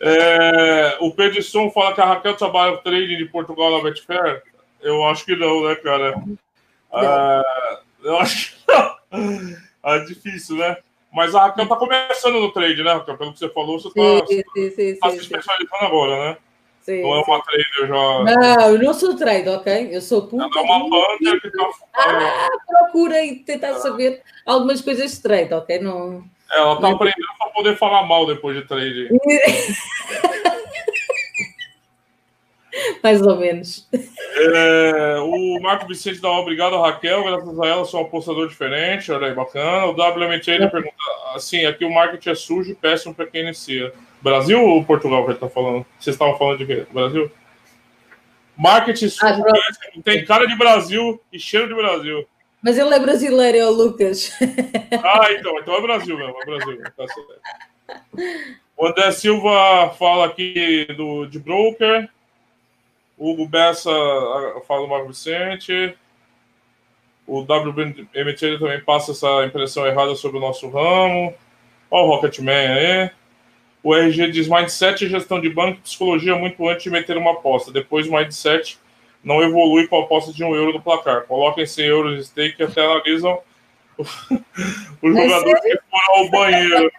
É, 0.00 0.96
o 1.00 1.10
Pedrisson 1.12 1.70
fala 1.70 1.94
que 1.94 2.00
a 2.00 2.04
Raquel 2.04 2.36
trabalha 2.36 2.76
trading 2.78 3.16
de 3.16 3.26
Portugal 3.26 3.70
na 3.70 3.82
Betfair. 3.82 4.42
Eu 4.82 5.04
acho 5.04 5.24
que 5.24 5.34
não, 5.34 5.64
né, 5.64 5.74
cara? 5.76 6.14
É, 6.92 7.42
eu 8.04 8.18
acho 8.18 8.54
que 8.54 8.72
não. 8.72 9.56
É 9.82 9.98
difícil, 10.00 10.56
né? 10.56 10.76
Mas 11.12 11.34
a 11.34 11.46
Raquel 11.46 11.68
tá 11.68 11.76
começando 11.76 12.40
no 12.40 12.52
trade, 12.52 12.82
né, 12.82 12.92
Raquel? 12.92 13.16
Pelo 13.16 13.32
que 13.32 13.38
você 13.38 13.48
falou, 13.48 13.78
você 13.78 13.88
tá, 13.88 14.26
sim, 14.26 14.42
sim, 14.52 14.70
sim, 14.70 14.98
tá 14.98 15.10
se 15.10 15.18
especializando 15.18 15.84
agora, 15.84 16.30
né? 16.30 16.36
Sim, 16.80 17.00
não 17.00 17.14
é 17.14 17.20
uma 17.22 17.42
trader 17.42 17.64
já. 17.80 17.86
Não, 17.86 18.70
eu 18.72 18.82
não 18.82 18.92
sou 18.92 19.16
trader, 19.16 19.54
ok? 19.54 19.88
Eu 19.90 20.02
sou 20.02 20.26
puta. 20.26 20.44
Ela 20.44 20.52
é 20.54 20.60
uma 20.60 20.90
banda 20.90 21.40
que 21.40 21.50
tá. 21.50 21.70
Ah, 21.94 22.48
procura 22.68 23.24
e 23.24 23.36
tentar 23.36 23.74
saber 23.76 24.22
algumas 24.44 24.82
coisas 24.82 25.12
de 25.12 25.22
trade, 25.22 25.54
ok? 25.54 25.78
Não. 25.78 26.24
É, 26.54 26.58
ela 26.58 26.80
tá 26.80 26.88
aprendendo 26.90 27.26
para 27.38 27.50
poder 27.50 27.76
falar 27.76 28.04
mal 28.04 28.24
depois 28.26 28.56
de 28.56 28.62
trade. 28.62 29.08
Mais 33.02 33.20
ou 33.22 33.36
menos. 33.36 33.88
É, 33.92 35.18
o 35.20 35.60
Marco 35.60 35.86
Vicente 35.86 36.20
dá 36.20 36.30
obrigado 36.30 36.76
a 36.76 36.86
Raquel, 36.86 37.22
graças 37.24 37.60
a 37.60 37.66
ela 37.66 37.84
sou 37.84 38.00
um 38.00 38.04
apostador 38.04 38.48
diferente, 38.48 39.12
olha 39.12 39.28
aí, 39.28 39.34
bacana. 39.34 39.86
O 39.86 39.90
WMT 39.90 40.50
ele 40.50 40.68
pergunta 40.68 40.94
assim: 41.34 41.64
aqui 41.66 41.84
o 41.84 41.92
marketing 41.92 42.30
é 42.30 42.34
sujo 42.34 42.72
e 42.72 42.74
péssimo 42.74 43.14
para 43.14 43.26
quem 43.26 43.42
inicia. 43.42 43.92
Brasil 44.20 44.60
ou 44.60 44.84
Portugal 44.84 45.22
que 45.22 45.30
ele 45.30 45.36
está 45.36 45.48
falando? 45.48 45.84
Vocês 45.98 46.14
estavam 46.14 46.38
falando 46.38 46.58
de 46.58 46.66
quê? 46.66 46.86
Brasil? 46.92 47.30
Marketing 48.56 49.08
sujo, 49.08 49.42
ah, 49.42 49.52
péssimo, 49.52 50.02
tem 50.02 50.24
cara 50.24 50.46
de 50.46 50.56
Brasil 50.56 51.20
e 51.32 51.38
cheiro 51.38 51.68
de 51.68 51.74
Brasil. 51.74 52.26
Mas 52.64 52.78
ele 52.78 52.94
é 52.94 52.98
brasileiro, 52.98 53.58
é 53.58 53.66
o 53.66 53.70
Lucas. 53.70 54.32
Ah, 55.04 55.30
então, 55.32 55.58
então 55.58 55.74
é 55.74 55.82
Brasil 55.82 56.16
mesmo, 56.16 56.34
é 56.40 56.46
Brasil. 56.46 56.82
Tá 56.96 57.04
o 58.74 58.86
André 58.86 59.12
Silva 59.12 59.94
fala 59.98 60.24
aqui 60.24 60.86
do, 60.96 61.26
de 61.26 61.38
broker. 61.38 62.08
Hugo 63.18 63.46
Bessa 63.46 63.90
fala 64.66 64.80
do 64.80 64.88
Marco 64.88 65.08
Vicente. 65.08 65.94
O 67.26 67.40
WMT 67.40 68.58
também 68.58 68.80
passa 68.80 69.12
essa 69.12 69.44
impressão 69.44 69.86
errada 69.86 70.14
sobre 70.14 70.38
o 70.38 70.40
nosso 70.40 70.68
ramo. 70.70 71.34
Olha 71.90 72.04
o 72.04 72.06
Rocketman 72.06 72.72
aí. 72.72 73.10
O 73.82 73.94
RG 73.94 74.30
diz 74.30 74.48
mindset 74.48 75.06
gestão 75.06 75.38
de 75.38 75.50
banco 75.50 75.82
psicologia 75.82 76.34
muito 76.34 76.66
antes 76.66 76.82
de 76.82 76.90
meter 76.90 77.18
uma 77.18 77.32
aposta. 77.32 77.70
Depois 77.70 78.08
o 78.08 78.12
mindset 78.12 78.78
não 79.24 79.42
evolui 79.42 79.88
com 79.88 79.96
a 79.96 80.02
aposta 80.04 80.32
de 80.32 80.44
um 80.44 80.54
euro 80.54 80.74
no 80.74 80.82
placar. 80.82 81.22
Coloquem 81.22 81.66
100 81.66 81.86
euros 81.86 82.16
de 82.18 82.24
stake 82.26 82.60
e 82.60 82.64
até 82.64 82.84
analisam 82.84 83.40
o, 83.98 85.12
jogador 85.12 85.60
que 85.60 85.78
for 85.90 86.16
ao 86.16 86.28
banheiro. 86.28 86.90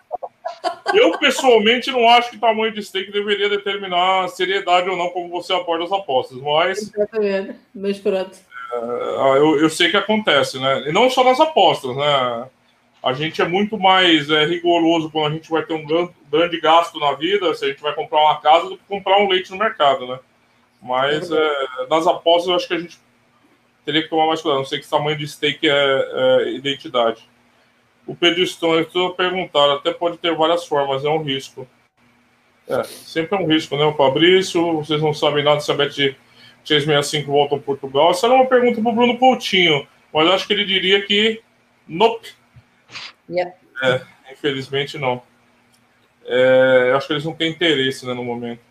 Eu, 0.93 1.17
pessoalmente, 1.19 1.91
não 1.91 2.09
acho 2.09 2.31
que 2.31 2.37
o 2.37 2.39
tamanho 2.39 2.73
de 2.73 2.83
stake 2.83 3.11
deveria 3.11 3.49
determinar 3.49 4.25
a 4.25 4.27
seriedade 4.27 4.89
ou 4.89 4.97
não 4.97 5.09
como 5.09 5.29
você 5.29 5.53
aborda 5.53 5.83
as 5.83 5.91
apostas, 5.91 6.39
mas. 6.39 6.81
Exatamente, 6.81 7.55
mas 7.73 7.99
pronto. 7.99 8.37
É, 8.73 9.37
eu, 9.37 9.59
eu 9.59 9.69
sei 9.69 9.89
que 9.89 9.97
acontece, 9.97 10.59
né? 10.59 10.89
E 10.89 10.91
não 10.91 11.09
só 11.09 11.23
nas 11.23 11.39
apostas, 11.39 11.95
né? 11.95 12.47
A 13.03 13.13
gente 13.13 13.39
é 13.39 13.47
muito 13.47 13.77
mais 13.77 14.31
é, 14.31 14.45
rigoroso 14.45 15.11
quando 15.11 15.33
a 15.33 15.35
gente 15.35 15.49
vai 15.49 15.63
ter 15.63 15.75
um 15.75 15.85
grande, 15.85 16.11
grande 16.31 16.59
gasto 16.59 16.99
na 16.99 17.13
vida, 17.13 17.53
se 17.53 17.65
a 17.65 17.67
gente 17.67 17.81
vai 17.81 17.93
comprar 17.93 18.19
uma 18.19 18.41
casa, 18.41 18.69
do 18.69 18.77
que 18.77 18.83
comprar 18.87 19.19
um 19.19 19.29
leite 19.29 19.51
no 19.51 19.57
mercado, 19.57 20.07
né? 20.07 20.17
Mas 20.85 21.31
é, 21.31 21.51
nas 21.89 22.05
apostas 22.05 22.47
eu 22.47 22.55
acho 22.55 22.67
que 22.67 22.73
a 22.75 22.79
gente 22.79 22.99
teria 23.83 24.03
que 24.03 24.09
tomar 24.09 24.27
mais 24.27 24.39
cuidado. 24.39 24.59
Não 24.59 24.65
sei 24.65 24.79
que 24.79 24.87
tamanho 24.87 25.17
de 25.17 25.27
stake 25.27 25.67
é, 25.67 25.73
é 25.73 26.51
identidade. 26.51 27.27
O 28.05 28.15
Pedro 28.15 28.45
Stone, 28.45 28.83
estou 28.83 29.15
perguntar, 29.15 29.73
até 29.73 29.91
pode 29.91 30.19
ter 30.19 30.35
várias 30.35 30.67
formas, 30.67 31.03
é 31.03 31.09
um 31.09 31.23
risco. 31.23 31.67
É, 32.67 32.83
sempre 32.83 33.35
é 33.35 33.41
um 33.41 33.47
risco, 33.47 33.75
né? 33.75 33.83
O 33.83 33.95
Fabrício, 33.95 34.75
vocês 34.75 35.01
não 35.01 35.11
sabem 35.11 35.43
nada 35.43 35.59
se 35.59 35.71
a 35.71 35.73
Bet 35.73 36.15
365 36.63 37.31
volta 37.31 37.55
ao 37.55 37.61
Portugal. 37.61 38.11
Essa 38.11 38.27
era 38.27 38.35
uma 38.35 38.45
pergunta 38.45 38.79
para 38.79 38.91
o 38.91 38.95
Bruno 38.95 39.17
Coutinho, 39.17 39.87
mas 40.13 40.29
acho 40.29 40.45
que 40.45 40.53
ele 40.53 40.65
diria 40.65 41.01
que 41.01 41.41
nope. 41.87 42.29
Yeah. 43.27 43.55
É, 43.81 44.01
infelizmente 44.31 44.99
não. 44.99 45.23
É, 46.27 46.93
acho 46.95 47.07
que 47.07 47.13
eles 47.13 47.25
não 47.25 47.33
têm 47.33 47.49
interesse 47.49 48.05
né, 48.05 48.13
no 48.13 48.23
momento. 48.23 48.61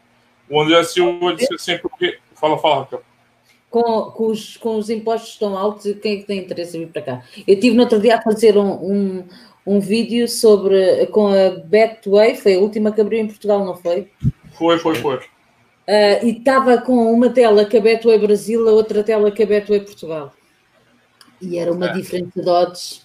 O 0.54 0.60
André 0.60 0.84
Silva 0.84 1.34
disse 1.34 1.58
sempre 1.58 1.90
que. 1.98 2.16
Fala, 2.34 2.56
fala, 2.58 2.80
Raquel 2.82 3.02
com, 3.74 4.12
com, 4.12 4.26
os, 4.28 4.56
com 4.56 4.76
os 4.76 4.88
impostos 4.88 5.36
tão 5.36 5.58
altos, 5.58 5.92
quem 6.00 6.12
é 6.12 6.16
que 6.18 6.26
tem 6.28 6.38
interesse 6.38 6.76
em 6.76 6.84
vir 6.84 6.92
para 6.92 7.02
cá? 7.02 7.24
Eu 7.44 7.58
tive 7.58 7.74
no 7.74 7.82
outro 7.82 7.98
dia 7.98 8.14
a 8.14 8.22
fazer 8.22 8.56
um, 8.56 8.70
um, 8.70 9.24
um 9.66 9.80
vídeo 9.80 10.28
sobre 10.28 11.08
com 11.08 11.26
a 11.26 11.50
Betway, 11.64 12.36
foi 12.36 12.54
a 12.54 12.60
última 12.60 12.92
que 12.92 13.00
abriu 13.00 13.18
em 13.18 13.26
Portugal, 13.26 13.64
não 13.64 13.74
foi? 13.74 14.12
Foi, 14.52 14.78
foi, 14.78 14.94
foi. 14.94 15.16
Uh, 15.16 16.22
e 16.22 16.38
estava 16.38 16.78
com 16.78 17.12
uma 17.12 17.30
tela 17.30 17.64
que 17.64 17.76
a 17.76 17.80
Betway 17.80 18.16
Brasil, 18.16 18.68
a 18.68 18.72
outra 18.72 19.02
tela 19.02 19.32
que 19.32 19.42
a 19.42 19.46
Betway 19.46 19.80
Portugal. 19.80 20.32
E 21.42 21.58
era 21.58 21.72
uma 21.72 21.86
é. 21.86 21.92
diferença 21.94 22.40
de 22.40 22.48
odds. 22.48 23.04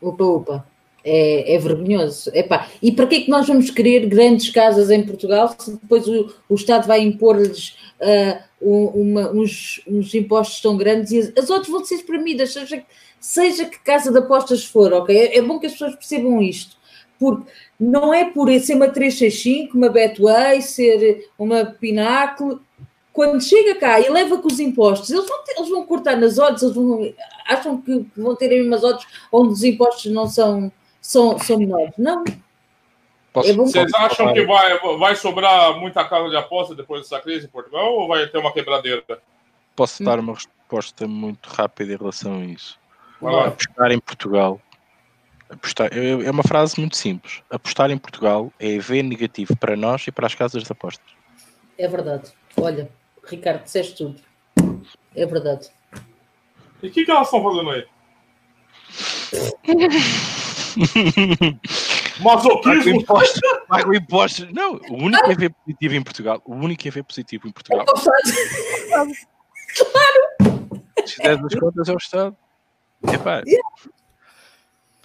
Opa, 0.00 0.24
opa. 0.24 0.71
É, 1.04 1.54
é 1.54 1.58
vergonhoso. 1.58 2.30
Epá. 2.32 2.68
E 2.80 2.92
para 2.92 3.06
que 3.06 3.16
é 3.16 3.20
que 3.22 3.30
nós 3.30 3.46
vamos 3.46 3.70
querer 3.70 4.06
grandes 4.06 4.50
casas 4.50 4.90
em 4.90 5.02
Portugal 5.02 5.54
se 5.58 5.72
depois 5.72 6.06
o, 6.06 6.32
o 6.48 6.54
Estado 6.54 6.86
vai 6.86 7.00
impor-lhes 7.00 7.76
uh, 8.00 8.38
uns, 8.60 9.82
uns, 9.86 10.14
impostos 10.14 10.60
tão 10.60 10.76
grandes 10.76 11.10
e 11.10 11.32
as 11.36 11.50
outras 11.50 11.68
vão 11.68 11.84
ser 11.84 11.96
espremidas, 11.96 12.52
seja, 12.52 12.84
seja 13.18 13.64
que 13.64 13.78
casa 13.80 14.12
de 14.12 14.18
apostas 14.18 14.64
for, 14.64 14.92
ok? 14.92 15.16
É, 15.16 15.38
é 15.38 15.42
bom 15.42 15.58
que 15.58 15.66
as 15.66 15.72
pessoas 15.72 15.96
percebam 15.96 16.40
isto, 16.40 16.76
porque 17.18 17.50
não 17.78 18.14
é 18.14 18.30
por 18.30 18.48
ser 18.60 18.74
uma 18.74 18.88
365, 18.88 19.76
uma 19.76 19.88
Betway, 19.88 20.62
ser 20.62 21.28
uma 21.36 21.64
Pináculo, 21.64 22.60
quando 23.12 23.42
chega 23.42 23.74
cá 23.74 24.00
e 24.00 24.08
leva 24.08 24.38
com 24.38 24.48
os 24.48 24.58
impostos, 24.58 25.10
eles 25.10 25.28
vão, 25.28 25.44
ter, 25.44 25.54
eles 25.58 25.68
vão 25.68 25.84
cortar 25.84 26.16
nas 26.16 26.38
odds, 26.38 26.62
eles 26.62 26.74
vão, 26.74 27.12
acham 27.46 27.80
que 27.80 28.06
vão 28.16 28.34
ter 28.34 28.46
as 28.46 28.58
mesmas 28.58 28.84
odds 28.84 29.06
onde 29.30 29.52
os 29.52 29.62
impostos 29.62 30.10
não 30.10 30.26
são 30.26 30.72
são, 31.02 31.38
são 31.40 31.58
menores. 31.58 31.92
Não. 31.98 32.24
Posso... 33.32 33.54
Vocês 33.54 33.92
acham 33.94 34.32
que 34.32 34.46
vai, 34.46 34.78
vai 34.98 35.16
sobrar 35.16 35.76
muita 35.78 36.04
casa 36.04 36.30
de 36.30 36.36
aposta 36.36 36.74
depois 36.74 37.02
dessa 37.02 37.20
crise 37.20 37.46
em 37.46 37.50
Portugal 37.50 37.92
ou 37.92 38.06
vai 38.06 38.26
ter 38.28 38.38
uma 38.38 38.52
quebradeira? 38.52 39.02
Posso 39.74 40.04
dar 40.04 40.18
uma 40.20 40.34
resposta 40.34 41.08
muito 41.08 41.48
rápida 41.48 41.92
em 41.92 41.96
relação 41.96 42.40
a 42.40 42.44
isso. 42.44 42.78
Apostar 43.20 43.90
em 43.90 43.98
Portugal. 43.98 44.60
Apostar, 45.48 45.90
é 45.92 46.30
uma 46.30 46.42
frase 46.42 46.78
muito 46.78 46.96
simples. 46.96 47.42
Apostar 47.50 47.90
em 47.90 47.98
Portugal 47.98 48.52
é 48.60 48.78
ver 48.78 49.02
negativo 49.02 49.56
para 49.56 49.76
nós 49.76 50.06
e 50.06 50.12
para 50.12 50.26
as 50.26 50.34
casas 50.34 50.62
de 50.62 50.70
apostas. 50.70 51.06
É 51.78 51.88
verdade. 51.88 52.30
Olha, 52.56 52.90
Ricardo, 53.24 53.64
disseste 53.64 53.96
tudo. 53.96 54.20
É 55.14 55.26
verdade. 55.26 55.68
E 56.82 56.88
o 56.88 56.90
que, 56.90 57.04
que 57.04 57.10
elas 57.10 57.26
estão 57.26 57.42
fazendo 57.42 57.70
aí? 57.70 57.86
Masoquismo? 62.20 63.04
Paga 63.68 63.88
o 63.88 63.94
imposto. 63.94 64.46
Não, 64.52 64.80
o 64.88 64.94
único 64.94 65.30
EV 65.30 65.50
positivo 65.50 65.94
em 65.94 66.02
Portugal. 66.02 66.42
O 66.44 66.54
único 66.54 66.86
EV 66.88 67.02
positivo 67.02 67.48
em 67.48 67.52
Portugal. 67.52 67.84
Claro! 69.76 70.22
Se 71.06 71.16
fizer 71.16 71.38
as 71.38 71.54
contas 71.54 71.88
é 71.88 71.92
o 71.92 71.96
Estado. 71.96 72.36
Epá. 73.12 73.42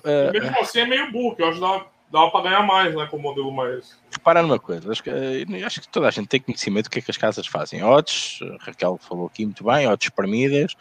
Uh, 0.04 0.32
mesmo 0.32 0.60
assim 0.60 0.80
é 0.80 0.86
meio 0.86 1.12
burro, 1.12 1.36
eu 1.40 1.48
acho 1.48 1.56
que 1.56 1.62
dá, 1.62 1.86
dá 2.12 2.30
para 2.30 2.44
ganhar 2.44 2.64
mais, 2.64 2.96
né? 2.96 3.08
Com 3.08 3.18
o 3.18 3.22
modelo 3.22 3.52
mais. 3.52 3.98
Repara 4.18 4.42
numa 4.42 4.58
coisa, 4.58 4.92
acho 4.92 5.04
que, 5.04 5.12
eh, 5.12 5.64
acho 5.64 5.80
que 5.80 5.88
toda 5.88 6.08
a 6.08 6.12
gente 6.12 6.28
tem 6.28 6.42
conhecimento 6.42 6.86
do 6.86 6.90
que 6.90 6.98
é 6.98 7.02
que 7.04 7.12
as 7.12 7.18
casas 7.18 7.46
fazem. 7.46 7.84
Odds, 7.84 8.40
Raquel 8.62 8.98
falou 8.98 9.28
aqui 9.28 9.46
muito 9.46 9.64
bem, 9.64 9.88
odds 9.88 10.08
espremidas, 10.08 10.76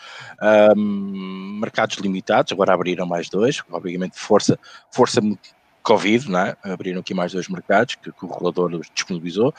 um, 0.74 1.58
mercados 1.60 1.98
limitados, 1.98 2.50
agora 2.50 2.72
abriram 2.72 3.04
mais 3.04 3.28
dois, 3.28 3.62
obviamente 3.70 4.18
força, 4.18 4.58
força 4.90 5.20
Covid, 5.82 6.30
não 6.30 6.40
é? 6.40 6.56
abriram 6.64 7.00
aqui 7.00 7.12
mais 7.12 7.32
dois 7.32 7.46
mercados 7.46 7.96
que, 7.96 8.10
que 8.10 8.24
o 8.24 8.28
regulador 8.28 8.80
disponibilizou. 8.94 9.54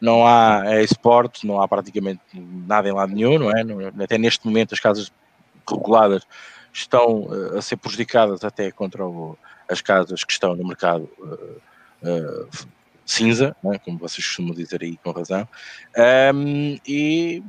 Não 0.00 0.26
há 0.26 0.62
é 0.66 0.82
esporte, 0.82 1.46
não 1.46 1.62
há 1.62 1.68
praticamente 1.68 2.20
nada 2.34 2.88
em 2.88 2.92
lado 2.92 3.14
nenhum, 3.14 3.38
não 3.38 3.50
é? 3.50 3.62
Até 4.02 4.18
neste 4.18 4.44
momento 4.44 4.74
as 4.74 4.80
casas 4.80 5.12
reguladas 5.68 6.26
estão 6.72 7.22
uh, 7.22 7.58
a 7.58 7.62
ser 7.62 7.76
prejudicadas 7.76 8.42
até 8.42 8.72
contra 8.72 9.06
o, 9.06 9.38
as 9.68 9.80
casas 9.80 10.24
que 10.24 10.32
estão 10.32 10.56
no 10.56 10.66
mercado 10.66 11.08
uh, 11.20 12.48
cinza, 13.12 13.56
é? 13.72 13.78
como 13.78 13.98
vocês 13.98 14.26
costumam 14.26 14.54
dizer 14.54 14.82
aí 14.82 14.96
com 14.96 15.10
razão, 15.10 15.48
um, 16.34 16.78
e, 16.86 17.42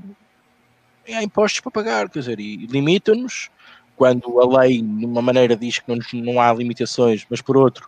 e 1.08 1.14
há 1.14 1.24
impostos 1.24 1.62
para 1.62 1.72
pagar, 1.72 2.10
quer 2.10 2.20
dizer, 2.20 2.40
e 2.40 2.66
limitam-nos 2.68 3.50
quando 3.96 4.40
a 4.40 4.62
lei, 4.62 4.82
de 4.82 5.06
uma 5.06 5.22
maneira, 5.22 5.56
diz 5.56 5.80
que 5.80 5.86
não, 5.88 6.00
não 6.24 6.42
há 6.42 6.52
limitações, 6.54 7.26
mas 7.30 7.42
por 7.42 7.56
outro, 7.56 7.88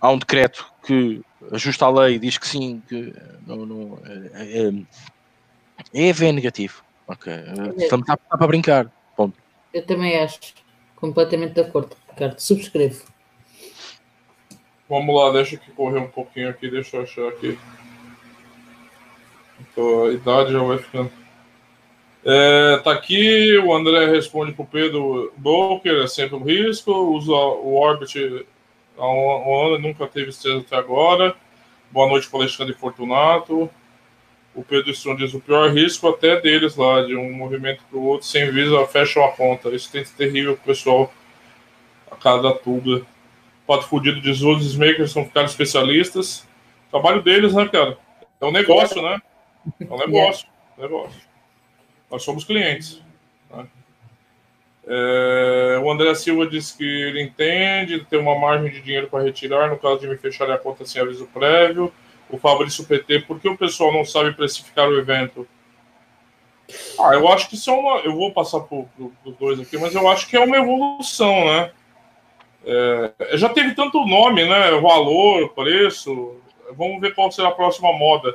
há 0.00 0.10
um 0.10 0.18
decreto 0.18 0.66
que 0.84 1.22
ajusta 1.52 1.84
a 1.84 1.90
lei 1.90 2.16
e 2.16 2.18
diz 2.18 2.36
que 2.36 2.48
sim, 2.48 2.82
que 2.88 3.14
não, 3.46 3.64
não, 3.64 3.98
é, 4.34 4.72
é, 5.94 6.08
é 6.08 6.32
negativo. 6.32 6.82
Ok, 7.06 7.32
estamos 7.76 8.08
é. 8.08 8.16
para 8.16 8.46
brincar. 8.46 8.92
Ponto. 9.16 9.38
Eu 9.72 9.86
também 9.86 10.18
acho, 10.18 10.38
completamente 10.96 11.54
de 11.54 11.60
acordo, 11.60 11.96
Ricardo. 12.10 12.38
Subscrevo. 12.40 13.04
Vamos 14.88 15.14
lá, 15.14 15.32
deixa 15.32 15.56
que 15.56 15.70
correr 15.72 15.98
um 15.98 16.08
pouquinho 16.08 16.48
aqui, 16.48 16.70
deixa 16.70 16.96
eu 16.96 17.02
achar 17.02 17.28
aqui. 17.28 17.58
Então, 19.60 20.04
a 20.04 20.12
idade 20.12 20.52
já 20.52 20.62
vai 20.62 20.78
ficando. 20.78 21.10
É, 22.24 22.78
tá 22.78 22.92
aqui, 22.92 23.56
o 23.58 23.74
André 23.74 24.06
responde 24.06 24.52
pro 24.52 24.64
Pedro 24.64 25.32
Broker, 25.36 26.02
é 26.02 26.06
sempre 26.06 26.36
um 26.36 26.42
risco, 26.42 26.92
usa 26.92 27.32
o 27.32 27.74
Orbit 27.74 28.46
há 28.96 29.06
um, 29.06 29.66
ano, 29.66 29.78
nunca 29.78 30.06
teve 30.06 30.30
estrela 30.30 30.60
até 30.60 30.76
agora. 30.76 31.36
Boa 31.90 32.08
noite 32.08 32.28
para 32.28 32.40
Alexandre 32.40 32.74
Fortunato. 32.74 33.70
O 34.54 34.64
Pedro 34.64 34.90
Stron 34.90 35.16
diz 35.16 35.32
o 35.34 35.40
pior 35.40 35.70
risco 35.70 36.08
até 36.08 36.40
deles 36.40 36.76
lá, 36.76 37.02
de 37.02 37.14
um 37.14 37.32
movimento 37.32 37.82
para 37.88 37.98
o 37.98 38.02
outro, 38.02 38.26
sem 38.26 38.50
visa, 38.50 38.84
fecham 38.86 39.24
a 39.24 39.32
conta. 39.32 39.68
Isso 39.68 39.90
tem 39.90 40.02
que 40.02 40.08
ser 40.08 40.16
terrível 40.16 40.56
pro 40.56 40.64
pessoal 40.64 41.12
a 42.10 42.16
cada 42.16 42.52
tuba. 42.52 43.06
Pato 43.68 43.86
Fudido 43.86 44.18
diz 44.18 44.40
os 44.40 44.76
makers 44.76 45.12
são 45.12 45.26
ficar 45.26 45.44
especialistas. 45.44 46.48
trabalho 46.90 47.20
deles, 47.20 47.52
né, 47.52 47.68
cara? 47.68 47.98
É 48.40 48.46
um 48.46 48.50
negócio, 48.50 49.02
né? 49.02 49.20
É 49.78 49.92
um 49.92 49.98
negócio. 49.98 50.48
negócio. 50.78 51.20
Nós 52.10 52.22
somos 52.22 52.44
clientes. 52.44 53.02
Né? 53.50 53.66
É, 54.86 55.78
o 55.82 55.90
André 55.90 56.14
Silva 56.14 56.46
disse 56.46 56.78
que 56.78 56.82
ele 56.82 57.22
entende, 57.22 58.06
ter 58.06 58.16
uma 58.16 58.38
margem 58.38 58.70
de 58.70 58.80
dinheiro 58.80 59.08
para 59.08 59.22
retirar, 59.22 59.68
no 59.68 59.76
caso 59.76 60.00
de 60.00 60.08
me 60.08 60.16
fechar 60.16 60.50
a 60.50 60.56
conta 60.56 60.86
sem 60.86 61.02
aviso 61.02 61.26
prévio. 61.26 61.92
O 62.30 62.38
Fabrício 62.38 62.86
PT, 62.86 63.20
por 63.20 63.38
que 63.38 63.50
o 63.50 63.58
pessoal 63.58 63.92
não 63.92 64.02
sabe 64.02 64.32
precificar 64.32 64.88
o 64.88 64.98
evento? 64.98 65.46
Ah, 66.98 67.12
eu 67.12 67.28
acho 67.28 67.50
que 67.50 67.54
isso 67.54 67.68
é 67.68 67.74
uma. 67.74 67.98
Eu 67.98 68.16
vou 68.16 68.32
passar 68.32 68.60
para 68.60 68.78
os 68.78 69.36
dois 69.38 69.60
aqui, 69.60 69.76
mas 69.76 69.94
eu 69.94 70.08
acho 70.08 70.26
que 70.26 70.38
é 70.38 70.40
uma 70.40 70.56
evolução, 70.56 71.44
né? 71.44 71.70
É, 72.64 73.36
já 73.36 73.48
teve 73.48 73.74
tanto 73.74 74.04
nome, 74.06 74.44
né? 74.44 74.70
Valor, 74.80 75.50
preço. 75.50 76.36
Vamos 76.76 77.00
ver 77.00 77.14
qual 77.14 77.30
será 77.30 77.48
a 77.48 77.52
próxima 77.52 77.92
moda. 77.92 78.34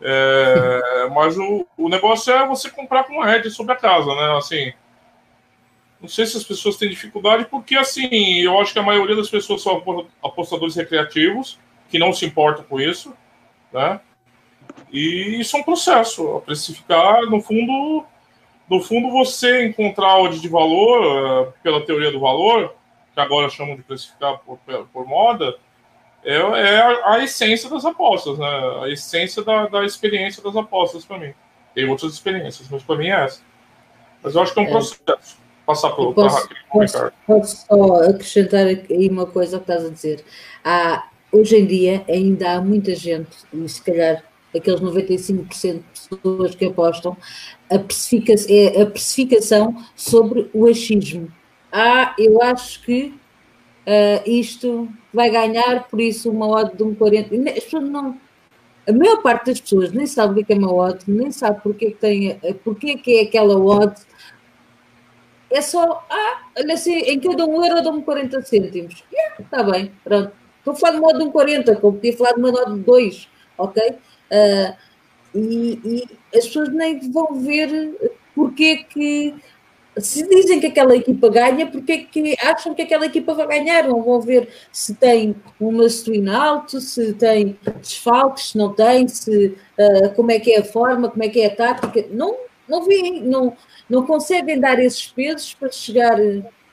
É, 0.00 1.08
mas 1.14 1.38
o, 1.38 1.66
o 1.76 1.88
negócio 1.88 2.32
é 2.32 2.46
você 2.46 2.70
comprar 2.70 3.04
com 3.04 3.22
rede 3.22 3.50
sobre 3.50 3.72
a 3.72 3.76
casa, 3.76 4.14
né? 4.14 4.36
Assim, 4.36 4.72
não 6.00 6.08
sei 6.08 6.26
se 6.26 6.36
as 6.36 6.44
pessoas 6.44 6.76
têm 6.76 6.88
dificuldade, 6.88 7.46
porque 7.46 7.76
assim, 7.76 8.08
eu 8.38 8.58
acho 8.60 8.72
que 8.72 8.78
a 8.78 8.82
maioria 8.82 9.16
das 9.16 9.30
pessoas 9.30 9.62
são 9.62 10.06
apostadores 10.22 10.76
recreativos, 10.76 11.58
que 11.88 11.98
não 11.98 12.12
se 12.12 12.26
importam 12.26 12.64
com 12.64 12.80
isso, 12.80 13.14
né? 13.72 14.00
E 14.92 15.40
isso 15.40 15.56
é 15.56 15.60
um 15.60 15.64
processo. 15.64 16.36
A 16.36 16.40
precificar, 16.42 17.22
no 17.22 17.40
fundo, 17.40 18.04
no 18.68 18.80
fundo, 18.80 19.10
você 19.10 19.66
encontrar 19.66 20.18
odd 20.18 20.38
de 20.38 20.48
valor, 20.48 21.48
eh, 21.48 21.52
pela 21.62 21.84
teoria 21.84 22.10
do 22.10 22.20
valor, 22.20 22.74
que 23.16 23.20
agora 23.20 23.48
chamam 23.48 23.76
de 23.76 23.82
precificar 23.82 24.38
por, 24.40 24.58
por 24.92 25.06
moda, 25.06 25.56
é, 26.22 26.34
é 26.34 26.80
a, 26.80 27.12
a, 27.14 27.24
essência 27.24 27.70
das 27.70 27.82
apostas, 27.86 28.38
né? 28.38 28.46
A 28.82 28.90
essência 28.90 29.42
da, 29.42 29.66
da 29.68 29.86
experiência 29.86 30.42
das 30.42 30.54
apostas 30.54 31.02
para 31.02 31.18
mim. 31.18 31.32
Tem 31.74 31.88
outras 31.88 32.12
experiências, 32.12 32.68
mas 32.70 32.82
para 32.82 32.96
mim 32.96 33.06
é 33.06 33.24
essa. 33.24 33.40
Mas 34.22 34.34
eu 34.34 34.42
acho 34.42 34.52
que 34.52 34.60
é 34.60 34.62
um 34.64 34.66
é. 34.66 34.70
processo. 34.70 35.38
Passar 35.64 35.88
o 35.98 36.12
posso, 36.12 36.48
posso, 36.70 37.12
posso 37.26 37.66
só 37.66 38.10
acrescentar 38.10 38.66
aí 38.66 39.08
uma 39.08 39.26
coisa 39.26 39.56
que 39.56 39.64
estás 39.64 39.86
a 39.86 39.88
dizer. 39.88 40.22
Há, 40.62 41.08
hoje 41.32 41.56
em 41.56 41.66
dia 41.66 42.04
ainda 42.08 42.52
há 42.52 42.60
muita 42.60 42.94
gente, 42.94 43.36
e 43.52 43.68
se 43.68 43.82
calhar 43.82 44.22
aqueles 44.54 44.80
95% 44.80 45.72
de 45.72 46.18
pessoas 46.20 46.54
que 46.54 46.66
apostam, 46.66 47.16
a 47.70 47.74
é 47.74 48.82
a 48.82 48.86
precificação 48.86 49.74
sobre 49.96 50.48
o 50.52 50.68
achismo. 50.68 51.32
Ah, 51.78 52.14
eu 52.18 52.40
acho 52.40 52.82
que 52.84 53.12
uh, 53.86 54.30
isto 54.30 54.88
vai 55.12 55.28
ganhar, 55.28 55.86
por 55.90 56.00
isso 56.00 56.30
uma 56.30 56.48
odd 56.48 56.74
de 56.74 56.82
um 56.82 56.94
40. 56.94 57.34
As 57.50 57.64
pessoas 57.64 57.84
não. 57.90 58.18
A 58.88 58.92
maior 58.92 59.20
parte 59.20 59.46
das 59.50 59.60
pessoas 59.60 59.92
nem 59.92 60.06
sabe 60.06 60.40
o 60.40 60.44
que 60.46 60.54
é, 60.54 60.56
é 60.56 60.58
uma 60.58 60.72
odd, 60.72 61.04
nem 61.06 61.30
sabe 61.30 61.60
porque 61.62 61.90
que, 61.90 61.96
tem, 61.98 62.40
porque 62.64 62.96
que 62.96 63.18
é 63.18 63.22
aquela 63.24 63.58
odd. 63.58 63.94
É 65.50 65.60
só, 65.60 66.02
ah, 66.08 66.42
olha 66.58 66.72
assim, 66.72 66.94
em 66.94 67.20
cada 67.20 67.44
um 67.44 67.62
euro 67.62 67.82
dão-me 67.82 68.02
40 68.02 68.40
cêntimos. 68.40 69.04
Yeah, 69.12 69.36
está 69.38 69.62
bem, 69.62 69.92
pronto. 70.02 70.32
Estou 70.58 70.72
a 70.72 70.76
falar 70.76 70.92
de 70.92 70.98
uma 70.98 71.08
odd 71.08 71.18
de 71.18 71.24
um 71.24 71.30
40, 71.30 71.76
como 71.76 71.96
podia 71.98 72.16
falar 72.16 72.32
de 72.32 72.38
uma 72.38 72.48
odd 72.48 72.74
de 72.74 72.80
2, 72.80 73.28
ok? 73.58 73.82
Uh, 73.90 74.76
e, 75.34 75.80
e, 75.84 76.38
as 76.38 76.46
pessoas 76.46 76.70
nem 76.70 77.10
vão 77.10 77.34
ver 77.34 78.14
porque 78.34 78.84
que 78.84 79.34
se 79.98 80.28
dizem 80.28 80.60
que 80.60 80.66
aquela 80.66 80.94
equipa 80.94 81.28
ganha, 81.30 81.66
porque 81.66 81.92
é 81.92 81.98
que 81.98 82.36
acham 82.40 82.74
que 82.74 82.82
aquela 82.82 83.06
equipa 83.06 83.32
vai 83.32 83.46
ganhar? 83.46 83.88
Não 83.88 84.02
vão 84.02 84.20
ver 84.20 84.48
se 84.70 84.94
tem 84.94 85.34
uma 85.58 85.88
swing 85.88 86.28
out, 86.28 86.80
se 86.80 87.14
tem 87.14 87.58
desfalques, 87.80 88.50
se 88.50 88.58
não 88.58 88.74
tem, 88.74 89.08
se, 89.08 89.56
uh, 89.78 90.14
como 90.14 90.30
é 90.30 90.38
que 90.38 90.52
é 90.52 90.60
a 90.60 90.64
forma, 90.64 91.08
como 91.08 91.24
é 91.24 91.28
que 91.28 91.40
é 91.40 91.46
a 91.46 91.56
tática. 91.56 92.06
Não, 92.10 92.36
não 92.68 92.84
veem, 92.84 93.22
não, 93.22 93.56
não 93.88 94.04
conseguem 94.06 94.60
dar 94.60 94.78
esses 94.78 95.06
pesos 95.06 95.54
para 95.54 95.70
chegar. 95.70 96.18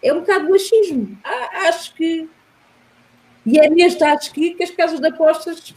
É 0.01 0.13
um 0.13 0.19
bocado 0.19 0.51
o 0.51 0.55
achismo. 0.55 1.17
Ah, 1.23 1.69
acho 1.69 1.95
que. 1.95 2.29
E 3.45 3.59
é 3.59 3.69
neste 3.69 4.03
acho 4.03 4.33
que, 4.33 4.53
que 4.53 4.63
as 4.63 4.71
casas 4.71 4.99
de 4.99 5.07
apostas 5.07 5.73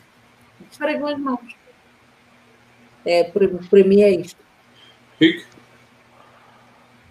esfregam 0.70 1.06
as 1.06 1.18
mãos. 1.18 1.56
É, 3.04 3.22
para, 3.22 3.48
para 3.48 3.84
mim 3.84 4.02
é 4.02 4.10
isto. 4.10 4.44
Rick? 5.20 5.55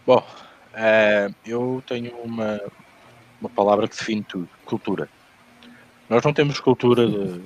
Bom, 0.06 0.24
é, 0.74 1.30
eu 1.46 1.82
tenho 1.88 2.16
uma, 2.18 2.62
uma 3.42 3.50
palavra 3.50 3.88
que 3.88 3.98
define 3.98 4.24
tudo: 4.24 4.50
cultura. 4.66 5.10
Nós 6.10 6.24
não 6.24 6.32
temos 6.32 6.60
cultura 6.60 7.08
de, 7.08 7.42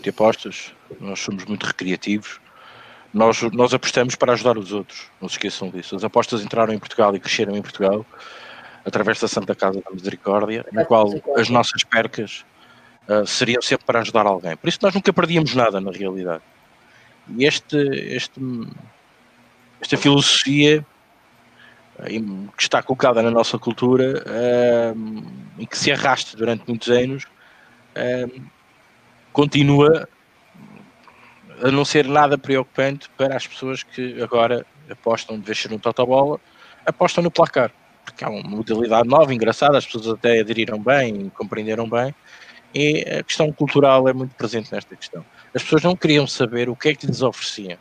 de 0.00 0.08
apostas, 0.08 0.72
nós 0.98 1.20
somos 1.20 1.44
muito 1.44 1.66
recreativos. 1.66 2.40
Nós, 3.12 3.40
nós 3.52 3.72
apostamos 3.72 4.14
para 4.14 4.34
ajudar 4.34 4.58
os 4.58 4.70
outros, 4.72 5.10
não 5.20 5.28
se 5.28 5.36
esqueçam 5.36 5.70
disso. 5.70 5.96
As 5.96 6.04
apostas 6.04 6.42
entraram 6.42 6.74
em 6.74 6.78
Portugal 6.78 7.14
e 7.16 7.20
cresceram 7.20 7.56
em 7.56 7.62
Portugal 7.62 8.04
através 8.84 9.20
da 9.20 9.26
Santa 9.26 9.54
Casa 9.54 9.82
da 9.82 9.90
Misericórdia, 9.90 10.64
na 10.72 10.84
qual 10.84 11.10
as 11.36 11.48
nossas 11.48 11.82
percas 11.84 12.44
uh, 13.08 13.26
seriam 13.26 13.62
sempre 13.62 13.86
para 13.86 14.00
ajudar 14.00 14.26
alguém. 14.26 14.56
Por 14.56 14.68
isso 14.68 14.78
nós 14.82 14.94
nunca 14.94 15.12
perdíamos 15.12 15.54
nada 15.54 15.80
na 15.80 15.90
realidade. 15.90 16.42
E 17.36 17.44
este, 17.44 17.76
este 17.76 18.40
esta 19.80 19.96
filosofia 19.96 20.84
que 22.56 22.62
está 22.62 22.82
colocada 22.82 23.22
na 23.22 23.30
nossa 23.30 23.58
cultura 23.58 24.22
e 25.58 25.66
que 25.66 25.76
se 25.76 25.90
arrasta 25.90 26.36
durante 26.36 26.64
muitos 26.66 26.88
anos 26.88 27.24
continua 29.32 30.08
a 31.62 31.70
não 31.72 31.84
ser 31.84 32.06
nada 32.06 32.38
preocupante 32.38 33.10
para 33.16 33.36
as 33.36 33.46
pessoas 33.46 33.82
que 33.82 34.22
agora 34.22 34.64
apostam 34.88 35.38
de 35.38 35.44
vez 35.44 35.64
no 35.66 35.78
totobola, 35.78 36.38
apostam 36.86 37.22
no 37.22 37.30
placar, 37.30 37.72
porque 38.04 38.24
é 38.24 38.28
uma 38.28 38.48
modalidade 38.48 39.08
nova, 39.08 39.34
engraçada, 39.34 39.76
as 39.76 39.84
pessoas 39.84 40.08
até 40.08 40.40
aderiram 40.40 40.80
bem, 40.80 41.28
compreenderam 41.30 41.88
bem, 41.88 42.14
e 42.72 43.04
a 43.18 43.22
questão 43.24 43.52
cultural 43.52 44.08
é 44.08 44.12
muito 44.12 44.34
presente 44.36 44.72
nesta 44.72 44.94
questão. 44.94 45.24
As 45.52 45.62
pessoas 45.62 45.82
não 45.82 45.96
queriam 45.96 46.26
saber 46.26 46.68
o 46.68 46.76
que 46.76 46.90
é 46.90 46.94
que 46.94 47.06
lhes 47.06 47.22
ofereciam, 47.22 47.78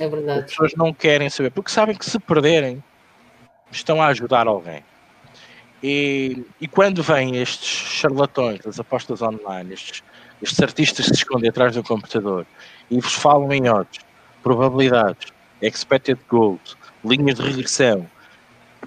é 0.00 0.08
verdade. 0.08 0.40
As 0.40 0.44
pessoas 0.46 0.72
não 0.76 0.92
querem 0.92 1.28
saber, 1.28 1.50
porque 1.50 1.70
sabem 1.70 1.96
que 1.96 2.04
se 2.04 2.18
perderem, 2.18 2.82
estão 3.70 4.00
a 4.02 4.06
ajudar 4.06 4.46
alguém. 4.46 4.82
E, 5.82 6.44
e 6.60 6.68
quando 6.68 7.02
vêm 7.02 7.36
estes 7.36 7.68
charlatões 7.68 8.60
das 8.60 8.78
apostas 8.78 9.22
online, 9.22 9.72
estes, 9.72 10.02
estes 10.42 10.60
artistas 10.60 11.06
que 11.06 11.16
se 11.16 11.22
escondem 11.22 11.48
atrás 11.48 11.74
do 11.74 11.82
computador 11.82 12.46
e 12.90 13.00
vos 13.00 13.14
falam 13.14 13.50
em 13.52 13.68
odds, 13.68 14.04
probabilidades, 14.42 15.32
expected 15.62 16.18
goals, 16.28 16.76
linhas 17.04 17.36
de 17.36 17.42
regressão, 17.42 18.06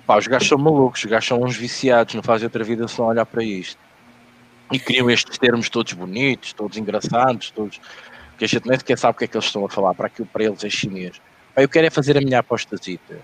pá, 0.06 0.18
os 0.18 0.27
gajos 0.27 0.48
são 0.48 0.57
malucos, 0.57 1.03
os 1.03 1.10
gajos 1.10 1.27
são 1.27 1.41
uns 1.41 1.56
viciados, 1.56 2.14
não 2.14 2.22
fazem 2.22 2.45
outra 2.45 2.64
vida 2.64 2.88
se 2.88 2.99
não 2.99 3.07
olhar 3.07 3.26
para 3.26 3.44
isto. 3.44 3.81
E 4.72 4.80
criam 4.80 5.10
estes 5.10 5.38
termos 5.38 5.69
todos 5.69 5.94
bonitos, 5.94 6.53
todos 6.53 6.77
engraçados, 6.77 7.52
todos 7.52 7.80
a 8.44 8.48
gente 8.48 8.68
nem 8.68 8.78
sequer 8.78 8.98
sabe 8.98 9.15
o 9.15 9.18
que 9.18 9.26
é 9.26 9.28
que 9.28 9.38
eles 9.38 9.45
estão 9.45 9.65
a 9.65 9.70
falar, 9.70 9.94
para 9.94 10.07
aquilo 10.07 10.28
para 10.32 10.44
eles 10.44 10.64
é 10.64 10.70
chinês. 10.70 11.22
Eu 11.56 11.70
quero 11.70 11.88
é 11.88 11.90
fazer 11.90 12.18
a 12.18 12.22
minha 12.22 12.40
apostazita. 12.40 13.15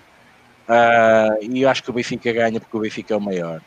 Uh, 0.70 1.44
e 1.52 1.62
eu 1.64 1.70
acho 1.70 1.82
que 1.82 1.90
o 1.90 1.94
Benfica 1.94 2.32
ganha 2.32 2.60
porque 2.60 2.78
o 2.78 2.80
Benfica 2.80 3.14
é 3.14 3.18
o 3.18 3.22
maior. 3.22 3.62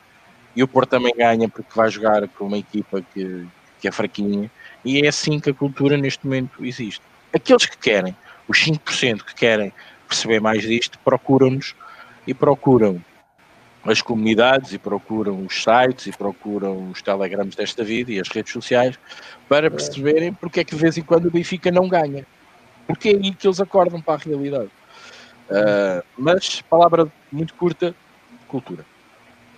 E 0.55 0.63
o 0.63 0.69
Porto 0.69 0.91
também 0.91 1.13
ganha 1.17 1.49
porque 1.49 1.71
vai 1.75 1.91
jogar 1.91 2.27
com 2.29 2.47
uma 2.47 2.59
equipa 2.59 3.03
que, 3.13 3.47
que 3.81 3.89
é 3.89 3.93
fraquinha. 3.93 4.51
E 4.85 5.05
é 5.05 5.09
assim 5.09 5.41
que 5.41 5.51
a 5.51 5.55
cultura 5.55 5.97
neste 5.97 6.25
momento 6.25 6.65
existe. 6.65 7.03
Aqueles 7.35 7.67
que 7.67 7.77
querem, 7.77 8.17
os 8.47 8.59
5% 8.59 9.25
que 9.25 9.35
querem 9.35 9.73
perceber 10.07 10.41
mais 10.41 10.63
disto, 10.63 10.99
procuram-nos 11.01 11.75
e 12.27 12.35
procuram 12.35 13.03
as 13.85 14.01
comunidades 14.01 14.73
e 14.73 14.79
procuram 14.79 15.45
os 15.45 15.63
sites 15.63 16.07
e 16.07 16.13
procuram 16.13 16.91
os 16.91 17.03
telegramas 17.03 17.55
desta 17.55 17.83
vida 17.83 18.13
e 18.13 18.21
as 18.21 18.29
redes 18.29 18.53
sociais 18.53 18.99
para 19.49 19.71
perceberem 19.71 20.33
porque 20.33 20.61
é 20.61 20.65
que 20.65 20.75
de 20.75 20.81
vez 20.81 20.97
em 20.97 21.03
quando 21.03 21.27
o 21.27 21.31
Benfica 21.31 21.71
não 21.71 21.89
ganha. 21.89 22.25
Porque 22.87 23.11
é 23.11 23.13
aí 23.13 23.33
que 23.33 23.47
eles 23.47 23.61
acordam 23.61 24.01
para 24.01 24.15
a 24.15 24.19
realidade. 24.19 24.71
Uh, 25.51 26.03
mas, 26.17 26.63
palavra 26.63 27.11
muito 27.31 27.55
curta, 27.55 27.95
cultura. 28.49 28.85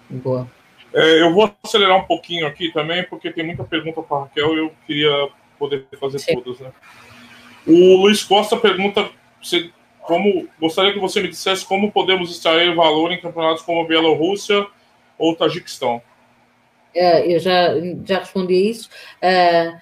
Boa. 0.08 0.48
É, 0.92 1.22
eu 1.22 1.32
vou 1.32 1.52
acelerar 1.62 1.96
um 1.96 2.04
pouquinho 2.04 2.46
aqui 2.46 2.72
também, 2.72 3.02
porque 3.04 3.32
tem 3.32 3.44
muita 3.44 3.64
pergunta 3.64 4.00
para 4.02 4.16
a 4.16 4.20
Raquel 4.22 4.54
e 4.54 4.58
eu 4.58 4.72
queria 4.86 5.28
poder 5.58 5.86
fazer 5.98 6.20
Sim. 6.20 6.40
todas. 6.40 6.60
Né? 6.60 6.70
O 7.66 8.02
Luiz 8.02 8.22
Costa 8.22 8.56
pergunta 8.56 9.10
se, 9.42 9.72
como 10.06 10.48
gostaria 10.60 10.92
que 10.92 10.98
você 10.98 11.20
me 11.20 11.28
dissesse 11.28 11.64
como 11.64 11.90
podemos 11.90 12.30
extrair 12.30 12.74
valor 12.74 13.12
em 13.12 13.20
campeonatos 13.20 13.62
como 13.62 13.86
Bielorrússia 13.86 14.66
ou 15.18 15.34
Tajiquistão. 15.34 16.02
Uh, 16.94 17.24
eu 17.26 17.38
já, 17.40 17.74
já 18.04 18.20
respondi 18.20 18.54
a 18.54 18.70
isso. 18.70 18.88
Uh, 19.22 19.80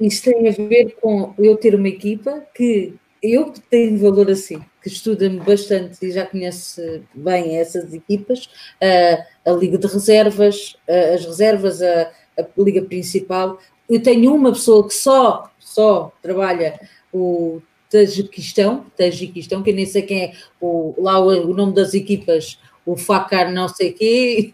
isso 0.00 0.24
tem 0.24 0.48
a 0.48 0.52
ver 0.52 0.96
com 1.00 1.34
eu 1.38 1.56
ter 1.56 1.74
uma 1.74 1.88
equipa 1.88 2.46
que 2.54 2.94
eu 3.22 3.52
tenho 3.68 3.98
valor 3.98 4.30
assim, 4.30 4.60
que 4.80 4.88
estuda-me 4.88 5.40
bastante 5.40 5.98
e 6.06 6.12
já 6.12 6.24
conhece 6.24 7.02
bem 7.12 7.58
essas 7.58 7.92
equipas, 7.92 8.46
uh, 8.80 9.24
a 9.44 9.52
Liga 9.52 9.76
de 9.76 9.86
Reservas, 9.88 10.76
as 11.14 11.24
reservas, 11.24 11.82
a, 11.82 12.12
a 12.38 12.46
Liga 12.56 12.82
Principal. 12.82 13.58
Eu 13.90 14.00
tenho 14.00 14.32
uma 14.32 14.52
pessoa 14.52 14.86
que 14.86 14.94
só, 14.94 15.50
só 15.58 16.12
trabalha 16.22 16.80
o 17.12 17.60
Tajiquistão, 17.90 18.86
Tajiquistão, 18.96 19.62
que 19.62 19.72
nem 19.72 19.86
sei 19.86 20.02
quem 20.02 20.22
é 20.24 20.32
o, 20.60 20.94
lá 20.98 21.18
o, 21.18 21.28
o 21.50 21.54
nome 21.54 21.72
das 21.72 21.94
equipas, 21.94 22.58
o 22.84 22.96
Fakar 22.96 23.52
não 23.52 23.68
sei 23.68 23.92
quê, 23.92 24.50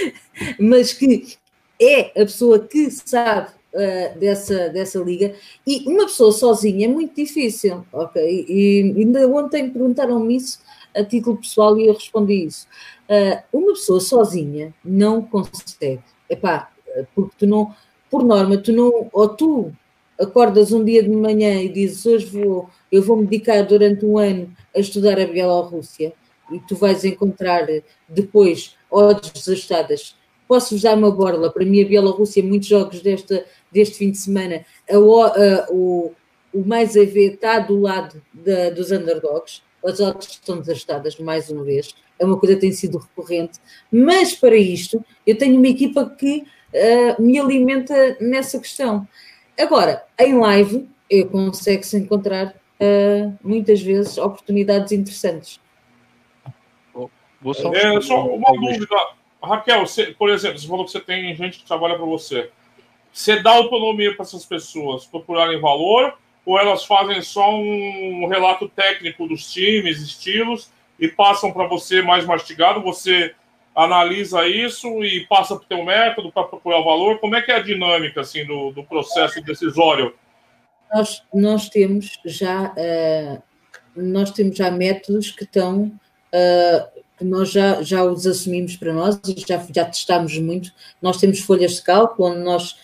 mas 0.58 0.92
que 0.92 1.36
é 1.80 2.20
a 2.20 2.24
pessoa 2.24 2.58
que 2.58 2.90
sabe 2.90 3.50
uh, 3.74 4.18
dessa, 4.18 4.68
dessa 4.70 4.98
liga, 4.98 5.34
e 5.66 5.88
uma 5.88 6.04
pessoa 6.06 6.32
sozinha 6.32 6.86
é 6.86 6.90
muito 6.90 7.14
difícil, 7.14 7.84
ok? 7.92 8.46
E 8.48 8.94
ainda 8.96 9.28
ontem 9.28 9.70
perguntaram-me 9.70 10.36
isso 10.36 10.60
a 10.94 11.04
título 11.04 11.36
pessoal 11.36 11.78
e 11.78 11.86
eu 11.86 11.94
respondi 11.94 12.46
isso. 12.46 12.66
Uh, 13.08 13.58
uma 13.58 13.72
pessoa 13.74 14.00
sozinha 14.00 14.74
não 14.84 15.22
consegue, 15.22 16.00
epá, 16.28 16.70
porque 17.14 17.36
tu 17.38 17.46
não, 17.46 17.74
por 18.10 18.24
norma, 18.24 18.56
tu 18.56 18.72
não, 18.72 19.08
ou 19.12 19.28
tu 19.28 19.72
acordas 20.18 20.72
um 20.72 20.84
dia 20.84 21.02
de 21.02 21.10
manhã 21.10 21.60
e 21.62 21.68
dizes 21.68 22.04
hoje 22.06 22.26
vou, 22.26 22.68
eu 22.90 23.02
vou 23.02 23.16
me 23.16 23.26
dedicar 23.26 23.62
durante 23.62 24.04
um 24.04 24.18
ano 24.18 24.52
a 24.74 24.80
estudar 24.80 25.20
a 25.20 25.26
Bielorrússia 25.26 26.12
e 26.50 26.60
tu 26.60 26.76
vais 26.76 27.04
encontrar 27.04 27.66
depois 28.08 28.76
odds 28.90 29.30
desastadas. 29.32 30.16
Posso-vos 30.46 30.82
dar 30.82 30.96
uma 30.96 31.10
borla? 31.10 31.50
Para 31.50 31.64
mim, 31.64 31.82
a 31.82 31.86
Bielorrússia, 31.86 32.42
muitos 32.42 32.68
jogos 32.68 33.00
desta, 33.00 33.44
deste 33.70 33.96
fim 33.96 34.10
de 34.10 34.18
semana, 34.18 34.64
a, 34.88 34.94
a, 34.94 35.66
o, 35.70 36.12
o 36.54 36.64
mais 36.64 36.96
a 36.96 37.04
ver 37.04 37.34
está 37.34 37.58
do 37.58 37.80
lado 37.80 38.22
da, 38.32 38.70
dos 38.70 38.92
underdogs. 38.92 39.62
As 39.84 40.00
odds 40.00 40.28
estão 40.28 40.58
desastadas, 40.60 41.18
mais 41.18 41.50
uma 41.50 41.64
vez. 41.64 41.94
É 42.18 42.24
uma 42.24 42.38
coisa 42.38 42.54
que 42.54 42.60
tem 42.60 42.72
sido 42.72 42.98
recorrente. 42.98 43.58
Mas 43.90 44.34
para 44.34 44.56
isto, 44.56 45.04
eu 45.26 45.36
tenho 45.36 45.56
uma 45.56 45.68
equipa 45.68 46.08
que 46.08 46.44
uh, 46.72 47.22
me 47.22 47.38
alimenta 47.38 48.16
nessa 48.20 48.58
questão. 48.58 49.06
Agora, 49.58 50.04
em 50.18 50.38
live, 50.38 50.88
eu 51.08 51.28
consigo-se 51.28 51.96
encontrar 51.96 52.54
uh, 52.80 53.38
muitas 53.42 53.80
vezes 53.80 54.18
oportunidades 54.18 54.92
interessantes. 54.92 55.60
Vou 57.40 57.54
só, 57.54 57.72
é, 57.72 58.00
só 58.00 58.26
uma 58.26 58.52
dúvida. 58.52 58.96
Raquel, 59.42 59.86
você, 59.86 60.06
por 60.06 60.30
exemplo, 60.30 60.58
você 60.58 60.66
falou 60.66 60.84
que 60.84 60.90
você 60.90 61.00
tem 61.00 61.34
gente 61.34 61.58
que 61.58 61.64
trabalha 61.64 61.96
para 61.96 62.06
você. 62.06 62.50
Você 63.12 63.40
dá 63.40 63.52
autonomia 63.52 64.14
para 64.14 64.24
essas 64.24 64.44
pessoas 64.44 65.06
procurarem 65.06 65.60
valor 65.60 66.18
ou 66.44 66.58
elas 66.58 66.84
fazem 66.84 67.20
só 67.22 67.50
um 67.50 68.26
relato 68.28 68.68
técnico 68.68 69.26
dos 69.26 69.52
times, 69.52 70.00
estilos 70.00 70.70
e 70.98 71.08
passam 71.08 71.52
para 71.52 71.66
você 71.66 72.02
mais 72.02 72.24
mastigado? 72.24 72.82
Você 72.82 73.34
analisa 73.76 74.48
isso 74.48 75.04
e 75.04 75.26
passa 75.26 75.54
para 75.54 75.64
o 75.64 75.68
teu 75.68 75.84
método 75.84 76.32
para 76.32 76.44
procurar 76.44 76.80
o 76.80 76.84
valor? 76.84 77.18
Como 77.18 77.36
é 77.36 77.42
que 77.42 77.52
é 77.52 77.56
a 77.56 77.62
dinâmica 77.62 78.22
assim 78.22 78.44
do, 78.46 78.70
do 78.72 78.82
processo 78.82 79.42
decisório? 79.42 80.14
Nós, 80.92 81.22
nós 81.34 81.68
temos 81.68 82.18
já 82.24 82.72
uh, 82.72 83.42
nós 83.94 84.30
temos 84.30 84.56
já 84.56 84.70
métodos 84.70 85.30
que 85.30 85.44
estão 85.44 85.84
uh, 85.84 87.02
que 87.18 87.24
nós 87.24 87.50
já, 87.50 87.82
já 87.82 88.04
os 88.04 88.26
assumimos 88.26 88.76
para 88.76 88.92
nós 88.92 89.18
e 89.26 89.44
já, 89.46 89.64
já 89.74 89.84
testámos 89.84 90.38
muito. 90.38 90.72
Nós 91.00 91.18
temos 91.18 91.40
folhas 91.40 91.76
de 91.76 91.82
cálculo 91.82 92.30
onde 92.30 92.40
nós 92.40 92.76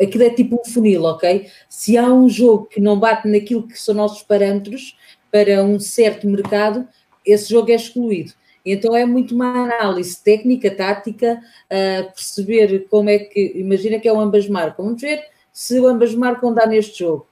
aquilo 0.00 0.24
é 0.24 0.30
tipo 0.30 0.60
um 0.60 0.72
funil, 0.72 1.04
ok? 1.04 1.48
Se 1.68 1.98
há 1.98 2.06
um 2.06 2.28
jogo 2.28 2.66
que 2.66 2.80
não 2.80 2.98
bate 2.98 3.28
naquilo 3.28 3.68
que 3.68 3.78
são 3.78 3.94
nossos 3.94 4.22
parâmetros 4.22 4.96
para 5.30 5.62
um 5.62 5.78
certo 5.78 6.26
mercado, 6.26 6.88
esse 7.24 7.50
jogo 7.50 7.70
é 7.70 7.74
excluído. 7.74 8.32
Então 8.64 8.94
é 8.94 9.06
muito 9.06 9.34
uma 9.34 9.64
análise 9.64 10.22
técnica, 10.22 10.70
tática, 10.70 11.40
uh, 11.66 12.12
perceber 12.12 12.86
como 12.90 13.08
é 13.08 13.18
que. 13.18 13.52
Imagina 13.56 13.98
que 13.98 14.08
é 14.08 14.12
o 14.12 14.20
ambas 14.20 14.48
marcam. 14.48 14.84
Vamos 14.84 15.00
ver 15.00 15.22
se 15.52 15.78
ambas 15.84 16.14
marcam 16.14 16.52
dá 16.52 16.66
neste 16.66 17.00
jogo. 17.00 17.26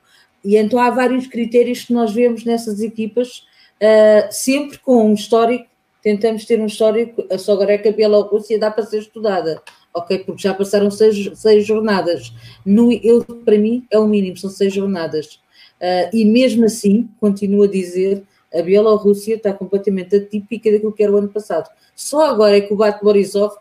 E 0.45 0.57
então 0.57 0.79
há 0.79 0.91
vários 0.91 1.27
critérios 1.27 1.85
que 1.85 1.93
nós 1.93 2.13
vemos 2.13 2.45
nessas 2.45 2.81
equipas, 2.81 3.47
uh, 3.83 4.29
sempre 4.31 4.79
com 4.79 5.11
um 5.11 5.15
histórico. 5.15 5.67
Tentamos 6.03 6.45
ter 6.45 6.61
um 6.61 6.67
histórico. 6.67 7.25
Só 7.39 7.53
agora 7.53 7.75
é 7.75 7.89
a 7.89 7.93
Bielorrússia 7.93 8.59
dá 8.59 8.71
para 8.71 8.87
ser 8.87 9.01
estudada, 9.01 9.61
ok? 9.93 10.21
Porque 10.21 10.43
já 10.43 10.55
passaram 10.55 10.91
seis, 10.91 11.31
seis 11.35 11.67
jornadas. 11.67 12.33
No, 12.65 12.93
eu, 12.93 13.23
para 13.25 13.59
mim 13.59 13.85
é 13.91 13.99
o 13.99 14.07
mínimo, 14.07 14.37
são 14.37 14.49
seis 14.49 14.73
jornadas. 14.73 15.41
Uh, 15.81 16.09
e 16.13 16.25
mesmo 16.25 16.65
assim, 16.65 17.09
continuo 17.21 17.65
a 17.65 17.69
dizer 17.69 18.25
a 18.53 18.63
Bielorrússia 18.63 19.35
está 19.35 19.53
completamente 19.53 20.17
atípica 20.17 20.71
daquilo 20.71 20.93
que 20.93 21.03
era 21.03 21.13
o 21.13 21.17
ano 21.17 21.29
passado. 21.29 21.69
Só 21.95 22.27
agora 22.27 22.57
é 22.57 22.61
que 22.61 22.73
o 22.73 22.77
Bat 22.77 23.03
Borisov 23.03 23.55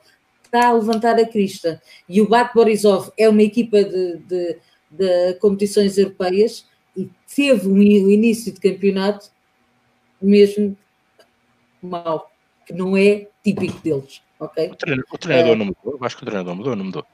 está 0.43 0.69
a 0.69 0.73
levantar 0.73 1.19
a 1.19 1.25
crista. 1.25 1.81
E 2.07 2.21
o 2.21 2.27
Bat 2.27 2.53
Borisov 2.53 3.11
é 3.17 3.27
uma 3.27 3.43
equipa 3.43 3.83
de, 3.83 4.17
de, 4.17 4.57
de 4.91 5.33
competições 5.35 5.97
europeias 5.97 6.65
e 6.95 7.09
teve 7.35 7.67
um 7.67 7.81
início 7.81 8.51
de 8.51 8.59
campeonato 8.59 9.29
mesmo 10.21 10.75
mau, 11.81 12.31
que 12.65 12.73
não 12.73 12.97
é 12.97 13.27
típico 13.43 13.79
deles. 13.81 14.21
Okay? 14.39 14.69
O 14.69 14.75
treinador, 14.75 15.05
o 15.11 15.17
treinador 15.17 15.53
é, 15.53 15.55
não 15.55 15.65
mudou, 15.65 15.97
eu 15.99 15.99
acho 16.01 16.17
que 16.17 16.23
o 16.23 16.25
treinador 16.25 16.55
mudou, 16.55 16.75
não 16.75 16.85
mudou. 16.85 17.05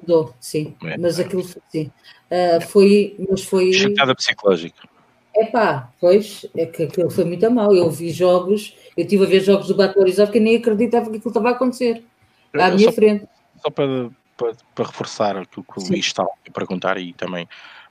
Mudou, 0.00 0.34
sim, 0.40 0.74
é, 0.82 0.96
mas 0.96 1.20
aquilo 1.20 1.44
sim. 1.70 1.90
Uh, 2.30 2.60
foi, 2.66 3.16
mas 3.28 3.42
foi. 3.42 3.72
Chatada 3.72 4.14
psicológica. 4.14 4.88
Epá, 5.36 5.90
pois, 6.00 6.46
é 6.56 6.64
que 6.64 6.84
aquilo 6.84 7.10
foi 7.10 7.24
muito 7.24 7.50
mal. 7.50 7.74
Eu 7.74 7.90
vi 7.90 8.10
jogos, 8.10 8.76
eu 8.96 9.02
estive 9.02 9.24
a 9.24 9.28
ver 9.28 9.40
jogos 9.40 9.66
do 9.66 9.74
Batorizov 9.74 10.30
que 10.30 10.38
nem 10.38 10.56
acreditava 10.56 11.10
que 11.10 11.16
aquilo 11.16 11.30
estava 11.30 11.48
a 11.48 11.52
acontecer 11.52 12.04
à 12.52 12.70
minha 12.70 12.88
só, 12.88 12.92
frente. 12.92 13.26
Só 13.60 13.70
para, 13.70 14.10
para, 14.36 14.52
para 14.74 14.86
reforçar 14.86 15.36
aquilo 15.36 15.64
que 15.64 15.80
o 15.80 15.82
Luís 15.88 16.06
estava 16.06 16.28
a 16.48 16.50
perguntar 16.52 16.98
e 16.98 17.12
também 17.14 17.48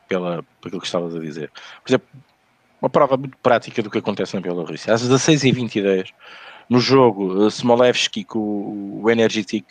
pela, 0.08 0.44
aquilo 0.64 0.80
que 0.80 0.86
estavas 0.86 1.14
a 1.14 1.20
dizer. 1.20 1.52
Por 1.84 1.90
exemplo, 1.90 2.08
uma 2.82 2.90
prova 2.90 3.18
muito 3.18 3.38
prática 3.40 3.84
do 3.84 3.90
que 3.90 3.98
acontece 3.98 4.36
na 4.36 4.42
Bielorrússia. 4.42 4.94
Às 4.94 5.04
16h22, 5.04 6.12
no 6.70 6.80
jogo 6.80 7.48
Smolevski 7.48 8.24
com 8.24 9.02
o 9.02 9.10
Energetic, 9.10 9.66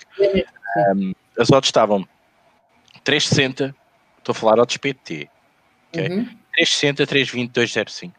um, 0.94 1.14
as 1.38 1.50
odds 1.50 1.68
estavam 1.68 2.06
3,60, 3.02 3.74
estou 4.18 4.32
a 4.32 4.34
falar 4.34 4.60
odds 4.60 4.76
PT, 4.76 5.30
ok? 5.88 6.08
Uhum 6.08 6.41
360, 6.54 7.06
320, 7.06 7.50
205. 7.52 8.14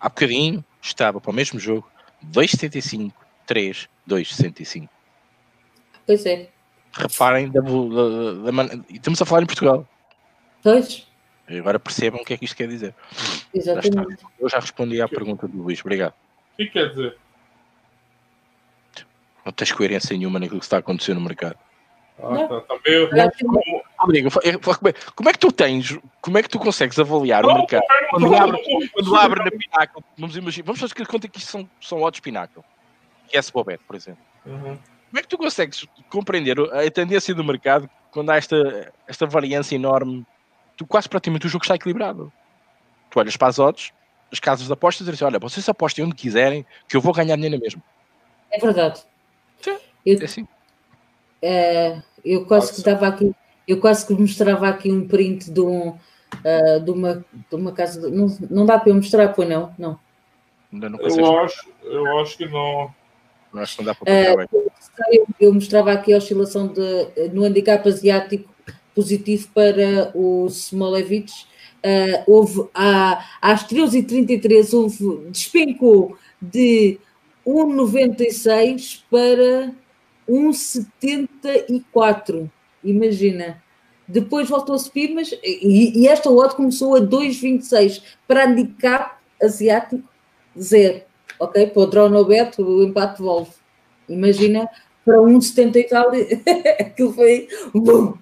Há 0.00 0.08
bocadinho 0.08 0.64
estava 0.82 1.20
para 1.20 1.30
o 1.30 1.34
mesmo 1.34 1.58
jogo 1.58 1.90
275, 2.22 3.14
3, 3.46 3.88
265. 4.06 4.92
Pois 6.06 6.26
é. 6.26 6.48
Reparem 6.92 7.50
da, 7.50 7.60
da, 7.60 8.52
da, 8.52 8.84
estamos 8.90 9.20
a 9.20 9.24
falar 9.24 9.42
em 9.42 9.46
Portugal. 9.46 9.88
Pois. 10.62 11.06
Agora 11.48 11.78
percebam 11.78 12.20
o 12.20 12.24
que 12.24 12.34
é 12.34 12.38
que 12.38 12.44
isto 12.44 12.56
quer 12.56 12.68
dizer. 12.68 12.94
Exatamente. 13.52 14.20
Já 14.20 14.28
Eu 14.38 14.48
já 14.48 14.58
respondi 14.58 15.00
à 15.00 15.08
pergunta 15.08 15.46
do 15.46 15.62
Luís, 15.62 15.80
obrigado. 15.80 16.14
O 16.54 16.56
que 16.56 16.66
quer 16.66 16.90
dizer? 16.90 17.16
Não 19.44 19.52
tens 19.52 19.72
coerência 19.72 20.16
nenhuma 20.16 20.38
naquilo 20.38 20.60
que 20.60 20.64
está 20.64 20.76
a 20.76 20.80
acontecer 20.80 21.12
no 21.14 21.20
mercado. 21.20 21.58
Ah, 22.18 22.46
tá, 22.46 22.60
tá 22.60 22.78
meio... 22.86 23.10
Amigo, 24.04 24.28
como 25.16 25.28
é 25.28 25.32
que 25.32 25.38
tu 25.38 25.50
tens, 25.50 25.98
como 26.20 26.38
é 26.38 26.42
que 26.42 26.48
tu 26.48 26.58
consegues 26.58 26.98
avaliar 26.98 27.44
o 27.44 27.54
mercado 27.54 27.82
quando 28.10 28.34
abre, 28.34 28.90
quando 28.92 29.16
abre 29.16 29.44
na 29.44 29.50
Pinnacle? 29.50 30.04
Vamos 30.18 30.36
imaginar, 30.36 30.66
vamos 30.66 30.80
fazer 30.80 31.06
conta 31.06 31.26
que 31.26 31.38
isto 31.38 31.50
são, 31.50 31.68
são 31.80 32.02
odds 32.02 32.20
Pinnacle, 32.20 32.62
que 33.28 33.36
é 33.36 33.40
Bobet, 33.52 33.80
por 33.86 33.96
exemplo. 33.96 34.22
Uhum. 34.44 34.76
Como 34.76 35.18
é 35.18 35.22
que 35.22 35.28
tu 35.28 35.38
consegues 35.38 35.86
compreender 36.10 36.58
a 36.60 36.90
tendência 36.90 37.34
do 37.34 37.42
mercado 37.42 37.88
quando 38.10 38.30
há 38.30 38.36
esta, 38.36 38.92
esta 39.08 39.26
variância 39.26 39.74
enorme? 39.74 40.26
Tu 40.76 40.86
quase 40.86 41.08
praticamente 41.08 41.46
o 41.46 41.50
jogo 41.50 41.64
está 41.64 41.74
equilibrado. 41.76 42.32
Tu 43.10 43.18
olhas 43.18 43.36
para 43.36 43.48
as 43.48 43.58
odds 43.58 43.92
as 44.34 44.40
casas 44.40 44.66
de 44.66 44.72
apostas 44.72 45.06
e 45.06 45.10
dizer 45.10 45.14
assim, 45.24 45.32
olha, 45.32 45.38
vocês 45.38 45.68
apostem 45.68 46.04
onde 46.04 46.14
quiserem, 46.14 46.66
que 46.88 46.96
eu 46.96 47.00
vou 47.00 47.14
ganhar 47.14 47.36
dinheiro 47.36 47.58
mesmo. 47.60 47.82
É 48.50 48.58
verdade. 48.58 49.00
Sim, 49.60 49.78
Eu, 50.04 50.20
é 50.20 50.24
assim. 50.24 50.46
eh, 51.40 52.02
eu 52.24 52.44
quase 52.46 52.74
que 52.74 52.82
dava 52.82 53.06
aqui, 53.06 53.32
eu 53.66 53.80
quase 53.80 54.06
que 54.06 54.12
mostrava 54.14 54.68
aqui 54.68 54.90
um 54.90 55.06
print 55.06 55.50
de, 55.50 55.60
um, 55.60 55.94
eh, 56.44 56.78
de, 56.80 56.90
uma, 56.90 57.24
de 57.50 57.56
uma 57.56 57.72
casa. 57.72 58.00
de- 58.00 58.10
não, 58.16 58.26
não 58.50 58.66
dá 58.66 58.78
para 58.78 58.90
eu 58.90 58.94
mostrar, 58.96 59.28
pois 59.28 59.48
não? 59.48 59.72
Não. 59.78 59.98
Ainda 60.72 60.88
não. 60.90 60.98
Eu 61.00 61.38
acho, 61.38 61.68
eu 61.82 62.18
acho 62.18 62.36
que 62.36 62.46
não. 62.46 62.92
Não 63.52 63.62
acho 63.62 63.76
que 63.76 63.82
não 63.82 63.86
dá 63.86 63.94
para 63.94 64.36
bem. 64.36 64.46
eu, 65.12 65.26
eu 65.40 65.54
mostrava 65.54 65.92
aqui 65.92 66.12
a 66.12 66.18
oscilação 66.18 66.66
de, 66.66 67.28
no 67.32 67.44
handicap 67.44 67.86
asiático 67.88 68.52
positivo 68.94 69.48
para 69.54 70.10
o 70.14 70.46
Smolevich. 70.46 71.46
Eh, 71.82 72.24
houve 72.26 72.68
a, 72.74 73.22
às 73.42 73.66
13h33 73.68 74.72
houve 74.72 75.30
despencou 75.30 76.16
de 76.40 76.98
1,96 77.46 79.02
para 79.10 79.70
1,74. 80.28 82.50
Imagina. 82.84 83.62
Depois 84.06 84.48
voltou 84.48 84.74
a 84.74 84.78
subir, 84.78 85.14
mas 85.14 85.32
e, 85.42 85.98
e 86.02 86.06
esta 86.08 86.30
odd 86.30 86.54
começou 86.54 86.94
a 86.96 87.00
2,26 87.00 88.02
para 88.28 88.44
handicap 88.44 89.16
asiático 89.42 90.06
zero. 90.58 91.02
Ok? 91.40 91.66
Para 91.68 91.82
o 91.82 91.86
Dronobet, 91.86 92.60
o 92.60 92.82
empate 92.82 93.22
volve. 93.22 93.50
Imagina 94.08 94.68
para 95.04 95.18
1,70 95.18 95.76
e 95.76 95.84
tal, 95.84 96.10
aquilo 96.80 97.12
foi 97.14 97.48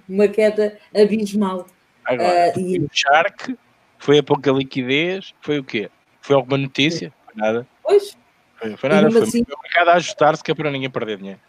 uma 0.08 0.28
queda 0.28 0.78
abismal. 0.94 1.66
Agora, 2.04 2.52
Ah, 2.56 2.58
e- 2.58 2.78
o 2.78 2.88
Shark 2.92 3.56
foi 3.98 4.18
a 4.18 4.22
pouca 4.22 4.50
liquidez, 4.52 5.32
foi 5.40 5.58
o 5.58 5.64
quê? 5.64 5.90
Foi 6.20 6.34
alguma 6.36 6.58
notícia? 6.58 7.12
Foi 7.26 7.34
nada. 7.36 7.66
Pois, 7.82 8.16
Foi, 8.56 8.76
foi 8.76 8.88
nada, 8.88 9.10
foi 9.10 9.22
assim- 9.22 9.42
o 9.42 9.62
mercado 9.62 9.88
a 9.90 9.94
ajustar-se 9.94 10.42
que 10.42 10.50
é 10.52 10.54
para 10.54 10.70
ninguém 10.70 10.90
perder 10.90 11.18
dinheiro. 11.18 11.40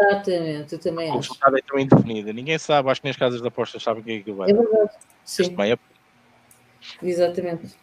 Exatamente, 0.00 0.72
eu 0.72 0.78
também 0.78 1.08
O 1.10 1.18
acho. 1.18 1.28
resultado 1.28 1.58
é 1.58 1.62
tão 1.62 1.78
indefinido. 1.78 2.32
Ninguém 2.32 2.58
sabe, 2.58 2.90
acho 2.90 3.00
que 3.00 3.06
nem 3.06 3.10
as 3.10 3.16
casas 3.16 3.40
de 3.40 3.48
apostas 3.48 3.82
sabem 3.82 4.02
o 4.02 4.04
que 4.04 4.12
é 4.12 4.20
que 4.20 4.32
vai. 4.32 4.50
É 4.50 4.54
verdade. 4.54 4.90
Sim, 5.24 5.54
meio 5.56 5.78
exatamente. 7.02 7.74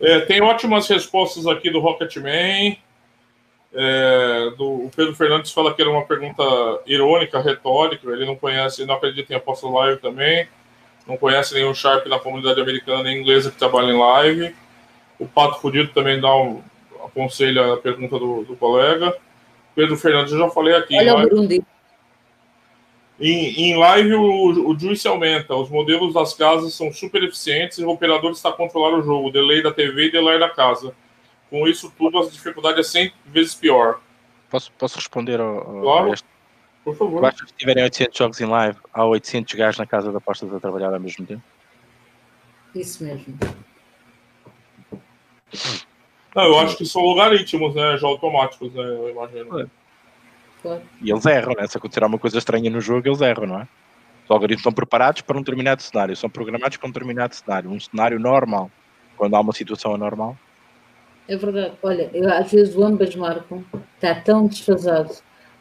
É, 0.00 0.20
tem 0.20 0.40
ótimas 0.40 0.88
respostas 0.88 1.46
aqui 1.46 1.70
do 1.70 1.80
Rocketman. 1.80 2.78
É, 3.72 4.50
do, 4.56 4.86
o 4.86 4.90
Pedro 4.94 5.14
Fernandes 5.14 5.52
fala 5.52 5.74
que 5.74 5.82
era 5.82 5.90
uma 5.90 6.04
pergunta 6.04 6.42
irônica, 6.86 7.40
retórica. 7.40 8.08
Ele 8.10 8.24
não 8.24 8.36
conhece, 8.36 8.86
não 8.86 8.94
acredita 8.94 9.32
em 9.32 9.36
aposta 9.36 9.68
live 9.68 10.00
também. 10.00 10.48
Não 11.06 11.16
conhece 11.16 11.54
nenhum 11.54 11.74
Sharp 11.74 12.06
na 12.06 12.18
comunidade 12.18 12.60
americana 12.60 13.02
nem 13.02 13.20
inglesa 13.20 13.50
que 13.50 13.58
trabalha 13.58 13.92
em 13.92 13.98
live. 13.98 14.54
O 15.18 15.26
Pato 15.26 15.60
Fudido 15.60 15.92
também 15.92 16.20
dá 16.20 16.34
um 16.34 16.62
aconselha 17.04 17.74
a 17.74 17.76
pergunta 17.76 18.18
do, 18.18 18.44
do 18.44 18.56
colega. 18.56 19.16
Pedro 19.74 19.96
Fernandes, 19.96 20.32
eu 20.32 20.38
já 20.38 20.50
falei 20.50 20.74
aqui. 20.74 20.96
Olha 20.96 21.10
em 21.10 21.60
o 21.60 21.64
em, 23.20 23.70
em 23.72 23.76
live, 23.76 24.14
o, 24.14 24.70
o 24.70 24.78
juice 24.78 25.06
aumenta. 25.06 25.54
Os 25.54 25.68
modelos 25.68 26.14
das 26.14 26.32
casas 26.32 26.72
são 26.72 26.90
super 26.90 27.22
eficientes 27.22 27.78
e 27.78 27.84
o 27.84 27.90
operador 27.90 28.30
está 28.30 28.48
a 28.48 28.52
controlar 28.52 28.98
o 28.98 29.02
jogo, 29.02 29.30
delay 29.30 29.62
da 29.62 29.70
TV 29.70 30.06
e 30.06 30.10
delay 30.12 30.38
da 30.38 30.48
casa. 30.48 30.94
Com 31.50 31.68
isso 31.68 31.92
tudo, 31.98 32.18
a 32.18 32.26
dificuldade 32.26 32.80
é 32.80 32.82
100 32.82 33.12
vezes 33.26 33.54
pior. 33.54 34.00
Posso, 34.48 34.72
posso 34.72 34.96
responder 34.96 35.38
ao, 35.38 35.82
Claro. 35.82 36.14
este? 36.14 36.26
Por 36.82 36.96
favor. 36.96 37.20
Basta 37.20 37.44
que 37.44 37.52
tiverem 37.52 37.84
800 37.84 38.16
jogos 38.16 38.40
em 38.40 38.46
live, 38.46 38.78
há 38.92 39.04
800 39.04 39.52
gajos 39.54 39.78
na 39.78 39.86
casa 39.86 40.10
de 40.10 40.16
apostas 40.16 40.52
a 40.54 40.58
trabalhar 40.58 40.94
ao 40.94 40.98
mesmo 41.00 41.26
tempo. 41.26 41.42
Isso 42.74 43.04
mesmo. 43.04 43.38
Não, 46.34 46.44
eu 46.44 46.58
acho 46.60 46.76
que 46.76 46.84
são 46.86 47.02
logaritmos, 47.02 47.74
né? 47.74 47.96
Já 47.98 48.06
automáticos, 48.06 48.72
né? 48.72 48.82
Eu 48.82 49.10
imagino. 49.10 49.60
É. 49.60 49.66
Claro. 50.62 50.82
E 51.02 51.10
eles 51.10 51.26
erram, 51.26 51.54
né? 51.58 51.66
Se 51.66 51.76
acontecer 51.76 52.02
alguma 52.02 52.18
coisa 52.18 52.38
estranha 52.38 52.70
no 52.70 52.80
jogo, 52.80 53.08
eles 53.08 53.20
erram, 53.20 53.46
não 53.46 53.60
é? 53.60 53.68
Os 54.24 54.30
algoritmos 54.30 54.60
estão 54.60 54.72
preparados 54.72 55.22
para 55.22 55.36
um 55.36 55.40
determinado 55.40 55.82
cenário, 55.82 56.14
são 56.14 56.30
programados 56.30 56.76
para 56.76 56.86
um 56.88 56.92
determinado 56.92 57.34
cenário, 57.34 57.70
um 57.70 57.80
cenário 57.80 58.18
normal. 58.20 58.70
Quando 59.16 59.34
há 59.34 59.40
uma 59.40 59.52
situação 59.52 59.94
anormal, 59.94 60.36
É 61.28 61.36
verdade. 61.36 61.74
Olha, 61.82 62.10
eu, 62.14 62.32
às 62.32 62.50
vezes 62.50 62.74
o 62.74 62.82
ambas 62.84 63.14
marcam, 63.16 63.64
está 63.94 64.14
tão 64.14 64.46
desfasado, 64.46 65.12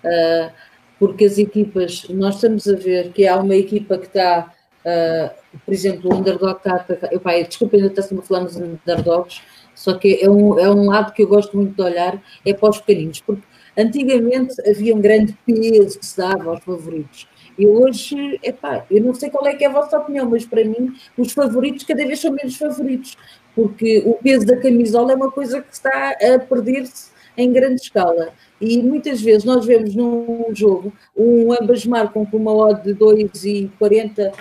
ah, 0.06 0.52
porque 0.98 1.26
as 1.26 1.38
equipas, 1.38 2.08
nós 2.10 2.36
estamos 2.36 2.68
a 2.68 2.76
ver 2.76 3.12
que 3.12 3.28
há 3.28 3.38
uma 3.38 3.56
equipa 3.56 3.98
que 3.98 4.08
está, 4.08 4.54
ah, 4.86 5.34
por 5.66 5.74
exemplo, 5.74 6.12
o 6.12 6.16
underdog 6.16 6.58
está 6.58 6.74
a 6.74 6.76
atacar. 6.78 7.12
Eu, 7.12 7.20
pai, 7.20 7.44
desculpa, 7.44 7.76
ainda 7.76 7.88
está 7.88 8.02
a 8.16 8.22
falar 8.22 8.42
nos 8.42 8.56
underdogs, 8.56 9.42
só 9.80 9.94
que 9.94 10.20
é 10.22 10.30
um, 10.30 10.60
é 10.60 10.70
um 10.70 10.86
lado 10.86 11.14
que 11.14 11.24
eu 11.24 11.28
gosto 11.28 11.56
muito 11.56 11.74
de 11.74 11.82
olhar, 11.82 12.22
é 12.46 12.54
para 12.54 12.70
os 12.70 12.80
pequeninos, 12.80 13.22
porque 13.22 13.44
antigamente 13.78 14.56
havia 14.70 14.94
um 14.94 15.00
grande 15.00 15.38
peso 15.46 15.98
que 15.98 16.06
se 16.06 16.18
dava 16.18 16.50
aos 16.50 16.64
favoritos. 16.64 17.28
E 17.58 17.66
hoje, 17.68 18.40
epá, 18.44 18.86
eu 18.90 19.02
não 19.02 19.14
sei 19.14 19.30
qual 19.30 19.46
é 19.46 19.54
que 19.54 19.64
é 19.64 19.68
a 19.68 19.72
vossa 19.72 19.98
opinião, 19.98 20.30
mas 20.30 20.46
para 20.46 20.64
mim 20.64 20.94
os 21.18 21.34
favoritos 21.34 21.84
cada 21.84 22.06
vez 22.06 22.20
são 22.20 22.32
menos 22.32 22.56
favoritos 22.56 23.18
porque 23.56 24.02
o 24.06 24.14
peso 24.14 24.46
da 24.46 24.56
camisola 24.58 25.12
é 25.12 25.16
uma 25.16 25.32
coisa 25.32 25.62
que 25.62 25.74
está 25.74 26.12
a 26.12 26.40
perder-se 26.40 27.12
em 27.36 27.52
grande 27.52 27.82
escala. 27.82 28.30
E 28.60 28.82
muitas 28.82 29.22
vezes 29.22 29.44
nós 29.44 29.66
vemos 29.66 29.96
num 29.96 30.46
jogo, 30.54 30.94
um 31.16 31.52
ambas 31.54 31.86
marcam 31.86 32.26
com 32.26 32.38
uma 32.38 32.54
odd 32.54 32.84
de 32.84 32.94
2,40, 32.96 34.18
não 34.28 34.34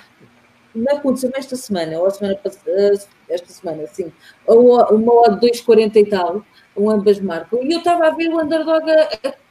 aconteceu 0.89 1.31
esta 1.35 1.57
semana, 1.57 1.99
ou 1.99 2.07
a 2.07 2.11
semana 2.11 2.37
passada, 2.37 2.99
esta 3.29 3.53
semana, 3.53 3.87
sim, 3.87 4.13
uma 4.47 5.13
odd 5.23 5.41
de 5.41 5.51
2,40 5.51 5.97
e 5.97 6.07
tal, 6.07 6.45
um 6.77 6.91
ambas 6.91 7.21
marcam. 7.21 7.63
E 7.63 7.73
eu 7.73 7.79
estava 7.79 8.07
a 8.07 8.11
ver 8.11 8.29
o 8.29 8.41
underdog 8.41 8.85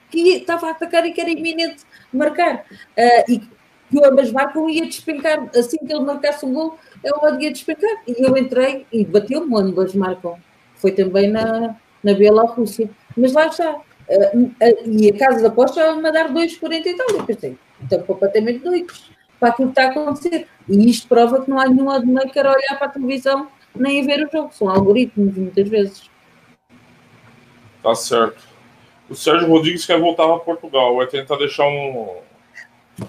que 0.10 0.20
estava 0.30 0.68
a 0.68 0.72
atacar 0.72 1.06
e 1.06 1.12
que 1.12 1.22
era 1.22 1.30
iminente 1.30 1.84
marcar. 2.12 2.66
Ah, 2.98 3.24
e 3.28 3.40
que 3.40 3.98
o 3.98 4.06
ambas 4.06 4.32
marcam 4.32 4.70
ia 4.70 4.86
despencar, 4.86 5.49
assim 5.56 5.78
que 5.78 5.91
ele 5.91 6.04
marcasse 6.04 6.45
um 6.45 6.54
gol, 6.54 6.78
eu 7.04 7.40
ia 7.40 7.52
despencar. 7.52 8.04
E 8.08 8.26
eu 8.26 8.38
entrei 8.38 8.86
e 8.91 9.06
bateu-me 9.06 9.54
o 9.54 9.58
ambas 9.58 9.94
marcam. 9.94 10.38
Foi 10.76 10.91
também 10.91 11.30
na, 11.30 11.76
na 12.04 12.14
Bielorrússia. 12.14 12.90
Mas 13.16 13.34
lá 13.34 13.48
está. 13.48 13.70
Ah, 14.10 14.32
ah, 14.62 14.70
e 14.86 15.10
a 15.10 15.18
casa 15.18 15.40
de 15.40 15.48
aposta 15.48 15.82
a 15.82 16.12
dar 16.12 16.34
2,40 16.34 16.86
e 16.86 16.94
tal. 16.95 17.10
Eu 17.10 17.26
pensei, 17.26 17.58
estão 17.82 18.02
completamente 18.04 18.60
doidos 18.60 19.16
para 19.39 19.49
aquilo 19.49 19.72
que 19.72 19.80
está 19.80 19.89
a 19.89 19.91
acontecer. 19.91 20.47
E 20.68 20.89
isto 20.89 21.07
prova 21.07 21.41
que 21.41 21.49
não 21.49 21.59
há 21.59 21.68
nenhum 21.68 21.89
admaker 21.89 22.45
a 22.45 22.51
olhar 22.51 22.77
para 22.77 22.88
a 22.88 22.91
televisão 22.91 23.47
nem 23.76 24.05
ver 24.05 24.26
o 24.26 24.31
jogo. 24.31 24.53
São 24.53 24.69
algoritmos, 24.69 25.35
muitas 25.35 25.69
vezes. 25.69 26.09
Tá 27.81 27.95
certo. 27.95 28.43
O 29.09 29.15
Sérgio 29.15 29.47
Rodrigues 29.47 29.85
quer 29.85 29.99
voltar 29.99 30.27
para 30.27 30.39
Portugal. 30.39 30.95
Vai 30.95 31.07
tentar 31.07 31.38
deixar 31.38 31.65
um 31.65 32.18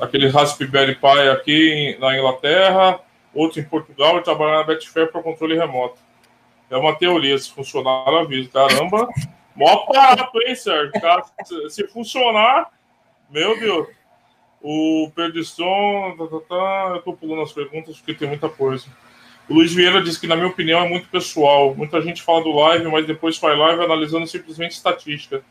aquele 0.00 0.28
Raspberry 0.28 0.94
Pi 0.94 1.28
aqui 1.32 1.96
na 1.98 2.16
Inglaterra, 2.16 3.00
outro 3.34 3.60
em 3.60 3.64
Portugal 3.64 4.18
e 4.18 4.22
trabalhar 4.22 4.58
na 4.58 4.64
Betfair 4.64 5.10
para 5.10 5.22
controle 5.22 5.56
remoto. 5.56 5.98
É 6.70 6.76
uma 6.76 6.94
teoria, 6.94 7.38
se 7.38 7.50
funcionar, 7.50 8.06
aviso. 8.08 8.50
Caramba, 8.50 9.08
mó 9.56 9.68
aparato, 9.68 10.38
hein, 10.42 10.54
Sérgio? 10.54 10.92
Se 11.70 11.86
funcionar, 11.88 12.70
meu 13.30 13.58
Deus. 13.58 13.88
O 14.60 15.10
Perdiston, 15.14 16.16
tá, 16.18 16.26
tá, 16.26 16.40
tá, 16.48 16.92
eu 16.96 17.02
tô 17.02 17.12
pulando 17.12 17.42
as 17.42 17.52
perguntas 17.52 17.96
porque 17.96 18.14
tem 18.14 18.28
muita 18.28 18.48
coisa. 18.48 18.86
O 19.48 19.54
Luiz 19.54 19.72
Vieira 19.72 20.02
diz 20.02 20.18
que, 20.18 20.26
na 20.26 20.36
minha 20.36 20.48
opinião, 20.48 20.80
é 20.80 20.88
muito 20.88 21.08
pessoal. 21.08 21.74
Muita 21.74 22.02
gente 22.02 22.22
fala 22.22 22.42
do 22.42 22.52
live, 22.52 22.86
mas 22.88 23.06
depois 23.06 23.38
faz 23.38 23.58
live 23.58 23.82
analisando 23.82 24.26
simplesmente 24.26 24.72
estatística. 24.72 25.42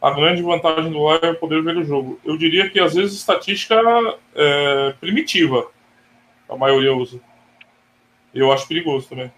A 0.00 0.10
grande 0.12 0.40
vantagem 0.40 0.90
do 0.90 1.02
live 1.02 1.26
é 1.26 1.34
poder 1.34 1.62
ver 1.62 1.76
o 1.76 1.84
jogo. 1.84 2.18
Eu 2.24 2.38
diria 2.38 2.70
que, 2.70 2.80
às 2.80 2.94
vezes, 2.94 3.18
estatística 3.18 3.74
é 4.34 4.94
primitiva. 4.98 5.70
A 6.48 6.56
maioria 6.56 6.94
usa. 6.94 7.20
Eu 8.34 8.50
acho 8.50 8.66
perigoso 8.66 9.08
também. 9.08 9.30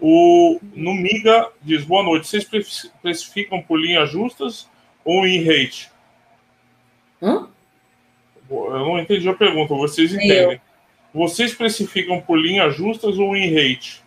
O 0.00 0.58
Numiga 0.74 1.50
diz: 1.62 1.84
Boa 1.84 2.02
noite. 2.02 2.26
Vocês 2.26 2.48
precificam 3.00 3.62
por 3.62 3.78
linhas 3.78 4.10
justas 4.10 4.68
ou 5.04 5.24
em 5.26 5.44
rate? 5.44 5.90
Hã? 7.22 7.48
Eu 8.50 8.70
não 8.78 8.98
entendi 8.98 9.28
a 9.28 9.34
pergunta, 9.34 9.74
vocês 9.74 10.12
entendem. 10.14 10.60
Vocês 11.12 11.54
precificam 11.54 12.20
por 12.20 12.38
linhas 12.38 12.74
justas 12.76 13.18
ou 13.18 13.36
em 13.36 13.52
rate? 13.54 14.02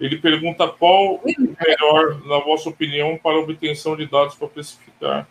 Ele 0.00 0.16
pergunta 0.18 0.66
qual 0.68 1.16
o 1.16 1.22
melhor, 1.24 2.20
na 2.26 2.38
vossa 2.38 2.68
opinião, 2.68 3.18
para 3.22 3.38
obtenção 3.38 3.96
de 3.96 4.06
dados 4.06 4.34
para 4.34 4.48
precificar. 4.48 5.28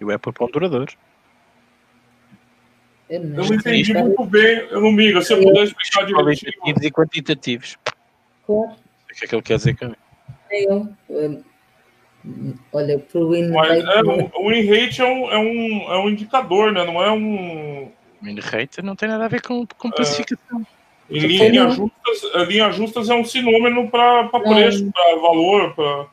eu 0.00 0.10
é 0.10 0.18
por 0.18 0.32
ponturadores. 0.32 0.96
Eu 3.08 3.22
Eu 3.22 3.28
não 3.30 3.44
entendi 3.54 3.94
muito 3.94 4.24
bem, 4.26 4.58
eu 4.70 4.80
não 4.80 4.92
miga. 4.92 5.22
Se 5.22 5.32
eu 5.32 5.38
Eu- 5.38 5.44
puder 5.44 5.64
explicar 5.64 6.04
direitinho. 6.04 6.52
Qualitativos 6.52 6.82
e 6.84 6.90
quantitativos. 6.90 7.76
Claro. 8.46 8.72
O 8.72 9.14
que 9.14 9.24
é 9.24 9.28
que 9.28 9.34
ele 9.34 9.42
quer 9.42 9.56
dizer 9.56 9.76
com 9.76 9.94
Eu, 10.50 10.88
eu, 11.08 11.44
olha, 12.72 12.98
para 12.98 13.20
o 13.20 13.30
win 13.30 13.50
Mas 13.50 13.84
rate, 13.84 13.98
é, 13.98 14.02
o, 14.02 14.48
win 14.48 14.66
rate 14.66 15.00
é 15.00 15.04
um, 15.04 15.30
é, 15.30 15.38
um, 15.38 15.92
é 15.92 15.98
um 15.98 16.08
indicador, 16.08 16.72
né? 16.72 16.84
Não 16.84 17.02
é 17.02 17.10
um. 17.10 17.90
Min 18.20 18.38
rate 18.40 18.82
não 18.82 18.96
tem 18.96 19.08
nada 19.08 19.24
a 19.24 19.28
ver 19.28 19.42
com, 19.42 19.66
com 19.66 19.90
classificação. 19.90 20.66
Em 21.10 21.20
Sim. 21.20 21.26
linha 21.26 21.64
Não. 21.64 21.70
justa 21.70 21.96
justas, 22.06 22.48
linha 22.48 22.70
justas 22.70 23.10
é 23.10 23.14
um 23.14 23.24
sinônimo 23.24 23.90
para 23.90 24.28
preço, 24.28 24.90
para 24.92 25.16
valor. 25.16 25.74
Pra... 25.74 26.06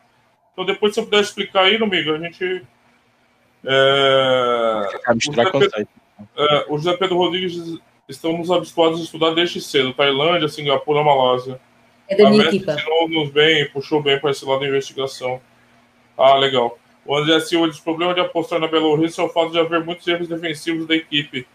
Então, 0.54 0.66
depois, 0.66 0.94
se 0.94 1.02
você 1.02 1.06
puder 1.06 1.22
explicar 1.22 1.64
aí, 1.64 1.76
amigo, 1.76 2.14
a 2.14 2.20
gente. 2.20 2.64
É... 3.66 4.88
O, 5.10 5.20
José 5.20 5.52
Pedro, 5.52 5.88
é, 6.38 6.66
o 6.70 6.78
José 6.78 6.98
Pedro 6.98 7.18
Rodrigues 7.18 7.80
estamos 8.08 8.50
habituados 8.52 9.02
a 9.02 9.04
estudar 9.04 9.32
desde 9.32 9.60
cedo. 9.60 9.94
Tailândia, 9.94 10.48
Singapura, 10.48 11.04
Malásia. 11.04 11.60
É 12.08 12.16
da 12.16 12.28
a 12.28 12.30
minha 12.30 12.46
equipa. 12.46 12.76
nos 13.10 13.32
bem, 13.32 13.68
puxou 13.70 14.02
bem 14.02 14.20
para 14.20 14.32
esse 14.32 14.46
lado 14.46 14.60
da 14.60 14.68
investigação. 14.68 15.42
Ah, 16.18 16.36
legal. 16.36 16.78
O 17.06 17.16
André 17.16 17.40
Silva 17.42 17.70
diz: 17.70 17.80
o 17.80 17.84
problema 17.84 18.14
de 18.14 18.20
apostar 18.20 18.60
na 18.60 18.68
Bielorrússia 18.68 19.22
é 19.22 19.26
o 19.26 19.30
fato 19.30 19.52
de 19.52 19.60
haver 19.60 19.84
muitos 19.84 20.08
erros 20.08 20.28
defensivos 20.28 20.88
da 20.88 20.96
equipe, 20.96 21.48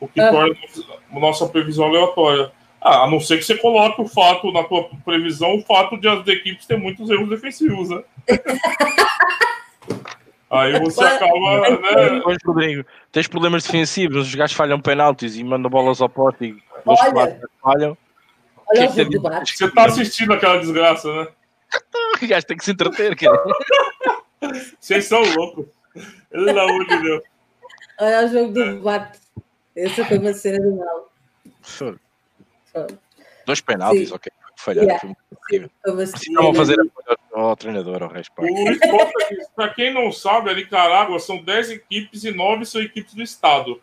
o 0.00 0.08
que 0.08 0.20
ah. 0.20 0.30
torna 0.30 0.56
nossa 1.12 1.46
previsão 1.46 1.86
aleatória. 1.86 2.50
Ah, 2.80 3.04
a 3.04 3.10
não 3.10 3.20
ser 3.20 3.38
que 3.38 3.44
você 3.44 3.56
coloque 3.56 4.00
o 4.00 4.08
fato 4.08 4.52
na 4.52 4.62
tua 4.62 4.88
previsão, 5.04 5.56
o 5.56 5.62
fato 5.62 5.96
de 5.96 6.06
as 6.06 6.26
equipes 6.26 6.66
ter 6.66 6.76
muitos 6.76 7.08
erros 7.08 7.28
defensivos, 7.28 7.88
né? 7.88 8.02
Aí 10.50 10.78
você 10.78 11.02
acaba, 11.02 11.60
né? 11.60 12.22
Rodrigo, 12.44 12.84
tens 13.10 13.26
problemas 13.26 13.64
defensivos, 13.64 14.28
os 14.28 14.34
gajos 14.34 14.54
falham 14.54 14.80
penaltis 14.80 15.36
e 15.36 15.42
mandam 15.42 15.70
bolas 15.70 16.00
ao 16.00 16.08
poste 16.08 16.44
e 16.44 16.52
os 16.84 17.00
quatro 17.10 17.48
falham. 17.60 17.96
Olha 18.68 18.92
que 18.92 19.00
é 19.00 19.04
que 19.04 19.18
você, 19.18 19.44
você 19.46 19.70
tá 19.70 19.86
assistindo 19.86 20.32
aquela 20.32 20.58
desgraça, 20.58 21.12
né? 21.12 21.28
o 22.22 22.28
gajo 22.28 22.46
tem 22.46 22.56
que 22.56 22.64
se 22.64 22.70
entreter, 22.72 23.16
cara. 23.16 23.42
Vocês 24.80 25.06
são 25.06 25.22
loucos. 25.34 25.66
Pelo 26.30 26.60
amor 26.60 26.86
de 26.86 27.02
Deus. 27.02 27.22
Olha 28.00 28.26
o 28.26 28.28
jogo 28.28 28.52
do 28.52 28.64
debate. 28.74 29.18
Essa 29.76 30.04
foi 30.04 30.18
uma 30.18 30.32
cena 30.32 30.58
do 30.60 30.76
mal. 30.76 31.12
Foi. 31.62 31.96
Dois 33.46 33.60
penaltis, 33.60 34.08
Sim. 34.08 34.14
ok. 34.14 34.32
Falharam. 34.56 35.16
Yeah. 35.52 35.68
Estavam 36.02 36.54
fazer 36.54 36.76
ao, 37.32 37.48
ao 37.48 37.56
treinador, 37.56 38.02
ao 38.02 38.08
respeito. 38.08 38.54
Para 39.54 39.74
quem 39.74 39.92
não 39.92 40.10
sabe, 40.10 40.50
a 40.50 40.54
Nicarágua 40.54 41.18
são 41.18 41.42
10 41.42 41.70
equipes 41.70 42.24
e 42.24 42.30
9 42.30 42.64
são 42.64 42.80
equipes 42.80 43.14
do 43.14 43.22
Estado. 43.22 43.80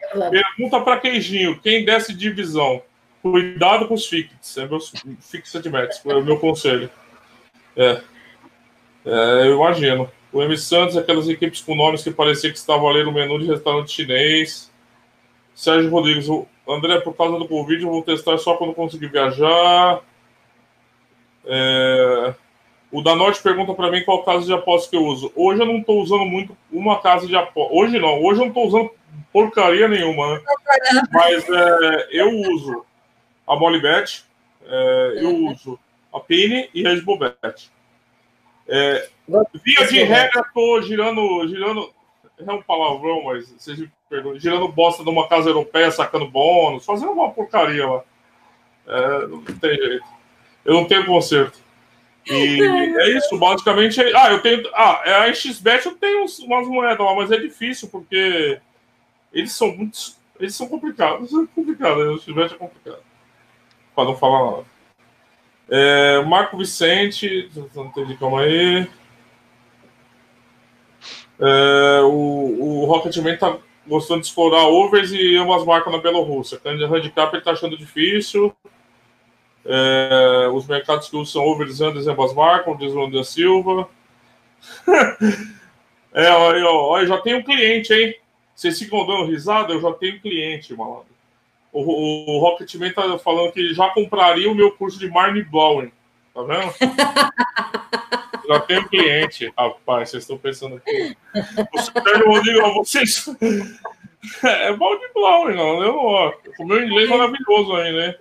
É 0.00 0.30
Pergunta 0.30 0.80
para 0.80 1.00
Queijinho: 1.00 1.60
quem 1.60 1.84
desce 1.84 2.14
divisão? 2.14 2.82
Cuidado 3.22 3.86
com 3.86 3.94
os 3.94 4.06
fixes. 4.06 4.56
É 4.56 4.66
meu 4.66 4.78
fixed 5.20 5.68
bets, 5.68 6.00
é 6.04 6.14
o 6.14 6.24
meu 6.24 6.38
conselho. 6.38 6.90
É. 7.76 8.00
é. 9.06 9.48
Eu 9.48 9.56
imagino. 9.56 10.10
O 10.32 10.42
M 10.42 10.56
Santos, 10.58 10.96
aquelas 10.96 11.28
equipes 11.28 11.60
com 11.60 11.76
nomes 11.76 12.02
que 12.02 12.10
parecia 12.10 12.50
que 12.50 12.58
estavam 12.58 12.88
a 12.88 12.92
ler 12.92 13.06
o 13.06 13.12
menu 13.12 13.38
de 13.38 13.46
restaurante 13.46 13.92
chinês. 13.92 14.72
Sérgio 15.54 15.90
Rodrigues, 15.90 16.28
o 16.28 16.46
André, 16.68 17.00
por 17.00 17.14
causa 17.16 17.38
do 17.38 17.46
Covid, 17.46 17.84
eu 17.84 17.90
vou 17.90 18.02
testar 18.02 18.36
só 18.38 18.56
quando 18.56 18.74
conseguir 18.74 19.08
viajar. 19.08 20.00
É... 21.44 22.34
O 22.90 23.02
Danote 23.02 23.42
pergunta 23.42 23.74
para 23.74 23.90
mim 23.90 24.04
qual 24.04 24.24
casa 24.24 24.46
de 24.46 24.52
aposta 24.52 24.90
que 24.90 24.96
eu 24.96 25.04
uso. 25.04 25.32
Hoje 25.34 25.60
eu 25.60 25.66
não 25.66 25.78
estou 25.78 26.00
usando 26.00 26.24
muito 26.24 26.56
uma 26.70 27.00
casa 27.00 27.26
de 27.26 27.34
aposta. 27.36 27.74
Hoje 27.74 27.98
não, 27.98 28.22
hoje 28.22 28.40
eu 28.40 28.44
não 28.44 28.48
estou 28.48 28.66
usando 28.66 28.90
porcaria 29.32 29.88
nenhuma, 29.88 30.34
né? 30.34 30.42
Mas 31.12 31.44
é, 31.48 32.08
eu 32.12 32.30
uso 32.52 32.84
a 33.46 33.56
Molibet, 33.56 34.24
é, 34.64 35.12
eu 35.16 35.30
uhum. 35.30 35.52
uso 35.52 35.78
a 36.14 36.20
Pini 36.20 36.70
e 36.72 36.86
a 36.86 36.92
Esbobet. 36.92 37.70
É, 38.66 39.08
via 39.28 39.86
de 39.86 40.02
regra, 40.02 40.40
estou 40.40 40.80
girando, 40.80 41.46
girando. 41.48 41.92
É 42.38 42.52
um 42.52 42.62
palavrão, 42.62 43.24
mas 43.24 43.48
vocês 43.50 43.78
me 43.78 43.90
perdoem. 44.08 44.40
Girando 44.40 44.68
bosta 44.68 45.02
numa 45.02 45.28
casa 45.28 45.50
europeia, 45.50 45.90
sacando 45.90 46.30
bônus, 46.30 46.84
fazendo 46.84 47.12
uma 47.12 47.30
porcaria 47.30 47.86
lá. 47.86 48.02
É, 48.86 49.26
não 49.26 49.42
tem 49.42 49.76
jeito. 49.76 50.04
Eu 50.64 50.74
não 50.74 50.84
tenho 50.86 51.06
conserto. 51.06 51.58
E 52.26 52.60
é 52.62 53.08
isso, 53.16 53.38
basicamente. 53.38 54.00
É, 54.00 54.16
ah, 54.16 54.30
eu 54.30 54.40
tenho. 54.40 54.62
Ah, 54.74 55.02
é 55.04 55.14
a 55.14 55.34
XBet 55.34 55.86
eu 55.86 55.96
tenho 55.96 56.24
umas 56.44 56.66
moedas 56.66 56.98
lá, 56.98 57.14
mas 57.14 57.30
é 57.30 57.36
difícil 57.36 57.88
porque 57.88 58.58
eles 59.32 59.52
são 59.52 59.74
muito. 59.76 59.98
Eles 60.40 60.54
são 60.54 60.66
complicados. 60.68 61.32
É 61.32 61.46
complicado, 61.54 62.00
a 62.00 62.18
XBet 62.18 62.54
é 62.54 62.58
complicado 62.58 63.02
para 63.94 64.04
não 64.04 64.16
falar 64.16 64.50
nada. 64.50 64.73
É, 65.68 66.22
Marco 66.22 66.56
Vicente, 66.56 67.50
não 67.74 67.86
entendi, 67.86 68.16
calma 68.16 68.42
aí. 68.42 68.86
É, 71.38 72.00
o, 72.02 72.82
o 72.82 72.84
Rocketman 72.84 73.36
tá 73.36 73.58
gostando 73.86 74.20
de 74.20 74.26
explorar 74.26 74.66
overs 74.66 75.12
e 75.12 75.36
ambas 75.36 75.64
marcas 75.64 75.92
na 75.92 75.98
Bielorrússia. 75.98 76.60
O 76.64 76.94
handicap 76.94 77.34
ele 77.34 77.42
tá 77.42 77.52
achando 77.52 77.76
difícil. 77.76 78.54
É, 79.66 80.48
os 80.52 80.66
mercados 80.66 81.08
que 81.08 81.16
usam 81.16 81.42
overs 81.42 81.80
Anders 81.80 82.06
e 82.06 82.10
ambas 82.10 82.34
marcas, 82.34 82.78
diz 82.78 82.92
o 82.92 83.02
André 83.02 83.22
Silva. 83.24 83.88
é, 86.12 86.30
olha, 86.30 86.66
olha, 86.66 87.06
já 87.06 87.18
tem 87.18 87.34
um 87.34 87.42
cliente, 87.42 87.92
hein? 87.92 88.14
Vocês 88.54 88.78
ficam 88.78 89.06
dando 89.06 89.24
risada? 89.26 89.72
Eu 89.72 89.80
já 89.80 89.92
tenho 89.92 90.20
cliente, 90.20 90.74
malandro. 90.74 91.13
O, 91.74 92.36
o 92.36 92.38
Rocketman 92.38 92.92
tá 92.92 93.18
falando 93.18 93.50
que 93.50 93.74
já 93.74 93.90
compraria 93.90 94.50
o 94.50 94.54
meu 94.54 94.70
curso 94.70 94.96
de 94.96 95.10
mind 95.10 95.44
blowing. 95.50 95.90
Tá 96.32 96.42
vendo? 96.42 96.72
já 98.48 98.60
tenho 98.60 98.88
cliente. 98.88 99.52
Rapaz, 99.58 100.10
vocês 100.10 100.22
estão 100.22 100.38
pensando 100.38 100.76
aqui. 100.76 101.16
O 101.74 101.82
Sérgio 101.82 102.28
Rodrigo, 102.28 102.74
vocês. 102.74 103.28
é 104.44 104.70
mind 104.70 105.00
blowing, 105.12 105.56
não. 105.56 105.82
Eu 105.82 105.92
não. 105.94 106.34
O 106.60 106.64
meu 106.64 106.86
inglês 106.86 107.10
é 107.10 107.16
maravilhoso 107.16 107.74
aí, 107.74 107.92
né? 107.92 108.14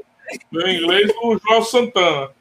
Meu 0.51 0.67
inglês 0.67 1.13
do 1.13 1.39
João 1.45 1.61
Santana. 1.61 2.31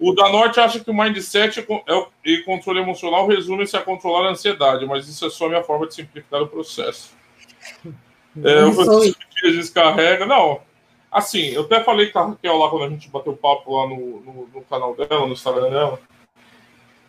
O 0.00 0.12
da 0.12 0.28
Norte 0.30 0.58
acha 0.58 0.80
que 0.80 0.90
o 0.90 0.94
mindset 0.94 1.60
é 1.60 2.06
e 2.24 2.38
controle 2.38 2.80
emocional 2.80 3.28
resume-se 3.28 3.76
a 3.76 3.80
controlar 3.80 4.26
a 4.26 4.30
ansiedade, 4.32 4.84
mas 4.84 5.06
isso 5.06 5.24
é 5.24 5.30
só 5.30 5.46
a 5.46 5.50
minha 5.50 5.62
forma 5.62 5.86
de 5.86 5.94
simplificar 5.94 6.42
o 6.42 6.48
processo. 6.48 7.16
É, 8.42 8.72
Francisco 8.72 9.27
Dias 9.42 9.56
descarrega. 9.56 10.26
Não, 10.26 10.60
assim, 11.10 11.48
eu 11.48 11.62
até 11.62 11.82
falei 11.82 12.08
com 12.08 12.18
a 12.18 12.26
Raquel 12.28 12.56
lá 12.56 12.70
quando 12.70 12.84
a 12.84 12.88
gente 12.88 13.08
bateu 13.08 13.36
papo 13.36 13.76
lá 13.76 13.88
no, 13.88 14.20
no, 14.20 14.48
no 14.54 14.62
canal 14.62 14.94
dela, 14.94 15.26
no 15.26 15.32
Instagram 15.32 15.70
dela. 15.70 16.00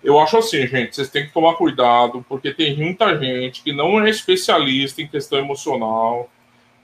Eu 0.04 0.18
acho 0.20 0.38
assim, 0.38 0.66
gente, 0.66 0.96
vocês 0.96 1.10
têm 1.10 1.26
que 1.28 1.34
tomar 1.34 1.56
cuidado, 1.56 2.26
porque 2.30 2.54
tem 2.54 2.78
muita 2.78 3.18
gente 3.20 3.62
que 3.62 3.74
não 3.74 4.02
é 4.02 4.10
especialista 4.10 5.02
em 5.02 5.08
questão 5.08 5.40
emocional 5.40 6.30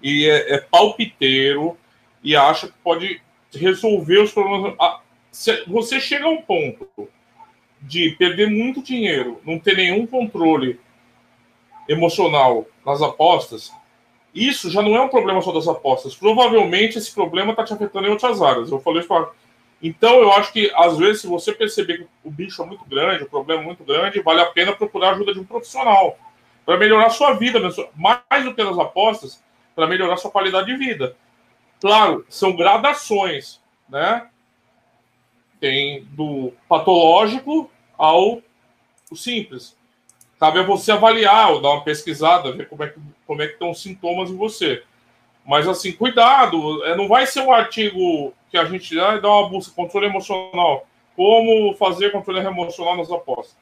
e 0.04 0.26
é, 0.26 0.56
é 0.56 0.58
palpiteiro 0.60 1.78
e 2.22 2.36
acha 2.36 2.68
que 2.68 2.74
pode 2.84 3.22
resolver 3.54 4.20
os 4.20 4.34
problemas. 4.34 4.76
Você 5.68 6.00
chega 6.00 6.26
a 6.26 6.30
um 6.30 6.42
ponto 6.42 6.88
de 7.82 8.12
perder 8.12 8.50
muito 8.50 8.82
dinheiro, 8.82 9.40
não 9.46 9.60
ter 9.60 9.78
nenhum 9.78 10.06
controle 10.06 10.80
emocional 11.88 12.66
nas 12.86 13.02
apostas, 13.02 13.72
isso 14.36 14.70
já 14.70 14.82
não 14.82 14.94
é 14.96 15.02
um 15.02 15.08
problema 15.08 15.42
só 15.42 15.54
das 15.54 15.66
apostas. 15.66 16.14
Provavelmente 16.14 16.98
esse 16.98 17.14
problema 17.14 17.52
está 17.52 17.64
te 17.64 17.74
afetando 17.74 18.06
em 18.08 18.12
outras 18.12 18.42
áreas. 18.42 18.70
Eu 18.70 18.82
falei 18.82 19.00
isso 19.00 19.28
Então, 19.82 20.16
eu 20.16 20.32
acho 20.34 20.52
que, 20.52 20.70
às 20.76 20.98
vezes, 20.98 21.22
se 21.22 21.28
você 21.28 21.54
perceber 21.54 22.00
que 22.00 22.08
o 22.22 22.30
bicho 22.30 22.62
é 22.62 22.66
muito 22.66 22.84
grande, 22.86 23.24
o 23.24 23.30
problema 23.30 23.62
é 23.62 23.66
muito 23.66 23.84
grande, 23.86 24.22
vale 24.22 24.42
a 24.42 24.48
pena 24.48 24.76
procurar 24.76 25.10
a 25.10 25.12
ajuda 25.12 25.34
de 25.34 25.40
um 25.40 25.46
profissional 25.46 26.18
para 26.66 26.78
melhorar 26.78 27.10
sua 27.12 27.34
vida, 27.34 27.62
mais 27.96 28.44
do 28.44 28.54
que 28.54 28.64
nas 28.64 28.78
apostas, 28.78 29.42
para 29.74 29.88
melhorar 29.88 30.18
sua 30.18 30.32
qualidade 30.32 30.68
de 30.68 30.76
vida. 30.76 31.16
Claro, 31.80 32.26
são 32.28 32.56
gradações, 32.56 33.62
né? 33.88 34.28
Tem 35.60 36.04
do 36.12 36.52
patológico 36.68 37.70
ao 37.98 38.42
simples. 39.14 39.78
Cabe 40.40 40.60
a 40.60 40.64
você 40.64 40.92
avaliar 40.92 41.52
ou 41.52 41.62
dar 41.62 41.70
uma 41.70 41.84
pesquisada, 41.84 42.52
ver 42.52 42.68
como 42.68 42.84
é 42.84 42.90
que, 42.90 43.00
como 43.26 43.42
é 43.42 43.48
que 43.48 43.54
estão 43.54 43.72
os 43.72 43.82
sintomas 43.82 44.30
em 44.30 44.36
você. 44.36 44.84
Mas, 45.46 45.68
assim, 45.68 45.92
cuidado, 45.92 46.84
é, 46.86 46.96
não 46.96 47.08
vai 47.08 47.26
ser 47.26 47.42
um 47.42 47.52
artigo 47.52 48.34
que 48.50 48.58
a 48.58 48.66
gente 48.66 49.00
ah, 49.00 49.18
dá 49.18 49.30
uma 49.30 49.50
busca, 49.50 49.74
controle 49.76 50.08
emocional. 50.08 50.88
Como 51.16 51.74
fazer 51.76 52.12
controle 52.12 52.40
emocional 52.40 52.98
nas 52.98 53.12
apostas. 53.12 53.56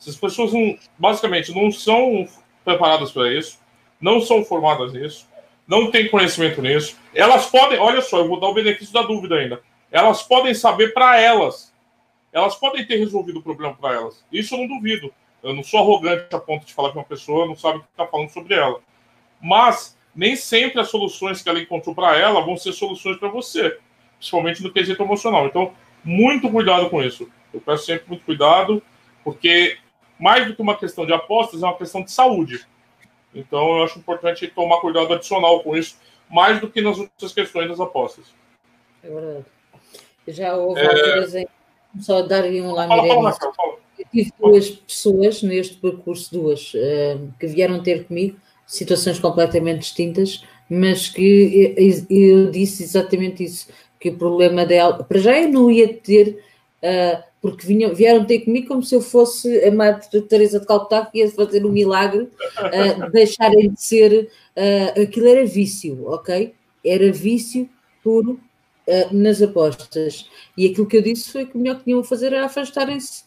Essas 0.00 0.16
pessoas, 0.16 0.52
não, 0.52 0.78
basicamente, 0.98 1.52
não 1.54 1.70
são 1.70 2.26
preparadas 2.64 3.10
para 3.10 3.32
isso, 3.32 3.58
não 4.00 4.20
são 4.20 4.44
formadas 4.44 4.92
nisso, 4.92 5.28
não 5.66 5.90
têm 5.90 6.08
conhecimento 6.08 6.62
nisso. 6.62 6.96
Elas 7.14 7.46
podem, 7.46 7.78
olha 7.78 8.00
só, 8.00 8.18
eu 8.18 8.28
vou 8.28 8.40
dar 8.40 8.48
o 8.48 8.54
benefício 8.54 8.92
da 8.92 9.02
dúvida 9.02 9.36
ainda. 9.36 9.62
Elas 9.90 10.22
podem 10.22 10.54
saber 10.54 10.92
para 10.92 11.20
elas. 11.20 11.72
Elas 12.32 12.56
podem 12.56 12.84
ter 12.84 12.96
resolvido 12.96 13.38
o 13.38 13.42
problema 13.42 13.74
para 13.74 13.94
elas. 13.94 14.24
Isso 14.32 14.54
eu 14.54 14.58
não 14.58 14.66
duvido. 14.66 15.12
Eu 15.44 15.52
não 15.52 15.62
sou 15.62 15.80
arrogante 15.80 16.34
a 16.34 16.40
ponto 16.40 16.64
de 16.64 16.72
falar 16.72 16.90
que 16.90 16.96
uma 16.96 17.04
pessoa 17.04 17.46
não 17.46 17.54
sabe 17.54 17.78
o 17.78 17.80
que 17.82 17.88
está 17.90 18.06
falando 18.06 18.30
sobre 18.30 18.54
ela. 18.54 18.80
Mas 19.38 19.96
nem 20.16 20.34
sempre 20.36 20.80
as 20.80 20.88
soluções 20.88 21.42
que 21.42 21.48
ela 21.50 21.60
encontrou 21.60 21.94
para 21.94 22.16
ela 22.16 22.40
vão 22.40 22.56
ser 22.56 22.72
soluções 22.72 23.18
para 23.18 23.28
você, 23.28 23.78
principalmente 24.16 24.62
no 24.62 24.72
quesito 24.72 25.02
emocional. 25.02 25.46
Então, 25.46 25.74
muito 26.02 26.50
cuidado 26.50 26.88
com 26.88 27.02
isso. 27.02 27.28
Eu 27.52 27.60
peço 27.60 27.84
sempre 27.84 28.08
muito 28.08 28.24
cuidado, 28.24 28.82
porque 29.22 29.76
mais 30.18 30.46
do 30.46 30.56
que 30.56 30.62
uma 30.62 30.78
questão 30.78 31.04
de 31.04 31.12
apostas, 31.12 31.62
é 31.62 31.66
uma 31.66 31.76
questão 31.76 32.02
de 32.02 32.10
saúde. 32.10 32.66
Então, 33.34 33.76
eu 33.76 33.84
acho 33.84 33.98
importante 33.98 34.48
tomar 34.48 34.80
cuidado 34.80 35.12
adicional 35.12 35.62
com 35.62 35.76
isso, 35.76 35.98
mais 36.30 36.58
do 36.58 36.70
que 36.70 36.80
nas 36.80 36.98
outras 36.98 37.34
questões 37.34 37.68
das 37.68 37.80
apostas. 37.80 38.34
É 39.02 39.10
verdade. 39.10 39.44
Já 40.26 40.56
houve 40.56 40.80
é... 40.80 40.86
alturas 40.86 41.34
em 41.34 41.46
só 42.00 42.22
darem 42.22 42.62
um 42.62 42.72
lá 42.72 42.86
Mirena. 42.86 43.12
Eu 43.12 43.83
tive 44.14 44.32
duas 44.40 44.70
pessoas 44.70 45.42
neste 45.42 45.76
percurso, 45.76 46.32
duas, 46.32 46.72
uh, 46.74 47.28
que 47.38 47.46
vieram 47.48 47.82
ter 47.82 48.04
comigo, 48.04 48.36
situações 48.66 49.18
completamente 49.18 49.80
distintas, 49.80 50.44
mas 50.70 51.08
que 51.08 51.74
eu, 52.08 52.50
disse 52.50 52.84
exatamente 52.84 53.44
isso, 53.44 53.68
que 53.98 54.10
o 54.10 54.16
problema 54.16 54.64
dela, 54.64 55.02
para 55.02 55.18
já 55.18 55.38
eu 55.38 55.48
não 55.48 55.70
ia 55.70 55.92
ter, 55.92 56.38
uh, 56.82 57.22
porque 57.42 57.66
vinham, 57.66 57.94
vieram 57.94 58.24
ter 58.24 58.40
comigo 58.40 58.68
como 58.68 58.82
se 58.82 58.94
eu 58.94 59.00
fosse 59.00 59.62
a 59.64 59.70
Madre 59.70 60.22
Teresa 60.22 60.60
de 60.60 60.66
Calcutá 60.66 61.04
que 61.04 61.18
ia 61.18 61.30
fazer 61.30 61.66
um 61.66 61.72
milagre, 61.72 62.22
uh, 62.22 63.10
deixarem 63.10 63.70
de 63.70 63.82
ser, 63.82 64.30
aquilo 65.02 65.26
era 65.26 65.44
vício, 65.44 66.06
ok? 66.06 66.54
Era 66.84 67.12
vício 67.12 67.68
puro 68.02 68.40
nas 69.10 69.42
apostas. 69.42 70.28
E 70.56 70.66
aquilo 70.66 70.86
que 70.86 70.96
eu 70.96 71.02
disse 71.02 71.32
foi 71.32 71.46
que 71.46 71.56
o 71.56 71.58
melhor 71.58 71.78
que 71.78 71.84
tinham 71.84 72.00
a 72.00 72.04
fazer 72.04 72.32
era 72.32 72.44
afastarem-se 72.44 73.23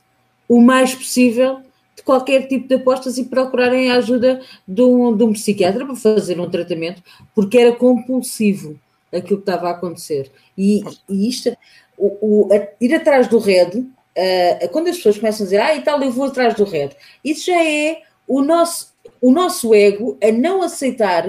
o 0.48 0.61
mais 0.61 0.94
possível 0.94 1.61
de 1.95 2.03
qualquer 2.03 2.48
tipo 2.48 2.68
de 2.68 2.76
apostas 2.76 3.18
e 3.18 3.26
procurarem 3.26 3.91
a 3.91 3.95
ajuda 3.95 4.41
de 4.68 4.82
um, 4.82 5.15
de 5.15 5.24
um 5.24 5.34
psiquiatra 5.34 5.86
para 5.86 5.95
fazer 5.95 6.40
um 6.40 6.49
tratamento, 6.49 7.02
porque 7.34 7.57
era 7.57 7.76
compulsivo 7.76 8.80
aquilo 9.11 9.41
que 9.41 9.49
estava 9.49 9.68
a 9.68 9.72
acontecer. 9.72 10.32
E, 10.57 10.84
e 11.10 11.28
isto, 11.28 11.56
o, 11.98 12.18
o 12.48 12.53
a, 12.53 12.68
ir 12.80 12.94
atrás 12.94 13.28
do 13.28 13.40
red, 13.40 13.80
uh, 13.80 14.69
quando 14.72 14.90
as 14.90 14.98
pessoas 14.98 15.18
começam 15.18 15.44
a 15.44 15.45
dizer, 15.45 15.60
ah, 15.60 15.76
e 15.76 15.82
tal, 15.82 16.02
eu 16.02 16.11
vou 16.11 16.26
atrás 16.26 16.53
do 16.53 16.64
red, 16.64 16.91
isso 17.24 17.48
já 17.48 17.64
é 17.64 18.03
o 18.28 18.41
nosso, 18.41 18.94
o 19.22 19.32
nosso 19.32 19.74
ego 19.74 20.18
a 20.24 20.32
não 20.32 20.61
aceitar 20.61 21.28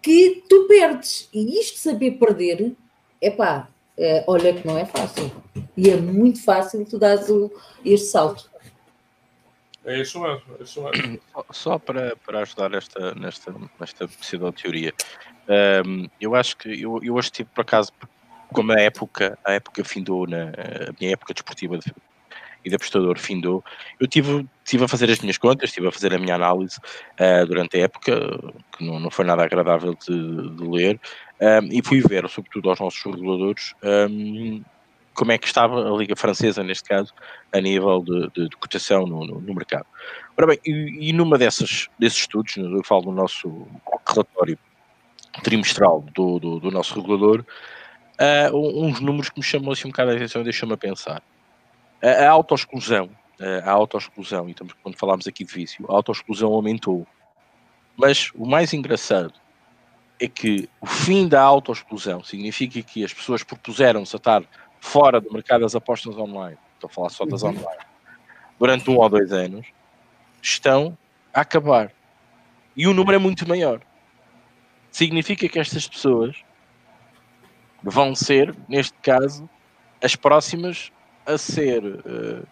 que 0.00 0.42
tu 0.48 0.66
perdes. 0.66 1.28
E 1.34 1.60
isto 1.60 1.78
saber 1.78 2.12
perder, 2.12 2.72
epá, 3.20 3.68
é, 3.98 4.24
olha 4.26 4.54
que 4.54 4.66
não 4.66 4.78
é 4.78 4.84
fácil. 4.84 5.30
E 5.76 5.90
é 5.90 5.96
muito 5.96 6.42
fácil 6.42 6.86
tu 6.86 6.98
dares 6.98 7.28
o, 7.28 7.50
este 7.84 8.06
salto. 8.06 8.48
É 9.84 10.00
isso 10.00 10.20
mesmo, 10.20 10.42
é 10.58 10.62
isso 10.62 10.82
mesmo. 10.82 11.20
Só 11.50 11.78
para, 11.78 12.14
para 12.16 12.40
ajudar 12.40 12.72
esta, 12.74 13.14
nesta, 13.14 13.54
nesta 13.80 14.06
pseudo-teoria, 14.06 14.92
um, 15.84 16.08
eu 16.20 16.34
acho 16.34 16.56
que 16.56 16.68
eu, 16.80 17.00
eu 17.02 17.14
hoje 17.14 17.30
tive 17.30 17.48
por 17.54 17.62
acaso, 17.62 17.92
como 18.52 18.72
a 18.72 18.80
época, 18.80 19.38
a 19.44 19.52
época 19.52 19.82
findou, 19.84 20.26
na, 20.26 20.50
a 20.88 20.92
minha 21.00 21.12
época 21.12 21.34
desportiva 21.34 21.78
de, 21.78 21.92
e 22.68 22.70
de 22.70 22.76
apostador 22.76 23.18
findou, 23.18 23.64
eu 23.98 24.06
tive, 24.06 24.46
tive 24.64 24.84
a 24.84 24.88
fazer 24.88 25.10
as 25.10 25.18
minhas 25.20 25.38
contas, 25.38 25.72
tive 25.72 25.88
a 25.88 25.92
fazer 25.92 26.14
a 26.14 26.18
minha 26.18 26.34
análise 26.34 26.78
uh, 26.78 27.46
durante 27.46 27.76
a 27.76 27.80
época, 27.80 28.12
que 28.76 28.84
não, 28.84 29.00
não 29.00 29.10
foi 29.10 29.24
nada 29.24 29.42
agradável 29.42 29.94
de, 29.94 30.56
de 30.56 30.64
ler, 30.64 31.00
um, 31.40 31.68
e 31.72 31.82
fui 31.82 32.00
ver, 32.00 32.28
sobretudo 32.28 32.68
aos 32.68 32.78
nossos 32.78 33.02
reguladores, 33.02 33.74
um, 33.82 34.62
como 35.14 35.32
é 35.32 35.38
que 35.38 35.46
estava 35.46 35.92
a 35.92 35.96
Liga 35.96 36.14
Francesa, 36.14 36.62
neste 36.62 36.88
caso, 36.88 37.12
a 37.52 37.60
nível 37.60 38.02
de, 38.04 38.30
de, 38.30 38.48
de 38.48 38.56
cotação 38.56 39.04
no, 39.04 39.26
no, 39.26 39.40
no, 39.40 39.54
mercado. 39.54 39.86
Ora 40.36 40.46
bem, 40.46 40.60
e, 40.64 41.08
e, 41.08 41.12
numa 41.12 41.36
dessas, 41.36 41.88
desses 41.98 42.20
estudos, 42.20 42.56
eu 42.56 42.84
falo 42.84 43.02
do 43.02 43.12
nosso 43.12 43.66
relatório 44.06 44.56
trimestral 45.42 46.04
do, 46.14 46.38
do, 46.38 46.60
do 46.60 46.70
nosso 46.70 46.94
regulador, 46.94 47.44
uh, 48.20 48.84
uns 48.84 49.00
números 49.00 49.30
que 49.30 49.38
me 49.38 49.44
chamam 49.44 49.72
assim 49.72 49.88
um 49.88 49.90
bocado 49.90 50.12
a 50.12 50.14
atenção 50.14 50.42
e 50.42 50.44
deixam-me 50.44 50.74
a 50.74 50.76
pensar. 50.76 51.22
A, 52.02 52.26
a 52.26 52.30
autoexclusão, 52.30 53.10
a 53.64 53.70
autoexclusão, 53.70 54.48
e 54.48 54.52
estamos, 54.52 54.74
quando 54.82 54.96
falámos 54.96 55.26
aqui 55.26 55.44
de 55.44 55.52
vício, 55.52 55.86
a 55.88 55.94
autoexclusão 55.94 56.52
aumentou. 56.52 57.06
Mas 57.96 58.30
o 58.34 58.46
mais 58.46 58.72
engraçado 58.72 59.34
é 60.20 60.28
que 60.28 60.68
o 60.80 60.86
fim 60.86 61.28
da 61.28 61.40
autoexclusão 61.40 62.22
significa 62.22 62.82
que 62.82 63.04
as 63.04 63.12
pessoas 63.12 63.42
propuseram-se 63.42 64.14
a 64.16 64.18
estar 64.18 64.42
fora 64.80 65.20
do 65.20 65.32
mercado 65.32 65.62
das 65.62 65.74
apostas 65.74 66.16
online, 66.16 66.58
estou 66.74 66.88
a 66.88 66.92
falar 66.92 67.08
só 67.10 67.24
das 67.24 67.42
uhum. 67.42 67.50
online, 67.50 67.82
durante 68.58 68.90
um 68.90 68.96
ou 68.96 69.08
dois 69.08 69.32
anos, 69.32 69.66
estão 70.42 70.96
a 71.32 71.40
acabar. 71.40 71.92
E 72.76 72.86
o 72.86 72.94
número 72.94 73.16
é 73.16 73.18
muito 73.18 73.48
maior. 73.48 73.80
Significa 74.90 75.48
que 75.48 75.58
estas 75.58 75.86
pessoas 75.86 76.36
vão 77.82 78.14
ser, 78.14 78.54
neste 78.68 78.94
caso, 79.00 79.48
as 80.02 80.16
próximas 80.16 80.92
a 81.28 81.36
ser, 81.36 81.84
uh, 81.84 82.46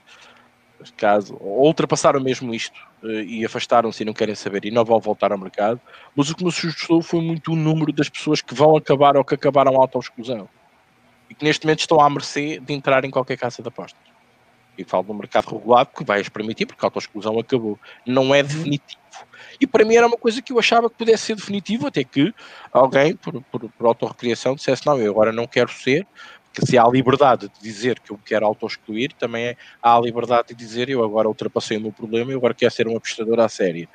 caso, 0.96 1.34
ultrapassaram 1.40 2.20
mesmo 2.20 2.54
isto 2.54 2.78
uh, 3.02 3.08
e 3.08 3.44
afastaram-se 3.44 4.02
e 4.02 4.06
não 4.06 4.12
querem 4.12 4.34
saber 4.34 4.66
e 4.66 4.70
não 4.70 4.84
vão 4.84 5.00
voltar 5.00 5.32
ao 5.32 5.38
mercado, 5.38 5.80
mas 6.14 6.30
o 6.30 6.36
que 6.36 6.44
me 6.44 6.50
assustou 6.50 7.00
foi 7.00 7.22
muito 7.22 7.52
o 7.52 7.56
número 7.56 7.92
das 7.92 8.08
pessoas 8.08 8.42
que 8.42 8.54
vão 8.54 8.76
acabar 8.76 9.16
ou 9.16 9.24
que 9.24 9.34
acabaram 9.34 9.76
a 9.76 9.80
auto-exclusão 9.80 10.48
e 11.30 11.34
que 11.34 11.44
neste 11.44 11.64
momento 11.64 11.80
estão 11.80 12.00
à 12.00 12.08
mercê 12.08 12.60
de 12.60 12.72
entrar 12.72 13.04
em 13.04 13.10
qualquer 13.10 13.36
casa 13.36 13.62
de 13.62 13.68
apostas. 13.68 14.00
E 14.78 14.84
falo 14.84 15.04
do 15.04 15.14
mercado 15.14 15.46
regulado 15.46 15.90
que 15.96 16.04
vai 16.04 16.22
permitir, 16.24 16.66
porque 16.66 16.84
a 16.84 16.88
autoexclusão 16.88 17.38
acabou. 17.38 17.78
Não 18.04 18.34
é 18.34 18.42
definitivo. 18.42 19.00
E 19.58 19.66
para 19.66 19.86
mim 19.86 19.96
era 19.96 20.06
uma 20.06 20.18
coisa 20.18 20.42
que 20.42 20.52
eu 20.52 20.58
achava 20.58 20.90
que 20.90 20.96
pudesse 20.96 21.24
ser 21.24 21.36
definitivo, 21.36 21.86
até 21.86 22.04
que 22.04 22.34
alguém, 22.70 23.16
por, 23.16 23.40
por, 23.44 23.70
por 23.70 23.86
autorrecriação, 23.86 24.54
dissesse: 24.54 24.86
Não, 24.86 24.98
eu 24.98 25.10
agora 25.10 25.32
não 25.32 25.46
quero 25.46 25.72
ser, 25.72 26.06
porque 26.56 26.70
se 26.70 26.78
há 26.78 26.88
liberdade 26.88 27.50
de 27.50 27.60
dizer 27.60 28.00
que 28.00 28.10
eu 28.10 28.18
quero 28.24 28.46
auto-excluir, 28.46 29.12
também 29.12 29.48
é, 29.48 29.56
há 29.82 29.94
a 29.94 30.00
liberdade 30.00 30.48
de 30.48 30.54
dizer 30.54 30.88
eu 30.88 31.04
agora 31.04 31.28
ultrapassei 31.28 31.76
o 31.76 31.80
meu 31.82 31.92
problema 31.92 32.32
e 32.32 32.34
agora 32.34 32.54
quero 32.54 32.72
ser 32.72 32.88
um 32.88 32.96
apostador 32.96 33.38
à 33.40 33.48
série. 33.48 33.86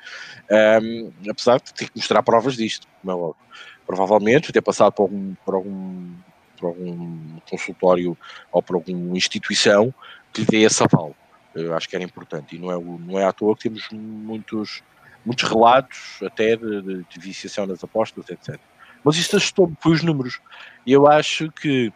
Um, 0.80 1.10
apesar 1.28 1.58
de 1.58 1.74
ter 1.74 1.90
que 1.90 1.96
mostrar 1.96 2.22
provas 2.22 2.54
disto, 2.54 2.86
como 3.00 3.10
é 3.10 3.14
óbvio. 3.16 3.42
Provavelmente 3.84 4.52
ter 4.52 4.60
passado 4.60 4.92
por 4.92 5.02
algum, 5.02 5.34
por 5.44 5.54
algum 5.56 6.14
por 6.56 6.66
algum 6.68 7.40
consultório 7.50 8.16
ou 8.52 8.62
por 8.62 8.76
alguma 8.76 9.16
instituição 9.16 9.92
que 10.32 10.44
dê 10.44 10.58
esse 10.58 10.80
aval. 10.84 11.16
Eu 11.52 11.74
acho 11.74 11.88
que 11.88 11.96
era 11.96 12.04
importante 12.04 12.54
e 12.54 12.60
não 12.60 12.70
é, 12.70 12.78
não 12.78 13.18
é 13.18 13.24
à 13.24 13.32
toa 13.32 13.56
que 13.56 13.64
temos 13.64 13.88
muitos, 13.90 14.84
muitos 15.26 15.48
relatos 15.50 16.20
até 16.22 16.54
de, 16.54 16.80
de, 16.80 17.02
de 17.02 17.18
viciação 17.18 17.66
nas 17.66 17.82
apostas, 17.82 18.30
etc. 18.30 18.60
Mas 19.02 19.16
isto 19.16 19.36
assustou-me, 19.36 19.76
foi 19.80 19.90
os 19.90 20.04
números. 20.04 20.40
E 20.86 20.92
eu 20.92 21.08
acho 21.08 21.50
que 21.50 21.92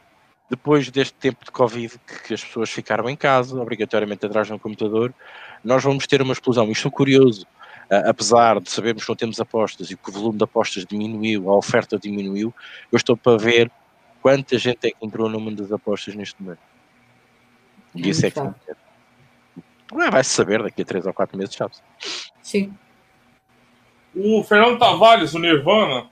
depois 0.49 0.89
deste 0.91 1.15
tempo 1.15 1.45
de 1.45 1.51
Covid, 1.51 1.99
que, 2.07 2.29
que, 2.29 2.35
as 2.35 2.45
pessoas 2.45 2.71
ficaram 2.71 3.09
em 3.11 3.17
casa, 3.17 3.61
obrigatoriamente 3.61 4.25
atrás 4.25 4.47
de 4.47 4.53
um 4.53 4.59
computador, 4.59 5.13
nós 5.63 5.83
vamos 5.83 6.07
ter 6.07 6.23
uma 6.23 6.33
explosão. 6.33 6.71
Isto 6.71 6.89
é 6.89 6.91
curioso, 6.91 7.47
uh, 7.91 8.09
apesar 8.09 8.61
de 8.61 8.71
sabermos 8.71 9.05
que 9.05 9.09
não 9.09 9.17
temos 9.17 9.41
apostas 9.41 9.91
e 9.91 9.97
que 9.97 10.09
o 10.09 10.13
volume 10.13 10.39
de 10.39 10.45
apostas 10.45 10.85
diminuiu, 10.85 11.51
a 11.51 11.57
oferta 11.57 11.99
diminuiu, 11.99 12.55
eu 12.93 12.97
estou 12.97 13.17
para 13.17 13.37
ver 13.37 13.71
quanta 14.23 14.59
gente 14.59 14.87
é 14.87 14.91
que 14.91 15.05
entrou 15.05 15.29
no 15.29 15.41
mundo 15.41 15.63
das 15.63 15.73
apostas 15.73 16.15
neste 16.15 16.41
momento. 16.41 16.61
E 17.95 18.09
isso 18.09 18.27
é 18.27 18.31
que 18.31 18.41
não 18.41 20.11
vai-se 20.11 20.31
saber 20.31 20.63
daqui 20.63 20.83
a 20.83 20.85
3 20.85 21.07
ou 21.07 21.15
4 21.15 21.39
meses, 21.39 21.55
sabe 21.55 21.75
Sim. 22.43 22.75
O 24.15 24.43
Fernando 24.43 24.79
Tavares, 24.79 25.35
o 25.35 25.39
Nirvana, 25.39 26.09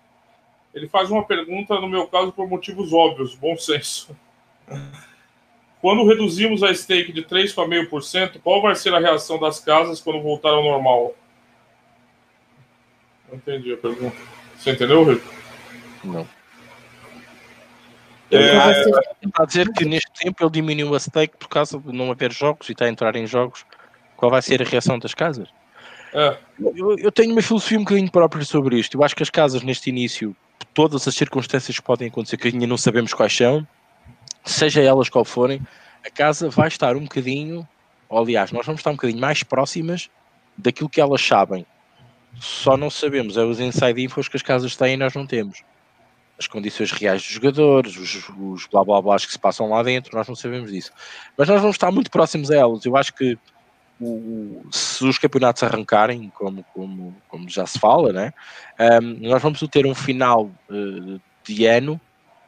ele 0.74 0.88
faz 0.88 1.10
uma 1.10 1.24
pergunta, 1.24 1.80
no 1.80 1.88
meu 1.88 2.06
caso, 2.06 2.32
por 2.32 2.48
motivos 2.48 2.92
óbvios, 2.92 3.34
bom 3.34 3.56
senso. 3.56 4.14
Quando 5.80 6.06
reduzimos 6.06 6.62
a 6.62 6.74
stake 6.74 7.12
de 7.12 7.22
3,5%, 7.22 8.40
qual 8.42 8.62
vai 8.62 8.74
ser 8.74 8.94
a 8.94 8.98
reação 8.98 9.38
das 9.38 9.60
casas 9.60 10.00
quando 10.00 10.22
voltar 10.22 10.50
ao 10.50 10.64
normal? 10.64 11.14
Não 13.28 13.36
entendi 13.36 13.72
a 13.72 13.76
pergunta. 13.76 14.16
Você 14.56 14.70
entendeu, 14.70 15.04
Rico? 15.04 15.28
Não. 16.02 16.26
É, 18.30 18.80
está 19.22 19.42
a 19.42 19.46
dizer 19.46 19.70
que 19.72 19.84
neste 19.84 20.10
tempo 20.12 20.42
ele 20.42 20.50
diminuiu 20.50 20.94
a 20.94 20.98
stake 20.98 21.36
por 21.36 21.48
causa 21.48 21.78
de 21.78 21.92
não 21.92 22.10
haver 22.10 22.32
jogos 22.32 22.68
e 22.68 22.72
está 22.72 22.86
a 22.86 22.88
entrar 22.88 23.14
em 23.16 23.26
jogos. 23.26 23.64
Qual 24.16 24.30
vai 24.30 24.40
ser 24.40 24.62
a 24.62 24.64
reação 24.64 24.98
das 24.98 25.14
casas? 25.14 25.48
É. 26.14 26.36
Eu, 26.58 26.96
eu, 26.98 27.12
tenho 27.12 27.32
uma 27.32 27.42
filosofia 27.42 27.78
um 27.78 27.82
bocadinho 27.82 28.10
própria 28.10 28.44
sobre 28.44 28.78
isto. 28.78 28.96
Eu 28.96 29.04
acho 29.04 29.14
que 29.14 29.22
as 29.22 29.30
casas 29.30 29.62
neste 29.62 29.90
início, 29.90 30.34
todas 30.72 31.06
as 31.06 31.14
circunstâncias 31.14 31.76
que 31.76 31.84
podem 31.84 32.08
acontecer, 32.08 32.36
que 32.36 32.48
ainda 32.48 32.66
não 32.66 32.78
sabemos 32.78 33.12
quais 33.12 33.36
são, 33.36 33.66
seja 34.44 34.82
elas 34.82 35.08
qual 35.08 35.24
forem, 35.24 35.60
a 36.04 36.10
casa 36.10 36.48
vai 36.48 36.68
estar 36.68 36.96
um 36.96 37.02
bocadinho, 37.04 37.66
ou 38.08 38.18
aliás, 38.18 38.52
nós 38.52 38.66
vamos 38.66 38.80
estar 38.80 38.90
um 38.90 38.94
bocadinho 38.94 39.20
mais 39.20 39.42
próximas 39.42 40.10
daquilo 40.56 40.88
que 40.88 41.00
elas 41.00 41.24
sabem. 41.24 41.66
Só 42.40 42.76
não 42.76 42.90
sabemos, 42.90 43.36
é 43.36 43.44
os 43.44 43.60
inside 43.60 44.02
infos 44.02 44.28
que 44.28 44.36
as 44.36 44.42
casas 44.42 44.76
têm 44.76 44.94
e 44.94 44.96
nós 44.96 45.14
não 45.14 45.26
temos 45.26 45.62
as 46.38 46.46
condições 46.46 46.90
reais 46.90 47.22
dos 47.22 47.30
jogadores, 47.30 47.96
os, 47.96 48.28
os 48.38 48.66
blá 48.66 48.84
blá 48.84 49.00
blá 49.00 49.16
que 49.16 49.30
se 49.30 49.38
passam 49.38 49.68
lá 49.68 49.82
dentro, 49.82 50.16
nós 50.16 50.26
não 50.26 50.34
sabemos 50.34 50.70
disso. 50.70 50.90
Mas 51.36 51.48
nós 51.48 51.60
vamos 51.60 51.76
estar 51.76 51.90
muito 51.90 52.10
próximos 52.10 52.50
a 52.50 52.56
elas. 52.56 52.84
Eu 52.84 52.96
acho 52.96 53.14
que 53.14 53.38
o, 54.00 54.64
se 54.70 55.04
os 55.04 55.18
campeonatos 55.18 55.62
arrancarem, 55.62 56.32
como, 56.34 56.64
como, 56.74 57.16
como 57.28 57.48
já 57.48 57.66
se 57.66 57.78
fala, 57.78 58.12
né, 58.12 58.34
um, 59.00 59.28
nós 59.28 59.40
vamos 59.40 59.60
ter 59.70 59.86
um 59.86 59.94
final 59.94 60.50
uh, 60.68 61.20
de 61.44 61.66
ano 61.66 62.00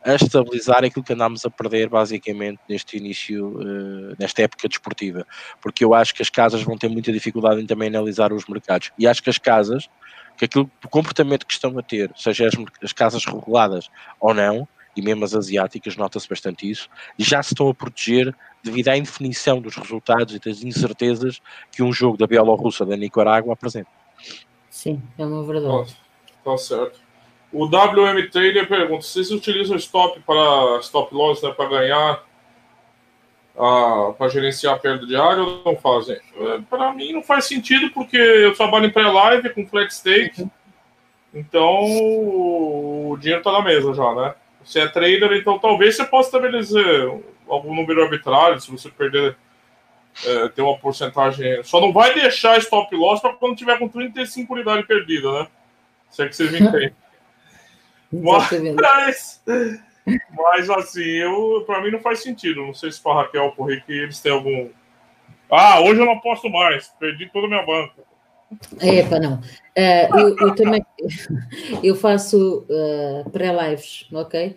a 0.07 0.15
estabilizar 0.15 0.85
aquilo 0.85 1.05
que 1.05 1.12
andámos 1.12 1.45
a 1.45 1.51
perder 1.51 1.89
basicamente 1.89 2.61
neste 2.69 2.97
início, 2.97 3.49
uh, 3.59 4.16
nesta 4.19 4.43
época 4.43 4.69
desportiva, 4.69 5.27
porque 5.61 5.85
eu 5.85 5.93
acho 5.93 6.15
que 6.15 6.23
as 6.23 6.31
casas 6.31 6.62
vão 6.62 6.78
ter 6.78 6.89
muita 6.89 7.12
dificuldade 7.12 7.61
em 7.61 7.66
também 7.66 7.89
analisar 7.89 8.33
os 8.33 8.47
mercados 8.47 8.93
e 8.97 9.07
acho 9.07 9.20
que 9.20 9.31
as 9.31 9.39
casas 9.39 9.89
que 10.37 10.45
aquilo, 10.45 10.70
o 10.85 10.89
comportamento 10.89 11.45
que 11.45 11.53
estão 11.53 11.77
a 11.78 11.83
ter, 11.83 12.12
seja 12.15 12.47
as, 12.47 12.55
as 12.83 12.93
casas 12.93 13.24
reguladas 13.24 13.89
ou 14.20 14.33
não, 14.33 14.69
e 14.95 15.03
mesmo 15.03 15.24
as 15.24 15.35
asiáticas, 15.35 15.97
nota-se 15.97 16.28
bastante 16.28 16.70
isso, 16.70 16.89
já 17.19 17.43
se 17.43 17.53
estão 17.53 17.69
a 17.69 17.74
proteger 17.74 18.35
devido 18.62 18.89
à 18.89 18.97
indefinição 18.97 19.61
dos 19.61 19.74
resultados 19.74 20.35
e 20.35 20.39
das 20.39 20.62
incertezas 20.62 21.41
que 21.73 21.83
um 21.83 21.93
jogo 21.93 22.16
da 22.16 22.27
Bielorrússia 22.27 22.87
da 22.87 22.97
Nicarágua 22.97 23.55
apresenta. 23.55 23.91
Sim, 24.70 25.03
é 25.19 25.24
uma 25.24 25.45
verdade. 25.45 25.97
Tá 26.45 26.57
certo. 26.57 27.06
O 27.57 27.65
WM 27.65 28.28
Trader 28.31 28.69
pergunta: 28.69 29.01
vocês 29.01 29.31
utilizam 29.31 29.77
stop 29.78 30.20
para 30.20 30.78
stop 30.81 31.15
loss 31.15 31.43
né, 31.43 31.51
para 31.53 31.70
ganhar, 31.70 32.23
para 33.55 34.28
gerenciar 34.28 34.74
a 34.74 34.78
perda 34.78 35.07
diária 35.07 35.43
ou 35.43 35.62
não 35.65 35.74
fazem? 35.74 36.19
É, 36.39 36.59
para 36.69 36.93
mim 36.93 37.15
não 37.15 37.23
faz 37.23 37.47
sentido 37.47 37.91
porque 37.95 38.19
eu 38.19 38.55
trabalho 38.55 38.85
em 38.85 38.91
pré-live 38.91 39.49
com 39.55 39.66
stake, 39.89 40.43
uhum. 40.43 40.51
então 41.33 41.83
o 41.83 43.16
dinheiro 43.19 43.41
está 43.41 43.51
na 43.53 43.62
mesa 43.62 43.95
já, 43.95 44.15
né? 44.15 44.35
Você 44.62 44.81
é 44.81 44.89
trader, 44.89 45.33
então 45.33 45.59
talvez 45.59 45.97
você 45.97 46.05
possa 46.05 46.28
estabelecer 46.28 47.11
algum 47.49 47.74
número 47.74 48.03
arbitrário 48.03 48.61
se 48.61 48.70
você 48.70 48.91
perder. 48.91 49.35
É, 50.24 50.49
ter 50.49 50.62
uma 50.62 50.78
porcentagem. 50.78 51.62
Só 51.62 51.78
não 51.78 51.93
vai 51.93 52.15
deixar 52.15 52.57
stop 52.57 52.97
loss 52.97 53.20
para 53.20 53.35
quando 53.35 53.55
tiver 53.55 53.78
com 53.78 53.87
35 53.87 54.55
unidades 54.55 54.87
perdidas, 54.87 55.31
né? 55.31 55.47
Se 56.09 56.23
é 56.23 56.27
que 56.27 56.35
vocês 56.35 56.51
me 56.51 56.57
entendem. 56.66 56.95
Mas, 58.12 59.43
mas 60.31 60.70
assim, 60.70 61.05
eu, 61.05 61.65
pra 61.66 61.83
mim 61.83 61.91
não 61.91 62.01
faz 62.01 62.20
sentido. 62.20 62.62
Não 62.65 62.74
sei 62.74 62.91
se 62.93 63.01
para 63.01 63.23
Raquel 63.23 63.53
ou 63.57 63.65
Rick 63.66 63.91
eles 63.93 64.20
têm 64.20 64.33
algum. 64.33 64.69
Ah, 65.51 65.81
hoje 65.81 66.01
eu 66.01 66.07
não 66.07 66.19
posso 66.20 66.49
mais, 66.49 66.89
perdi 66.99 67.31
toda 67.33 67.47
a 67.47 67.51
minha 67.51 67.66
banca. 67.66 68.05
Epa, 68.81 69.19
não. 69.19 69.35
Uh, 69.77 70.19
eu, 70.19 70.37
eu, 70.39 70.55
também 70.55 70.85
eu 71.83 71.97
faço 71.97 72.65
uh, 72.69 73.28
pré-lives, 73.31 74.07
ok? 74.12 74.57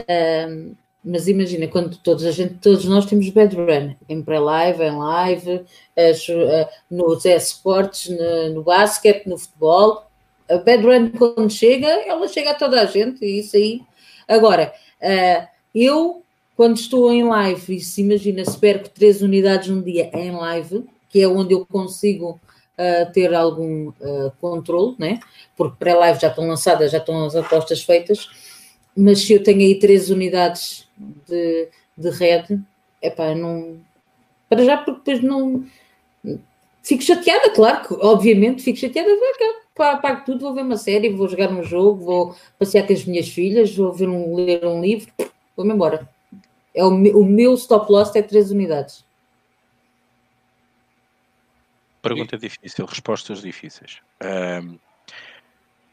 Uh, 0.00 0.76
mas 1.04 1.28
imagina, 1.28 1.68
quando 1.68 1.96
todos, 1.98 2.24
a 2.24 2.32
gente, 2.32 2.54
todos 2.54 2.84
nós 2.84 3.06
temos 3.06 3.30
bad 3.30 3.54
run, 3.56 3.94
em 4.08 4.22
pré-live, 4.22 4.82
em 4.82 4.96
live, 4.96 5.64
as, 5.96 6.28
uh, 6.28 6.68
nos 6.90 7.24
esportes, 7.24 8.10
no, 8.10 8.54
no 8.54 8.62
basquete, 8.62 9.26
no 9.26 9.38
futebol, 9.38 10.07
a 10.50 10.58
bad 10.58 10.84
run, 10.84 11.10
quando 11.10 11.50
chega, 11.50 11.86
ela 11.86 12.26
chega 12.28 12.50
a 12.50 12.54
toda 12.54 12.80
a 12.80 12.86
gente, 12.86 13.24
e 13.24 13.40
isso 13.40 13.56
aí. 13.56 13.82
Agora, 14.26 14.72
uh, 15.00 15.48
eu, 15.74 16.22
quando 16.56 16.76
estou 16.76 17.12
em 17.12 17.24
live, 17.24 17.76
e 17.76 17.80
se 17.80 18.02
imagina, 18.02 18.44
se 18.44 18.58
perco 18.58 18.88
três 18.88 19.22
unidades 19.22 19.68
um 19.68 19.80
dia 19.80 20.10
em 20.14 20.30
live, 20.30 20.84
que 21.08 21.20
é 21.20 21.28
onde 21.28 21.54
eu 21.54 21.66
consigo 21.66 22.40
uh, 22.78 23.12
ter 23.12 23.34
algum 23.34 23.88
uh, 23.88 24.32
controle, 24.40 24.94
né? 24.98 25.20
porque 25.58 25.76
pré-live 25.76 26.20
já 26.20 26.28
estão 26.28 26.46
lançadas, 26.46 26.92
já 26.92 26.98
estão 26.98 27.24
as 27.24 27.34
apostas 27.34 27.82
feitas, 27.82 28.30
mas 28.96 29.20
se 29.20 29.32
eu 29.32 29.42
tenho 29.42 29.60
aí 29.60 29.78
três 29.78 30.08
unidades 30.08 30.88
de, 31.26 31.68
de 31.96 32.10
red, 32.10 32.44
é 33.02 33.10
pá, 33.10 33.34
não. 33.34 33.80
Para 34.48 34.64
já, 34.64 34.76
porque 34.76 35.00
depois 35.04 35.22
não. 35.22 35.64
Fico 36.82 37.02
chateada, 37.02 37.50
claro 37.50 37.86
que, 37.86 37.94
obviamente, 37.94 38.62
fico 38.62 38.78
chateada, 38.78 39.10
pago 39.78 40.24
tudo, 40.24 40.40
vou 40.40 40.54
ver 40.54 40.62
uma 40.62 40.76
série, 40.76 41.08
vou 41.10 41.28
jogar 41.28 41.50
um 41.50 41.62
jogo, 41.62 42.04
vou 42.04 42.36
passear 42.58 42.86
com 42.86 42.92
as 42.92 43.04
minhas 43.04 43.28
filhas, 43.28 43.74
vou 43.74 43.92
ver 43.92 44.08
um, 44.08 44.34
ler 44.34 44.64
um 44.66 44.80
livro, 44.80 45.10
vou-me 45.56 45.72
embora. 45.72 46.08
É 46.74 46.84
o, 46.84 46.88
o 46.88 47.24
meu 47.24 47.54
stop 47.54 47.90
loss 47.90 48.14
é 48.14 48.22
3 48.22 48.50
unidades. 48.50 49.04
Pergunta 52.02 52.38
difícil, 52.38 52.86
respostas 52.86 53.42
difíceis. 53.42 54.00
Um, 54.22 54.78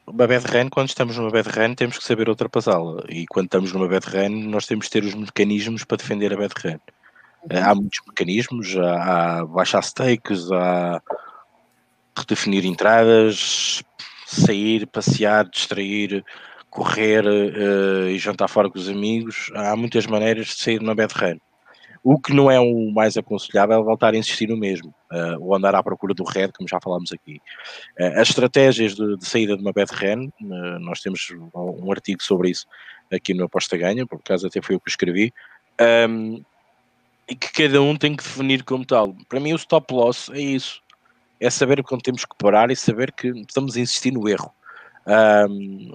uma 0.08 0.28
bad 0.28 0.46
run, 0.46 0.70
quando 0.70 0.90
estamos 0.90 1.18
numa 1.18 1.32
bad 1.32 1.50
run, 1.50 1.74
temos 1.74 1.98
que 1.98 2.04
saber 2.04 2.30
ultrapassá-la. 2.30 3.04
E 3.10 3.26
quando 3.26 3.48
estamos 3.48 3.74
numa 3.74 3.88
bad 3.88 4.06
run, 4.08 4.50
nós 4.50 4.68
temos 4.68 4.86
que 4.86 4.92
ter 4.92 5.04
os 5.04 5.16
mecanismos 5.16 5.84
para 5.84 5.98
defender 5.98 6.32
a 6.34 6.38
bad 6.38 6.54
run. 6.64 6.80
Uhum. 7.52 7.64
Há 7.64 7.76
muitos 7.76 8.00
mecanismos, 8.08 8.78
há, 8.78 9.40
há 9.40 9.46
baixar 9.46 9.84
stakes, 9.84 10.52
há 10.52 11.02
redefinir 12.18 12.66
entradas, 12.66 13.84
sair, 14.26 14.88
passear, 14.88 15.48
distrair, 15.50 16.24
correr 16.70 17.26
uh, 17.26 18.10
e 18.10 18.18
jantar 18.18 18.50
fora 18.50 18.70
com 18.70 18.78
os 18.78 18.90
amigos. 18.90 19.52
Há 19.56 19.76
muitas 19.76 20.06
maneiras 20.06 20.48
de 20.48 20.56
sair 20.56 20.82
numa 20.82 20.96
bad 20.96 21.14
run. 21.14 21.38
O 22.04 22.20
que 22.20 22.34
não 22.34 22.52
é 22.52 22.60
o 22.60 22.92
mais 22.92 23.18
aconselhável 23.18 23.80
é 23.80 23.84
voltar 23.84 24.14
a 24.14 24.18
insistir 24.18 24.48
no 24.48 24.56
mesmo, 24.56 24.94
uh, 25.12 25.42
ou 25.44 25.56
andar 25.56 25.74
à 25.74 25.82
procura 25.82 26.14
do 26.14 26.24
red, 26.24 26.50
como 26.50 26.70
já 26.70 26.80
falámos 26.80 27.12
aqui. 27.12 27.42
Uh, 28.00 28.20
as 28.20 28.30
estratégias 28.30 28.94
de, 28.94 29.18
de, 29.18 29.26
saída 29.26 29.58
de 29.58 29.64
uma 29.64 29.74
bad 29.74 29.92
run, 29.92 30.28
uh, 30.28 30.80
nós 30.82 31.02
temos 31.02 31.30
um 31.56 31.92
artigo 31.92 32.22
sobre 32.22 32.52
isso 32.52 32.68
aqui 33.12 33.34
no 33.34 33.46
Aposta 33.46 33.76
Ganha, 33.76 34.06
por 34.06 34.20
acaso 34.20 34.46
até 34.46 34.62
foi 34.62 34.76
eu 34.76 34.80
que 34.80 34.90
escrevi, 34.90 35.34
um, 36.08 36.44
e 37.28 37.34
que 37.34 37.52
cada 37.52 37.82
um 37.82 37.96
tem 37.96 38.16
que 38.16 38.24
definir 38.24 38.64
como 38.64 38.86
tal. 38.86 39.16
Para 39.28 39.40
mim, 39.40 39.54
o 39.54 39.56
stop 39.56 39.92
loss 39.92 40.30
é 40.30 40.40
isso 40.40 40.85
é 41.46 41.50
saber 41.50 41.84
quando 41.84 42.02
temos 42.02 42.26
que 42.26 42.36
parar 42.38 42.72
e 42.72 42.76
saber 42.76 43.12
que 43.12 43.28
estamos 43.28 43.76
a 43.76 43.80
insistir 43.80 44.12
no 44.12 44.28
erro. 44.28 44.54
Um, 45.50 45.94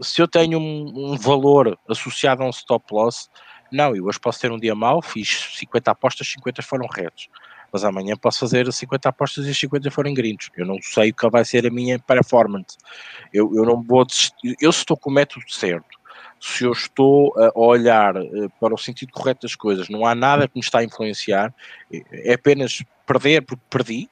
se 0.00 0.20
eu 0.20 0.26
tenho 0.26 0.58
um, 0.58 1.12
um, 1.12 1.16
valor 1.16 1.78
associado 1.88 2.42
a 2.42 2.46
um 2.46 2.50
stop 2.50 2.92
loss, 2.92 3.30
não, 3.70 3.94
eu 3.94 4.04
hoje 4.04 4.18
posso 4.18 4.40
ter 4.40 4.50
um 4.50 4.58
dia 4.58 4.74
mau, 4.74 5.00
fiz 5.00 5.54
50 5.56 5.90
apostas, 5.90 6.26
50 6.28 6.62
foram 6.62 6.86
retos. 6.86 7.28
Mas 7.72 7.84
amanhã 7.84 8.16
posso 8.16 8.40
fazer 8.40 8.70
50 8.70 9.08
apostas 9.08 9.46
e 9.46 9.50
as 9.50 9.58
50 9.58 9.90
forem 9.90 10.12
grindos. 10.12 10.50
Eu 10.56 10.66
não 10.66 10.76
sei 10.82 11.10
o 11.10 11.14
que 11.14 11.30
vai 11.30 11.44
ser 11.44 11.66
a 11.66 11.70
minha 11.70 11.98
performance. 11.98 12.76
Eu, 13.32 13.50
eu 13.54 13.64
não 13.64 13.82
vou 13.82 14.04
desistir. 14.04 14.56
Eu 14.60 14.68
estou 14.68 14.94
com 14.94 15.08
o 15.08 15.12
método 15.12 15.44
certo, 15.48 15.98
se 16.38 16.64
eu 16.64 16.72
estou 16.72 17.32
a 17.38 17.58
olhar 17.58 18.16
eh, 18.16 18.48
para 18.60 18.74
o 18.74 18.78
sentido 18.78 19.12
correto 19.12 19.46
das 19.46 19.54
coisas, 19.54 19.88
não 19.88 20.04
há 20.04 20.12
nada 20.12 20.48
que 20.48 20.56
me 20.56 20.60
está 20.60 20.80
a 20.80 20.84
influenciar, 20.84 21.54
é 21.90 22.34
apenas 22.34 22.82
perder 23.06 23.42
porque 23.42 23.62
perdi, 23.70 24.10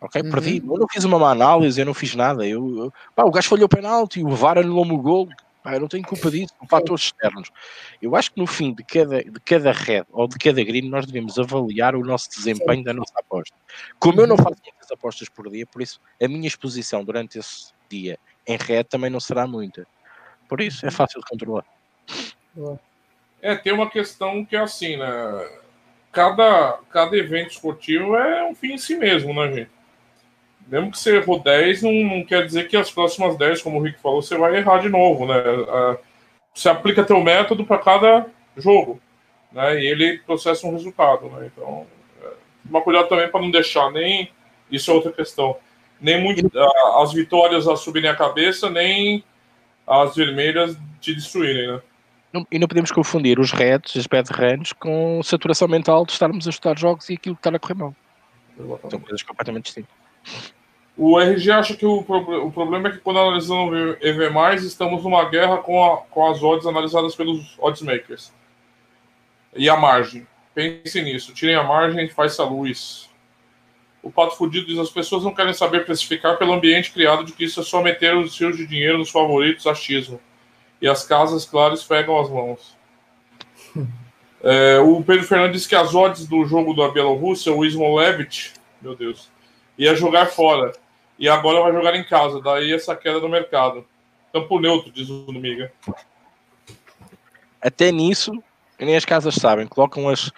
ok? 0.00 0.22
Uhum. 0.22 0.30
Perdi, 0.30 0.62
eu 0.64 0.78
não 0.78 0.86
fiz 0.90 1.04
uma 1.04 1.18
má 1.18 1.30
análise, 1.30 1.80
eu 1.80 1.86
não 1.86 1.94
fiz 1.94 2.14
nada. 2.14 2.46
Eu, 2.46 2.84
eu 2.84 2.92
pá, 3.14 3.24
o 3.24 3.30
gajo 3.30 3.48
falhou 3.48 3.66
o 3.66 3.68
penalti, 3.68 4.22
o 4.22 4.30
VAR 4.30 4.58
anulou-me 4.58 4.92
o 4.92 4.98
gol, 4.98 5.28
pá, 5.62 5.74
eu 5.74 5.80
não 5.80 5.88
tenho 5.88 6.04
culpa 6.04 6.30
disso, 6.30 6.54
são 6.58 6.66
fatores 6.68 7.04
externos. 7.04 7.50
Eu 8.00 8.14
acho 8.14 8.32
que 8.32 8.40
no 8.40 8.46
fim 8.46 8.72
de 8.72 8.84
cada, 8.84 9.22
de 9.22 9.40
cada 9.40 9.72
red 9.72 10.04
ou 10.12 10.28
de 10.28 10.38
cada 10.38 10.62
green, 10.62 10.88
nós 10.88 11.06
devemos 11.06 11.38
avaliar 11.38 11.94
o 11.94 12.04
nosso 12.04 12.30
desempenho 12.30 12.78
Sim. 12.78 12.84
da 12.84 12.92
nossa 12.92 13.18
aposta. 13.18 13.56
Como 13.98 14.20
eu 14.20 14.26
não 14.26 14.36
uhum. 14.36 14.42
faço 14.42 14.60
muitas 14.62 14.90
apostas 14.90 15.28
por 15.28 15.50
dia, 15.50 15.66
por 15.66 15.82
isso 15.82 16.00
a 16.22 16.28
minha 16.28 16.46
exposição 16.46 17.04
durante 17.04 17.38
esse 17.38 17.72
dia 17.88 18.18
em 18.46 18.56
red 18.56 18.84
também 18.84 19.10
não 19.10 19.20
será 19.20 19.46
muita. 19.46 19.86
Por 20.48 20.60
isso 20.60 20.84
é 20.86 20.88
uhum. 20.88 20.94
fácil 20.94 21.20
de 21.20 21.26
controlar. 21.26 21.64
É, 23.42 23.54
tem 23.56 23.72
uma 23.72 23.90
questão 23.90 24.44
que 24.44 24.56
é 24.56 24.60
assim, 24.60 24.96
né? 24.96 25.06
Cada, 26.12 26.78
cada 26.90 27.16
evento 27.16 27.50
esportivo 27.50 28.16
é 28.16 28.48
um 28.48 28.54
fim 28.54 28.72
em 28.72 28.78
si 28.78 28.96
mesmo, 28.96 29.34
né, 29.34 29.52
gente? 29.52 29.75
Mesmo 30.66 30.90
que 30.90 30.98
você 30.98 31.16
errou 31.16 31.38
10, 31.38 31.82
não, 31.82 31.92
não, 31.92 32.24
quer 32.24 32.44
dizer 32.44 32.68
que 32.68 32.76
as 32.76 32.90
próximas 32.90 33.36
10, 33.36 33.62
como 33.62 33.78
o 33.78 33.82
Rick 33.82 34.00
falou, 34.00 34.20
você 34.20 34.36
vai 34.36 34.56
errar 34.56 34.78
de 34.78 34.88
novo, 34.88 35.26
né? 35.26 35.36
Você 36.52 36.68
aplica 36.68 37.04
teu 37.04 37.20
método 37.20 37.64
para 37.64 37.78
cada 37.78 38.26
jogo, 38.56 39.00
né? 39.52 39.80
E 39.80 39.86
ele 39.86 40.18
processa 40.18 40.66
um 40.66 40.72
resultado, 40.72 41.28
né? 41.28 41.50
Então, 41.52 41.86
é, 42.22 42.28
uma 42.68 42.82
cuidado 42.82 43.08
também 43.08 43.28
para 43.28 43.40
não 43.40 43.50
deixar 43.50 43.90
nem 43.90 44.30
isso 44.70 44.90
é 44.90 44.94
outra 44.94 45.12
questão, 45.12 45.56
nem 46.00 46.20
muito 46.20 46.50
as 47.00 47.12
vitórias 47.12 47.68
a 47.68 47.76
subirem 47.76 48.10
a 48.10 48.16
cabeça, 48.16 48.68
nem 48.68 49.22
as 49.86 50.16
vermelhas 50.16 50.76
te 51.00 51.14
destruírem, 51.14 51.68
né? 51.68 51.80
e 52.50 52.58
não 52.58 52.68
podemos 52.68 52.90
confundir 52.90 53.38
os 53.38 53.52
reds, 53.52 53.96
as 53.96 54.06
bad 54.06 54.28
runs, 54.32 54.72
com 54.72 55.22
saturação 55.22 55.68
mental 55.68 56.04
de 56.04 56.12
estarmos 56.12 56.46
a 56.46 56.50
estudar 56.50 56.78
jogos 56.78 57.08
e 57.08 57.14
aquilo 57.14 57.36
que 57.36 57.40
está 57.40 57.56
a 57.56 57.58
correr 57.58 57.74
mal. 57.74 57.94
São 58.90 59.00
coisas 59.00 59.22
completamente 59.22 59.64
distintas. 59.64 59.94
O 60.96 61.20
RG 61.20 61.50
acha 61.50 61.76
que 61.76 61.84
o, 61.84 61.98
o 61.98 62.50
problema 62.50 62.88
é 62.88 62.92
que 62.92 62.98
quando 62.98 63.18
analisamos 63.18 63.98
EV+, 64.00 64.30
estamos 64.64 65.04
numa 65.04 65.28
guerra 65.28 65.58
com, 65.58 65.84
a, 65.84 65.98
com 65.98 66.30
as 66.30 66.42
odds 66.42 66.66
analisadas 66.66 67.14
pelos 67.14 67.54
oddsmakers. 67.58 68.32
E 69.54 69.68
a 69.68 69.76
margem. 69.76 70.26
Pense 70.54 71.02
nisso. 71.02 71.34
Tirem 71.34 71.54
a 71.54 71.62
margem 71.62 72.06
e 72.06 72.08
faça 72.08 72.42
a 72.42 72.46
luz. 72.46 73.10
O 74.02 74.10
Pato 74.10 74.36
Fudido 74.36 74.66
diz: 74.66 74.78
as 74.78 74.88
pessoas 74.88 75.22
não 75.22 75.34
querem 75.34 75.52
saber 75.52 75.84
precificar 75.84 76.38
pelo 76.38 76.54
ambiente 76.54 76.90
criado 76.90 77.24
de 77.24 77.32
que 77.32 77.44
isso 77.44 77.60
é 77.60 77.62
só 77.62 77.82
meter 77.82 78.16
os 78.16 78.34
seus 78.34 78.56
de 78.56 78.66
dinheiro 78.66 78.96
nos 78.96 79.10
favoritos 79.10 79.66
achismo. 79.66 80.18
E 80.80 80.88
as 80.88 81.04
casas, 81.04 81.44
claro, 81.44 81.74
esfregam 81.74 82.18
as 82.18 82.30
mãos. 82.30 82.74
é, 84.42 84.78
o 84.78 85.02
Pedro 85.02 85.24
Fernandes 85.24 85.60
diz 85.60 85.66
que 85.66 85.74
as 85.74 85.94
odds 85.94 86.26
do 86.26 86.46
jogo 86.46 86.74
da 86.74 86.88
Bielorrússia, 86.88 87.52
o 87.52 87.66
Ismolevich, 87.66 88.54
meu 88.80 88.94
Deus, 88.94 89.30
ia 89.76 89.94
jogar 89.94 90.26
fora 90.26 90.72
e 91.18 91.28
agora 91.28 91.62
vai 91.62 91.72
jogar 91.72 91.94
em 91.96 92.04
casa. 92.04 92.40
Daí 92.40 92.72
essa 92.72 92.94
queda 92.96 93.20
no 93.20 93.28
mercado. 93.28 93.86
Campo 94.32 94.58
neutro, 94.60 94.90
diz 94.90 95.08
o 95.08 95.32
Miga. 95.32 95.72
Até 97.60 97.90
nisso, 97.90 98.42
nem 98.78 98.96
as 98.96 99.04
casas 99.04 99.34
sabem, 99.34 99.66
colocam 99.66 100.08
as. 100.08 100.28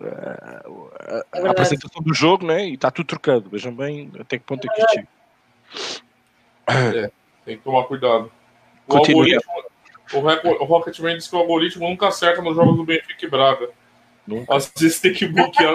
Uh, 0.00 0.90
a, 1.32 1.46
a 1.46 1.50
apresentação 1.50 2.02
do 2.02 2.12
jogo, 2.12 2.44
né? 2.44 2.66
E 2.66 2.74
está 2.74 2.90
tudo 2.90 3.06
trocado. 3.06 3.48
Vejam 3.48 3.72
bem 3.72 4.10
até 4.18 4.38
que 4.38 4.44
ponto 4.44 4.66
é 4.66 4.74
que 4.74 4.80
isto 4.80 4.92
chega. 4.92 5.08
É, 6.66 7.10
tem 7.44 7.56
que 7.58 7.62
tomar 7.62 7.84
cuidado. 7.84 8.30
O, 8.88 10.18
o 10.18 10.64
Rocketman 10.64 11.16
disse 11.16 11.30
que 11.30 11.36
o 11.36 11.38
algoritmo 11.38 11.88
nunca 11.88 12.08
acerta 12.08 12.42
nos 12.42 12.56
jogos 12.56 12.76
do 12.76 12.84
Benfica 12.84 13.24
e 13.24 13.28
Braga. 13.28 13.70
Nunca. 14.26 14.54
Às 14.54 14.72
vezes 14.76 15.00
tem 15.00 15.12
que 15.12 15.26
bloquear 15.26 15.74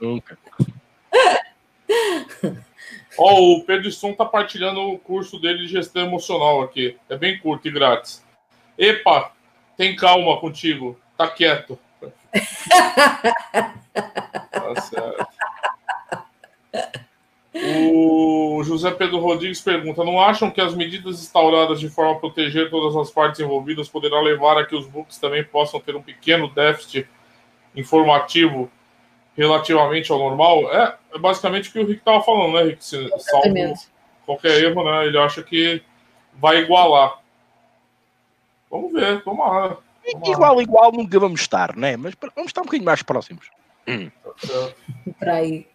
Nunca. 0.00 0.38
Ó, 3.18 3.34
oh, 3.34 3.56
o 3.56 3.64
Pedro 3.64 3.90
Stone 3.90 4.14
tá 4.14 4.24
partilhando 4.24 4.80
o 4.80 4.98
curso 4.98 5.40
dele 5.40 5.66
de 5.66 5.68
gestão 5.68 6.06
emocional 6.06 6.62
aqui. 6.62 6.96
É 7.08 7.16
bem 7.16 7.38
curto 7.38 7.66
e 7.66 7.70
grátis. 7.70 8.24
Epa, 8.76 9.32
tem 9.76 9.96
calma 9.96 10.38
contigo. 10.38 10.98
Tá 11.16 11.28
quieto. 11.28 11.78
tá 14.52 14.80
certo. 14.80 15.26
O 17.54 18.62
José 18.62 18.90
Pedro 18.92 19.18
Rodrigues 19.18 19.60
pergunta: 19.60 20.04
Não 20.04 20.20
acham 20.20 20.50
que 20.50 20.60
as 20.60 20.74
medidas 20.74 21.20
instauradas 21.20 21.80
de 21.80 21.88
forma 21.88 22.12
a 22.12 22.18
proteger 22.20 22.70
todas 22.70 22.94
as 22.94 23.10
partes 23.10 23.40
envolvidas 23.40 23.88
poderá 23.88 24.20
levar 24.20 24.58
a 24.58 24.64
que 24.64 24.76
os 24.76 24.86
books 24.86 25.18
também 25.18 25.42
possam 25.42 25.80
ter 25.80 25.96
um 25.96 26.02
pequeno 26.02 26.48
déficit 26.48 27.08
informativo 27.74 28.70
relativamente 29.38 30.10
ao 30.10 30.18
normal? 30.18 30.70
É, 30.74 30.96
é 31.14 31.18
basicamente 31.18 31.70
o 31.70 31.72
que 31.72 31.78
o 31.78 31.86
Rick 31.86 32.00
estava 32.00 32.22
falando, 32.22 32.54
né, 32.54 32.64
Rick? 32.64 32.84
Se, 32.84 33.08
salvo 33.20 33.74
qualquer 34.26 34.62
erro, 34.62 34.84
né? 34.84 35.06
Ele 35.06 35.16
acha 35.16 35.42
que 35.42 35.80
vai 36.34 36.58
igualar. 36.58 37.20
Vamos 38.70 38.92
ver, 38.92 39.22
vamos 39.24 39.46
lá. 39.46 39.76
Igual, 40.26 40.60
igual 40.60 40.92
nunca 40.92 41.18
vamos 41.18 41.40
estar, 41.40 41.74
né? 41.76 41.96
Mas 41.96 42.14
vamos 42.34 42.50
estar 42.50 42.60
um 42.60 42.64
bocadinho 42.64 42.84
mais 42.84 43.02
próximos. 43.02 43.48
Hum. 43.86 44.10
Para 45.18 45.34
aí. 45.34 45.66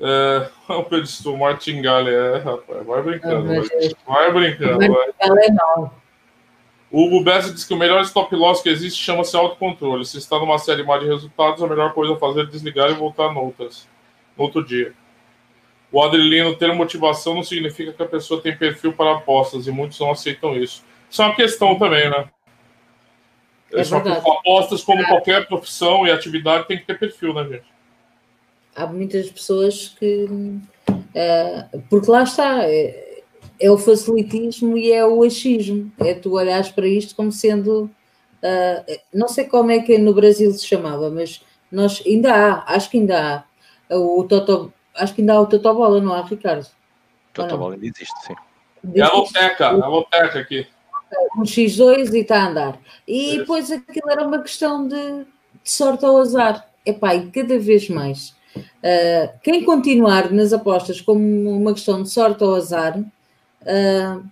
É, 0.00 0.48
o 0.72 0.84
Pedro 0.84 1.36
Martin 1.36 1.82
Gale, 1.82 2.14
é, 2.14 2.38
rapaz, 2.38 2.86
vai 2.86 3.02
brincando, 3.02 3.46
vai, 3.46 3.96
vai 4.06 4.32
brincando. 4.32 4.78
Vai. 4.78 5.08
É 5.18 5.50
não. 5.50 5.90
O 6.90 7.04
Hugo 7.04 7.22
Bessa 7.22 7.52
diz 7.52 7.64
que 7.64 7.74
o 7.74 7.76
melhor 7.76 8.00
stop 8.02 8.34
loss 8.34 8.62
que 8.62 8.68
existe 8.68 9.02
chama-se 9.02 9.36
autocontrole. 9.36 10.04
Se 10.06 10.16
está 10.16 10.38
numa 10.38 10.58
série 10.58 10.82
má 10.82 10.96
de 10.96 11.06
resultados, 11.06 11.62
a 11.62 11.66
melhor 11.66 11.92
coisa 11.92 12.14
a 12.14 12.16
fazer 12.16 12.42
é 12.42 12.46
desligar 12.46 12.90
e 12.90 12.94
voltar 12.94 13.32
noutras, 13.32 13.86
no 14.36 14.44
outro 14.44 14.64
dia. 14.64 14.94
O 15.92 16.02
Adrilino 16.02 16.56
ter 16.56 16.72
motivação 16.72 17.34
não 17.34 17.42
significa 17.42 17.92
que 17.92 18.02
a 18.02 18.06
pessoa 18.06 18.40
tem 18.40 18.56
perfil 18.56 18.92
para 18.92 19.16
apostas 19.16 19.66
e 19.66 19.70
muitos 19.70 19.98
não 20.00 20.10
aceitam 20.10 20.54
isso. 20.56 20.82
Isso 21.10 21.22
é 21.22 21.26
uma 21.26 21.34
questão 21.34 21.78
também, 21.78 22.08
né? 22.10 22.28
É 23.72 23.84
Só 23.84 24.00
que 24.00 24.08
apostas, 24.08 24.82
como 24.82 25.04
qualquer 25.06 25.46
profissão 25.46 26.06
e 26.06 26.10
atividade, 26.10 26.66
tem 26.66 26.78
que 26.78 26.86
ter 26.86 26.98
perfil, 26.98 27.34
né, 27.34 27.44
gente? 27.44 27.66
Há 28.74 28.86
muitas 28.86 29.30
pessoas 29.30 29.88
que. 29.98 30.26
Uh, 30.88 31.82
porque 31.90 32.10
lá 32.10 32.22
está. 32.22 32.64
É, 32.64 33.07
é 33.60 33.70
o 33.70 33.78
facilitismo 33.78 34.76
e 34.76 34.92
é 34.92 35.04
o 35.04 35.22
achismo. 35.22 35.92
É 35.98 36.14
tu 36.14 36.32
olhares 36.34 36.70
para 36.70 36.86
isto 36.86 37.14
como 37.14 37.32
sendo. 37.32 37.90
Uh, 38.42 38.98
não 39.12 39.28
sei 39.28 39.44
como 39.44 39.70
é 39.70 39.80
que 39.80 39.98
no 39.98 40.14
Brasil 40.14 40.52
se 40.52 40.66
chamava, 40.66 41.10
mas 41.10 41.42
nós 41.70 42.02
ainda 42.06 42.32
há, 42.32 42.74
acho 42.74 42.90
que 42.90 42.98
ainda 42.98 43.44
há. 43.90 43.96
O 43.96 44.24
Toto, 44.24 44.72
acho 44.94 45.14
que 45.14 45.22
ainda 45.22 45.34
há 45.34 45.40
o 45.40 45.46
Totobola, 45.46 46.00
não 46.00 46.12
há, 46.12 46.22
Ricardo? 46.22 46.66
Totobola 47.32 47.74
ainda 47.74 47.86
existe, 47.86 48.14
sim. 48.26 48.34
É 48.94 49.00
a 49.00 49.08
loteca, 49.08 49.64
é 49.64 49.68
a 49.68 49.88
loteca 49.88 50.38
aqui. 50.38 50.66
Um 51.36 51.42
X2 51.42 52.12
e 52.12 52.18
está 52.18 52.42
a 52.42 52.48
andar. 52.48 52.80
E 53.06 53.34
é. 53.34 53.38
depois 53.38 53.70
aquilo 53.70 54.10
era 54.10 54.26
uma 54.26 54.40
questão 54.40 54.86
de, 54.86 55.24
de 55.24 55.70
sorte 55.70 56.04
ao 56.04 56.18
azar. 56.18 56.68
Epá, 56.84 57.14
e 57.14 57.30
cada 57.30 57.58
vez 57.58 57.88
mais. 57.88 58.36
Uh, 58.56 59.30
quem 59.42 59.64
continuar 59.64 60.30
nas 60.30 60.52
apostas 60.52 61.00
como 61.00 61.20
uma 61.50 61.72
questão 61.72 62.02
de 62.02 62.10
sorte 62.10 62.42
ou 62.44 62.54
azar, 62.54 62.98
uh, 63.68 64.28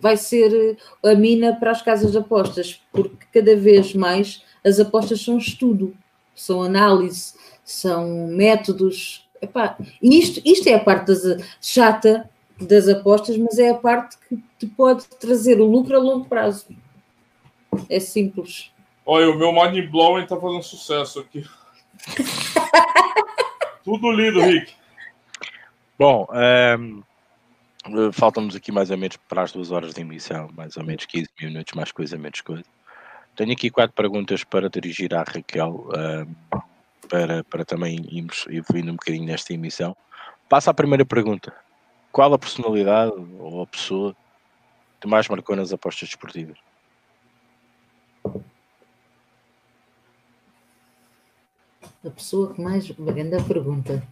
vai 0.00 0.16
ser 0.16 0.76
a 1.02 1.14
mina 1.14 1.54
para 1.56 1.70
as 1.70 1.82
casas 1.82 2.12
de 2.12 2.18
apostas, 2.18 2.80
porque 2.92 3.26
cada 3.32 3.56
vez 3.56 3.94
mais 3.94 4.42
as 4.64 4.80
apostas 4.80 5.20
são 5.22 5.38
estudo, 5.38 5.96
são 6.34 6.62
análise, 6.62 7.34
são 7.64 8.26
métodos. 8.28 9.26
Epá, 9.40 9.76
isto, 10.02 10.40
isto 10.44 10.68
é 10.68 10.74
a 10.74 10.80
parte 10.80 11.06
das, 11.06 11.56
chata 11.60 12.28
das 12.60 12.88
apostas, 12.88 13.36
mas 13.36 13.58
é 13.58 13.70
a 13.70 13.74
parte 13.74 14.16
que 14.28 14.42
te 14.58 14.66
pode 14.66 15.06
trazer 15.20 15.60
o 15.60 15.66
lucro 15.66 15.96
a 15.96 16.00
longo 16.00 16.26
prazo. 16.26 16.66
É 17.88 17.98
simples. 17.98 18.70
Olha, 19.06 19.30
o 19.30 19.38
meu 19.38 19.52
mind 19.52 19.90
blowing 19.90 20.22
está 20.22 20.36
fazendo 20.36 20.62
sucesso 20.62 21.20
aqui. 21.20 21.44
Tudo 23.84 24.10
lido, 24.10 24.40
Rick. 24.40 24.72
Bom, 25.98 26.26
um, 26.78 27.02
ehm, 27.86 28.08
eh, 28.08 28.12
faltam-nos 28.12 28.56
aqui 28.56 28.72
mais 28.72 28.90
ou 28.90 28.98
menos 28.98 29.16
para 29.28 29.42
as 29.42 29.52
duas 29.52 29.70
horas 29.70 29.94
de 29.94 30.00
emissão, 30.00 30.48
mais 30.54 30.76
ou 30.76 30.84
menos 30.84 31.06
15 31.06 31.28
minutos, 31.40 31.74
mais 31.74 31.92
coisa, 31.92 32.16
menos 32.18 32.40
coisa. 32.40 32.64
Tenho 33.36 33.52
aqui 33.52 33.70
quatro 33.70 33.94
perguntas 33.94 34.44
para 34.44 34.70
dirigir 34.70 35.12
à 35.14 35.24
Raquel, 35.24 35.88
uh, 35.88 36.62
para, 37.08 37.42
para 37.44 37.64
também 37.64 37.96
irmos 38.10 38.46
evoluindo 38.48 38.92
um 38.92 38.96
bocadinho 38.96 39.26
nesta 39.26 39.52
emissão. 39.52 39.96
Passa 40.48 40.70
a 40.70 40.74
primeira 40.74 41.04
pergunta. 41.04 41.52
Qual 42.12 42.32
a 42.32 42.38
personalidade 42.38 43.12
ou 43.38 43.62
a 43.62 43.66
pessoa 43.66 44.14
que 45.00 45.08
mais 45.08 45.28
marcou 45.28 45.56
nas 45.56 45.72
apostas 45.72 46.08
desportivas? 46.08 46.56
A 52.04 52.10
pessoa 52.10 52.54
que 52.54 52.60
mais. 52.60 52.88
Grande 52.90 53.42
pergunta. 53.44 54.06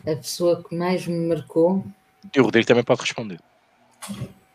A 0.00 0.16
pessoa 0.16 0.62
que 0.62 0.74
mais 0.74 1.06
me 1.06 1.26
marcou 1.26 1.84
e 2.34 2.40
o 2.40 2.44
Rodrigo 2.44 2.66
também 2.66 2.84
pode 2.84 3.00
responder. 3.00 3.40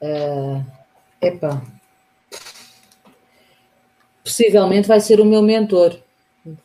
Uh, 0.02 0.66
epá. 1.22 1.62
Possivelmente 4.24 4.88
vai 4.88 5.00
ser 5.00 5.20
o 5.20 5.26
meu 5.26 5.42
mentor, 5.42 6.00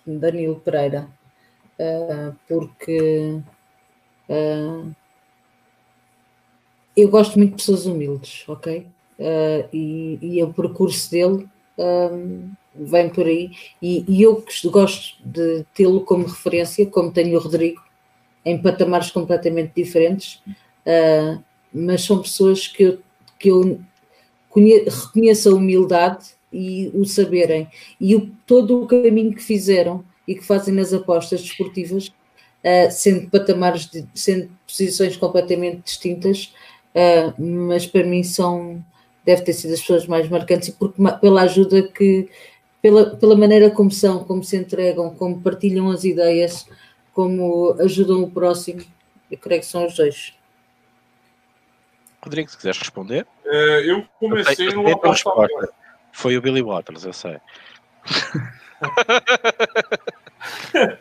Danilo 0.06 0.60
Pereira, 0.60 1.08
uh, 1.78 2.36
porque 2.46 3.40
uh, 4.28 4.94
eu 6.96 7.08
gosto 7.08 7.38
muito 7.38 7.50
de 7.50 7.56
pessoas 7.56 7.86
humildes, 7.86 8.44
ok? 8.48 8.86
Uh, 9.18 9.68
e, 9.72 10.18
e, 10.20 10.42
o 10.42 10.52
percurso 10.52 11.10
dele 11.10 11.48
um, 11.76 12.50
vem 12.74 13.08
por 13.08 13.26
aí. 13.26 13.50
E, 13.82 14.04
e 14.08 14.22
eu 14.22 14.44
gosto 14.66 15.16
de 15.24 15.64
tê-lo 15.74 16.00
como 16.02 16.26
referência, 16.26 16.86
como 16.86 17.12
tenho 17.12 17.36
o 17.36 17.40
Rodrigo, 17.40 17.82
em 18.44 18.60
patamares 18.60 19.10
completamente 19.10 19.72
diferentes, 19.74 20.42
uh, 20.88 21.42
mas 21.72 22.02
são 22.02 22.22
pessoas 22.22 22.66
que 22.66 22.82
eu, 22.82 22.98
que 23.38 23.48
eu 23.48 23.80
reconheço 24.54 25.50
a 25.50 25.54
humildade 25.54 26.30
e 26.50 26.90
o 26.94 27.04
saberem 27.04 27.68
e 28.00 28.16
o, 28.16 28.30
todo 28.46 28.82
o 28.82 28.86
caminho 28.86 29.34
que 29.34 29.42
fizeram 29.42 30.02
e 30.26 30.34
que 30.34 30.44
fazem 30.44 30.74
nas 30.74 30.92
apostas 30.92 31.42
desportivas, 31.42 32.08
uh, 32.08 32.90
sendo 32.90 33.30
patamares, 33.30 33.86
de, 33.86 34.06
sendo 34.14 34.50
posições 34.66 35.16
completamente 35.16 35.82
distintas, 35.84 36.52
uh, 36.94 37.42
mas 37.42 37.86
para 37.86 38.04
mim 38.04 38.22
são, 38.22 38.84
deve 39.24 39.42
ter 39.42 39.52
sido 39.52 39.74
as 39.74 39.80
pessoas 39.80 40.06
mais 40.06 40.28
marcantes, 40.28 40.70
porque 40.70 41.00
pela 41.20 41.42
ajuda 41.42 41.82
que, 41.82 42.28
pela, 42.82 43.16
pela 43.16 43.36
maneira 43.36 43.70
como 43.70 43.90
são, 43.90 44.24
como 44.24 44.42
se 44.44 44.56
entregam, 44.56 45.14
como 45.14 45.40
partilham 45.40 45.90
as 45.90 46.04
ideias, 46.04 46.66
como 47.14 47.74
ajudam 47.80 48.22
o 48.22 48.30
próximo, 48.30 48.82
eu 49.30 49.38
creio 49.38 49.60
que 49.60 49.66
são 49.66 49.86
os 49.86 49.94
dois. 49.94 50.37
Rodrigo, 52.22 52.50
se 52.50 52.56
quiseres 52.56 52.78
responder. 52.78 53.26
É, 53.44 53.90
eu 53.90 54.04
comecei 54.18 54.68
eu 54.68 54.74
numa 54.74 54.90
resposta. 54.90 55.72
Foi 56.12 56.36
o 56.36 56.42
Billy 56.42 56.62
Waters, 56.62 57.04
eu 57.04 57.12
sei. 57.12 57.38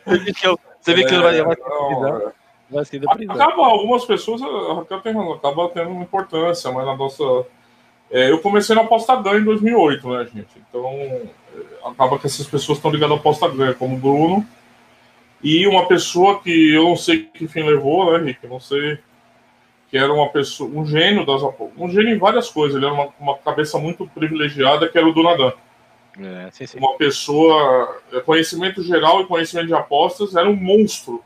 ele, 0.06 0.32
sabia 0.80 1.06
que 1.06 1.14
ele 1.14 1.22
vai, 1.22 1.42
vai, 1.42 1.56
não, 1.56 2.32
vai 2.70 2.84
ser 2.84 3.00
da 3.00 3.14
prisão. 3.14 3.34
Acaba, 3.34 3.66
algumas 3.66 4.04
pessoas, 4.04 4.42
a 4.42 4.74
Raquel 4.74 5.00
tem 5.00 5.12
razão, 5.12 5.32
acaba 5.32 5.68
tendo 5.70 5.90
uma 5.90 6.02
importância, 6.02 6.70
mas 6.70 6.86
na 6.86 6.96
nossa. 6.96 7.24
É, 8.10 8.30
eu 8.30 8.40
comecei 8.40 8.74
na 8.74 8.82
aposta 8.82 9.14
ganha 9.16 9.38
em 9.38 9.44
2008, 9.44 10.08
né, 10.08 10.24
gente? 10.32 10.62
Então, 10.68 10.86
é, 10.86 11.26
acaba 11.84 12.18
que 12.18 12.26
essas 12.26 12.46
pessoas 12.46 12.78
estão 12.78 12.90
ligadas 12.90 13.16
à 13.16 13.20
aposta 13.20 13.48
ganha, 13.48 13.74
como 13.74 13.96
o 13.96 13.98
Bruno. 13.98 14.46
E 15.42 15.66
uma 15.66 15.86
pessoa 15.86 16.40
que 16.40 16.74
eu 16.74 16.84
não 16.84 16.96
sei 16.96 17.24
que 17.24 17.46
fim 17.46 17.62
levou, 17.62 18.12
né, 18.12 18.24
Rick? 18.24 18.42
Eu 18.42 18.50
não 18.50 18.60
sei 18.60 18.98
que 19.90 19.96
era 19.96 20.12
uma 20.12 20.28
pessoa, 20.28 20.70
um 20.70 20.84
gênio 20.84 21.24
das 21.24 21.42
um 21.42 21.88
gênio 21.88 22.14
em 22.14 22.18
várias 22.18 22.50
coisas, 22.50 22.76
ele 22.76 22.84
era 22.84 22.94
uma, 22.94 23.08
uma 23.18 23.38
cabeça 23.38 23.78
muito 23.78 24.06
privilegiada, 24.08 24.88
que 24.88 24.98
era 24.98 25.06
o 25.08 25.12
Donadan. 25.12 25.52
É, 26.20 26.50
sim, 26.50 26.66
sim. 26.66 26.78
Uma 26.78 26.96
pessoa, 26.96 28.00
é, 28.12 28.20
conhecimento 28.20 28.82
geral 28.82 29.22
e 29.22 29.26
conhecimento 29.26 29.68
de 29.68 29.74
apostas, 29.74 30.34
era 30.34 30.48
um 30.48 30.56
monstro. 30.56 31.22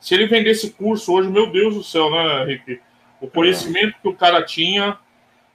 Se 0.00 0.14
ele 0.14 0.26
vendesse 0.26 0.70
curso 0.70 1.12
hoje, 1.12 1.28
meu 1.28 1.50
Deus 1.50 1.74
do 1.74 1.82
céu, 1.82 2.10
né, 2.10 2.44
Rick? 2.44 2.80
O 3.20 3.28
conhecimento 3.28 3.96
é. 3.98 4.02
que 4.02 4.08
o 4.08 4.14
cara 4.14 4.42
tinha. 4.42 4.98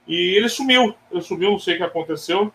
E 0.06 0.36
ele 0.36 0.48
sumiu. 0.48 0.94
Ele 1.10 1.22
sumiu, 1.22 1.52
não 1.52 1.58
sei 1.58 1.74
o 1.74 1.76
que 1.78 1.84
aconteceu. 1.84 2.52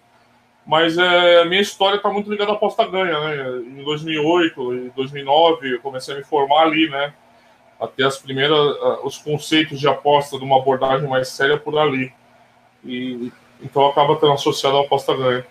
Mas 0.66 0.98
é, 0.98 1.42
a 1.42 1.46
minha 1.46 1.62
história 1.62 1.96
está 1.96 2.10
muito 2.10 2.30
ligada 2.30 2.52
à 2.52 2.56
aposta 2.56 2.86
ganha, 2.86 3.20
né? 3.20 3.62
Em 3.66 3.84
2008, 3.84 4.74
em 4.74 4.90
2009, 4.90 5.76
eu 5.76 5.80
comecei 5.80 6.14
a 6.14 6.18
me 6.18 6.24
formar 6.24 6.64
ali, 6.64 6.90
né? 6.90 7.14
Até 7.80 8.04
as 8.04 8.18
primeiras, 8.18 8.60
os 9.04 9.18
conceitos 9.18 9.80
de 9.80 9.88
aposta 9.88 10.38
de 10.38 10.44
uma 10.44 10.58
abordagem 10.58 11.08
mais 11.08 11.30
séria 11.30 11.58
por 11.58 11.78
ali. 11.78 12.12
E 12.84 13.32
então 13.62 13.88
acaba 13.88 14.16
tendo 14.16 14.34
associado 14.34 14.78
a 14.78 14.82
aposta 14.82 15.16
ganha. 15.16 15.46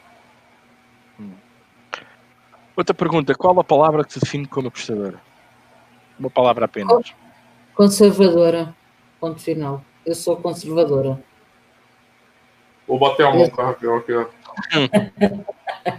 Outra 2.77 2.94
pergunta: 2.94 3.35
qual 3.35 3.59
a 3.59 3.65
palavra 3.65 4.05
que 4.05 4.11
te 4.11 4.20
define 4.20 4.47
como 4.47 4.69
apostadora? 4.69 5.20
Uma 6.19 6.31
palavra 6.31 6.66
apenas. 6.66 7.15
Conservadora. 7.74 8.74
Ponto 9.19 9.40
final. 9.40 9.82
Eu 10.05 10.15
sou 10.15 10.36
conservadora. 10.36 11.19
Vou 12.86 12.98
bater 12.98 13.27
a 13.27 13.35
mão 13.35 13.48
para 13.51 13.66
Raquel 13.66 13.97
aqui, 13.97 14.12
ó. 14.15 14.27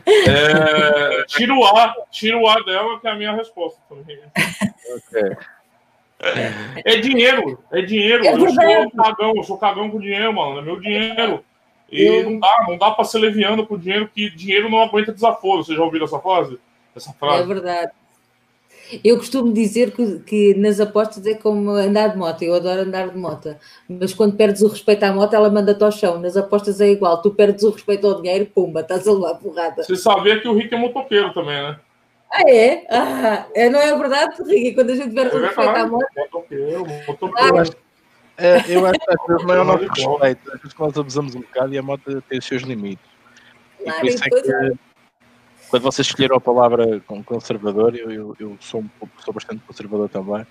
é, 0.06 1.26
tira 1.26 1.54
o 1.54 1.66
ar, 1.66 1.94
tira 2.10 2.38
o 2.38 2.48
ar 2.48 2.64
dela, 2.64 3.00
que 3.00 3.08
é 3.08 3.12
a 3.12 3.16
minha 3.16 3.34
resposta 3.34 3.82
também. 3.90 4.20
Okay. 5.08 5.36
É 6.20 6.98
dinheiro, 6.98 7.60
é 7.72 7.82
dinheiro. 7.82 8.26
É 8.26 8.34
eu 8.34 8.40
sou 8.40 8.56
cagão, 8.92 9.34
eu 9.36 9.44
sou 9.44 9.58
cagão 9.58 9.90
com 9.90 10.00
dinheiro, 10.00 10.34
mano. 10.34 10.60
É 10.60 10.62
meu 10.62 10.80
dinheiro. 10.80 11.44
E 11.92 12.04
eu... 12.04 12.30
não 12.30 12.40
dá, 12.40 12.66
não 12.68 12.78
dá 12.78 12.92
para 12.92 13.06
ser 13.06 13.20
leviano 13.20 13.66
com 13.66 13.78
dinheiro, 13.78 14.10
que 14.14 14.30
dinheiro 14.30 14.70
não 14.70 14.82
aguenta 14.82 15.14
desaforo. 15.14 15.64
Você 15.64 15.76
já 15.76 15.84
ouviu 15.84 16.04
essa 16.04 16.20
frase? 16.20 16.60
Essa 16.96 17.14
frase? 17.14 17.44
É 17.44 17.46
verdade. 17.46 17.92
Eu 19.04 19.18
costumo 19.18 19.52
dizer 19.52 19.92
que, 19.92 20.20
que, 20.20 20.54
nas 20.56 20.80
apostas 20.80 21.26
é 21.26 21.34
como 21.34 21.72
andar 21.72 22.08
de 22.08 22.18
moto. 22.18 22.42
Eu 22.42 22.56
adoro 22.56 22.82
andar 22.82 23.10
de 23.10 23.18
moto. 23.18 23.56
Mas 23.88 24.14
quando 24.14 24.38
perdes 24.38 24.62
o 24.62 24.70
respeito 24.70 25.04
à 25.04 25.14
moto, 25.14 25.34
ela 25.34 25.50
manda-te 25.50 25.84
ao 25.84 25.92
chão. 25.92 26.20
Nas 26.20 26.38
apostas 26.38 26.80
é 26.80 26.90
igual. 26.90 27.22
Tu 27.22 27.32
perdes 27.32 27.64
o 27.64 27.70
respeito 27.70 28.08
ao 28.08 28.22
dinheiro, 28.22 28.46
pumba, 28.46 28.80
estás 28.80 29.08
a 29.08 29.12
levar 29.12 29.36
porrada. 29.36 29.84
Você 29.84 29.98
sabia 29.98 30.40
que 30.40 30.48
o 30.48 30.54
Rick 30.54 30.74
é 30.74 30.78
motoqueiro 30.78 31.34
também, 31.34 31.62
né? 31.62 31.78
Ah, 32.32 32.50
é? 32.50 32.86
Ah, 32.90 33.48
é 33.56 33.70
não 33.70 33.80
é 33.80 33.98
verdade, 33.98 34.36
Rick? 34.44 34.76
Quando 34.76 34.92
a 34.92 34.96
gente 34.96 35.18
é 35.18 35.22
o 35.22 35.42
respeito 35.42 35.70
à 35.70 35.88
moto. 35.88 36.08
Motoqueiro, 36.16 36.86
motoqueiro. 37.08 37.58
Ah, 37.60 37.88
é, 38.38 38.64
eu 38.68 38.86
acho 38.86 39.00
que 39.00 39.12
às 39.12 39.28
vezes 39.28 39.46
não 39.46 39.56
é 39.56 39.62
o 39.62 39.64
nosso 39.64 39.84
respeito. 39.84 40.54
Às 40.54 40.62
vezes 40.62 40.78
nós 40.78 40.98
abusamos 40.98 41.36
um 41.36 41.42
bocado 41.42 41.74
e 41.74 41.78
a 41.78 41.82
moto 41.82 42.22
tem 42.24 42.40
os 42.40 42.46
seus 42.46 42.62
limites. 42.62 43.06
Claro, 43.84 43.98
e 43.98 44.00
por 44.00 44.08
isso 44.08 44.24
é 44.24 44.30
que 44.30 44.78
quando 45.70 45.84
vocês 45.84 46.08
escolheram 46.08 46.38
a 46.38 46.42
palavra 46.42 47.02
conservador, 47.26 47.96
eu, 47.96 48.12
eu, 48.12 48.36
eu 48.40 48.58
sou, 48.60 48.84
sou 49.24 49.34
bastante 49.34 49.62
conservador 49.68 50.08
também, 50.08 50.46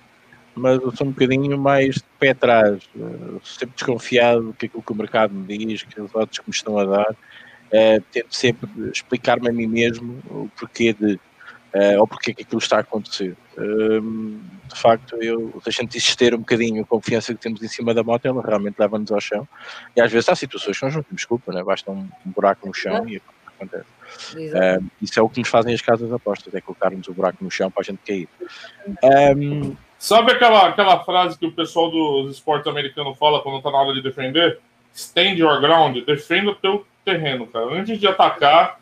mas 0.55 0.81
eu 0.81 0.95
sou 0.95 1.07
um 1.07 1.11
bocadinho 1.11 1.57
mais 1.59 1.97
de 1.97 2.05
pé 2.19 2.31
atrás, 2.31 2.83
uh, 2.95 3.41
sempre 3.43 3.75
desconfiado 3.75 4.55
que 4.59 4.67
aquilo 4.67 4.83
que 4.83 4.93
o 4.93 4.97
mercado 4.97 5.35
me 5.35 5.59
diz, 5.59 5.83
que 5.83 6.01
os 6.01 6.13
dados 6.13 6.39
que 6.39 6.45
me 6.47 6.55
estão 6.55 6.79
a 6.79 6.85
dar, 6.85 7.13
uh, 7.13 8.05
tento 8.13 8.35
sempre 8.35 8.69
explicar-me 8.91 9.49
a 9.49 9.53
mim 9.53 9.67
mesmo 9.67 10.23
o 10.31 10.51
porquê 10.59 10.93
de, 10.93 11.19
uh, 11.75 12.01
ou 12.01 12.07
porquê 12.07 12.35
que 12.35 12.43
aquilo 12.43 12.59
está 12.59 12.79
a 12.79 12.81
acontecer. 12.81 13.37
Uh, 13.57 14.41
de 14.67 14.81
facto, 14.81 15.17
eu, 15.23 15.55
a 15.65 15.71
gente 15.71 15.97
existir 15.97 16.35
um 16.35 16.39
bocadinho 16.39 16.83
a 16.83 16.87
confiança 16.87 17.35
que 17.35 17.41
temos 17.41 17.63
em 17.63 17.69
cima 17.69 17.95
da 17.95 18.03
moto, 18.03 18.27
ela 18.27 18.43
realmente 18.43 18.77
leva-nos 18.79 19.11
ao 19.13 19.21
chão, 19.21 19.49
e 19.97 20.01
às 20.01 20.11
vezes 20.11 20.29
há 20.29 20.35
situações 20.35 20.79
que 20.79 20.85
nós 20.85 20.95
não 20.95 21.03
temos 21.03 21.25
culpa, 21.25 21.53
né? 21.53 21.63
basta 21.63 21.91
um, 21.91 22.09
um 22.27 22.31
buraco 22.31 22.67
no 22.67 22.75
chão 22.75 23.09
e 23.09 23.21
acontece. 23.47 23.97
Uh, 24.35 24.85
isso 25.01 25.19
é 25.19 25.23
o 25.23 25.29
que 25.29 25.41
nos 25.41 25.49
fazem 25.49 25.75
as 25.75 25.81
casas 25.81 26.09
de 26.09 26.15
apostas, 26.15 26.55
é 26.55 26.61
colocarmos 26.61 27.07
o 27.09 27.15
buraco 27.15 27.43
no 27.43 27.51
chão 27.51 27.71
para 27.71 27.83
a 27.83 27.85
gente 27.85 28.01
cair. 28.07 28.29
Um, 29.37 29.77
Sabe 29.99 30.33
aquela, 30.33 30.69
aquela 30.69 31.03
frase 31.05 31.39
que 31.39 31.47
o 31.47 31.53
pessoal 31.53 31.91
dos 31.91 32.35
esportes 32.35 32.67
americanos 32.67 33.17
fala 33.19 33.41
quando 33.43 33.59
está 33.59 33.71
na 33.71 33.79
hora 33.79 33.95
de 33.95 34.03
defender? 34.03 34.59
Stand 34.93 35.37
your 35.37 35.61
ground, 35.61 35.97
defenda 36.05 36.51
o 36.51 36.55
teu 36.55 36.87
terreno, 37.05 37.47
cara. 37.47 37.67
Antes 37.67 37.99
de 37.99 38.07
atacar, 38.07 38.79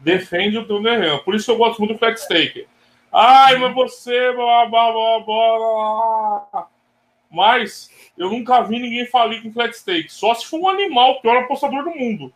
defende 0.00 0.58
o 0.58 0.66
teu 0.66 0.82
terreno. 0.82 1.22
Por 1.22 1.34
isso 1.34 1.50
eu 1.50 1.56
gosto 1.56 1.78
muito 1.78 1.94
do 1.94 1.98
flat 1.98 2.18
stake. 2.20 2.66
Ai, 3.12 3.56
mas 3.56 3.74
você, 3.74 4.32
blá, 4.32 4.66
blá, 4.66 4.92
blá, 4.92 5.20
blá. 5.20 6.66
Mas 7.30 7.90
eu 8.18 8.28
nunca 8.30 8.62
vi 8.62 8.78
ninguém 8.78 9.06
falir 9.06 9.42
com 9.42 9.52
flat 9.52 9.76
stake. 9.76 10.12
Só 10.12 10.34
se 10.34 10.46
for 10.46 10.60
um 10.60 10.68
animal, 10.68 11.12
o 11.12 11.20
pior 11.20 11.36
apostador 11.36 11.84
do 11.84 11.90
mundo. 11.90 12.32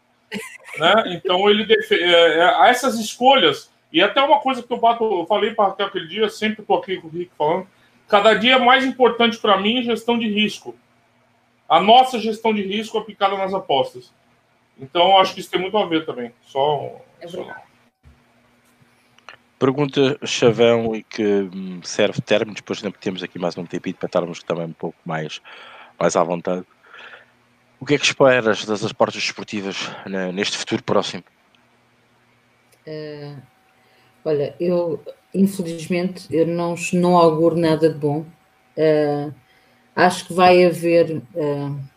Né? 0.78 0.94
Então 1.08 1.48
ele 1.48 1.64
defe... 1.64 1.94
É, 1.94 2.40
é, 2.40 2.70
essas 2.70 2.98
escolhas 2.98 3.72
e 3.94 4.02
até 4.02 4.20
uma 4.20 4.40
coisa 4.40 4.60
que 4.60 4.72
eu 4.72 4.76
bato, 4.76 5.04
eu 5.04 5.24
falei 5.24 5.54
para 5.54 5.68
até 5.68 5.84
aquele 5.84 6.08
dia, 6.08 6.28
sempre 6.28 6.62
estou 6.62 6.76
aqui 6.78 6.96
com 6.96 7.06
o 7.06 7.10
Rick 7.10 7.30
falando, 7.38 7.68
cada 8.08 8.34
dia 8.34 8.56
é 8.56 8.58
mais 8.58 8.84
importante 8.84 9.38
para 9.38 9.56
mim 9.56 9.84
gestão 9.84 10.18
de 10.18 10.28
risco. 10.28 10.74
A 11.68 11.80
nossa 11.80 12.18
gestão 12.18 12.52
de 12.52 12.62
risco 12.62 12.98
aplicada 12.98 13.38
nas 13.38 13.54
apostas. 13.54 14.12
Então 14.76 15.16
acho 15.18 15.32
que 15.32 15.38
isso 15.38 15.50
tem 15.50 15.60
muito 15.60 15.78
a 15.78 15.86
ver 15.86 16.04
também. 16.04 16.34
Só, 16.42 17.00
é. 17.32 17.54
Pergunta 19.58 20.18
chavão 20.26 20.94
e 20.94 21.02
que 21.02 21.22
hum, 21.22 21.80
serve 21.82 22.20
termo, 22.20 22.52
depois 22.52 22.82
temos 23.00 23.22
aqui 23.22 23.38
mais 23.38 23.56
um 23.56 23.64
tempinho 23.64 23.96
para 23.96 24.06
estarmos 24.06 24.42
também 24.42 24.66
um 24.66 24.72
pouco 24.72 24.98
mais, 25.04 25.40
mais 25.98 26.16
à 26.16 26.22
vontade. 26.22 26.66
O 27.80 27.86
que 27.86 27.94
é 27.94 27.98
que 27.98 28.04
esperas 28.04 28.64
das 28.64 28.82
esportes 28.82 29.22
desportivas 29.22 29.90
neste 30.32 30.56
futuro 30.58 30.82
próximo? 30.82 31.22
Uh, 32.86 33.40
olha, 34.24 34.54
eu 34.60 35.02
infelizmente 35.34 36.26
eu 36.30 36.46
não, 36.46 36.74
não 36.92 37.16
auguro 37.16 37.56
nada 37.56 37.88
de 37.88 37.98
bom. 37.98 38.24
Uh, 38.76 39.34
acho 39.94 40.26
que 40.26 40.32
vai 40.34 40.64
haver. 40.64 41.22
Uh, 41.34 41.93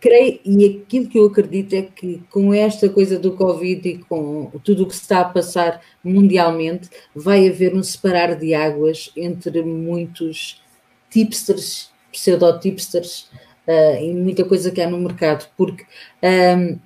creio, 0.00 0.40
e 0.44 0.82
aquilo 0.82 1.08
que 1.08 1.18
eu 1.18 1.26
acredito 1.26 1.74
é 1.74 1.82
que 1.82 2.22
com 2.30 2.52
esta 2.52 2.88
coisa 2.88 3.18
do 3.18 3.32
Covid 3.32 3.88
e 3.88 3.98
com 3.98 4.50
tudo 4.64 4.84
o 4.84 4.86
que 4.86 4.94
se 4.94 5.02
está 5.02 5.20
a 5.20 5.24
passar 5.24 5.80
mundialmente, 6.02 6.88
vai 7.14 7.48
haver 7.48 7.74
um 7.74 7.82
separar 7.82 8.34
de 8.36 8.54
águas 8.54 9.10
entre 9.16 9.62
muitos 9.62 10.62
tipsters, 11.10 11.90
pseudo-tipsters, 12.12 13.28
uh, 13.66 14.02
e 14.02 14.12
muita 14.14 14.44
coisa 14.44 14.70
que 14.70 14.80
há 14.80 14.88
no 14.88 14.98
mercado, 14.98 15.48
porque 15.56 15.84
um, 16.22 16.78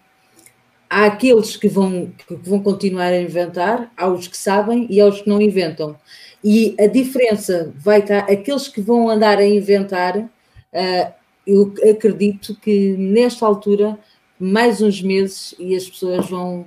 há 0.88 1.06
aqueles 1.06 1.56
que 1.56 1.68
vão, 1.68 2.12
que 2.26 2.34
vão 2.34 2.60
continuar 2.60 3.12
a 3.12 3.20
inventar, 3.20 3.92
há 3.96 4.08
os 4.08 4.26
que 4.26 4.36
sabem 4.36 4.86
e 4.90 5.00
há 5.00 5.06
os 5.06 5.22
que 5.22 5.28
não 5.28 5.40
inventam. 5.40 5.96
E 6.42 6.74
a 6.80 6.86
diferença 6.86 7.72
vai 7.76 8.00
estar, 8.00 8.20
aqueles 8.20 8.66
que 8.66 8.80
vão 8.80 9.08
andar 9.08 9.38
a 9.38 9.46
inventar, 9.46 10.16
uh, 10.18 11.19
eu 11.46 11.74
acredito 11.90 12.54
que 12.60 12.96
nesta 12.96 13.46
altura, 13.46 13.98
mais 14.38 14.80
uns 14.80 15.02
meses, 15.02 15.54
e 15.58 15.74
as 15.74 15.88
pessoas 15.88 16.28
vão 16.28 16.66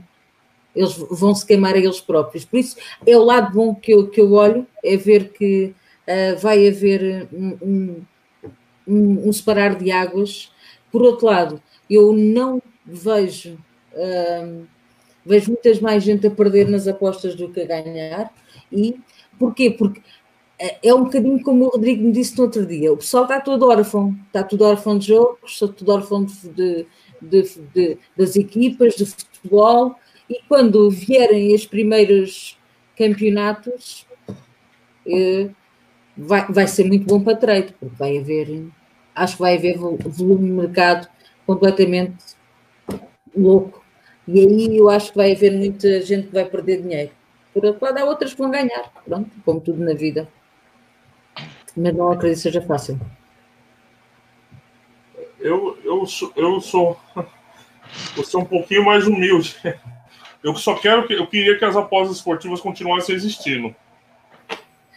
eles 0.75 0.93
vão 0.93 1.35
se 1.35 1.45
queimar 1.45 1.75
a 1.75 1.77
eles 1.77 2.01
próprios. 2.01 2.45
Por 2.45 2.59
isso, 2.59 2.75
é 3.05 3.15
o 3.15 3.23
lado 3.23 3.53
bom 3.53 3.75
que 3.75 3.93
eu, 3.93 4.09
que 4.09 4.19
eu 4.19 4.31
olho, 4.33 4.65
é 4.83 4.97
ver 4.97 5.29
que 5.29 5.73
uh, 6.07 6.39
vai 6.39 6.67
haver 6.67 7.27
um, 7.31 8.03
um, 8.87 9.27
um, 9.27 9.33
separar 9.33 9.75
de 9.75 9.91
águas. 9.91 10.51
Por 10.91 11.01
outro 11.03 11.27
lado, 11.27 11.61
eu 11.89 12.13
não 12.13 12.61
vejo, 12.85 13.57
hum, 13.95 14.65
vejo 15.25 15.51
muitas 15.51 15.79
mais 15.79 16.03
gente 16.03 16.27
a 16.27 16.31
perder 16.31 16.67
nas 16.67 16.87
apostas 16.87 17.35
do 17.35 17.49
que 17.49 17.61
a 17.61 17.65
ganhar. 17.65 18.33
E 18.71 18.99
porquê? 19.37 19.69
Porque 19.69 20.01
é, 20.63 20.77
é 20.81 20.93
um 20.93 21.03
bocadinho 21.03 21.43
como 21.43 21.65
o 21.65 21.69
Rodrigo 21.69 22.03
me 22.03 22.13
disse 22.13 22.37
no 22.37 22.45
outro 22.45 22.65
dia: 22.65 22.93
o 22.93 22.97
pessoal 22.97 23.23
está 23.23 23.41
todo 23.41 23.67
órfão, 23.67 24.15
está 24.27 24.41
tudo 24.41 24.63
órfão 24.63 24.97
de 24.97 25.07
jogos, 25.07 25.51
está 25.51 25.67
tudo 25.67 25.91
órfão 25.91 26.23
de, 26.23 26.87
de, 27.21 27.59
de, 27.73 27.97
das 28.15 28.37
equipas, 28.37 28.95
de 28.95 29.05
futebol, 29.05 29.95
e 30.29 30.41
quando 30.47 30.89
vierem 30.89 31.53
os 31.53 31.65
primeiros 31.65 32.57
campeonatos, 32.97 34.07
eh, 35.05 35.49
vai, 36.15 36.47
vai 36.49 36.67
ser 36.67 36.85
muito 36.85 37.05
bom 37.07 37.21
para 37.21 37.35
trade, 37.35 37.73
porque 37.77 37.95
vai 37.97 38.17
haver, 38.17 38.65
acho 39.13 39.35
que 39.35 39.41
vai 39.41 39.57
haver 39.57 39.77
volume 39.77 40.47
de 40.47 40.53
mercado 40.53 41.09
completamente 41.45 42.15
louco. 43.35 43.83
E 44.25 44.39
aí 44.39 44.77
eu 44.77 44.89
acho 44.89 45.11
que 45.11 45.17
vai 45.17 45.33
haver 45.33 45.51
muita 45.51 46.01
gente 46.01 46.27
que 46.27 46.33
vai 46.33 46.45
perder 46.45 46.81
dinheiro. 46.81 47.11
Por 47.53 47.65
outro 47.65 47.85
lado, 47.85 47.97
há 47.97 48.05
outras 48.05 48.33
que 48.33 48.39
vão 48.39 48.49
ganhar, 48.49 48.93
pronto, 49.05 49.29
como 49.43 49.59
tudo 49.59 49.83
na 49.83 49.93
vida. 49.93 50.29
Mas 51.75 51.95
não 51.95 52.11
acredito 52.11 52.37
que 52.37 52.43
seja 52.43 52.61
fácil. 52.61 52.99
Eu, 55.39 55.77
eu, 55.83 56.05
sou, 56.05 56.31
eu 56.35 56.61
sou 56.61 56.99
eu 58.17 58.23
sou 58.23 58.41
um 58.41 58.45
pouquinho 58.45 58.85
mais 58.85 59.07
humilde. 59.07 59.55
Eu 60.43 60.53
só 60.57 60.75
quero 60.75 61.07
que 61.07 61.13
eu 61.13 61.25
queria 61.25 61.57
que 61.57 61.63
as 61.63 61.77
apostas 61.77 62.17
esportivas 62.17 62.59
continuassem 62.59 63.15
existindo. 63.15 63.73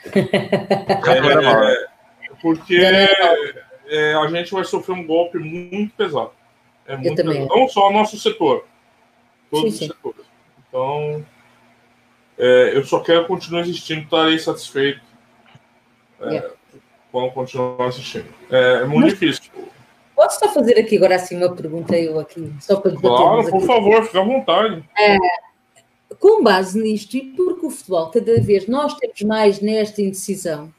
É, 0.12 1.88
porque 2.42 2.76
é, 2.76 4.14
a 4.14 4.26
gente 4.28 4.52
vai 4.52 4.64
sofrer 4.64 4.92
um 4.92 5.06
golpe 5.06 5.38
muito 5.38 5.94
pesado. 5.94 6.32
É 6.84 6.96
muito 6.96 7.14
pesado. 7.14 7.46
Não 7.46 7.68
só 7.68 7.88
o 7.88 7.92
nosso 7.92 8.18
setor, 8.18 8.66
todos 9.50 9.62
sim, 9.62 9.68
os 9.68 9.78
sim. 9.78 9.86
setores. 9.86 10.26
Então, 10.68 11.24
é, 12.38 12.76
eu 12.76 12.84
só 12.84 13.00
quero 13.00 13.26
continuar 13.26 13.62
existindo, 13.62 14.02
estarei 14.02 14.38
satisfeito 14.38 15.00
é, 16.20 16.50
quando 17.16 17.32
continuar 17.32 17.88
assistindo. 17.88 18.26
É, 18.50 18.82
é 18.82 18.84
muito 18.84 19.04
Mas, 19.04 19.12
difícil. 19.14 19.50
Posso 20.14 20.38
só 20.38 20.52
fazer 20.52 20.78
aqui 20.78 20.96
agora 20.96 21.16
assim 21.16 21.36
uma 21.36 21.54
pergunta 21.54 21.96
eu 21.98 22.18
aqui, 22.18 22.52
só 22.60 22.76
para 22.76 22.92
Claro, 22.92 23.50
por 23.50 23.62
favor, 23.62 24.04
fica 24.04 24.20
à 24.20 24.24
vontade. 24.24 24.84
É, 24.98 25.16
com 26.18 26.42
base 26.42 26.78
nisto 26.78 27.16
e 27.16 27.22
porque 27.22 27.66
o 27.66 27.70
futebol, 27.70 28.10
cada 28.10 28.40
vez 28.40 28.66
nós 28.66 28.94
temos 28.94 29.22
mais 29.22 29.60
nesta 29.60 30.02
indecisão, 30.02 30.72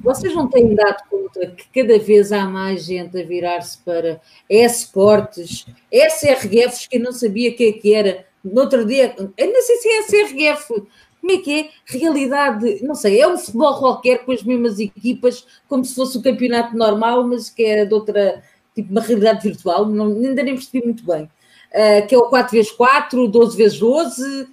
vocês 0.00 0.34
não 0.34 0.48
têm 0.48 0.74
dado 0.74 1.02
conta 1.08 1.46
que 1.48 1.82
cada 1.82 1.98
vez 1.98 2.32
há 2.32 2.44
mais 2.44 2.84
gente 2.84 3.18
a 3.18 3.24
virar-se 3.24 3.78
para 3.78 4.20
esportes, 4.48 5.66
SRFs 5.90 6.86
que 6.86 6.96
eu 6.96 7.02
não 7.02 7.12
sabia 7.12 7.50
o 7.50 7.54
que 7.54 7.68
é 7.68 7.72
que 7.72 7.94
era. 7.94 8.26
No 8.44 8.60
outro 8.60 8.84
dia, 8.84 9.14
eu 9.18 9.52
não 9.52 9.62
sei 9.62 9.76
se 9.76 9.88
é 9.88 10.02
SRF, 10.02 10.86
como 11.22 11.32
é 11.32 11.36
que 11.38 11.60
é? 11.60 11.70
Realidade, 11.86 12.84
não 12.84 12.96
sei, 12.96 13.20
é 13.20 13.28
um 13.28 13.38
futebol 13.38 13.78
qualquer 13.78 14.24
com 14.24 14.32
as 14.32 14.42
mesmas 14.42 14.80
equipas, 14.80 15.46
como 15.68 15.84
se 15.84 15.94
fosse 15.94 16.18
o 16.18 16.22
campeonato 16.22 16.76
normal, 16.76 17.24
mas 17.24 17.48
que 17.48 17.64
é 17.64 17.84
de 17.84 17.94
outra, 17.94 18.42
tipo 18.74 18.90
uma 18.90 19.00
realidade 19.00 19.40
virtual, 19.40 19.86
não, 19.86 20.06
ainda 20.08 20.42
nem 20.42 20.56
percebi 20.56 20.84
muito 20.84 21.06
bem. 21.06 21.30
Uh, 21.70 22.06
que 22.08 22.14
é 22.14 22.18
o 22.18 22.28
4x4, 22.28 23.30
12x12, 23.30 24.48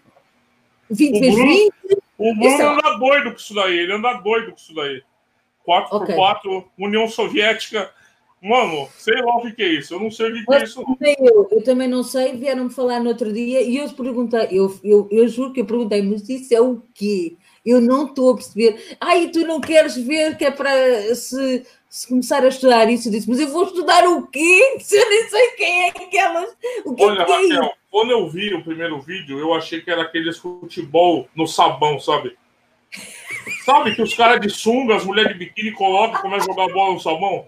20x20. 0.94 1.70
O 2.20 2.36
Bruno 2.36 2.48
é 2.48 2.62
anda 2.62 2.98
doido 3.00 3.32
com 3.32 3.38
isso 3.38 3.56
daí, 3.56 3.80
ele 3.80 3.94
anda 3.94 4.14
doido 4.14 4.52
com 4.52 4.58
isso 4.58 4.76
daí. 4.76 5.02
4x4, 5.68 6.38
okay. 6.46 6.64
União 6.78 7.08
Soviética. 7.08 7.92
Mano, 8.42 8.88
sei 8.98 9.22
lá 9.22 9.36
o 9.36 9.54
que, 9.54 9.62
é 9.62 9.68
isso. 9.68 9.94
Eu 9.94 10.00
não 10.00 10.10
sei 10.10 10.32
o 10.32 10.46
que, 10.46 10.54
é 10.54 10.64
isso. 10.64 10.84
Nem 11.00 11.16
eu, 11.20 11.48
eu 11.52 11.64
também 11.64 11.88
não 11.90 12.04
sei. 12.04 12.38
Vieram-me 12.38 12.70
falar 12.70 13.00
no 13.02 13.10
outro 13.10 13.34
dia 13.34 13.62
e 13.62 13.78
eu 13.78 13.90
perguntei, 13.90 14.48
eu, 14.52 14.80
eu, 14.84 15.08
eu 15.12 15.28
juro 15.28 15.52
que 15.52 15.62
eu 15.62 15.66
perguntei, 15.66 16.02
mas 16.02 16.28
isso 16.30 16.54
é 16.54 16.62
o 16.62 16.82
quê? 16.94 17.36
Eu 17.66 17.82
não 17.82 18.06
estou 18.06 18.32
a 18.32 18.36
perceber. 18.36 18.98
Ai, 19.00 19.28
tu 19.28 19.46
não 19.46 19.60
queres 19.60 19.98
ver 19.98 20.38
que 20.38 20.46
é 20.46 20.52
para 20.52 21.14
se, 21.16 21.66
se 21.90 22.08
começar 22.08 22.44
a 22.44 22.48
estudar 22.48 22.90
isso? 22.90 23.10
Eu 23.10 23.12
disse, 23.12 23.30
mas 23.30 23.42
eu 23.42 23.50
vou 23.50 23.66
estudar 23.66 24.08
o 24.08 24.26
quê? 24.28 24.78
Se 24.80 24.96
eu 24.96 25.10
nem 25.10 25.30
sei 25.30 25.48
quem 25.52 25.84
é 25.84 25.90
aquelas. 25.90 26.56
O 26.86 26.96
que 26.96 27.04
Olha, 27.04 27.22
é 27.22 27.26
que 27.26 27.32
é 27.32 27.36
Raquel, 27.36 27.74
quando 27.92 28.12
eu 28.12 28.30
vi 28.30 28.54
o 28.54 28.64
primeiro 28.64 29.02
vídeo, 29.02 29.38
eu 29.38 29.54
achei 29.54 29.82
que 29.82 29.92
era 29.92 30.04
aqueles 30.04 30.38
futebol 30.38 31.28
no 31.36 31.46
sabão, 31.46 32.00
sabe? 32.00 32.38
Sabe 33.66 33.94
que 33.94 34.02
os 34.02 34.14
caras 34.14 34.40
de 34.40 34.50
sunga, 34.50 34.96
as 34.96 35.06
mulheres 35.06 35.34
de 35.34 35.40
biquíni 35.40 35.72
colocam 35.74 36.20
e 36.20 36.22
começam 36.22 36.54
a 36.54 36.56
jogar 36.56 36.74
bola 36.74 36.94
no 36.94 37.00
sabão? 37.00 37.46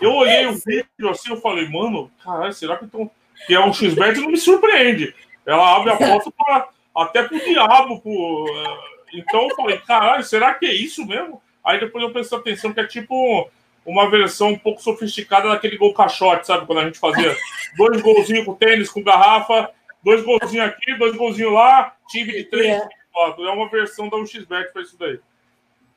Eu 0.00 0.12
olhei 0.14 0.46
o 0.46 0.54
vídeo 0.54 1.08
assim, 1.10 1.30
eu 1.30 1.40
falei, 1.40 1.68
mano, 1.68 2.10
caralho, 2.22 2.52
será 2.52 2.76
que 2.76 2.84
estão. 2.84 3.10
Que 3.46 3.54
é 3.54 3.60
um 3.60 3.72
X-Bet 3.72 4.20
não 4.20 4.30
me 4.30 4.36
surpreende. 4.36 5.14
Ela 5.46 5.76
abre 5.76 5.92
a 5.92 5.96
porta 5.98 6.30
para 6.30 6.68
até 6.96 7.22
pro 7.22 7.38
diabo. 7.38 8.00
Pro... 8.00 8.46
Eh, 8.48 9.18
então 9.18 9.48
eu 9.48 9.56
falei, 9.56 9.78
caralho, 9.78 10.22
será 10.22 10.54
que 10.54 10.66
é 10.66 10.74
isso 10.74 11.06
mesmo? 11.06 11.40
Aí 11.64 11.78
depois 11.78 12.02
eu 12.02 12.12
prestei 12.12 12.38
atenção 12.38 12.72
que 12.72 12.80
é 12.80 12.86
tipo 12.86 13.50
uma 13.84 14.10
versão 14.10 14.50
um 14.50 14.58
pouco 14.58 14.82
sofisticada 14.82 15.48
daquele 15.48 15.76
gol 15.76 15.94
caixote, 15.94 16.46
sabe? 16.46 16.66
Quando 16.66 16.80
a 16.80 16.84
gente 16.84 16.98
fazia 16.98 17.34
dois 17.76 18.02
golzinhos 18.02 18.44
com 18.44 18.54
tênis, 18.54 18.90
com 18.90 19.02
garrafa, 19.02 19.70
dois 20.02 20.22
golzinhos 20.22 20.66
aqui, 20.66 20.94
dois 20.94 21.16
golzinhos 21.16 21.52
lá, 21.52 21.94
time 22.08 22.32
de 22.32 22.44
três, 22.44 22.82
é, 22.82 22.88
é 23.16 23.50
uma 23.50 23.68
versão 23.68 24.08
da 24.08 24.16
UXBet 24.16 24.72
para 24.72 24.82
isso 24.82 24.96
daí. 24.98 25.18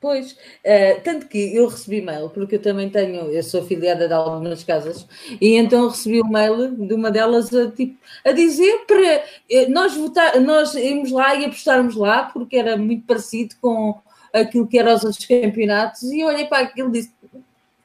Pois, 0.01 0.31
uh, 0.31 0.99
tanto 1.03 1.27
que 1.27 1.55
eu 1.55 1.67
recebi 1.67 2.01
mail, 2.01 2.27
porque 2.31 2.55
eu 2.55 2.61
também 2.61 2.89
tenho, 2.89 3.31
eu 3.31 3.43
sou 3.43 3.61
afiliada 3.61 4.07
de 4.07 4.13
algumas 4.15 4.63
casas, 4.63 5.07
e 5.39 5.55
então 5.55 5.89
recebi 5.89 6.19
um 6.23 6.27
mail 6.27 6.71
de 6.75 6.91
uma 6.95 7.11
delas 7.11 7.53
a, 7.53 7.69
tipo, 7.69 7.95
a 8.25 8.31
dizer 8.31 8.83
para 8.87 9.23
eh, 9.47 9.67
nós 9.69 9.95
votar, 9.95 10.41
nós 10.41 10.73
irmos 10.73 11.11
lá 11.11 11.35
e 11.35 11.45
apostarmos 11.45 11.95
lá, 11.95 12.23
porque 12.23 12.57
era 12.57 12.75
muito 12.75 13.05
parecido 13.05 13.53
com 13.61 14.01
aquilo 14.33 14.67
que 14.67 14.79
eram 14.79 14.95
os 14.95 15.03
outros 15.03 15.23
campeonatos, 15.23 16.01
e 16.01 16.21
eu 16.21 16.29
olhei 16.29 16.47
para 16.47 16.63
aquilo 16.63 16.89
e 16.89 16.93
disse, 16.93 17.13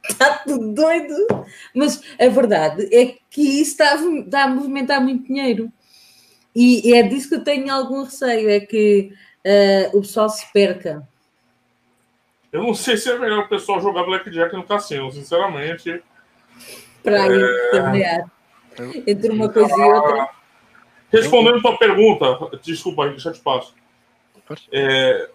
está 0.09 0.39
tudo 0.39 0.73
doido, 0.73 1.15
mas 1.75 2.01
a 2.19 2.29
verdade 2.29 2.89
é 2.95 3.15
que 3.29 3.43
isso 3.43 3.73
está 3.73 3.93
a, 3.93 4.19
está 4.21 4.45
a 4.45 4.49
movimentar 4.49 5.03
muito 5.03 5.27
dinheiro, 5.27 5.71
e 6.55 6.95
é 6.95 7.03
disso 7.03 7.29
que 7.29 7.35
eu 7.35 7.45
tenho 7.45 7.71
algum 7.71 8.05
receio, 8.05 8.49
é 8.49 8.61
que 8.61 9.13
uh, 9.45 9.99
o 9.99 10.01
pessoal 10.01 10.31
se 10.31 10.51
perca. 10.51 11.07
Eu 12.53 12.63
não 12.63 12.75
sei 12.75 12.97
se 12.97 13.11
é 13.11 13.19
melhor 13.19 13.45
o 13.45 13.49
pessoal 13.49 13.81
jogar 13.81 14.05
Blackjack 14.05 14.55
no 14.55 14.65
cassino, 14.65 15.11
sinceramente. 15.13 16.03
Para 17.03 17.29
mim, 17.29 17.41
também 17.71 18.03
é. 18.03 18.25
Entre 19.07 19.31
uma 19.31 19.49
coisa 19.49 19.75
e 19.75 19.85
outra. 19.85 20.29
Respondendo 21.11 21.59
a 21.59 21.63
tua 21.63 21.79
pergunta, 21.79 22.59
desculpa, 22.63 23.17
já 23.17 23.33
te 23.33 23.41
passo. 23.41 23.75
É, 24.73 25.31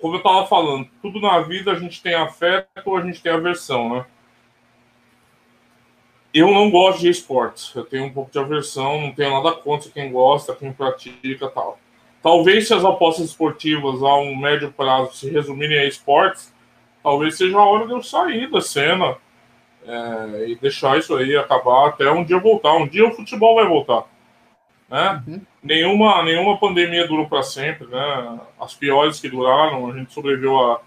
como 0.00 0.14
eu 0.14 0.18
estava 0.18 0.46
falando, 0.46 0.88
tudo 1.02 1.20
na 1.20 1.40
vida 1.40 1.72
a 1.72 1.74
gente 1.74 2.02
tem 2.02 2.14
afeto 2.14 2.68
ou 2.84 2.96
a 2.96 3.02
gente 3.02 3.22
tem 3.22 3.32
aversão, 3.32 3.96
né? 3.96 4.06
Eu 6.32 6.48
não 6.52 6.70
gosto 6.70 7.00
de 7.00 7.08
esportes. 7.08 7.74
Eu 7.74 7.84
tenho 7.84 8.04
um 8.04 8.12
pouco 8.12 8.30
de 8.30 8.38
aversão, 8.38 9.00
não 9.00 9.12
tenho 9.12 9.32
nada 9.32 9.56
contra 9.56 9.90
quem 9.90 10.12
gosta, 10.12 10.54
quem 10.54 10.72
pratica 10.72 11.48
tal. 11.48 11.78
Talvez 12.28 12.68
se 12.68 12.74
as 12.74 12.84
apostas 12.84 13.24
esportivas 13.24 14.02
a 14.02 14.16
um 14.18 14.36
médio 14.36 14.70
prazo 14.70 15.14
se 15.14 15.30
resumirem 15.30 15.78
a 15.78 15.86
esportes, 15.86 16.52
talvez 17.02 17.38
seja 17.38 17.56
a 17.56 17.64
hora 17.64 17.86
de 17.86 17.92
eu 17.94 18.02
sair 18.02 18.50
da 18.50 18.60
cena 18.60 19.16
é, 19.86 20.50
e 20.50 20.56
deixar 20.56 20.98
isso 20.98 21.16
aí 21.16 21.34
acabar 21.34 21.88
até 21.88 22.10
um 22.10 22.22
dia 22.22 22.38
voltar. 22.38 22.74
Um 22.74 22.86
dia 22.86 23.08
o 23.08 23.14
futebol 23.14 23.54
vai 23.54 23.66
voltar. 23.66 24.04
Né? 24.90 25.22
Uhum. 25.26 25.40
Nenhuma, 25.62 26.22
nenhuma 26.22 26.58
pandemia 26.58 27.08
durou 27.08 27.26
para 27.26 27.42
sempre. 27.42 27.86
Né? 27.86 28.40
As 28.60 28.74
piores 28.74 29.18
que 29.18 29.30
duraram, 29.30 29.90
a 29.90 29.96
gente 29.96 30.12
sobreviveu 30.12 30.60
a, 30.60 30.82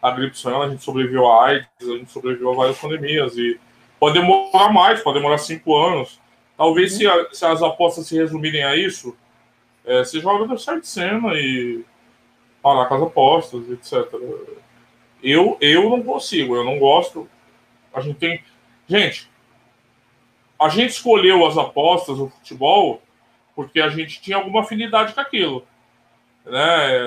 a 0.00 0.12
gripe 0.12 0.36
espanhola, 0.36 0.66
a 0.66 0.70
gente 0.70 0.84
sobreviveu 0.84 1.28
a 1.28 1.46
AIDS, 1.46 1.68
a 1.82 1.96
gente 1.96 2.12
sobreviveu 2.12 2.52
a 2.52 2.54
várias 2.54 2.78
pandemias. 2.78 3.36
E 3.36 3.58
pode 3.98 4.14
demorar 4.14 4.72
mais, 4.72 5.02
pode 5.02 5.18
demorar 5.18 5.38
cinco 5.38 5.76
anos. 5.76 6.20
Talvez 6.56 6.92
uhum. 6.92 6.98
se, 6.98 7.06
a, 7.08 7.28
se, 7.32 7.44
as 7.44 7.62
apostas 7.64 8.06
se 8.06 8.16
resumirem 8.16 8.62
a 8.62 8.76
isso, 8.76 9.16
é, 9.84 10.04
seja 10.04 10.28
a 10.28 10.32
hora 10.32 10.48
de 10.48 10.86
cena 10.86 11.34
e 11.34 11.84
parar 12.62 12.86
com 12.86 12.94
as 12.94 13.02
apostas, 13.02 13.70
etc. 13.70 14.12
Eu, 15.22 15.56
eu 15.60 15.90
não 15.90 16.02
consigo, 16.02 16.56
eu 16.56 16.64
não 16.64 16.78
gosto. 16.78 17.28
A 17.92 18.00
gente 18.00 18.16
tem. 18.16 18.42
Gente, 18.88 19.30
a 20.58 20.68
gente 20.68 20.90
escolheu 20.90 21.46
as 21.46 21.56
apostas, 21.58 22.18
o 22.18 22.28
futebol, 22.28 23.02
porque 23.54 23.80
a 23.80 23.88
gente 23.88 24.20
tinha 24.20 24.36
alguma 24.36 24.60
afinidade 24.60 25.12
com 25.12 25.20
aquilo. 25.20 25.66
Né? 26.44 27.00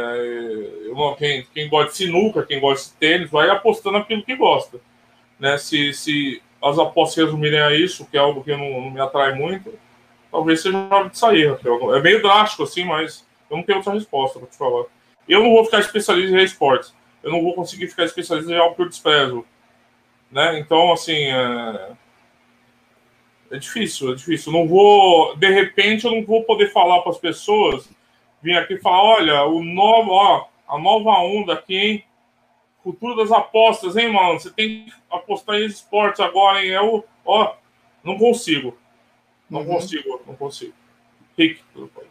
Eu, 0.86 1.16
quem, 1.18 1.46
quem 1.54 1.70
gosta 1.70 1.92
de 1.92 1.98
sinuca, 1.98 2.46
quem 2.46 2.60
gosta 2.60 2.90
de 2.90 2.96
tênis, 2.98 3.30
vai 3.30 3.50
apostando 3.50 3.98
aquilo 3.98 4.24
que 4.24 4.36
gosta. 4.36 4.80
Né? 5.40 5.58
Se, 5.58 5.94
se 5.94 6.42
as 6.64 6.80
apostas 6.80 7.26
resumirem 7.26 7.60
a 7.60 7.74
isso, 7.74 8.06
que 8.06 8.18
é 8.18 8.20
algo 8.20 8.44
que 8.44 8.56
não, 8.56 8.82
não 8.82 8.92
me 8.92 9.00
atrai 9.00 9.34
muito, 9.34 9.72
talvez 10.32 10.62
seja 10.62 10.78
hora 10.78 11.10
de 11.10 11.18
sair, 11.18 11.52
Raquel. 11.52 11.96
É 11.96 12.02
meio 12.02 12.22
drástico 12.22 12.64
assim, 12.64 12.86
mas 12.86 13.26
eu 13.50 13.58
não 13.58 13.64
tenho 13.64 13.78
outra 13.78 13.94
resposta 13.94 14.40
para 14.40 14.48
te 14.48 14.58
falar. 14.58 14.86
Eu 15.28 15.44
não 15.44 15.52
vou 15.52 15.66
ficar 15.66 15.80
especialista 15.80 16.36
em 16.36 16.44
esportes 16.44 16.94
eu 17.28 17.32
não 17.32 17.44
vou 17.44 17.54
conseguir 17.54 17.88
ficar 17.88 18.06
especialista 18.06 18.52
em 18.52 18.58
algo 18.58 18.76
que 18.76 18.82
eu 18.82 18.90
desprezo. 18.90 19.46
Né? 20.32 20.60
Então, 20.60 20.94
assim, 20.94 21.26
é... 21.26 21.92
é 23.52 23.58
difícil, 23.58 24.12
é 24.12 24.16
difícil. 24.16 24.52
Não 24.52 24.68
vou, 24.68 25.36
de 25.36 25.50
repente, 25.50 26.06
eu 26.06 26.12
não 26.12 26.24
vou 26.24 26.44
poder 26.44 26.72
falar 26.72 27.02
para 27.02 27.12
as 27.12 27.18
pessoas, 27.18 27.90
vir 28.42 28.58
aqui 28.58 28.76
e 28.76 28.80
falar, 28.80 29.04
olha, 29.04 29.44
o 29.46 29.64
novo, 29.64 30.12
ó, 30.12 30.48
a 30.68 30.78
nova 30.78 31.12
onda 31.20 31.54
aqui, 31.54 31.76
hein? 31.76 32.04
Futuro 32.84 33.16
das 33.18 33.32
apostas, 33.32 33.98
hein, 33.98 34.14
mano? 34.14 34.40
Você 34.40 34.50
tem 34.50 34.86
que 34.86 34.94
apostar 35.12 35.58
em 35.58 35.66
esportes 35.66 36.22
agora, 36.22 36.64
hein? 36.64 36.72
Eu, 36.72 37.04
ó, 37.26 37.56
não 38.04 38.18
consigo. 38.18 38.78
Não 39.50 39.62
uhum. 39.62 39.66
consigo, 39.66 40.22
não 40.26 40.36
consigo. 40.36 40.74
Rick, 41.38 41.62
bem. 41.76 42.08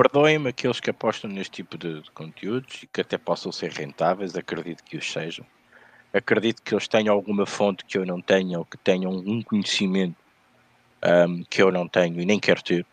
Perdoem-me 0.00 0.48
aqueles 0.48 0.80
que 0.80 0.88
apostam 0.88 1.30
neste 1.30 1.56
tipo 1.56 1.76
de, 1.76 2.00
de, 2.00 2.10
conteúdos 2.12 2.82
e 2.82 2.86
que 2.86 3.02
até 3.02 3.18
possam 3.18 3.52
ser 3.52 3.70
rentáveis, 3.70 4.34
acredito 4.34 4.82
que 4.82 4.96
os 4.96 5.12
sejam. 5.12 5.44
Acredito 6.10 6.62
que 6.62 6.72
eles 6.72 6.88
tenham 6.88 7.14
alguma 7.14 7.44
fonte 7.44 7.84
que 7.84 7.98
eu 7.98 8.06
não 8.06 8.18
tenho 8.18 8.60
ou 8.60 8.64
que 8.64 8.78
tenham 8.78 9.12
um 9.12 9.42
conhecimento 9.42 10.16
um, 11.04 11.44
que 11.44 11.62
eu 11.62 11.70
não 11.70 11.86
tenho 11.86 12.18
e 12.18 12.24
nem 12.24 12.40
quero 12.40 12.62
ter, 12.62 12.86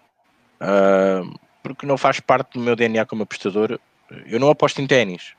um, 0.59 1.33
porque 1.63 1.85
não 1.85 1.97
faz 1.97 2.19
parte 2.19 2.55
do 2.55 2.59
meu 2.59 2.75
DNA 2.75 3.05
como 3.05 3.23
apostador. 3.23 3.79
Eu 4.25 4.37
não 4.37 4.49
aposto 4.49 4.81
em 4.81 4.85
ténis. 4.85 5.33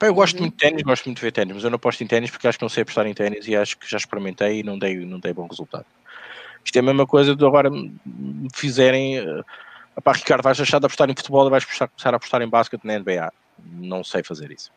Eu 0.00 0.14
gosto 0.14 0.36
uhum. 0.36 0.42
muito 0.42 0.54
de 0.54 0.58
ténis, 0.58 0.82
gosto 0.82 1.04
muito 1.06 1.18
de 1.18 1.22
ver 1.22 1.32
ténis, 1.32 1.54
mas 1.54 1.64
eu 1.64 1.70
não 1.70 1.76
aposto 1.76 2.02
em 2.02 2.06
ténis 2.06 2.30
porque 2.30 2.46
acho 2.46 2.58
que 2.58 2.64
não 2.64 2.68
sei 2.68 2.82
apostar 2.82 3.06
em 3.06 3.14
ténis 3.14 3.46
e 3.46 3.56
acho 3.56 3.78
que 3.78 3.88
já 3.88 3.96
experimentei 3.96 4.60
e 4.60 4.62
não 4.62 4.78
dei, 4.78 5.04
não 5.04 5.18
dei 5.18 5.32
bom 5.32 5.46
resultado. 5.46 5.86
Isto 6.64 6.76
é 6.76 6.80
a 6.80 6.82
mesma 6.82 7.06
coisa 7.06 7.34
de 7.34 7.44
agora 7.44 7.70
me 7.70 8.48
fizerem. 8.52 9.20
Uh, 9.20 9.44
Epá, 9.96 10.12
Ricardo, 10.12 10.42
vais 10.42 10.58
deixar 10.58 10.78
de 10.78 10.86
apostar 10.86 11.08
em 11.08 11.14
futebol 11.16 11.46
e 11.46 11.50
vais 11.50 11.64
começar 11.64 12.12
a 12.12 12.16
apostar 12.16 12.42
em 12.42 12.48
basquete 12.48 12.84
na 12.84 12.98
NBA. 12.98 13.32
Não 13.64 14.04
sei 14.04 14.22
fazer 14.22 14.50
isso. 14.50 14.70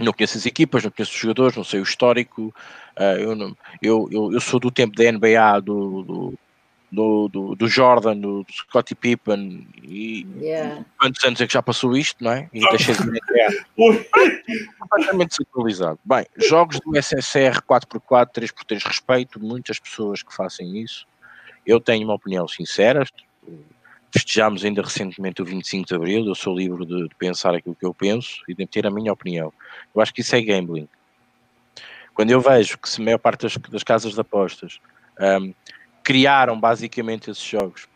Não 0.00 0.12
conheço 0.12 0.38
as 0.38 0.46
equipas, 0.46 0.82
não 0.82 0.90
conheço 0.90 1.12
os 1.12 1.18
jogadores, 1.18 1.56
não 1.56 1.64
sei 1.64 1.80
o 1.80 1.82
histórico. 1.82 2.54
Uh, 2.98 3.18
eu, 3.18 3.36
não, 3.36 3.56
eu, 3.82 4.08
eu, 4.10 4.32
eu, 4.32 4.40
sou 4.40 4.58
do 4.58 4.70
tempo 4.70 4.96
da 4.96 5.10
NBA, 5.12 5.60
do, 5.60 6.02
do, 6.02 6.34
do, 6.92 7.26
do, 7.28 7.54
do 7.56 7.66
Jordan, 7.66 8.18
do, 8.18 8.46
Scottie 8.50 8.94
Pippen. 8.94 9.66
E 9.82 10.26
yeah. 10.38 10.84
quantos 11.00 11.24
anos 11.24 11.40
é 11.40 11.46
que 11.46 11.54
já 11.54 11.62
passou 11.62 11.96
isto, 11.96 12.22
não 12.22 12.32
é? 12.32 12.50
E 12.52 12.60
deixei 12.60 12.94
de 12.94 13.02
NBA. 13.02 13.64
completamente 14.78 15.30
desatualizado. 15.30 15.98
Bem, 16.04 16.26
jogos 16.36 16.78
do 16.80 16.94
SSR 16.94 17.62
4x4, 17.62 18.28
3x3, 18.34 18.86
respeito 18.86 19.40
muitas 19.40 19.78
pessoas 19.78 20.22
que 20.22 20.34
fazem 20.34 20.78
isso. 20.78 21.06
Eu 21.66 21.80
tenho 21.80 22.04
uma 22.04 22.14
opinião 22.14 22.46
sincera 22.46 23.06
festejámos 24.12 24.62
ainda 24.62 24.82
recentemente 24.82 25.40
o 25.40 25.44
25 25.44 25.88
de 25.88 25.94
Abril, 25.94 26.26
eu 26.26 26.34
sou 26.34 26.54
livre 26.54 26.84
de, 26.84 27.08
de, 27.08 27.14
pensar 27.14 27.54
aquilo 27.54 27.74
que 27.74 27.86
eu 27.86 27.94
penso 27.94 28.42
e 28.46 28.54
de 28.54 28.66
ter 28.66 28.86
a 28.86 28.90
minha 28.90 29.10
opinião. 29.10 29.50
Eu 29.94 30.02
acho 30.02 30.12
que 30.12 30.20
isso 30.20 30.36
é 30.36 30.42
gambling. 30.42 30.86
Quando 32.12 32.30
eu 32.30 32.38
vejo 32.38 32.76
que 32.76 32.90
se 32.90 33.00
a 33.00 33.04
maior 33.04 33.18
parte 33.18 33.40
das, 33.40 33.56
das 33.56 33.82
casas 33.82 34.12
de 34.12 34.20
apostas 34.20 34.78
um, 35.18 35.54
criaram 36.02 36.58
basicamente 36.58 37.30
esses 37.30 37.44
jogos 37.44 37.86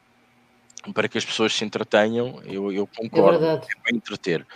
para 0.93 1.09
que 1.09 1.19
as 1.19 1.25
pessoas 1.25 1.53
se 1.53 1.65
entretenham, 1.65 2.41
eu, 2.45 2.73
eu 2.73 2.87
concordo, 2.87 3.45
é, 3.45 3.55
é 3.55 3.59
para 3.59 3.97
entreter. 3.97 4.47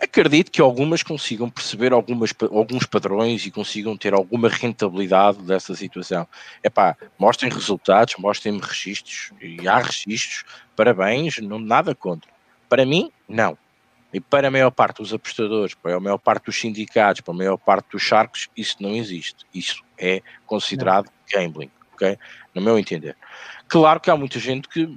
Acredito 0.00 0.50
que 0.50 0.60
algumas 0.60 1.02
consigam 1.02 1.48
perceber 1.48 1.92
algumas, 1.92 2.34
alguns 2.50 2.84
padrões 2.84 3.46
e 3.46 3.50
consigam 3.50 3.96
ter 3.96 4.12
alguma 4.12 4.48
rentabilidade 4.48 5.38
dessa 5.42 5.74
situação. 5.74 6.26
É 6.62 6.68
pá, 6.68 6.96
mostrem 7.18 7.50
resultados, 7.50 8.14
mostrem-me 8.18 8.60
registros, 8.60 9.32
e 9.40 9.68
há 9.68 9.78
registros, 9.78 10.44
parabéns, 10.74 11.38
não, 11.38 11.58
nada 11.58 11.94
contra. 11.94 12.28
Para 12.68 12.84
mim, 12.84 13.10
não. 13.28 13.56
E 14.12 14.20
para 14.20 14.48
a 14.48 14.50
maior 14.50 14.70
parte 14.70 14.98
dos 14.98 15.12
apostadores, 15.12 15.74
para 15.74 15.96
a 15.96 16.00
maior 16.00 16.18
parte 16.18 16.46
dos 16.46 16.56
sindicatos, 16.56 17.20
para 17.20 17.34
a 17.34 17.36
maior 17.36 17.56
parte 17.56 17.90
dos 17.92 18.02
sharks, 18.02 18.48
isso 18.56 18.76
não 18.80 18.94
existe. 18.94 19.44
Isso 19.52 19.82
é 19.98 20.22
considerado 20.46 21.06
não. 21.06 21.42
gambling, 21.42 21.70
ok? 21.94 22.18
No 22.54 22.60
meu 22.60 22.78
entender. 22.78 23.16
Claro 23.66 24.00
que 24.00 24.10
há 24.10 24.16
muita 24.16 24.38
gente 24.38 24.68
que, 24.68 24.96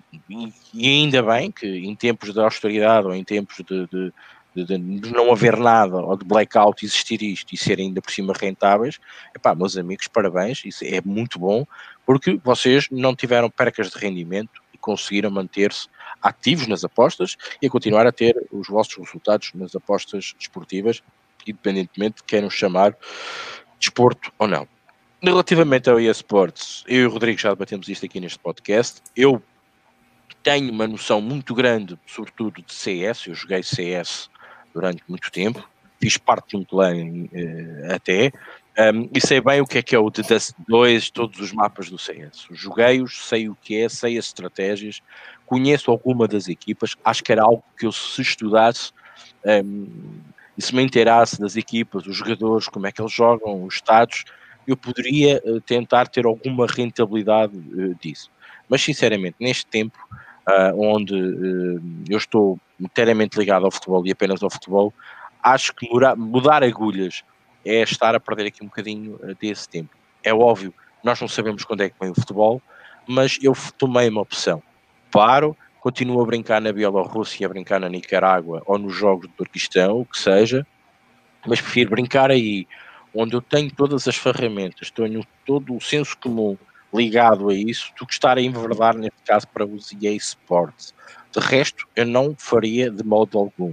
e 0.74 0.88
ainda 0.88 1.24
bem, 1.24 1.52
que 1.52 1.66
em 1.66 1.96
tempos 1.96 2.34
de 2.34 2.40
austeridade 2.40 3.08
ou 3.08 3.16
em 3.16 3.24
tempos 3.24 3.58
de, 3.66 3.88
de 3.88 4.14
de, 4.64 4.78
não 4.78 5.32
haver 5.32 5.58
nada 5.58 5.98
ou 5.98 6.18
de 6.18 6.26
blackout 6.26 6.84
existir 6.84 7.22
isto 7.22 7.54
e 7.54 7.58
ser 7.58 7.80
ainda 7.80 8.02
por 8.02 8.12
cima 8.12 8.34
rentáveis, 8.34 9.00
epá, 9.36 9.54
meus 9.54 9.78
amigos, 9.78 10.08
parabéns, 10.08 10.64
isso 10.66 10.84
é 10.84 11.02
muito 11.04 11.40
bom, 11.40 11.66
porque 12.06 12.40
vocês 12.44 12.88
não 12.92 13.16
tiveram 13.16 13.50
percas 13.50 13.90
de 13.90 13.98
rendimento 13.98 14.62
e 14.74 14.78
conseguiram 14.78 15.30
manter-se 15.30 15.88
ativos 16.22 16.68
nas 16.68 16.84
apostas 16.84 17.36
e 17.62 17.68
a 17.68 17.70
continuar 17.70 18.08
a 18.08 18.12
ter 18.12 18.36
os 18.52 18.68
vossos 18.68 18.96
resultados 18.98 19.52
nas 19.54 19.76
apostas 19.76 20.34
desportivas, 20.38 21.04
independentemente 21.46 22.18
de 22.18 22.24
queiram 22.24 22.50
chamar 22.50 22.96
desporto 23.80 24.32
ou 24.38 24.48
não. 24.48 24.68
Relativamente 25.22 25.90
ao 25.90 26.00
eSports, 26.00 26.84
eu 26.88 27.02
e 27.02 27.06
o 27.08 27.10
Rodrigo 27.10 27.40
já 27.40 27.50
debatemos 27.50 27.90
isto 27.90 28.06
aqui 28.06 28.20
neste 28.20 28.38
podcast. 28.38 29.02
Eu 29.16 29.42
tenho 30.44 30.72
uma 30.72 30.88
noção 30.88 31.20
muito 31.20 31.56
grande, 31.56 31.98
sobretudo 32.06 32.62
de 32.62 32.72
CS. 32.72 33.26
Eu 33.26 33.34
joguei 33.34 33.64
CS 33.64 34.30
durante 34.72 35.04
muito 35.08 35.32
tempo, 35.32 35.68
fiz 36.00 36.18
parte 36.18 36.50
de 36.50 36.58
um 36.58 36.64
clã 36.64 36.94
uh, 36.94 37.94
até, 37.96 38.32
um, 38.94 39.10
e 39.12 39.20
sei 39.20 39.42
bem 39.42 39.60
o 39.60 39.66
que 39.66 39.80
é 39.80 39.82
que 39.82 39.96
é 39.96 40.00
o 40.00 40.08
de 40.12 40.22
2, 40.68 41.10
todos 41.10 41.40
os 41.40 41.52
mapas 41.52 41.90
do 41.90 41.98
CS. 41.98 42.46
Joguei-os, 42.52 43.28
sei 43.28 43.50
o 43.50 43.56
que 43.56 43.76
é, 43.82 43.90
sei 43.90 44.20
as 44.20 44.26
estratégias, 44.26 45.02
conheço 45.48 45.90
alguma 45.90 46.28
das 46.28 46.48
equipas, 46.48 46.96
acho 47.04 47.24
que 47.24 47.32
era 47.32 47.42
algo 47.42 47.64
que 47.76 47.88
eu 47.88 47.92
se 47.92 48.22
estudasse 48.22 48.92
um, 49.44 50.22
e 50.56 50.62
se 50.62 50.76
me 50.76 50.84
inteirasse 50.84 51.40
das 51.40 51.56
equipas, 51.56 52.06
os 52.06 52.16
jogadores, 52.16 52.68
como 52.68 52.86
é 52.86 52.92
que 52.92 53.02
eles 53.02 53.12
jogam, 53.12 53.64
os 53.64 53.74
estados, 53.74 54.26
eu 54.68 54.76
poderia 54.76 55.42
uh, 55.46 55.62
tentar 55.62 56.08
ter 56.08 56.26
alguma 56.26 56.68
rentabilidade 56.68 57.58
uh, 57.58 57.96
disso. 57.96 58.30
Mas 58.68 58.84
sinceramente, 58.84 59.38
neste 59.40 59.66
tempo, 59.66 59.98
uh, 60.48 60.80
onde 60.80 61.16
eu 62.10 62.18
estou 62.18 62.60
inteiramente 62.80 63.40
ligado 63.40 63.66
ao 63.66 63.72
futebol 63.72 64.06
e 64.06 64.12
apenas 64.12 64.44
ao 64.44 64.50
futebol, 64.50 64.94
acho 65.42 65.74
que 65.74 65.88
mudar, 66.18 66.64
agulhas 66.64 67.24
é 67.66 67.82
estar 67.82 68.14
a 68.14 68.20
perder 68.20 68.48
aqui 68.48 68.62
um 68.62 68.68
bocadinho 68.68 69.18
desse 69.40 69.70
tempo. 69.70 69.96
É 70.24 70.34
óbvio, 70.34 70.74
nós 71.04 71.20
não 71.22 71.28
sabemos 71.28 71.64
quando 71.64 71.82
é 71.82 71.90
que 71.90 71.96
vem 72.00 72.12
o 72.12 72.16
futebol, 72.16 72.62
mas 73.08 73.40
eu 73.42 73.54
tomei 73.78 74.10
uma 74.10 74.22
opção. 74.22 74.62
Paro, 75.10 75.56
continuo 75.80 76.22
a 76.22 76.26
brincar 76.26 76.60
na 76.60 76.74
Bielorrússia, 76.74 77.46
a 77.46 77.50
brincar 77.50 77.80
na 77.80 77.88
Nicarágua 77.88 78.62
ou 78.66 78.78
nos 78.78 78.94
jogos 78.94 79.28
do 79.28 79.34
Turquistão, 79.34 80.02
o 80.02 80.06
que 80.06 80.20
seja, 80.20 80.68
mas 81.46 81.62
prefiro 81.62 81.92
brincar 81.92 82.30
aí, 82.30 82.68
onde 83.18 83.36
eu 83.36 83.42
tenho 83.42 83.72
todas 83.72 84.08
as 84.08 84.16
ferramentas, 84.16 84.92
tenho 84.92 85.26
todo 85.46 85.76
o 85.76 85.82
senso 85.82 86.16
comum, 86.18 86.56
ligado 86.94 87.50
a 87.50 87.54
isso 87.54 87.92
do 88.00 88.06
que 88.06 88.14
estar 88.14 88.38
a 88.38 88.42
enverdar, 88.42 88.96
neste 88.96 89.22
caso, 89.26 89.48
para 89.48 89.66
os 89.66 89.92
EA 89.92 90.14
Sports. 90.14 90.94
De 91.32 91.40
resto, 91.40 91.88
eu 91.96 92.06
não 92.06 92.36
faria 92.38 92.92
de 92.92 93.04
modo 93.04 93.38
algum. 93.38 93.72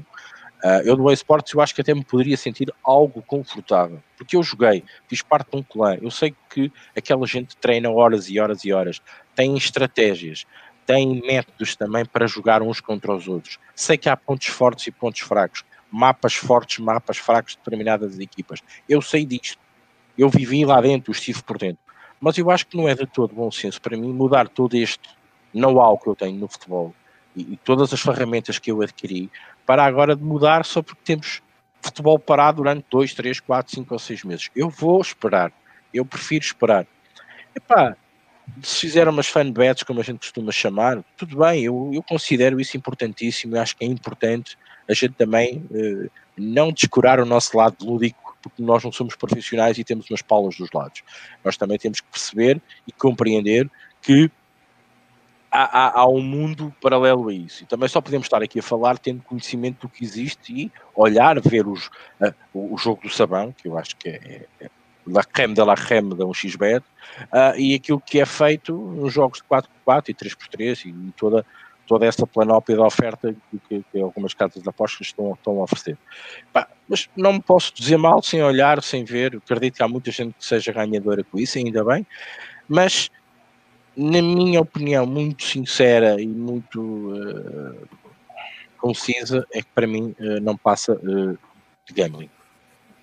Uh, 0.64 0.80
eu 0.82 0.96
do 0.96 1.12
eSports 1.12 1.52
eu 1.52 1.60
acho 1.60 1.74
que 1.74 1.82
até 1.82 1.92
me 1.92 2.02
poderia 2.02 2.38
sentir 2.38 2.72
algo 2.82 3.22
confortável, 3.22 4.02
porque 4.16 4.34
eu 4.34 4.42
joguei, 4.42 4.82
fiz 5.06 5.20
parte 5.20 5.50
de 5.50 5.58
um 5.58 5.62
clã, 5.62 5.98
eu 6.00 6.10
sei 6.10 6.34
que 6.48 6.72
aquela 6.96 7.26
gente 7.26 7.54
treina 7.58 7.90
horas 7.90 8.30
e 8.30 8.40
horas 8.40 8.64
e 8.64 8.72
horas, 8.72 9.02
tem 9.34 9.54
estratégias, 9.58 10.46
tem 10.86 11.20
métodos 11.20 11.76
também 11.76 12.06
para 12.06 12.26
jogar 12.26 12.62
uns 12.62 12.80
contra 12.80 13.14
os 13.14 13.28
outros. 13.28 13.58
Sei 13.74 13.98
que 13.98 14.08
há 14.08 14.16
pontos 14.16 14.46
fortes 14.46 14.86
e 14.86 14.90
pontos 14.90 15.20
fracos, 15.20 15.62
mapas 15.94 16.34
fortes, 16.34 16.80
mapas 16.80 17.18
fracos 17.18 17.52
de 17.52 17.58
determinadas 17.58 18.18
equipas. 18.18 18.60
Eu 18.88 19.00
sei 19.00 19.24
disto. 19.24 19.62
Eu 20.18 20.28
vivi 20.28 20.64
lá 20.64 20.80
dentro, 20.80 21.12
estive 21.12 21.40
por 21.42 21.56
dentro. 21.56 21.78
Mas 22.20 22.36
eu 22.36 22.50
acho 22.50 22.66
que 22.66 22.76
não 22.76 22.88
é 22.88 22.94
de 22.94 23.06
todo 23.06 23.34
bom 23.34 23.50
senso 23.50 23.80
para 23.80 23.96
mim 23.96 24.12
mudar 24.12 24.48
todo 24.48 24.74
este 24.74 25.08
know-how 25.52 25.96
que 25.96 26.08
eu 26.08 26.16
tenho 26.16 26.36
no 26.36 26.48
futebol 26.48 26.92
e, 27.36 27.52
e, 27.52 27.56
todas 27.58 27.92
as 27.92 28.00
ferramentas 28.00 28.58
que 28.58 28.72
eu 28.72 28.82
adquiri 28.82 29.30
para 29.64 29.84
agora 29.84 30.16
mudar 30.16 30.64
só 30.64 30.82
porque 30.82 31.00
temos 31.04 31.40
futebol 31.80 32.18
parado 32.18 32.56
durante 32.56 32.84
2, 32.90 33.14
3, 33.14 33.40
4, 33.40 33.74
5 33.76 33.94
ou 33.94 33.98
6 33.98 34.24
meses. 34.24 34.50
Eu 34.54 34.68
vou 34.68 35.00
esperar. 35.00 35.52
Eu 35.92 36.04
prefiro 36.04 36.44
esperar. 36.44 36.86
Epá, 37.54 37.96
se 38.62 38.80
fizer 38.80 39.06
umas 39.06 39.28
fanbets, 39.28 39.84
como 39.84 40.00
a 40.00 40.02
gente 40.02 40.18
costuma 40.18 40.50
chamar, 40.50 41.04
tudo 41.16 41.38
bem, 41.38 41.62
eu, 41.62 41.90
eu 41.92 42.02
considero 42.02 42.60
isso 42.60 42.76
importantíssimo. 42.76 43.56
Eu 43.56 43.62
acho 43.62 43.76
que 43.76 43.84
é 43.84 43.88
importante 43.88 44.56
a 44.88 44.94
gente 44.94 45.14
também 45.14 45.64
eh, 45.72 46.08
não 46.36 46.72
descurar 46.72 47.20
o 47.20 47.26
nosso 47.26 47.56
lado 47.56 47.76
lúdico 47.84 48.36
porque 48.42 48.62
nós 48.62 48.84
não 48.84 48.92
somos 48.92 49.16
profissionais 49.16 49.78
e 49.78 49.84
temos 49.84 50.10
umas 50.10 50.20
palas 50.20 50.56
dos 50.56 50.70
lados. 50.72 51.02
Nós 51.42 51.56
também 51.56 51.78
temos 51.78 52.00
que 52.00 52.08
perceber 52.08 52.60
e 52.86 52.92
compreender 52.92 53.70
que 54.02 54.30
há, 55.50 55.62
há, 55.62 56.00
há, 56.00 56.08
um 56.08 56.20
mundo 56.20 56.74
paralelo 56.80 57.28
a 57.28 57.32
isso. 57.32 57.62
E 57.62 57.66
também 57.66 57.88
só 57.88 58.02
podemos 58.02 58.26
estar 58.26 58.42
aqui 58.42 58.58
a 58.58 58.62
falar 58.62 58.98
tendo 58.98 59.22
conhecimento 59.22 59.82
do 59.82 59.88
que 59.88 60.04
existe 60.04 60.52
e 60.52 60.72
olhar, 60.94 61.40
ver 61.40 61.66
os, 61.66 61.86
uh, 62.20 62.34
o, 62.52 62.76
jogo 62.76 63.02
do 63.02 63.08
sabão, 63.08 63.50
que 63.52 63.66
eu 63.66 63.78
acho 63.78 63.96
que 63.96 64.10
é, 64.10 64.46
é 64.60 64.70
la 65.06 65.22
creme 65.22 65.54
de 65.54 65.62
la 65.62 65.76
creme 65.76 66.14
da 66.14 66.24
1xbet, 66.24 66.80
uh, 66.80 67.58
e 67.58 67.74
aquilo 67.74 68.00
que 68.00 68.20
é 68.20 68.26
feito 68.26 68.76
nos 68.76 69.12
jogos 69.12 69.38
de 69.38 69.44
4x4 69.44 70.08
e 70.08 70.14
3x3 70.14 70.86
e 70.86 71.12
toda 71.12 71.46
toda 71.86 72.06
essa 72.06 72.26
planópia 72.26 72.76
de 72.76 72.80
oferta 72.80 73.34
que, 73.68 73.84
que, 73.92 74.00
algumas 74.00 74.34
casas 74.34 74.62
de 74.62 74.68
apostas 74.68 75.08
estão, 75.08 75.32
estão 75.32 75.60
a 75.60 75.64
oferecer. 75.64 75.98
mas 76.88 77.08
não 77.16 77.34
me 77.34 77.42
posso 77.42 77.74
dizer 77.74 77.96
mal 77.96 78.22
sem 78.22 78.42
olhar, 78.42 78.82
sem 78.82 79.04
ver. 79.04 79.36
Acredito 79.36 79.76
que 79.76 79.82
há 79.82 79.88
muita 79.88 80.10
gente 80.10 80.34
que 80.34 80.44
seja 80.44 80.72
ganhadora 80.72 81.24
com 81.24 81.38
isso, 81.38 81.58
ainda 81.58 81.84
bem, 81.84 82.06
mas 82.68 83.10
na 83.96 84.20
minha 84.20 84.60
opinião, 84.60 85.06
muito 85.06 85.44
sincera 85.44 86.20
e 86.20 86.26
muito 86.26 86.80
uh, 86.80 87.88
concisa, 88.78 89.46
é 89.52 89.62
que 89.62 89.68
para 89.74 89.86
mim 89.86 90.14
uh, 90.18 90.40
não 90.42 90.56
passa 90.56 90.94
uh, 90.94 91.38
de 91.86 91.94
gambling. 91.94 92.30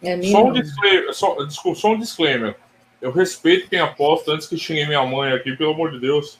É 0.03 0.21
só, 0.23 0.45
um 0.45 0.51
disclaimer, 0.51 1.13
só, 1.13 1.35
desculpa, 1.45 1.79
só 1.79 1.91
um 1.91 1.99
disclaimer. 1.99 2.55
Eu 3.01 3.11
respeito 3.11 3.69
quem 3.69 3.79
aposta 3.79 4.31
antes 4.31 4.47
que 4.47 4.57
xingue 4.57 4.85
minha 4.85 5.05
mãe 5.05 5.31
aqui, 5.31 5.55
pelo 5.55 5.73
amor 5.73 5.91
de 5.91 5.99
Deus. 5.99 6.39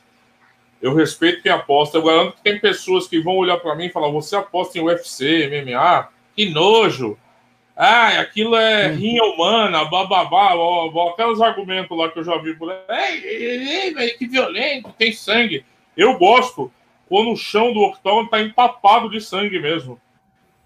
Eu 0.81 0.95
respeito 0.95 1.43
quem 1.43 1.51
aposta. 1.51 1.97
Eu 1.97 2.03
garanto 2.03 2.35
que 2.37 2.41
tem 2.41 2.59
pessoas 2.59 3.07
que 3.07 3.19
vão 3.19 3.37
olhar 3.37 3.57
para 3.57 3.75
mim 3.75 3.85
e 3.85 3.91
falar: 3.91 4.09
você 4.09 4.35
aposta 4.35 4.77
em 4.77 4.81
UFC, 4.81 5.47
MMA? 5.47 6.09
Que 6.35 6.49
nojo! 6.49 7.17
Ah, 7.75 8.19
aquilo 8.19 8.55
é 8.55 8.89
uhum. 8.89 8.95
rinha 8.95 9.23
humana, 9.23 9.85
bababá, 9.85 10.53
aqueles 11.09 11.39
argumentos 11.39 11.97
lá 11.97 12.09
que 12.09 12.19
eu 12.19 12.23
já 12.23 12.37
vi 12.37 12.53
por 12.55 12.71
aí. 12.71 13.23
Ei, 13.23 13.93
ei, 13.97 14.09
que 14.11 14.27
violento, 14.27 14.93
tem 14.97 15.11
sangue. 15.11 15.65
Eu 15.95 16.17
gosto 16.17 16.71
quando 17.07 17.31
o 17.31 17.37
chão 17.37 17.73
do 17.73 17.79
octógono 17.79 18.29
tá 18.29 18.41
empapado 18.41 19.09
de 19.09 19.21
sangue 19.21 19.59
mesmo. 19.59 19.99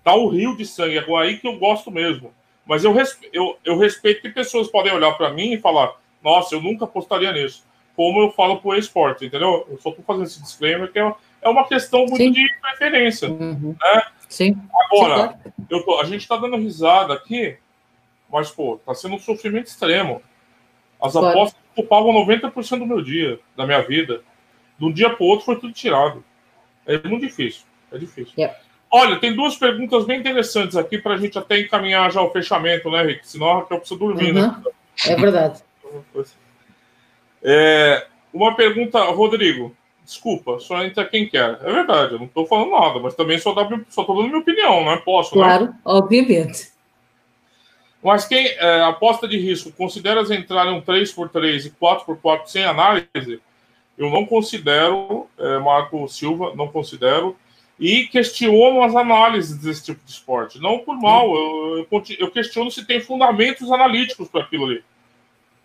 Tá 0.03 0.13
o 0.13 0.27
rio 0.27 0.57
de 0.57 0.65
sangue. 0.65 0.97
É 0.97 1.17
aí 1.19 1.37
que 1.37 1.47
eu 1.47 1.57
gosto 1.57 1.91
mesmo. 1.91 2.33
Mas 2.65 2.83
eu, 2.83 2.91
respe... 2.91 3.29
eu, 3.31 3.57
eu 3.63 3.77
respeito 3.77 4.21
que 4.21 4.29
pessoas 4.29 4.67
podem 4.67 4.93
olhar 4.93 5.11
para 5.13 5.31
mim 5.31 5.53
e 5.53 5.59
falar: 5.59 5.93
nossa, 6.23 6.55
eu 6.55 6.61
nunca 6.61 6.85
apostaria 6.85 7.31
nisso 7.31 7.63
como 7.95 8.21
eu 8.21 8.31
falo 8.31 8.57
pro 8.57 8.75
esporte, 8.75 9.25
entendeu? 9.25 9.65
Eu 9.69 9.79
só 9.79 9.91
tô 9.91 10.01
fazendo 10.01 10.25
esse 10.25 10.41
disclaimer 10.41 10.91
que 10.91 10.99
é, 10.99 11.13
é 11.41 11.49
uma 11.49 11.67
questão 11.67 12.01
muito 12.01 12.17
Sim. 12.17 12.31
de 12.31 12.47
preferência. 12.61 13.29
Uhum. 13.29 13.75
Né? 13.79 14.03
Sim. 14.27 14.57
Agora, 14.85 15.39
Sim, 15.43 15.53
eu 15.69 15.83
tô, 15.83 15.99
a 15.99 16.03
gente 16.03 16.27
tá 16.27 16.35
dando 16.35 16.57
risada 16.57 17.13
aqui, 17.13 17.57
mas, 18.29 18.51
pô, 18.51 18.79
tá 18.85 18.93
sendo 18.93 19.15
um 19.15 19.19
sofrimento 19.19 19.67
extremo. 19.67 20.21
As 21.01 21.13
claro. 21.13 21.27
apostas 21.29 21.59
ocupavam 21.75 22.13
90% 22.25 22.79
do 22.79 22.85
meu 22.85 23.01
dia, 23.01 23.39
da 23.55 23.65
minha 23.65 23.81
vida. 23.81 24.21
De 24.77 24.85
um 24.85 24.91
dia 24.91 25.09
pro 25.09 25.25
outro 25.25 25.45
foi 25.45 25.55
tudo 25.57 25.73
tirado. 25.73 26.23
É 26.85 26.97
muito 27.07 27.25
difícil. 27.25 27.63
É 27.91 27.97
difícil. 27.97 28.33
Yeah. 28.37 28.57
Olha, 28.91 29.19
tem 29.19 29.35
duas 29.35 29.55
perguntas 29.55 30.05
bem 30.05 30.19
interessantes 30.19 30.75
aqui 30.75 30.97
para 30.97 31.15
a 31.15 31.17
gente 31.17 31.37
até 31.37 31.59
encaminhar 31.59 32.11
já 32.11 32.21
o 32.21 32.31
fechamento, 32.31 32.89
né, 32.89 33.03
Rick? 33.03 33.27
Senão 33.27 33.49
a 33.49 33.55
Raquel 33.59 33.79
precisa 33.79 33.99
dormir, 33.99 34.33
né? 34.33 34.41
uhum. 34.41 34.47
né? 34.47 34.71
É 35.07 35.15
verdade. 35.15 35.61
É, 37.47 38.07
uma 38.33 38.55
pergunta, 38.55 38.99
Rodrigo. 39.03 39.75
Desculpa, 40.03 40.59
só 40.59 40.83
entra 40.83 41.05
quem 41.05 41.27
quer. 41.27 41.59
É 41.63 41.71
verdade, 41.71 42.13
eu 42.13 42.19
não 42.19 42.25
estou 42.25 42.45
falando 42.45 42.71
nada, 42.71 42.99
mas 42.99 43.15
também 43.15 43.39
só, 43.39 43.53
dá, 43.53 43.67
só 43.89 44.03
tô 44.03 44.13
dando 44.15 44.27
minha 44.27 44.39
opinião, 44.39 44.83
não 44.83 44.91
é? 44.91 44.97
Posso, 44.97 45.31
Claro, 45.31 45.65
né? 45.65 45.75
obviamente. 45.83 46.71
Mas 48.03 48.27
quem 48.27 48.45
é, 48.45 48.81
aposta 48.83 49.27
de 49.27 49.37
risco 49.37 49.71
considera 49.71 50.21
entrar 50.35 50.67
em 50.67 50.77
um 50.77 50.81
3x3 50.81 51.65
e 51.65 51.69
4x4 51.71 52.45
sem 52.45 52.63
análise, 52.63 53.41
eu 53.97 54.09
não 54.11 54.25
considero, 54.27 55.27
é, 55.39 55.57
Marco 55.57 56.07
Silva, 56.07 56.53
não 56.55 56.67
considero, 56.67 57.35
e 57.79 58.05
questiono 58.05 58.83
as 58.83 58.95
análises 58.95 59.57
desse 59.57 59.85
tipo 59.85 60.05
de 60.05 60.11
esporte. 60.11 60.59
Não 60.59 60.79
por 60.79 60.95
mal, 60.97 61.35
eu, 61.35 61.87
eu, 61.91 62.03
eu 62.19 62.31
questiono 62.31 62.69
se 62.69 62.85
tem 62.85 62.99
fundamentos 62.99 63.71
analíticos 63.71 64.29
para 64.29 64.41
aquilo 64.41 64.65
ali. 64.65 64.83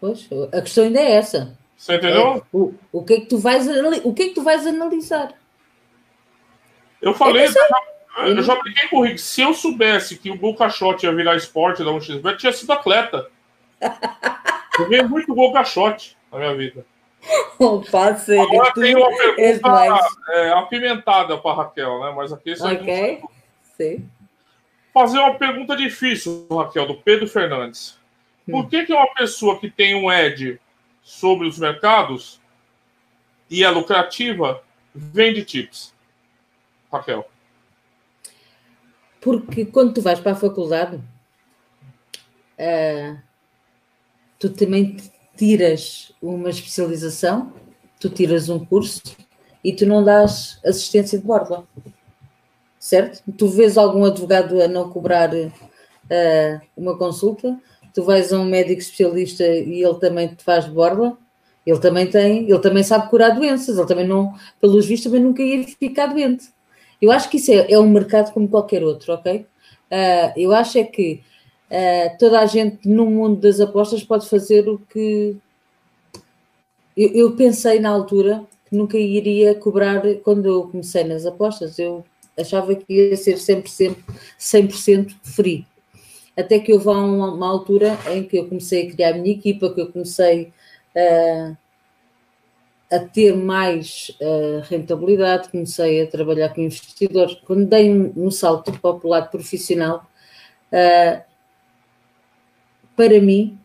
Poxa, 0.01 0.27
a 0.51 0.63
questão 0.63 0.85
ainda 0.85 0.99
é 0.99 1.13
essa. 1.13 1.60
Você 1.81 1.95
entendeu? 1.95 2.37
É, 2.37 2.43
o, 2.53 2.75
o, 2.93 3.03
que 3.03 3.15
é 3.15 3.21
que 3.21 3.27
tu 3.27 3.39
vais, 3.39 3.67
o 4.05 4.13
que 4.13 4.23
é 4.25 4.29
que 4.29 4.35
tu 4.35 4.43
vais 4.43 4.67
analisar? 4.67 5.33
Eu 7.01 7.15
falei, 7.15 7.47
eu, 7.47 7.53
já, 7.53 8.27
eu 8.27 8.43
já 8.43 8.55
brinquei 8.57 8.87
com 8.91 8.99
o 8.99 9.03
Rick. 9.03 9.19
Se 9.19 9.41
eu 9.41 9.55
soubesse 9.55 10.19
que 10.19 10.31
o 10.31 10.37
Gol 10.37 10.55
Caixote 10.55 11.07
ia 11.07 11.15
virar 11.15 11.37
esporte 11.37 11.83
da 11.83 11.91
1xBet, 11.91 12.37
tinha 12.37 12.53
sido 12.53 12.71
atleta. 12.71 13.31
eu 14.79 14.91
ganhei 14.91 15.07
muito 15.07 15.35
Gol 15.35 15.55
Caixote 15.55 16.19
na 16.31 16.39
minha 16.39 16.55
vida. 16.55 16.85
Opa, 17.59 18.15
sério, 18.15 18.43
Agora 18.43 18.75
tem 18.75 18.95
uma 18.95 19.17
pergunta 19.35 20.09
é, 20.35 20.53
apimentada 20.53 21.39
para 21.39 21.57
Raquel, 21.57 21.99
né? 22.01 22.13
Mas 22.15 22.31
aqui 22.31 22.53
Ok, 22.61 23.23
sim. 23.79 24.07
Fazer 24.93 25.19
uma 25.19 25.33
pergunta 25.33 25.75
difícil, 25.75 26.47
Raquel, 26.51 26.87
do 26.87 26.97
Pedro 26.97 27.27
Fernandes. 27.27 27.99
Por 28.51 28.69
que, 28.69 28.85
que 28.85 28.93
uma 28.93 29.07
pessoa 29.15 29.59
que 29.59 29.71
tem 29.71 29.95
um 29.95 30.13
ED 30.13 30.61
sobre 31.11 31.49
os 31.49 31.59
mercados 31.59 32.41
e 33.51 33.65
é 33.65 33.69
lucrativa 33.69 34.63
vende 34.95 35.45
tips? 35.45 35.93
Raquel. 36.91 37.29
Porque 39.21 39.65
quando 39.65 39.95
tu 39.95 40.01
vais 40.01 40.21
para 40.21 40.33
a 40.33 40.37
faculdade, 40.37 40.97
uh, 42.59 43.19
tu 44.39 44.51
também 44.51 44.97
tiras 45.37 46.13
uma 46.23 46.49
especialização, 46.49 47.53
tu 47.99 48.09
tiras 48.09 48.49
um 48.49 48.65
curso 48.65 49.03
e 49.65 49.73
tu 49.73 49.85
não 49.87 50.05
dás 50.05 50.61
assistência 50.65 51.19
de 51.19 51.25
borda. 51.25 51.65
Certo? 52.79 53.21
Tu 53.33 53.49
vês 53.49 53.77
algum 53.77 54.05
advogado 54.05 54.63
a 54.63 54.69
não 54.69 54.89
cobrar 54.89 55.35
uh, 55.35 56.61
uma 56.77 56.97
consulta, 56.97 57.61
tu 57.95 58.03
vais 58.03 58.33
a 58.33 58.39
um 58.39 58.45
médico 58.45 58.81
especialista 58.81 59.45
e 59.47 59.83
ele 59.83 59.95
também 59.95 60.29
te 60.29 60.43
faz 60.45 60.67
borla, 60.67 61.17
ele 61.67 61.79
também 61.79 62.07
tem, 62.07 62.49
ele 62.51 62.59
também 62.59 62.83
sabe 62.83 63.09
curar 63.09 63.35
doenças, 63.35 63.77
ele 63.77 63.87
também 63.87 64.07
não, 64.07 64.35
pelos 64.61 64.87
vistos, 64.87 65.11
também 65.11 65.23
nunca 65.23 65.43
ia 65.43 65.63
ficar 65.65 66.07
doente. 66.07 66.49
Eu 67.01 67.11
acho 67.11 67.31
que 67.31 67.37
isso 67.37 67.51
é, 67.51 67.73
é 67.73 67.79
um 67.79 67.89
mercado 67.89 68.33
como 68.33 68.49
qualquer 68.49 68.83
outro, 68.85 69.15
ok? 69.15 69.47
Uh, 69.91 70.33
eu 70.37 70.53
acho 70.53 70.79
é 70.79 70.85
que 70.85 71.23
uh, 71.71 72.19
toda 72.19 72.41
a 72.41 72.47
gente 72.47 72.89
no 72.89 73.07
mundo 73.07 73.41
das 73.41 73.61
apostas 73.61 74.05
pode 74.05 74.29
fazer 74.29 74.69
o 74.69 74.79
que. 74.79 75.37
Eu, 76.97 77.09
eu, 77.13 77.37
pensei 77.37 77.81
na 77.81 77.89
altura 77.91 78.45
que 78.69 78.77
nunca 78.77 78.99
iria 78.99 79.55
cobrar 79.55 80.03
quando 80.23 80.47
eu 80.47 80.69
comecei 80.69 81.05
nas 81.05 81.25
apostas. 81.25 81.79
Eu 81.79 82.05
achava 82.39 82.75
que 82.75 82.93
ia 82.93 83.17
ser 83.17 83.39
sempre, 83.39 83.71
sempre 83.71 84.05
100% 84.39 85.15
free. 85.23 85.67
Até 86.41 86.59
que 86.59 86.73
houve 86.73 86.89
uma, 86.89 87.33
uma 87.33 87.49
altura 87.49 87.99
em 88.11 88.25
que 88.25 88.39
eu 88.39 88.49
comecei 88.49 88.87
a 88.87 88.91
criar 88.91 89.11
a 89.11 89.19
minha 89.19 89.35
equipa, 89.35 89.73
que 89.73 89.81
eu 89.81 89.93
comecei 89.93 90.53
uh, 90.97 91.57
a 92.91 92.99
ter 92.99 93.37
mais 93.37 94.11
uh, 94.21 94.61
rentabilidade, 94.69 95.51
comecei 95.51 96.03
a 96.03 96.07
trabalhar 96.07 96.49
com 96.49 96.61
investidores. 96.61 97.37
Quando 97.47 97.67
dei 97.67 97.91
um, 97.91 98.31
salto 98.31 98.73
para 98.73 98.91
o 98.91 99.09
lado 99.09 99.31
profissional, 99.31 100.11
uh, 100.73 101.23
para 102.97 103.21
mim, 103.21 103.59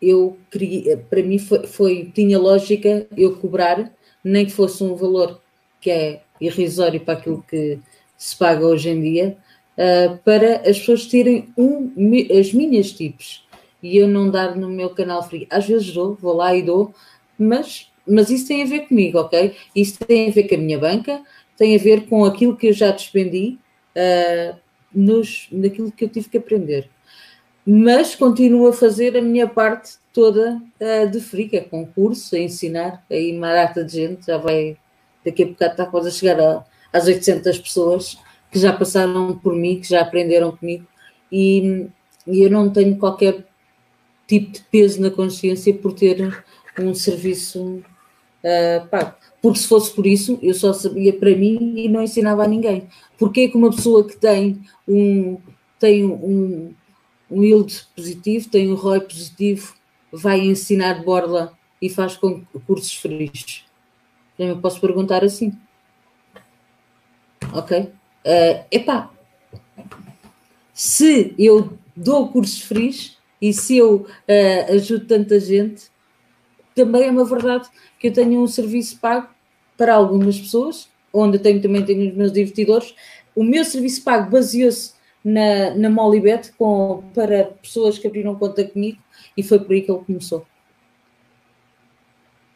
eu 0.00 0.38
queria, 0.50 0.96
para 0.96 1.22
mim 1.22 1.38
foi, 1.38 1.66
foi, 1.66 2.12
tinha 2.14 2.38
lógica 2.38 3.06
eu 3.16 3.36
cobrar, 3.36 3.92
nem 4.22 4.44
que 4.44 4.52
fosse 4.52 4.82
um 4.82 4.94
valor 4.94 5.40
que 5.80 5.90
é 5.90 6.22
irrisório 6.40 7.00
para 7.00 7.14
aquilo 7.14 7.42
que 7.48 7.78
se 8.16 8.36
paga 8.36 8.66
hoje 8.66 8.88
em 8.90 9.00
dia, 9.00 9.36
uh, 9.76 10.16
para 10.18 10.68
as 10.68 10.78
pessoas 10.78 11.06
terem 11.06 11.48
um, 11.56 11.92
as 12.38 12.52
minhas 12.52 12.92
tipos 12.92 13.46
e 13.82 13.96
eu 13.96 14.08
não 14.08 14.30
dar 14.30 14.56
no 14.56 14.68
meu 14.68 14.90
canal 14.90 15.22
free. 15.22 15.46
Às 15.50 15.66
vezes 15.66 15.92
dou, 15.92 16.14
vou 16.14 16.34
lá 16.34 16.54
e 16.56 16.62
dou, 16.62 16.94
mas 17.38 17.90
mas 18.06 18.30
isso 18.30 18.46
tem 18.46 18.62
a 18.62 18.66
ver 18.66 18.86
comigo, 18.86 19.18
ok? 19.18 19.56
Isso 19.74 19.98
tem 19.98 20.28
a 20.28 20.32
ver 20.32 20.44
com 20.44 20.54
a 20.54 20.58
minha 20.58 20.78
banca, 20.78 21.22
tem 21.56 21.74
a 21.74 21.78
ver 21.78 22.06
com 22.06 22.24
aquilo 22.24 22.56
que 22.56 22.68
eu 22.68 22.72
já 22.72 22.92
despendi 22.92 23.58
uh, 23.96 24.56
nos, 24.94 25.48
naquilo 25.50 25.90
que 25.90 26.04
eu 26.04 26.08
tive 26.08 26.28
que 26.28 26.38
aprender. 26.38 26.88
Mas 27.66 28.14
continuo 28.14 28.68
a 28.68 28.72
fazer 28.72 29.16
a 29.16 29.20
minha 29.20 29.48
parte 29.48 29.94
toda 30.12 30.62
uh, 30.80 31.10
de 31.10 31.20
frica, 31.20 31.62
com 31.62 31.84
curso, 31.84 32.36
a 32.36 32.38
ensinar, 32.38 33.04
aí 33.10 33.36
uma 33.36 33.52
data 33.52 33.82
de 33.82 33.92
gente, 33.92 34.26
já 34.26 34.38
vai, 34.38 34.76
daqui 35.24 35.42
a 35.42 35.46
bocado 35.46 35.72
está 35.72 35.86
quase 35.86 36.08
a 36.08 36.12
chegar 36.12 36.40
a, 36.40 36.64
às 36.92 37.06
800 37.06 37.58
pessoas 37.58 38.18
que 38.50 38.58
já 38.58 38.72
passaram 38.72 39.36
por 39.38 39.54
mim, 39.54 39.80
que 39.80 39.88
já 39.88 40.02
aprenderam 40.02 40.56
comigo, 40.56 40.86
e, 41.30 41.86
e 42.26 42.42
eu 42.42 42.50
não 42.50 42.70
tenho 42.70 42.96
qualquer 42.98 43.44
tipo 44.26 44.52
de 44.52 44.60
peso 44.62 45.00
na 45.00 45.10
consciência 45.10 45.72
por 45.74 45.92
ter 45.92 46.44
um 46.78 46.94
serviço 46.94 47.82
Uh, 48.46 48.86
pá, 48.86 49.16
porque 49.42 49.58
se 49.58 49.66
fosse 49.66 49.92
por 49.92 50.06
isso, 50.06 50.38
eu 50.40 50.54
só 50.54 50.72
sabia 50.72 51.12
para 51.12 51.34
mim 51.34 51.74
e 51.76 51.88
não 51.88 52.00
ensinava 52.00 52.44
a 52.44 52.48
ninguém. 52.48 52.88
Porque 53.18 53.48
que 53.48 53.56
uma 53.56 53.70
pessoa 53.70 54.06
que 54.06 54.16
tem 54.16 54.62
um, 54.86 55.38
tem 55.80 56.04
um, 56.04 56.72
um 57.28 57.42
yield 57.42 57.86
positivo, 57.96 58.48
tem 58.48 58.70
um 58.70 58.76
ROI 58.76 59.00
positivo, 59.00 59.74
vai 60.12 60.40
ensinar 60.40 61.02
borla 61.02 61.58
e 61.82 61.90
faz 61.90 62.16
com 62.16 62.44
cursos 62.66 62.94
frios? 62.94 63.64
Eu 64.38 64.58
posso 64.58 64.80
perguntar 64.80 65.24
assim. 65.24 65.52
Ok? 67.52 67.90
Uh, 68.26 68.66
epá, 68.72 69.08
se 70.74 71.32
eu 71.38 71.78
dou 71.94 72.28
cursos 72.28 72.60
frios 72.60 73.16
e 73.40 73.52
se 73.52 73.76
eu 73.76 73.98
uh, 73.98 74.72
ajudo 74.74 75.06
tanta 75.06 75.38
gente, 75.38 75.84
também 76.74 77.04
é 77.04 77.10
uma 77.10 77.24
verdade 77.24 77.68
que 78.00 78.08
eu 78.08 78.12
tenho 78.12 78.42
um 78.42 78.48
serviço 78.48 78.98
pago 78.98 79.28
para 79.76 79.94
algumas 79.94 80.40
pessoas, 80.40 80.88
onde 81.12 81.36
eu 81.36 81.42
tenho, 81.42 81.62
também 81.62 81.84
tenho 81.84 82.10
os 82.10 82.16
meus 82.16 82.32
divertidores. 82.32 82.96
O 83.34 83.44
meu 83.44 83.64
serviço 83.64 84.02
pago 84.02 84.28
baseou-se 84.28 84.94
na, 85.24 85.74
na 85.76 85.88
Molibet 85.88 86.52
com, 86.58 87.04
para 87.14 87.44
pessoas 87.44 87.96
que 87.96 88.08
abriram 88.08 88.34
conta 88.34 88.64
comigo 88.64 88.98
e 89.36 89.42
foi 89.42 89.60
por 89.60 89.72
aí 89.72 89.82
que 89.82 89.90
ele 89.92 90.04
começou. 90.04 90.44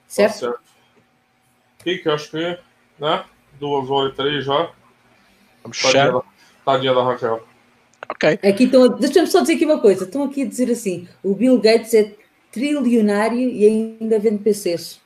Certo? 0.09 0.33
Tá 0.33 0.39
certo. 0.39 0.61
Rick, 1.87 2.09
acho 2.09 2.31
que, 2.33 2.59
né? 2.99 3.25
Duas 3.59 3.89
horas 3.89 4.13
e 4.13 4.17
três 4.17 4.45
já. 4.45 4.73
Vamos 5.63 5.79
fechar. 5.79 6.13
Tadinha 6.65 6.95
da 6.95 7.03
Raquel. 7.03 7.47
Ok. 8.09 8.39
Aqui 8.43 8.65
estão, 8.65 8.89
deixa-me 8.89 9.27
só 9.27 9.41
dizer 9.41 9.55
aqui 9.55 9.65
uma 9.65 9.81
coisa. 9.81 10.05
Estão 10.05 10.25
aqui 10.25 10.43
a 10.43 10.47
dizer 10.47 10.71
assim: 10.71 11.09
o 11.23 11.35
Bill 11.35 11.61
Gates 11.61 11.95
é 11.95 12.15
trilionário 12.51 13.39
e 13.39 13.65
ainda 14.01 14.19
vende 14.19 14.43
PCs. 14.43 15.01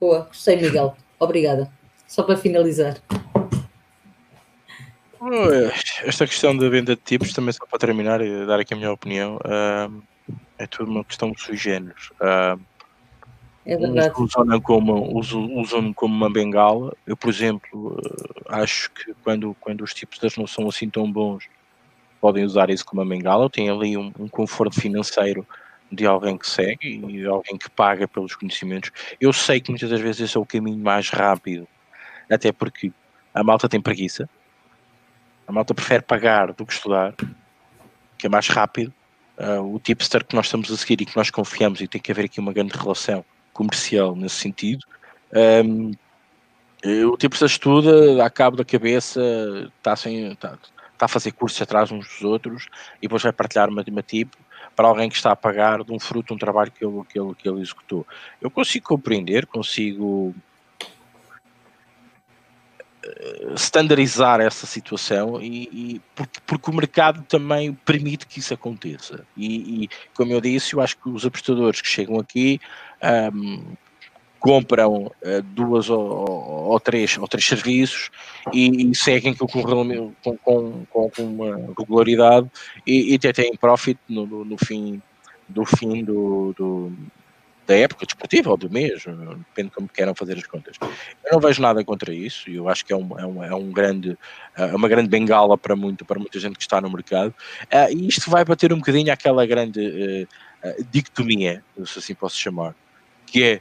Boa, 0.00 0.20
gostei, 0.26 0.56
Miguel. 0.56 0.96
Obrigada. 1.18 1.70
Só 2.06 2.22
para 2.22 2.36
finalizar. 2.36 2.96
Esta 6.04 6.26
questão 6.26 6.54
da 6.54 6.68
venda 6.68 6.94
de 6.94 7.00
tipos, 7.02 7.32
também 7.32 7.52
só 7.52 7.64
para 7.64 7.78
terminar 7.78 8.20
e 8.20 8.44
dar 8.46 8.60
aqui 8.60 8.74
a 8.74 8.76
minha 8.76 8.92
opinião, 8.92 9.38
é 10.58 10.66
tudo 10.66 10.90
uma 10.90 11.02
questão 11.02 11.32
de 11.32 11.40
sui 11.40 11.56
generis. 11.56 12.10
É 13.66 13.76
verdade. 13.76 14.14
Usam 14.18 14.60
como, 14.60 15.16
usam 15.16 15.92
como 15.92 16.14
uma 16.14 16.30
bengala. 16.30 16.94
Eu, 17.06 17.16
por 17.16 17.30
exemplo, 17.30 17.98
eh, 18.04 18.42
acho 18.48 18.90
que 18.90 19.14
quando, 19.24 19.56
quando 19.58 19.82
os 19.82 19.94
tipos 19.94 20.18
não 20.36 20.46
são 20.46 20.68
assim 20.68 20.88
tão 20.88 21.10
bons, 21.10 21.48
podem 22.20 22.44
usar 22.44 22.68
isso 22.68 22.84
como 22.84 23.00
uma 23.00 23.08
bengala. 23.08 23.48
Tem 23.48 23.70
ali 23.70 23.96
um, 23.96 24.12
um 24.18 24.28
conforto 24.28 24.78
financeiro 24.78 25.46
de 25.90 26.06
alguém 26.06 26.36
que 26.36 26.46
segue 26.48 27.00
e 27.08 27.24
alguém 27.26 27.56
que 27.56 27.70
paga 27.70 28.06
pelos 28.06 28.34
conhecimentos. 28.34 28.90
Eu 29.18 29.32
sei 29.32 29.60
que 29.60 29.70
muitas 29.70 29.88
das 29.88 30.00
vezes 30.00 30.20
esse 30.20 30.36
é 30.36 30.40
o 30.40 30.46
caminho 30.46 30.78
mais 30.78 31.08
rápido, 31.08 31.66
até 32.30 32.52
porque 32.52 32.92
a 33.32 33.42
malta 33.42 33.68
tem 33.68 33.80
preguiça, 33.80 34.28
a 35.46 35.52
malta 35.52 35.74
prefere 35.74 36.02
pagar 36.02 36.52
do 36.52 36.66
que 36.66 36.72
estudar, 36.72 37.14
que 38.18 38.26
é 38.26 38.28
mais 38.28 38.48
rápido. 38.48 38.92
Uh, 39.36 39.74
o 39.74 39.80
tipster 39.80 40.24
que 40.24 40.36
nós 40.36 40.46
estamos 40.46 40.70
a 40.70 40.76
seguir 40.76 41.00
e 41.00 41.04
que 41.04 41.16
nós 41.16 41.28
confiamos, 41.28 41.80
e 41.80 41.88
tem 41.88 42.00
que 42.00 42.12
haver 42.12 42.26
aqui 42.26 42.38
uma 42.38 42.52
grande 42.52 42.76
relação 42.76 43.24
comercial 43.54 44.14
nesse 44.14 44.36
sentido. 44.36 44.84
Um, 45.32 45.92
o 47.10 47.16
tipster 47.16 47.46
estuda, 47.46 48.16
dá 48.16 48.28
cabo 48.28 48.58
da 48.58 48.64
cabeça, 48.64 49.20
está, 49.78 49.96
sem, 49.96 50.32
está, 50.32 50.58
está 50.92 51.06
a 51.06 51.08
fazer 51.08 51.32
cursos 51.32 51.60
atrás 51.62 51.90
uns 51.90 52.06
dos 52.06 52.22
outros 52.22 52.68
e 52.98 53.02
depois 53.02 53.22
vai 53.22 53.32
partilhar 53.32 53.70
uma, 53.70 53.82
uma 53.88 54.02
tipo 54.02 54.36
para 54.76 54.88
alguém 54.88 55.08
que 55.08 55.16
está 55.16 55.30
a 55.30 55.36
pagar 55.36 55.82
de 55.82 55.92
um 55.92 55.98
fruto 55.98 56.28
de 56.28 56.34
um 56.34 56.38
trabalho 56.38 56.70
que 56.70 56.84
ele, 56.84 57.02
que 57.08 57.18
ele, 57.18 57.34
que 57.34 57.48
ele 57.48 57.62
executou. 57.62 58.06
Eu 58.40 58.50
consigo 58.50 58.86
compreender, 58.86 59.46
consigo 59.46 60.34
standardizar 63.56 64.40
essa 64.40 64.66
situação 64.66 65.40
e, 65.40 65.68
e 65.72 66.02
porque, 66.14 66.40
porque, 66.46 66.70
o 66.70 66.74
mercado 66.74 67.22
também 67.22 67.72
permite 67.72 68.26
que 68.26 68.38
isso 68.38 68.54
aconteça. 68.54 69.24
E, 69.36 69.84
e, 69.84 69.88
como 70.14 70.32
eu 70.32 70.40
disse, 70.40 70.74
eu 70.74 70.80
acho 70.80 70.96
que 70.96 71.08
os 71.08 71.24
apostadores 71.24 71.80
que 71.80 71.88
chegam 71.88 72.18
aqui 72.18 72.60
um, 73.32 73.62
compram 74.38 75.06
uh, 75.06 75.42
duas 75.42 75.88
ou, 75.88 76.68
ou, 76.70 76.78
três, 76.78 77.16
ou 77.16 77.26
três 77.26 77.46
serviços 77.46 78.10
e, 78.52 78.90
e 78.90 78.94
seguem 78.94 79.34
com, 79.34 79.46
com, 79.46 80.12
com, 80.44 80.86
com, 80.86 81.10
uma 81.22 81.56
regularidade 81.78 82.50
e, 82.86 83.12
e 83.12 83.14
até 83.14 83.32
têm 83.32 83.56
profit 83.56 83.98
no, 84.08 84.26
no, 84.26 84.44
no 84.44 84.58
fim 84.58 85.00
do 85.48 85.64
fim 85.64 86.04
do, 86.04 86.54
do 86.56 86.92
da 87.66 87.74
época 87.74 88.04
desportiva 88.04 88.50
ou 88.50 88.56
do 88.56 88.70
mês, 88.70 89.04
depende 89.48 89.70
como 89.70 89.88
queiram 89.88 90.14
fazer 90.14 90.36
as 90.36 90.46
contas. 90.46 90.76
Eu 91.24 91.32
não 91.32 91.40
vejo 91.40 91.62
nada 91.62 91.82
contra 91.82 92.12
isso, 92.12 92.50
e 92.50 92.56
eu 92.56 92.68
acho 92.68 92.84
que 92.84 92.92
é, 92.92 92.96
um, 92.96 93.18
é, 93.18 93.26
um, 93.26 93.44
é 93.44 93.54
um 93.54 93.70
grande, 93.72 94.18
é 94.54 94.76
uma 94.76 94.88
grande 94.88 95.08
bengala 95.08 95.56
para, 95.56 95.74
muito, 95.74 96.04
para 96.04 96.18
muita 96.18 96.38
gente 96.38 96.56
que 96.56 96.62
está 96.62 96.80
no 96.80 96.90
mercado, 96.90 97.30
uh, 97.30 97.90
e 97.90 98.06
isto 98.06 98.30
vai 98.30 98.44
bater 98.44 98.72
um 98.72 98.78
bocadinho 98.78 99.12
aquela 99.12 99.46
grande 99.46 99.80
uh, 99.80 100.68
uh, 100.68 100.86
dicotomia, 100.90 101.64
se 101.86 101.98
assim 101.98 102.14
posso 102.14 102.36
chamar, 102.36 102.74
que 103.34 103.42
é 103.42 103.60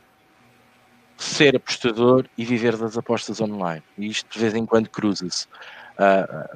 ser 1.18 1.56
apostador 1.56 2.28
e 2.38 2.46
viver 2.46 2.78
das 2.78 2.96
apostas 2.96 3.42
online, 3.42 3.82
e 3.98 4.06
isto 4.06 4.32
de 4.32 4.40
vez 4.40 4.54
em 4.54 4.68
quando 4.68 4.88
cruza-se. 4.88 5.48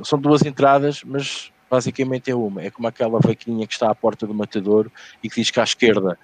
são 0.03 0.19
duas 0.19 0.44
entradas, 0.44 1.03
mas 1.03 1.52
basicamente 1.68 2.30
é 2.30 2.35
uma, 2.35 2.61
é 2.61 2.69
como 2.69 2.88
aquela 2.88 3.19
vaquinha 3.19 3.65
que 3.65 3.73
está 3.73 3.89
à 3.89 3.95
porta 3.95 4.27
do 4.27 4.35
matador 4.35 4.91
e 5.23 5.31
que 5.31 5.41
diz 5.41 5.49
que 5.49 5.60
à 5.60 5.64
esquerda 5.64 6.15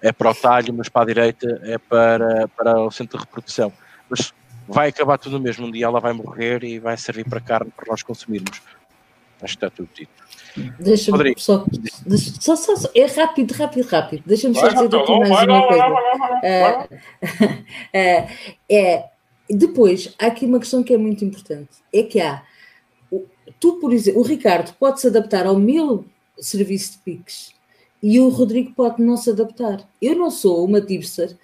é 0.00 0.10
para 0.10 0.30
o 0.30 0.34
talho, 0.34 0.72
mas 0.72 0.88
para 0.88 1.02
a 1.02 1.06
direita 1.06 1.60
é 1.64 1.76
para, 1.76 2.48
para 2.48 2.80
o 2.80 2.90
centro 2.90 3.18
de 3.18 3.24
reprodução. 3.26 3.70
Mas 4.08 4.32
vai 4.66 4.88
acabar 4.88 5.18
tudo 5.18 5.38
mesmo. 5.38 5.66
Um 5.66 5.70
dia 5.70 5.84
ela 5.84 6.00
vai 6.00 6.14
morrer 6.14 6.64
e 6.64 6.78
vai 6.78 6.96
servir 6.96 7.28
para 7.28 7.42
carne 7.42 7.70
para 7.76 7.84
nós 7.90 8.02
consumirmos. 8.02 8.62
Acho 9.42 9.58
que 9.58 9.66
está 9.66 9.68
tudo 9.68 9.90
dito. 9.94 10.27
Deixa-me 10.80 11.34
só, 11.38 11.64
só, 12.40 12.56
só, 12.56 12.76
só, 12.76 12.90
é 12.94 13.06
rápido, 13.06 13.52
rápido, 13.52 13.86
rápido. 13.86 14.22
Deixa-me 14.26 14.54
só 14.54 14.68
dizer 14.68 14.96
aqui 14.96 15.18
mais 15.18 15.48
uma 15.48 15.66
coisa. 15.66 16.88
É, 17.92 18.28
é, 18.68 19.04
depois, 19.50 20.14
há 20.18 20.26
aqui 20.26 20.44
uma 20.44 20.58
questão 20.58 20.82
que 20.82 20.92
é 20.92 20.98
muito 20.98 21.24
importante. 21.24 21.70
É 21.92 22.02
que 22.02 22.20
há, 22.20 22.42
tu, 23.58 23.74
por 23.74 23.92
exemplo, 23.92 24.20
o 24.20 24.24
Ricardo 24.24 24.74
pode 24.78 25.00
se 25.00 25.06
adaptar 25.06 25.46
ao 25.46 25.58
meu 25.58 26.04
serviço 26.38 26.92
de 26.92 26.98
PIX 26.98 27.54
e 28.02 28.20
o 28.20 28.28
Rodrigo 28.28 28.72
pode 28.74 29.02
não 29.02 29.16
se 29.16 29.30
adaptar. 29.30 29.88
Eu 30.00 30.14
não 30.14 30.30
sou 30.30 30.64
uma 30.64 30.80
tipster, 30.80 31.36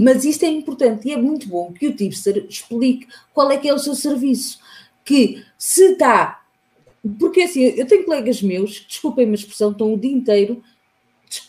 mas 0.00 0.24
isto 0.24 0.44
é 0.44 0.48
importante 0.48 1.08
e 1.08 1.12
é 1.12 1.16
muito 1.16 1.48
bom 1.48 1.72
que 1.72 1.86
o 1.86 1.94
tipster 1.94 2.44
explique 2.48 3.06
qual 3.32 3.50
é 3.50 3.58
que 3.58 3.68
é 3.68 3.74
o 3.74 3.78
seu 3.78 3.94
serviço. 3.94 4.58
Que 5.04 5.42
se 5.58 5.92
está. 5.92 6.39
Porque 7.18 7.42
assim, 7.42 7.62
eu 7.62 7.86
tenho 7.86 8.04
colegas 8.04 8.42
meus, 8.42 8.84
desculpem-me 8.86 9.32
a 9.32 9.34
expressão, 9.34 9.70
estão 9.70 9.94
o 9.94 9.98
dia 9.98 10.12
inteiro, 10.12 10.62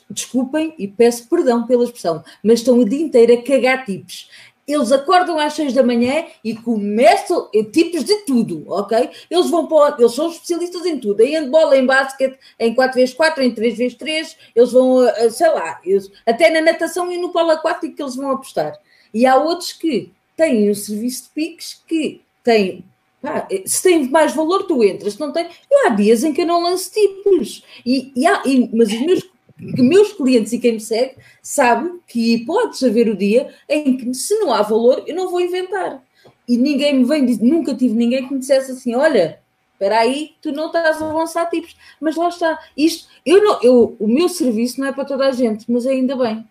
desculpem 0.10 0.74
e 0.78 0.88
peço 0.88 1.28
perdão 1.28 1.66
pela 1.66 1.84
expressão, 1.84 2.24
mas 2.44 2.60
estão 2.60 2.78
o 2.78 2.88
dia 2.88 3.02
inteiro 3.02 3.34
a 3.34 3.42
cagar 3.42 3.84
tipos 3.84 4.30
eles 4.68 4.92
acordam 4.92 5.40
às 5.40 5.54
seis 5.54 5.74
da 5.74 5.84
manhã 5.84 6.26
e 6.44 6.56
começam 6.56 7.50
tipos 7.72 8.04
de 8.04 8.16
tudo, 8.26 8.64
ok? 8.68 9.10
Eles 9.30 9.50
vão 9.50 9.68
para, 9.68 9.96
eles 10.00 10.14
são 10.14 10.30
especialistas 10.30 10.86
em 10.86 11.00
tudo, 11.00 11.22
em 11.22 11.32
handball, 11.32 11.74
em 11.74 11.86
basquete, 11.86 12.38
em 12.60 12.74
4x4, 12.76 13.40
em 13.40 13.54
3x3, 13.54 14.36
eles 14.56 14.72
vão, 14.72 15.00
sei 15.30 15.50
lá, 15.50 15.80
eles, 15.84 16.12
até 16.26 16.50
na 16.50 16.62
natação 16.62 17.12
e 17.12 17.18
no 17.18 17.32
polo 17.32 17.52
aquático 17.52 17.96
que 17.96 18.02
eles 18.02 18.16
vão 18.16 18.32
apostar. 18.32 18.78
E 19.14 19.26
há 19.26 19.36
outros 19.36 19.74
que 19.74 20.12
têm 20.38 20.70
um 20.70 20.76
serviço 20.76 21.24
de 21.24 21.30
piques 21.30 21.82
que 21.88 22.22
têm 22.44 22.86
Pá, 23.22 23.48
se 23.66 23.84
tem 23.84 24.10
mais 24.10 24.34
valor, 24.34 24.64
tu 24.64 24.84
entras. 24.84 25.14
Se 25.14 25.20
não 25.20 25.32
tem, 25.32 25.48
eu 25.70 25.88
há 25.88 25.90
dias 25.90 26.24
em 26.24 26.34
que 26.34 26.42
eu 26.42 26.48
não 26.48 26.64
lanço 26.64 26.92
tipos. 26.92 27.64
E, 27.86 28.12
e, 28.16 28.26
há, 28.26 28.42
e 28.46 28.70
mas 28.74 28.92
os 28.92 29.02
meus 29.02 29.32
meus 29.62 30.14
clientes 30.14 30.52
e 30.54 30.60
quem 30.60 30.74
me 30.74 30.80
segue 30.80 31.16
sabe 31.42 32.00
que 32.08 32.44
pode 32.46 32.84
haver 32.84 33.08
o 33.08 33.16
dia 33.16 33.54
em 33.70 33.96
que, 33.96 34.14
se 34.14 34.34
não 34.40 34.52
há 34.52 34.64
valor, 34.64 35.04
eu 35.06 35.16
não 35.16 35.30
vou 35.30 35.40
inventar. 35.40 36.04
E 36.48 36.58
ninguém 36.58 36.96
me 36.96 37.04
vem 37.06 37.24
nunca 37.38 37.76
tive 37.76 37.94
ninguém 37.94 38.28
que 38.28 38.34
me 38.34 38.40
dissesse 38.40 38.72
assim: 38.72 38.96
olha, 38.96 39.40
espera 39.74 40.00
aí, 40.00 40.36
tu 40.42 40.52
não 40.52 40.68
estás 40.68 41.02
a 41.02 41.14
lançar 41.14 41.50
tipos. 41.50 41.76
Mas 42.00 42.16
lá 42.16 42.28
está. 42.28 42.60
Isto, 42.76 43.08
eu 43.26 43.44
não, 43.44 43.62
eu, 43.62 43.96
o 44.00 44.08
meu 44.08 44.28
serviço 44.28 44.80
não 44.80 44.88
é 44.88 44.92
para 44.92 45.06
toda 45.06 45.28
a 45.28 45.32
gente, 45.32 45.72
mas 45.72 45.86
ainda 45.86 46.16
bem. 46.16 46.46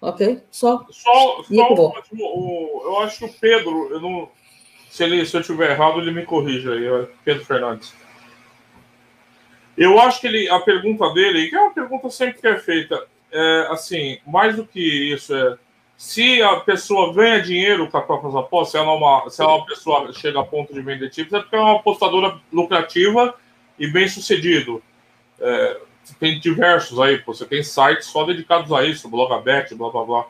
Ok? 0.00 0.40
Só. 0.50 0.84
Só, 0.90 1.42
e 1.50 1.56
só 1.56 1.64
acabou. 1.64 1.94
O, 2.12 2.82
eu 2.84 2.98
acho 3.00 3.18
que 3.20 3.24
o 3.24 3.32
Pedro, 3.40 3.88
eu 3.90 4.00
não, 4.00 4.28
se, 4.94 5.02
ele, 5.02 5.26
se 5.26 5.36
eu 5.36 5.40
estiver 5.40 5.72
errado, 5.72 6.00
ele 6.00 6.12
me 6.12 6.24
corrija 6.24 6.72
aí, 6.72 7.08
Pedro 7.24 7.44
Fernandes. 7.44 7.92
Eu 9.76 9.98
acho 9.98 10.20
que 10.20 10.28
ele, 10.28 10.48
a 10.48 10.60
pergunta 10.60 11.12
dele, 11.12 11.48
que 11.48 11.56
é 11.56 11.60
uma 11.60 11.74
pergunta 11.74 12.08
sempre 12.10 12.40
que 12.40 12.46
é 12.46 12.56
feita, 12.60 13.04
é 13.32 13.66
assim, 13.70 14.20
mais 14.24 14.54
do 14.54 14.64
que 14.64 15.12
isso, 15.12 15.34
é 15.34 15.58
se 15.96 16.40
a 16.40 16.60
pessoa 16.60 17.12
ganha 17.12 17.42
dinheiro 17.42 17.90
com 17.90 17.98
as 17.98 18.36
apostas, 18.36 18.70
se 18.70 18.76
ela, 18.76 18.92
é 18.92 18.96
uma, 18.96 19.28
se 19.30 19.42
ela 19.42 19.50
é 19.50 19.54
uma 19.56 19.66
pessoa 19.66 20.12
chega 20.12 20.38
a 20.38 20.44
ponto 20.44 20.72
de 20.72 20.80
vender 20.80 21.10
tipos, 21.10 21.32
é 21.32 21.40
porque 21.40 21.56
é 21.56 21.60
uma 21.60 21.80
apostadora 21.80 22.40
lucrativa 22.52 23.34
e 23.76 23.88
bem 23.88 24.06
sucedido. 24.06 24.80
É, 25.40 25.80
tem 26.20 26.38
diversos 26.38 27.00
aí, 27.00 27.20
você 27.26 27.44
tem 27.44 27.64
sites 27.64 28.06
só 28.06 28.22
dedicados 28.22 28.72
a 28.72 28.84
isso, 28.84 29.08
Blogabet, 29.08 29.74
blá 29.74 29.90
blá 29.90 30.04
blá. 30.04 30.26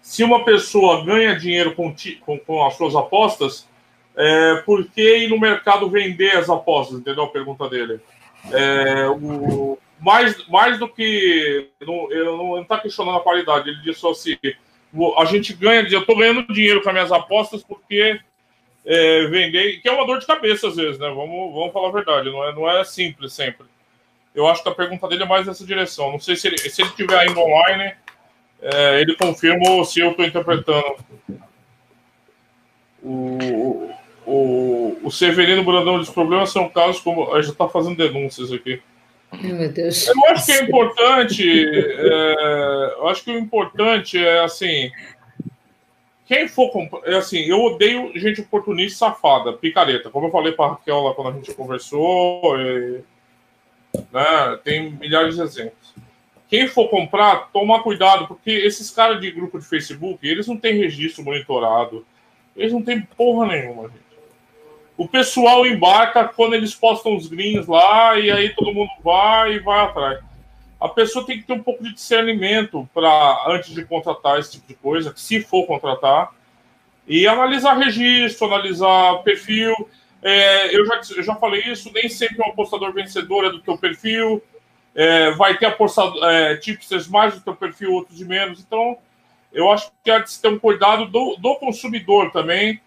Se 0.00 0.24
uma 0.24 0.44
pessoa 0.44 1.04
ganha 1.04 1.38
dinheiro 1.38 1.74
com, 1.74 1.94
com, 2.20 2.38
com 2.38 2.66
as 2.66 2.74
suas 2.74 2.96
apostas, 2.96 3.68
é, 4.16 4.56
por 4.66 4.84
que 4.86 5.18
ir 5.18 5.28
no 5.28 5.38
mercado 5.38 5.88
vender 5.88 6.36
as 6.36 6.48
apostas? 6.48 6.98
Entendeu 6.98 7.24
a 7.24 7.30
pergunta 7.30 7.68
dele? 7.68 8.00
É, 8.50 9.08
o, 9.08 9.78
mais, 10.00 10.46
mais 10.48 10.78
do 10.78 10.88
que. 10.88 11.68
Não, 11.80 12.10
ele 12.10 12.24
não 12.24 12.62
está 12.62 12.78
questionando 12.78 13.18
a 13.18 13.22
qualidade, 13.22 13.68
ele 13.68 13.82
disse 13.82 14.06
assim: 14.06 14.36
a 15.16 15.24
gente 15.26 15.52
ganha, 15.52 15.86
eu 15.88 16.00
estou 16.00 16.16
ganhando 16.16 16.52
dinheiro 16.52 16.82
com 16.82 16.88
as 16.88 16.94
minhas 16.94 17.12
apostas 17.12 17.62
porque 17.62 18.18
é, 18.84 19.26
vender, 19.26 19.80
que 19.80 19.88
é 19.88 19.92
uma 19.92 20.06
dor 20.06 20.18
de 20.18 20.26
cabeça 20.26 20.68
às 20.68 20.76
vezes, 20.76 20.98
né? 20.98 21.08
Vamos, 21.08 21.52
vamos 21.52 21.72
falar 21.72 21.88
a 21.88 21.92
verdade, 21.92 22.30
não 22.30 22.44
é, 22.44 22.54
não 22.54 22.70
é 22.70 22.82
simples 22.84 23.32
sempre. 23.32 23.66
Eu 24.34 24.46
acho 24.46 24.62
que 24.62 24.68
a 24.68 24.74
pergunta 24.74 25.06
dele 25.08 25.24
é 25.24 25.26
mais 25.26 25.46
nessa 25.46 25.66
direção. 25.66 26.12
Não 26.12 26.20
sei 26.20 26.36
se 26.36 26.46
ele, 26.46 26.58
se 26.58 26.80
ele 26.80 26.90
estiver 26.90 27.18
ainda 27.18 27.40
online, 27.40 27.92
é, 28.62 29.00
ele 29.00 29.16
confirma 29.16 29.70
ou 29.70 29.84
se 29.84 30.00
eu 30.00 30.10
estou 30.10 30.24
interpretando. 30.24 30.96
O, 33.02 33.90
o, 34.26 34.98
o 35.02 35.10
Severino 35.10 35.64
Brandão 35.64 35.98
diz: 36.00 36.10
problemas 36.10 36.50
são 36.50 36.68
casos 36.68 37.00
como. 37.00 37.34
A 37.34 37.40
gente 37.40 37.52
está 37.52 37.68
fazendo 37.68 37.96
denúncias 37.96 38.52
aqui. 38.52 38.80
Meu 39.32 39.70
Deus. 39.70 40.08
Eu 40.08 40.26
acho 40.26 40.46
que 40.46 40.52
é 40.52 40.62
importante. 40.62 41.64
É, 41.64 42.94
eu 42.98 43.08
acho 43.08 43.24
que 43.24 43.30
o 43.30 43.38
importante 43.38 44.18
é 44.18 44.40
assim. 44.40 44.90
Quem 46.26 46.46
for 46.46 46.70
é 47.06 47.16
assim, 47.16 47.40
eu 47.40 47.60
odeio 47.60 48.12
gente 48.14 48.40
oportunista 48.40 49.06
safada, 49.06 49.52
picareta. 49.52 50.10
Como 50.10 50.28
eu 50.28 50.30
falei 50.30 50.52
para 50.52 50.66
a 50.66 50.68
Raquel 50.70 51.00
lá 51.00 51.12
quando 51.12 51.30
a 51.30 51.32
gente 51.32 51.52
conversou, 51.54 52.56
e, 52.56 53.00
né, 54.12 54.58
tem 54.62 54.92
milhares 54.92 55.34
de 55.34 55.42
exemplos. 55.42 55.79
Quem 56.50 56.66
for 56.66 56.88
comprar, 56.88 57.48
toma 57.52 57.82
cuidado, 57.82 58.26
porque 58.26 58.50
esses 58.50 58.90
caras 58.90 59.20
de 59.20 59.30
grupo 59.30 59.58
de 59.58 59.64
Facebook, 59.64 60.26
eles 60.26 60.46
não 60.46 60.56
têm 60.56 60.76
registro 60.76 61.24
monitorado, 61.24 62.04
eles 62.56 62.72
não 62.72 62.82
têm 62.82 63.00
porra 63.00 63.46
nenhuma, 63.46 63.88
gente 63.88 64.10
o 65.00 65.08
pessoal 65.08 65.66
embarca 65.66 66.28
quando 66.28 66.52
eles 66.52 66.74
postam 66.74 67.16
os 67.16 67.26
greens 67.26 67.66
lá 67.66 68.18
e 68.18 68.30
aí 68.30 68.50
todo 68.50 68.74
mundo 68.74 68.90
vai 69.02 69.54
e 69.54 69.58
vai 69.58 69.80
atrás. 69.80 70.20
A 70.78 70.90
pessoa 70.90 71.24
tem 71.24 71.38
que 71.38 71.46
ter 71.46 71.54
um 71.54 71.62
pouco 71.62 71.82
de 71.82 71.94
discernimento 71.94 72.86
para 72.92 73.46
antes 73.48 73.74
de 73.74 73.82
contratar 73.86 74.38
esse 74.38 74.52
tipo 74.52 74.68
de 74.68 74.74
coisa, 74.74 75.14
se 75.16 75.40
for 75.40 75.66
contratar, 75.66 76.34
e 77.08 77.26
analisar 77.26 77.78
registro, 77.78 78.46
analisar 78.46 79.22
perfil. 79.22 79.74
É, 80.22 80.76
eu, 80.76 80.84
já, 80.84 81.00
eu 81.16 81.22
já 81.22 81.34
falei 81.34 81.62
isso, 81.62 81.90
nem 81.94 82.06
sempre 82.06 82.42
um 82.42 82.50
apostador 82.50 82.92
vencedor 82.92 83.46
é 83.46 83.50
do 83.50 83.60
teu 83.60 83.78
perfil. 83.78 84.42
É, 84.94 85.30
vai 85.32 85.56
ter 85.56 85.74
é, 86.22 86.56
tipsters 86.56 87.06
mais 87.06 87.34
do 87.34 87.40
teu 87.40 87.54
perfil, 87.54 87.92
outros 87.92 88.18
de 88.18 88.24
menos. 88.24 88.60
Então, 88.60 88.98
eu 89.52 89.70
acho 89.70 89.90
que 90.02 90.10
há 90.10 90.18
de 90.18 90.30
se 90.30 90.40
ter 90.40 90.48
um 90.48 90.58
cuidado 90.58 91.06
do, 91.06 91.36
do 91.36 91.56
consumidor 91.56 92.30
também 92.30 92.80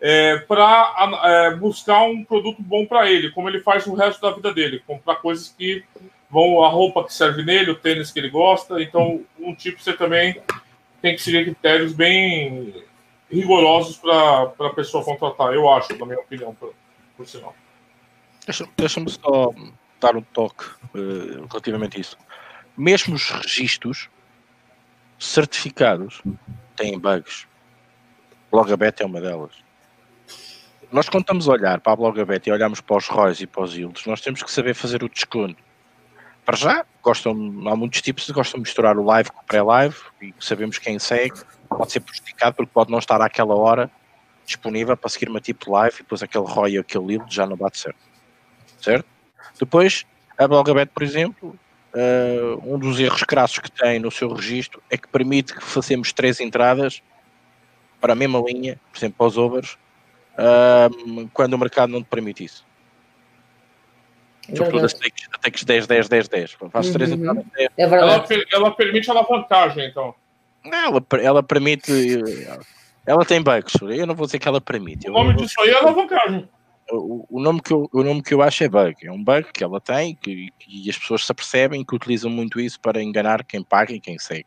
é, 0.00 0.38
para 0.38 0.94
é, 1.24 1.54
buscar 1.54 2.02
um 2.02 2.24
produto 2.24 2.62
bom 2.62 2.86
para 2.86 3.10
ele, 3.10 3.30
como 3.30 3.48
ele 3.48 3.60
faz 3.60 3.86
o 3.86 3.94
resto 3.94 4.20
da 4.22 4.30
vida 4.30 4.52
dele, 4.52 4.82
comprar 4.86 5.16
coisas 5.16 5.54
que 5.56 5.84
vão 6.30 6.62
a 6.62 6.68
roupa 6.68 7.04
que 7.04 7.12
serve 7.12 7.42
nele, 7.42 7.72
o 7.72 7.74
tênis 7.74 8.10
que 8.10 8.18
ele 8.18 8.30
gosta. 8.30 8.80
Então, 8.80 9.22
um 9.38 9.54
você 9.54 9.92
também 9.92 10.40
tem 11.02 11.14
que 11.14 11.22
seguir 11.22 11.44
critérios 11.44 11.92
bem 11.92 12.84
rigorosos 13.30 13.96
para 13.96 14.52
a 14.58 14.70
pessoa 14.70 15.04
contratar, 15.04 15.54
eu 15.54 15.68
acho, 15.70 15.96
na 15.96 16.06
minha 16.06 16.18
opinião, 16.18 16.54
por, 16.54 16.74
por 17.16 17.26
sinal. 17.26 17.54
Deixa-me 18.44 18.70
deixa 18.76 19.00
só 19.08 19.52
dar 20.00 20.16
um 20.16 20.22
toque 20.22 20.64
uh, 20.94 21.46
relativamente 21.48 21.96
a 21.96 22.00
isso. 22.00 22.16
Mesmo 22.76 23.14
os 23.14 23.30
registros 23.30 24.08
certificados 25.18 26.22
têm 26.76 26.98
bugs. 26.98 27.46
Logabet 28.52 29.02
é 29.02 29.06
uma 29.06 29.20
delas 29.20 29.70
nós 30.92 31.08
quando 31.08 31.22
estamos 31.22 31.48
a 31.48 31.52
olhar 31.52 31.80
para 31.80 31.92
a 31.92 31.96
Blogabet 31.96 32.48
e 32.48 32.52
olhamos 32.52 32.80
para 32.80 32.96
os 32.96 33.06
ROIs 33.06 33.40
e 33.40 33.46
para 33.46 33.62
os 33.62 33.76
yields, 33.76 34.04
nós 34.06 34.20
temos 34.20 34.42
que 34.42 34.50
saber 34.50 34.74
fazer 34.74 35.04
o 35.04 35.08
desconto. 35.08 35.62
Para 36.44 36.56
já, 36.56 36.84
gostam, 37.00 37.32
há 37.68 37.76
muitos 37.76 38.02
tipos 38.02 38.26
que 38.26 38.32
gostam 38.32 38.58
de 38.58 38.68
misturar 38.68 38.98
o 38.98 39.04
live 39.04 39.30
com 39.30 39.40
o 39.40 39.44
pré-live 39.44 39.96
e 40.20 40.34
sabemos 40.40 40.78
quem 40.78 40.98
segue 40.98 41.40
pode 41.68 41.92
ser 41.92 42.00
prejudicado 42.00 42.56
porque 42.56 42.72
pode 42.72 42.90
não 42.90 42.98
estar 42.98 43.20
àquela 43.20 43.54
hora 43.54 43.88
disponível 44.44 44.96
para 44.96 45.08
seguir 45.08 45.28
uma 45.28 45.40
tipo 45.40 45.70
live 45.70 45.94
e 45.94 46.02
depois 46.02 46.22
aquele 46.24 46.44
ROI 46.44 46.78
ou 46.78 46.80
aquele 46.80 47.12
yield 47.12 47.32
já 47.32 47.46
não 47.46 47.56
bate 47.56 47.78
certo. 47.78 48.00
Certo? 48.80 49.06
Depois, 49.58 50.06
a 50.38 50.48
Blogabet, 50.48 50.90
por 50.92 51.02
exemplo, 51.02 51.58
uh, 51.94 52.74
um 52.74 52.78
dos 52.78 52.98
erros 52.98 53.22
crassos 53.22 53.58
que 53.58 53.70
tem 53.70 53.98
no 53.98 54.10
seu 54.10 54.32
registro 54.32 54.82
é 54.90 54.96
que 54.96 55.08
permite 55.08 55.54
que 55.54 55.62
façamos 55.62 56.12
três 56.12 56.40
entradas 56.40 57.02
para 58.00 58.12
a 58.12 58.16
mesma 58.16 58.40
linha, 58.40 58.80
por 58.90 58.98
exemplo, 58.98 59.16
para 59.18 59.26
os 59.26 59.36
overs, 59.36 59.78
uh, 60.34 61.28
quando 61.32 61.54
o 61.54 61.58
mercado 61.58 61.90
não 61.90 62.02
te 62.02 62.08
permite 62.08 62.44
isso. 62.44 62.64
É 64.48 64.56
Sobretudo 64.56 64.86
as 64.86 64.94
takes, 64.94 65.28
takes 65.40 65.64
10, 65.64 65.86
10, 65.86 66.08
10, 66.08 66.28
10. 66.28 66.56
Faço 66.72 66.88
uhum. 66.88 66.92
três 66.94 67.12
entradas. 67.12 67.44
10. 67.54 67.70
É 67.76 67.82
ela, 67.82 68.26
ela 68.52 68.70
permite 68.70 69.10
alavancagem, 69.10 69.86
então. 69.86 70.14
Ela, 70.64 71.02
ela 71.22 71.42
permite. 71.42 71.92
Ela 73.06 73.24
tem 73.24 73.40
bugs. 73.42 73.74
Eu 73.80 74.06
não 74.06 74.14
vou 74.14 74.26
dizer 74.26 74.38
que 74.38 74.48
ela 74.48 74.60
permite. 74.60 75.08
O 75.08 75.12
nome 75.12 75.34
disso 75.34 75.60
aí 75.60 75.70
é 75.70 75.78
alavancagem 75.78 76.48
o, 76.92 77.26
o, 77.28 77.40
nome 77.40 77.60
que 77.60 77.72
eu, 77.72 77.88
o 77.92 78.02
nome 78.02 78.22
que 78.22 78.34
eu 78.34 78.42
acho 78.42 78.64
é 78.64 78.68
bug. 78.68 78.94
É 79.06 79.12
um 79.12 79.22
bug 79.22 79.52
que 79.52 79.62
ela 79.62 79.80
tem 79.80 80.14
que, 80.14 80.48
e 80.68 80.88
as 80.88 80.98
pessoas 80.98 81.24
se 81.24 81.32
apercebem 81.32 81.84
que 81.84 81.94
utilizam 81.94 82.30
muito 82.30 82.60
isso 82.60 82.80
para 82.80 83.02
enganar 83.02 83.44
quem 83.44 83.62
paga 83.62 83.92
e 83.92 84.00
quem 84.00 84.18
segue. 84.18 84.46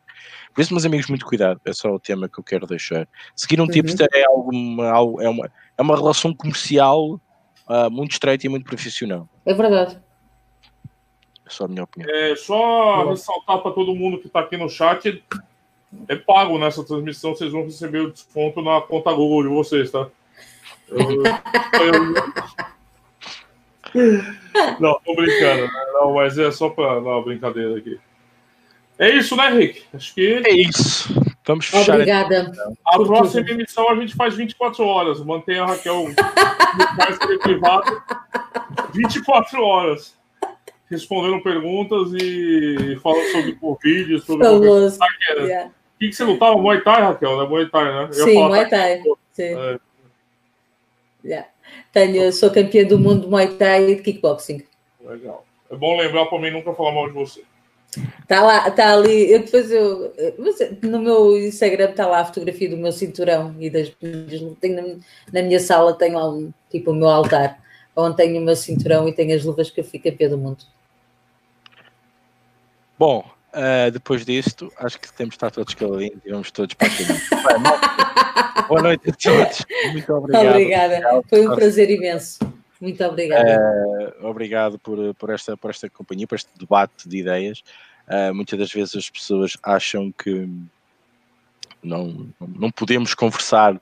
Por 0.54 0.60
isso, 0.60 0.72
meus 0.72 0.84
amigos, 0.84 1.08
muito 1.08 1.26
cuidado. 1.26 1.60
É 1.64 1.72
só 1.72 1.90
o 1.90 2.00
tema 2.00 2.28
que 2.28 2.38
eu 2.38 2.44
quero 2.44 2.66
deixar. 2.66 3.08
Seguir 3.34 3.60
um 3.60 3.64
uhum. 3.64 3.70
tipster 3.70 4.08
é, 4.12 4.24
alguma, 4.24 4.86
é, 5.22 5.28
uma, 5.28 5.50
é 5.78 5.82
uma 5.82 5.96
relação 5.96 6.34
comercial 6.34 7.20
uh, 7.68 7.90
muito 7.90 8.12
estreita 8.12 8.46
e 8.46 8.48
muito 8.48 8.64
profissional. 8.64 9.28
É 9.44 9.54
verdade. 9.54 9.98
É 11.46 11.50
só 11.50 11.64
a 11.64 11.68
minha 11.68 11.84
opinião. 11.84 12.10
É 12.10 12.36
só 12.36 13.08
ressaltar 13.08 13.58
para 13.58 13.72
todo 13.72 13.94
mundo 13.94 14.18
que 14.18 14.26
está 14.26 14.40
aqui 14.40 14.56
no 14.56 14.68
chat. 14.68 15.22
É 16.08 16.16
pago 16.16 16.58
nessa 16.58 16.84
transmissão, 16.84 17.34
vocês 17.34 17.52
vão 17.52 17.64
receber 17.64 18.00
o 18.00 18.10
desconto 18.10 18.60
na 18.60 18.80
conta 18.80 19.12
Google 19.12 19.44
de 19.44 19.48
vocês, 19.48 19.90
tá? 19.90 20.08
Não, 24.80 24.98
tô 25.04 25.14
brincando, 25.14 25.62
né? 25.62 25.70
Não, 25.92 26.14
mas 26.14 26.38
é 26.38 26.50
só 26.50 26.68
para 26.68 26.94
dar 26.94 27.00
uma 27.00 27.22
brincadeira 27.22 27.76
aqui. 27.76 27.98
É 28.98 29.10
isso, 29.10 29.36
né, 29.36 29.48
Rick? 29.50 29.84
Acho 29.92 30.14
que. 30.14 30.42
É 30.46 30.52
isso. 30.52 31.12
Vamos 31.46 31.66
fechar. 31.66 31.94
Obrigada. 31.94 32.52
A 32.86 32.96
próxima 32.96 33.50
emissão 33.50 33.90
a 33.90 33.96
gente 33.96 34.14
faz 34.14 34.36
24 34.36 34.84
horas. 34.84 35.24
Mantém 35.24 35.58
a 35.58 35.66
Raquel 35.66 36.06
mais 36.96 37.18
privado. 37.42 38.02
24 38.92 39.62
horas. 39.62 40.16
Respondendo 40.88 41.42
perguntas 41.42 42.12
e 42.14 42.96
falando 43.02 43.32
sobre 43.32 43.52
Covid, 43.54 44.20
sobre. 44.20 44.46
Famoso. 44.46 44.98
Yeah. 45.38 45.68
O 45.68 45.98
que, 45.98 46.08
que 46.08 46.14
você 46.14 46.24
lutava? 46.24 46.56
Muay 46.56 46.80
Thai, 46.82 47.02
Raquel? 47.02 47.38
Né? 47.38 47.48
Muay 47.48 47.68
Thai, 47.68 47.84
né? 47.84 48.04
Eu 48.04 48.24
Sim, 48.24 48.44
Muay 48.44 48.68
Thai. 48.68 49.02
Sim. 49.32 49.42
É. 49.42 49.78
Yeah. 51.24 51.48
Tenho, 51.92 52.32
sou 52.32 52.50
campeã 52.50 52.84
do 52.84 52.98
mundo 52.98 53.22
de 53.22 53.28
Muay 53.28 53.48
Thai 53.56 53.90
e 53.90 53.96
de 53.96 54.02
kickboxing. 54.02 54.62
Legal. 55.00 55.44
É 55.70 55.76
bom 55.76 55.96
lembrar 55.96 56.26
para 56.26 56.38
mim 56.38 56.50
nunca 56.50 56.74
falar 56.74 56.92
mal 56.92 57.06
de 57.08 57.14
você. 57.14 57.42
Está 58.20 58.42
lá, 58.42 58.68
está 58.68 58.92
ali. 58.92 59.30
Eu 59.30 59.40
depois 59.40 59.70
eu, 59.70 60.12
no 60.82 60.98
meu 61.00 61.36
Instagram 61.38 61.90
está 61.90 62.06
lá 62.06 62.20
a 62.20 62.24
fotografia 62.24 62.68
do 62.68 62.76
meu 62.76 62.92
cinturão 62.92 63.54
e 63.58 63.70
das 63.70 63.92
tenho 64.60 64.76
na, 64.76 64.82
na, 65.32 65.42
minha 65.46 65.60
sala 65.60 65.96
tenho 65.96 66.16
lá 66.16 66.28
um 66.28 66.52
tipo 66.70 66.90
o 66.90 66.94
meu 66.94 67.08
altar 67.08 67.62
onde 67.96 68.16
tenho 68.16 68.40
o 68.40 68.44
meu 68.44 68.56
cinturão 68.56 69.08
e 69.08 69.12
tenho 69.12 69.34
as 69.34 69.44
luvas 69.44 69.70
que 69.70 69.80
eu 69.80 69.84
fui 69.84 69.98
campeã 69.98 70.28
do 70.28 70.38
mundo. 70.38 70.64
Bom, 72.98 73.24
uh, 73.54 73.90
depois 73.90 74.24
disto, 74.24 74.72
acho 74.78 74.98
que 75.00 75.12
temos 75.12 75.32
de 75.32 75.36
estar 75.36 75.50
todos 75.50 75.74
caladinhos 75.74 76.20
e 76.24 76.30
vamos 76.30 76.50
todos 76.50 76.74
para 76.74 76.88
aqui. 76.88 77.04
Boa 78.68 78.82
noite 78.82 79.10
a 79.10 79.12
todos. 79.12 79.64
Muito 79.92 80.12
obrigado. 80.12 80.48
Obrigada. 80.48 81.22
Foi 81.28 81.46
um 81.46 81.54
prazer 81.54 81.90
imenso. 81.90 82.38
Muito 82.80 83.02
obrigada. 83.04 83.58
Uh, 84.20 84.26
obrigado 84.26 84.78
por, 84.78 85.14
por, 85.14 85.30
esta, 85.30 85.56
por 85.56 85.70
esta 85.70 85.88
companhia, 85.88 86.26
por 86.26 86.34
este 86.34 86.50
debate 86.58 87.08
de 87.08 87.18
ideias. 87.18 87.62
Uh, 88.06 88.34
muitas 88.34 88.58
das 88.58 88.72
vezes 88.72 88.96
as 88.96 89.08
pessoas 89.08 89.56
acham 89.62 90.12
que 90.12 90.48
não, 91.82 92.28
não 92.40 92.70
podemos 92.70 93.14
conversar, 93.14 93.74
uh, 93.74 93.80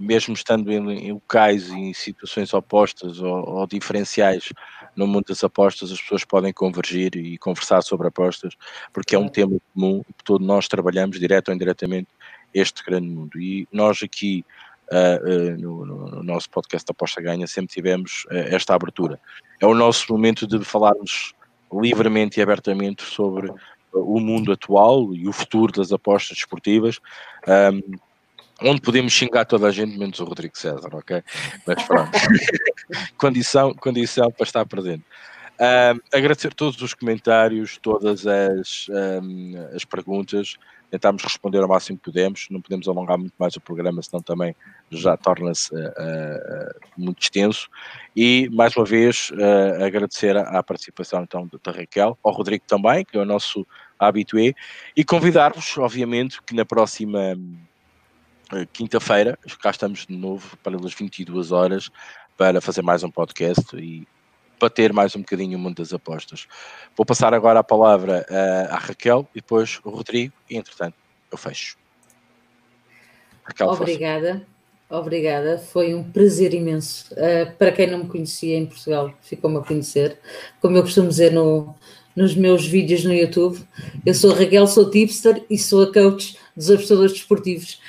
mesmo 0.00 0.34
estando 0.34 0.72
em, 0.72 1.08
em, 1.08 1.12
locais 1.12 1.68
e 1.68 1.74
em 1.74 1.94
situações 1.94 2.52
opostas 2.52 3.20
ou, 3.20 3.48
ou, 3.48 3.66
diferenciais 3.66 4.52
no 4.96 5.06
mundo 5.06 5.26
das 5.28 5.44
apostas, 5.44 5.92
as 5.92 6.00
pessoas 6.00 6.24
podem 6.24 6.52
convergir 6.52 7.14
e 7.16 7.36
conversar 7.38 7.82
sobre 7.82 8.08
apostas, 8.08 8.54
porque 8.92 9.14
é 9.14 9.18
um 9.18 9.28
tema 9.28 9.58
comum 9.74 10.02
que 10.02 10.24
todos 10.24 10.46
nós 10.46 10.66
trabalhamos, 10.66 11.20
direto 11.20 11.48
ou 11.48 11.54
indiretamente, 11.54 12.08
este 12.54 12.82
grande 12.82 13.08
mundo. 13.08 13.38
E 13.38 13.68
nós 13.70 14.02
aqui, 14.02 14.44
uh, 14.90 15.54
uh, 15.54 15.60
no, 15.60 15.84
no, 15.84 16.22
nosso 16.22 16.48
podcast 16.48 16.90
Aposta 16.90 17.20
Ganha, 17.20 17.46
sempre 17.46 17.74
tivemos 17.74 18.24
uh, 18.30 18.54
esta 18.54 18.74
abertura. 18.74 19.20
É 19.60 19.66
o 19.66 19.74
nosso 19.74 20.10
momento 20.10 20.46
de 20.46 20.64
falarmos 20.64 21.34
livremente 21.72 22.40
e 22.40 22.42
abertamente 22.42 23.02
sobre 23.02 23.52
o 23.92 24.20
mundo 24.20 24.52
atual 24.52 25.14
e 25.14 25.28
o 25.28 25.32
futuro 25.32 25.72
das 25.72 25.92
apostas 25.92 26.36
desportivas. 26.36 27.00
Um, 27.46 27.96
onde 28.62 28.80
podemos 28.80 29.12
xingar 29.12 29.44
toda 29.44 29.66
a 29.68 29.70
gente, 29.70 29.98
menos 29.98 30.18
o 30.20 30.24
Rodrigo 30.24 30.56
César, 30.56 30.88
ok? 30.94 31.22
Mas 31.66 31.82
pronto, 31.84 32.10
condição, 33.16 33.74
condição 33.74 34.30
para 34.30 34.44
estar 34.44 34.66
presente. 34.66 35.04
Um, 35.58 36.00
agradecer 36.16 36.52
todos 36.52 36.80
os 36.82 36.92
comentários, 36.92 37.78
todas 37.80 38.26
as, 38.26 38.86
um, 38.90 39.54
as 39.74 39.84
perguntas 39.84 40.56
tentámos 40.90 41.22
responder 41.22 41.58
ao 41.58 41.68
máximo 41.68 41.98
que 41.98 42.04
podemos, 42.04 42.46
não 42.50 42.60
podemos 42.60 42.86
alongar 42.88 43.18
muito 43.18 43.34
mais 43.38 43.56
o 43.56 43.60
programa, 43.60 44.02
senão 44.02 44.22
também 44.22 44.54
já 44.90 45.16
torna-se 45.16 45.74
uh, 45.74 45.78
uh, 45.78 46.80
muito 46.96 47.22
extenso. 47.22 47.68
E, 48.14 48.48
mais 48.52 48.76
uma 48.76 48.84
vez, 48.84 49.30
uh, 49.30 49.84
agradecer 49.84 50.36
à, 50.36 50.62
participação 50.62 51.22
então 51.22 51.48
da 51.62 51.72
Raquel, 51.72 52.16
ao 52.22 52.32
Rodrigo 52.32 52.64
também, 52.66 53.04
que 53.04 53.16
é 53.16 53.20
o 53.20 53.24
nosso 53.24 53.66
habitué, 53.98 54.52
e 54.96 55.04
convidar-vos, 55.04 55.76
obviamente, 55.78 56.40
que 56.42 56.54
na 56.54 56.64
próxima 56.64 57.36
quinta-feira, 58.72 59.38
cá 59.60 59.70
estamos 59.70 60.06
de 60.06 60.16
novo 60.16 60.56
para 60.62 60.76
as 60.76 60.94
22 60.94 61.50
horas, 61.50 61.90
para 62.36 62.60
fazer 62.60 62.82
mais 62.82 63.02
um 63.02 63.10
podcast 63.10 63.76
e 63.76 64.06
bater 64.60 64.92
mais 64.92 65.14
um 65.16 65.20
bocadinho 65.20 65.58
o 65.58 65.60
mundo 65.60 65.76
das 65.76 65.92
apostas. 65.92 66.46
Vou 66.96 67.04
passar 67.04 67.34
agora 67.34 67.60
a 67.60 67.64
palavra 67.64 68.26
uh, 68.30 68.74
à 68.74 68.78
Raquel 68.78 69.28
e 69.34 69.40
depois 69.40 69.80
o 69.84 69.90
Rodrigo, 69.90 70.32
e 70.48 70.56
entretanto 70.56 70.94
eu 71.30 71.36
fecho. 71.36 71.76
Raquel, 73.44 73.68
Obrigada. 73.68 74.46
Obrigada, 74.88 75.58
foi 75.58 75.94
um 75.94 76.04
prazer 76.04 76.54
imenso. 76.54 77.12
Uh, 77.14 77.52
para 77.58 77.72
quem 77.72 77.88
não 77.88 78.04
me 78.04 78.08
conhecia 78.08 78.56
em 78.56 78.66
Portugal, 78.66 79.12
ficou-me 79.20 79.58
a 79.58 79.60
conhecer. 79.60 80.18
Como 80.60 80.76
eu 80.76 80.82
costumo 80.82 81.08
dizer 81.08 81.32
no, 81.32 81.74
nos 82.14 82.36
meus 82.36 82.64
vídeos 82.64 83.04
no 83.04 83.12
YouTube, 83.12 83.58
eu 84.04 84.14
sou 84.14 84.32
Raquel, 84.32 84.66
sou 84.68 84.88
tipster 84.88 85.44
e 85.50 85.58
sou 85.58 85.82
a 85.82 85.92
coach 85.92 86.38
dos 86.56 86.70
apostadores 86.70 87.12
desportivos. 87.12 87.80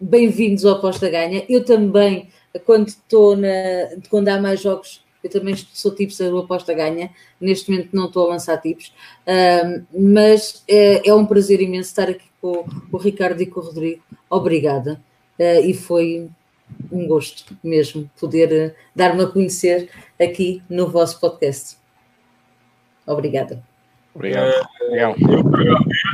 Bem-vindos 0.00 0.64
ao 0.64 0.76
Aposta 0.76 1.08
Ganha. 1.08 1.44
Eu 1.48 1.64
também, 1.64 2.28
quando 2.64 2.88
estou 2.88 3.36
na, 3.36 3.48
quando 4.10 4.28
há 4.28 4.40
mais 4.40 4.60
jogos 4.60 5.04
eu 5.26 5.30
também 5.30 5.56
sou 5.56 5.92
tipos 5.92 6.18
do 6.18 6.38
Aposta 6.38 6.72
Ganha, 6.72 7.10
neste 7.40 7.70
momento 7.70 7.90
não 7.92 8.06
estou 8.06 8.26
a 8.26 8.34
lançar 8.34 8.58
tipos, 8.58 8.92
mas 9.92 10.62
é, 10.68 11.08
é, 11.08 11.14
um 11.14 11.26
prazer 11.26 11.60
imenso 11.60 11.88
estar 11.90 12.08
aqui 12.08 12.26
com, 12.40 12.62
com, 12.62 12.96
o 12.96 13.00
Ricardo 13.00 13.40
e 13.42 13.46
com 13.46 13.60
o 13.60 13.64
Rodrigo. 13.64 14.02
Obrigada. 14.30 15.00
Uh, 15.38 15.66
e 15.66 15.74
foi 15.74 16.30
um 16.90 17.06
gosto 17.06 17.56
mesmo 17.62 18.10
poder 18.18 18.70
uh, 18.70 18.74
dar-me 18.94 19.22
a 19.22 19.26
conhecer 19.26 19.90
aqui 20.20 20.62
no 20.68 20.88
vosso 20.88 21.20
podcast. 21.20 21.76
Obrigada. 23.06 23.62
Obrigado. 24.14 24.50
É, 24.80 25.04
eu 25.04 25.14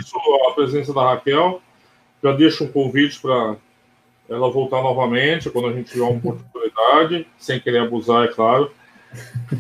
agradeço 0.02 0.16
a 0.48 0.54
presença 0.54 0.92
da 0.92 1.02
Raquel, 1.02 1.60
já 2.22 2.32
deixo 2.32 2.64
um 2.64 2.72
convite 2.72 3.20
para 3.20 3.56
ela 4.28 4.50
voltar 4.50 4.82
novamente 4.82 5.50
quando 5.50 5.68
a 5.68 5.72
gente 5.72 5.90
tiver 5.90 6.04
uma 6.04 6.18
oportunidade, 6.18 7.26
sem 7.38 7.60
querer 7.60 7.78
abusar, 7.78 8.24
é 8.24 8.28
claro. 8.28 8.70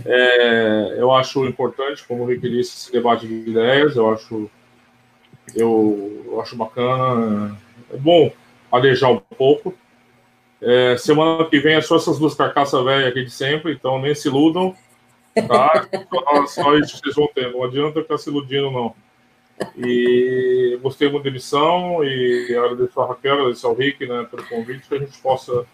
É, 0.06 0.96
eu 0.98 1.12
acho 1.12 1.46
importante, 1.46 2.04
como 2.06 2.22
o 2.22 2.26
Rick 2.26 2.48
disse, 2.48 2.76
esse 2.76 2.92
debate 2.92 3.26
de 3.26 3.50
ideias, 3.50 3.96
eu 3.96 4.10
acho, 4.10 4.50
eu, 5.54 6.24
eu 6.26 6.40
acho 6.40 6.56
bacana, 6.56 7.56
é 7.92 7.96
bom 7.96 8.32
alejar 8.70 9.10
um 9.10 9.20
pouco. 9.36 9.74
É, 10.60 10.96
semana 10.96 11.44
que 11.44 11.58
vem 11.58 11.74
é 11.74 11.80
só 11.80 11.96
essas 11.96 12.18
duas 12.18 12.34
carcaças 12.34 12.82
velhas 12.84 13.08
aqui 13.08 13.24
de 13.24 13.30
sempre, 13.30 13.72
então 13.72 14.00
nem 14.00 14.14
se 14.14 14.28
iludam, 14.28 14.74
tá? 15.46 15.86
só 16.46 16.76
isso 16.78 16.94
que 16.94 17.00
vocês 17.00 17.16
vão 17.16 17.28
ter, 17.34 17.52
não 17.52 17.64
adianta 17.64 18.00
ficar 18.00 18.16
se 18.16 18.30
iludindo, 18.30 18.70
não. 18.70 18.94
E 19.76 20.78
gostei 20.82 21.08
muito 21.08 21.24
da 21.24 21.30
emissão 21.30 22.02
e 22.02 22.54
agradeço 22.56 23.00
a 23.00 23.06
Raquel, 23.06 23.34
agradeço 23.34 23.66
ao 23.66 23.74
Rick 23.74 24.06
né, 24.06 24.26
pelo 24.30 24.44
convite, 24.44 24.88
que 24.88 24.94
a 24.94 24.98
gente 24.98 25.18
possa 25.18 25.66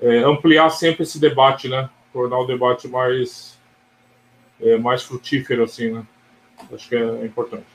é, 0.00 0.18
ampliar 0.18 0.70
sempre 0.70 1.02
esse 1.02 1.18
debate, 1.18 1.68
né? 1.68 1.88
Tornar 2.12 2.38
o 2.38 2.46
debate 2.46 2.88
mais, 2.88 3.58
é, 4.60 4.76
mais 4.76 5.02
frutífero, 5.02 5.64
assim, 5.64 5.90
né? 5.90 6.06
Acho 6.72 6.88
que 6.88 6.96
é 6.96 7.24
importante. 7.24 7.66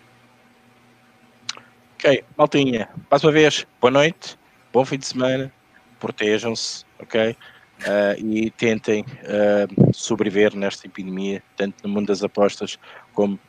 Ok, 1.95 2.23
maltinha, 2.37 2.89
mais 3.11 3.23
uma 3.23 3.31
vez, 3.31 3.67
boa 3.81 3.91
noite, 3.91 4.37
bom 4.71 4.85
fim 4.85 4.97
de 4.97 5.05
semana, 5.05 5.51
protejam-se, 5.99 6.85
ok? 6.97 7.35
Uh, 7.79 8.25
e 8.25 8.51
tentem 8.51 9.03
uh, 9.03 9.93
sobreviver 9.93 10.55
nesta 10.55 10.87
epidemia, 10.87 11.41
tanto 11.55 11.75
no 11.83 11.93
mundo 11.93 12.07
das 12.07 12.23
apostas 12.23 12.77
como 13.13 13.39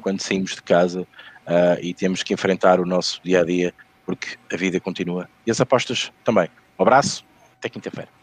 quando 0.00 0.20
saímos 0.20 0.54
de 0.54 0.62
casa 0.62 1.06
e 1.82 1.94
temos 1.94 2.22
que 2.22 2.34
enfrentar 2.34 2.80
o 2.80 2.86
nosso 2.86 3.20
dia 3.22 3.40
a 3.40 3.44
dia, 3.44 3.74
porque 4.06 4.36
a 4.52 4.56
vida 4.56 4.78
continua 4.80 5.28
e 5.46 5.50
as 5.50 5.60
apostas 5.60 6.12
também. 6.24 6.48
Um 6.78 6.82
abraço, 6.82 7.24
até 7.58 7.68
quinta-feira. 7.68 8.19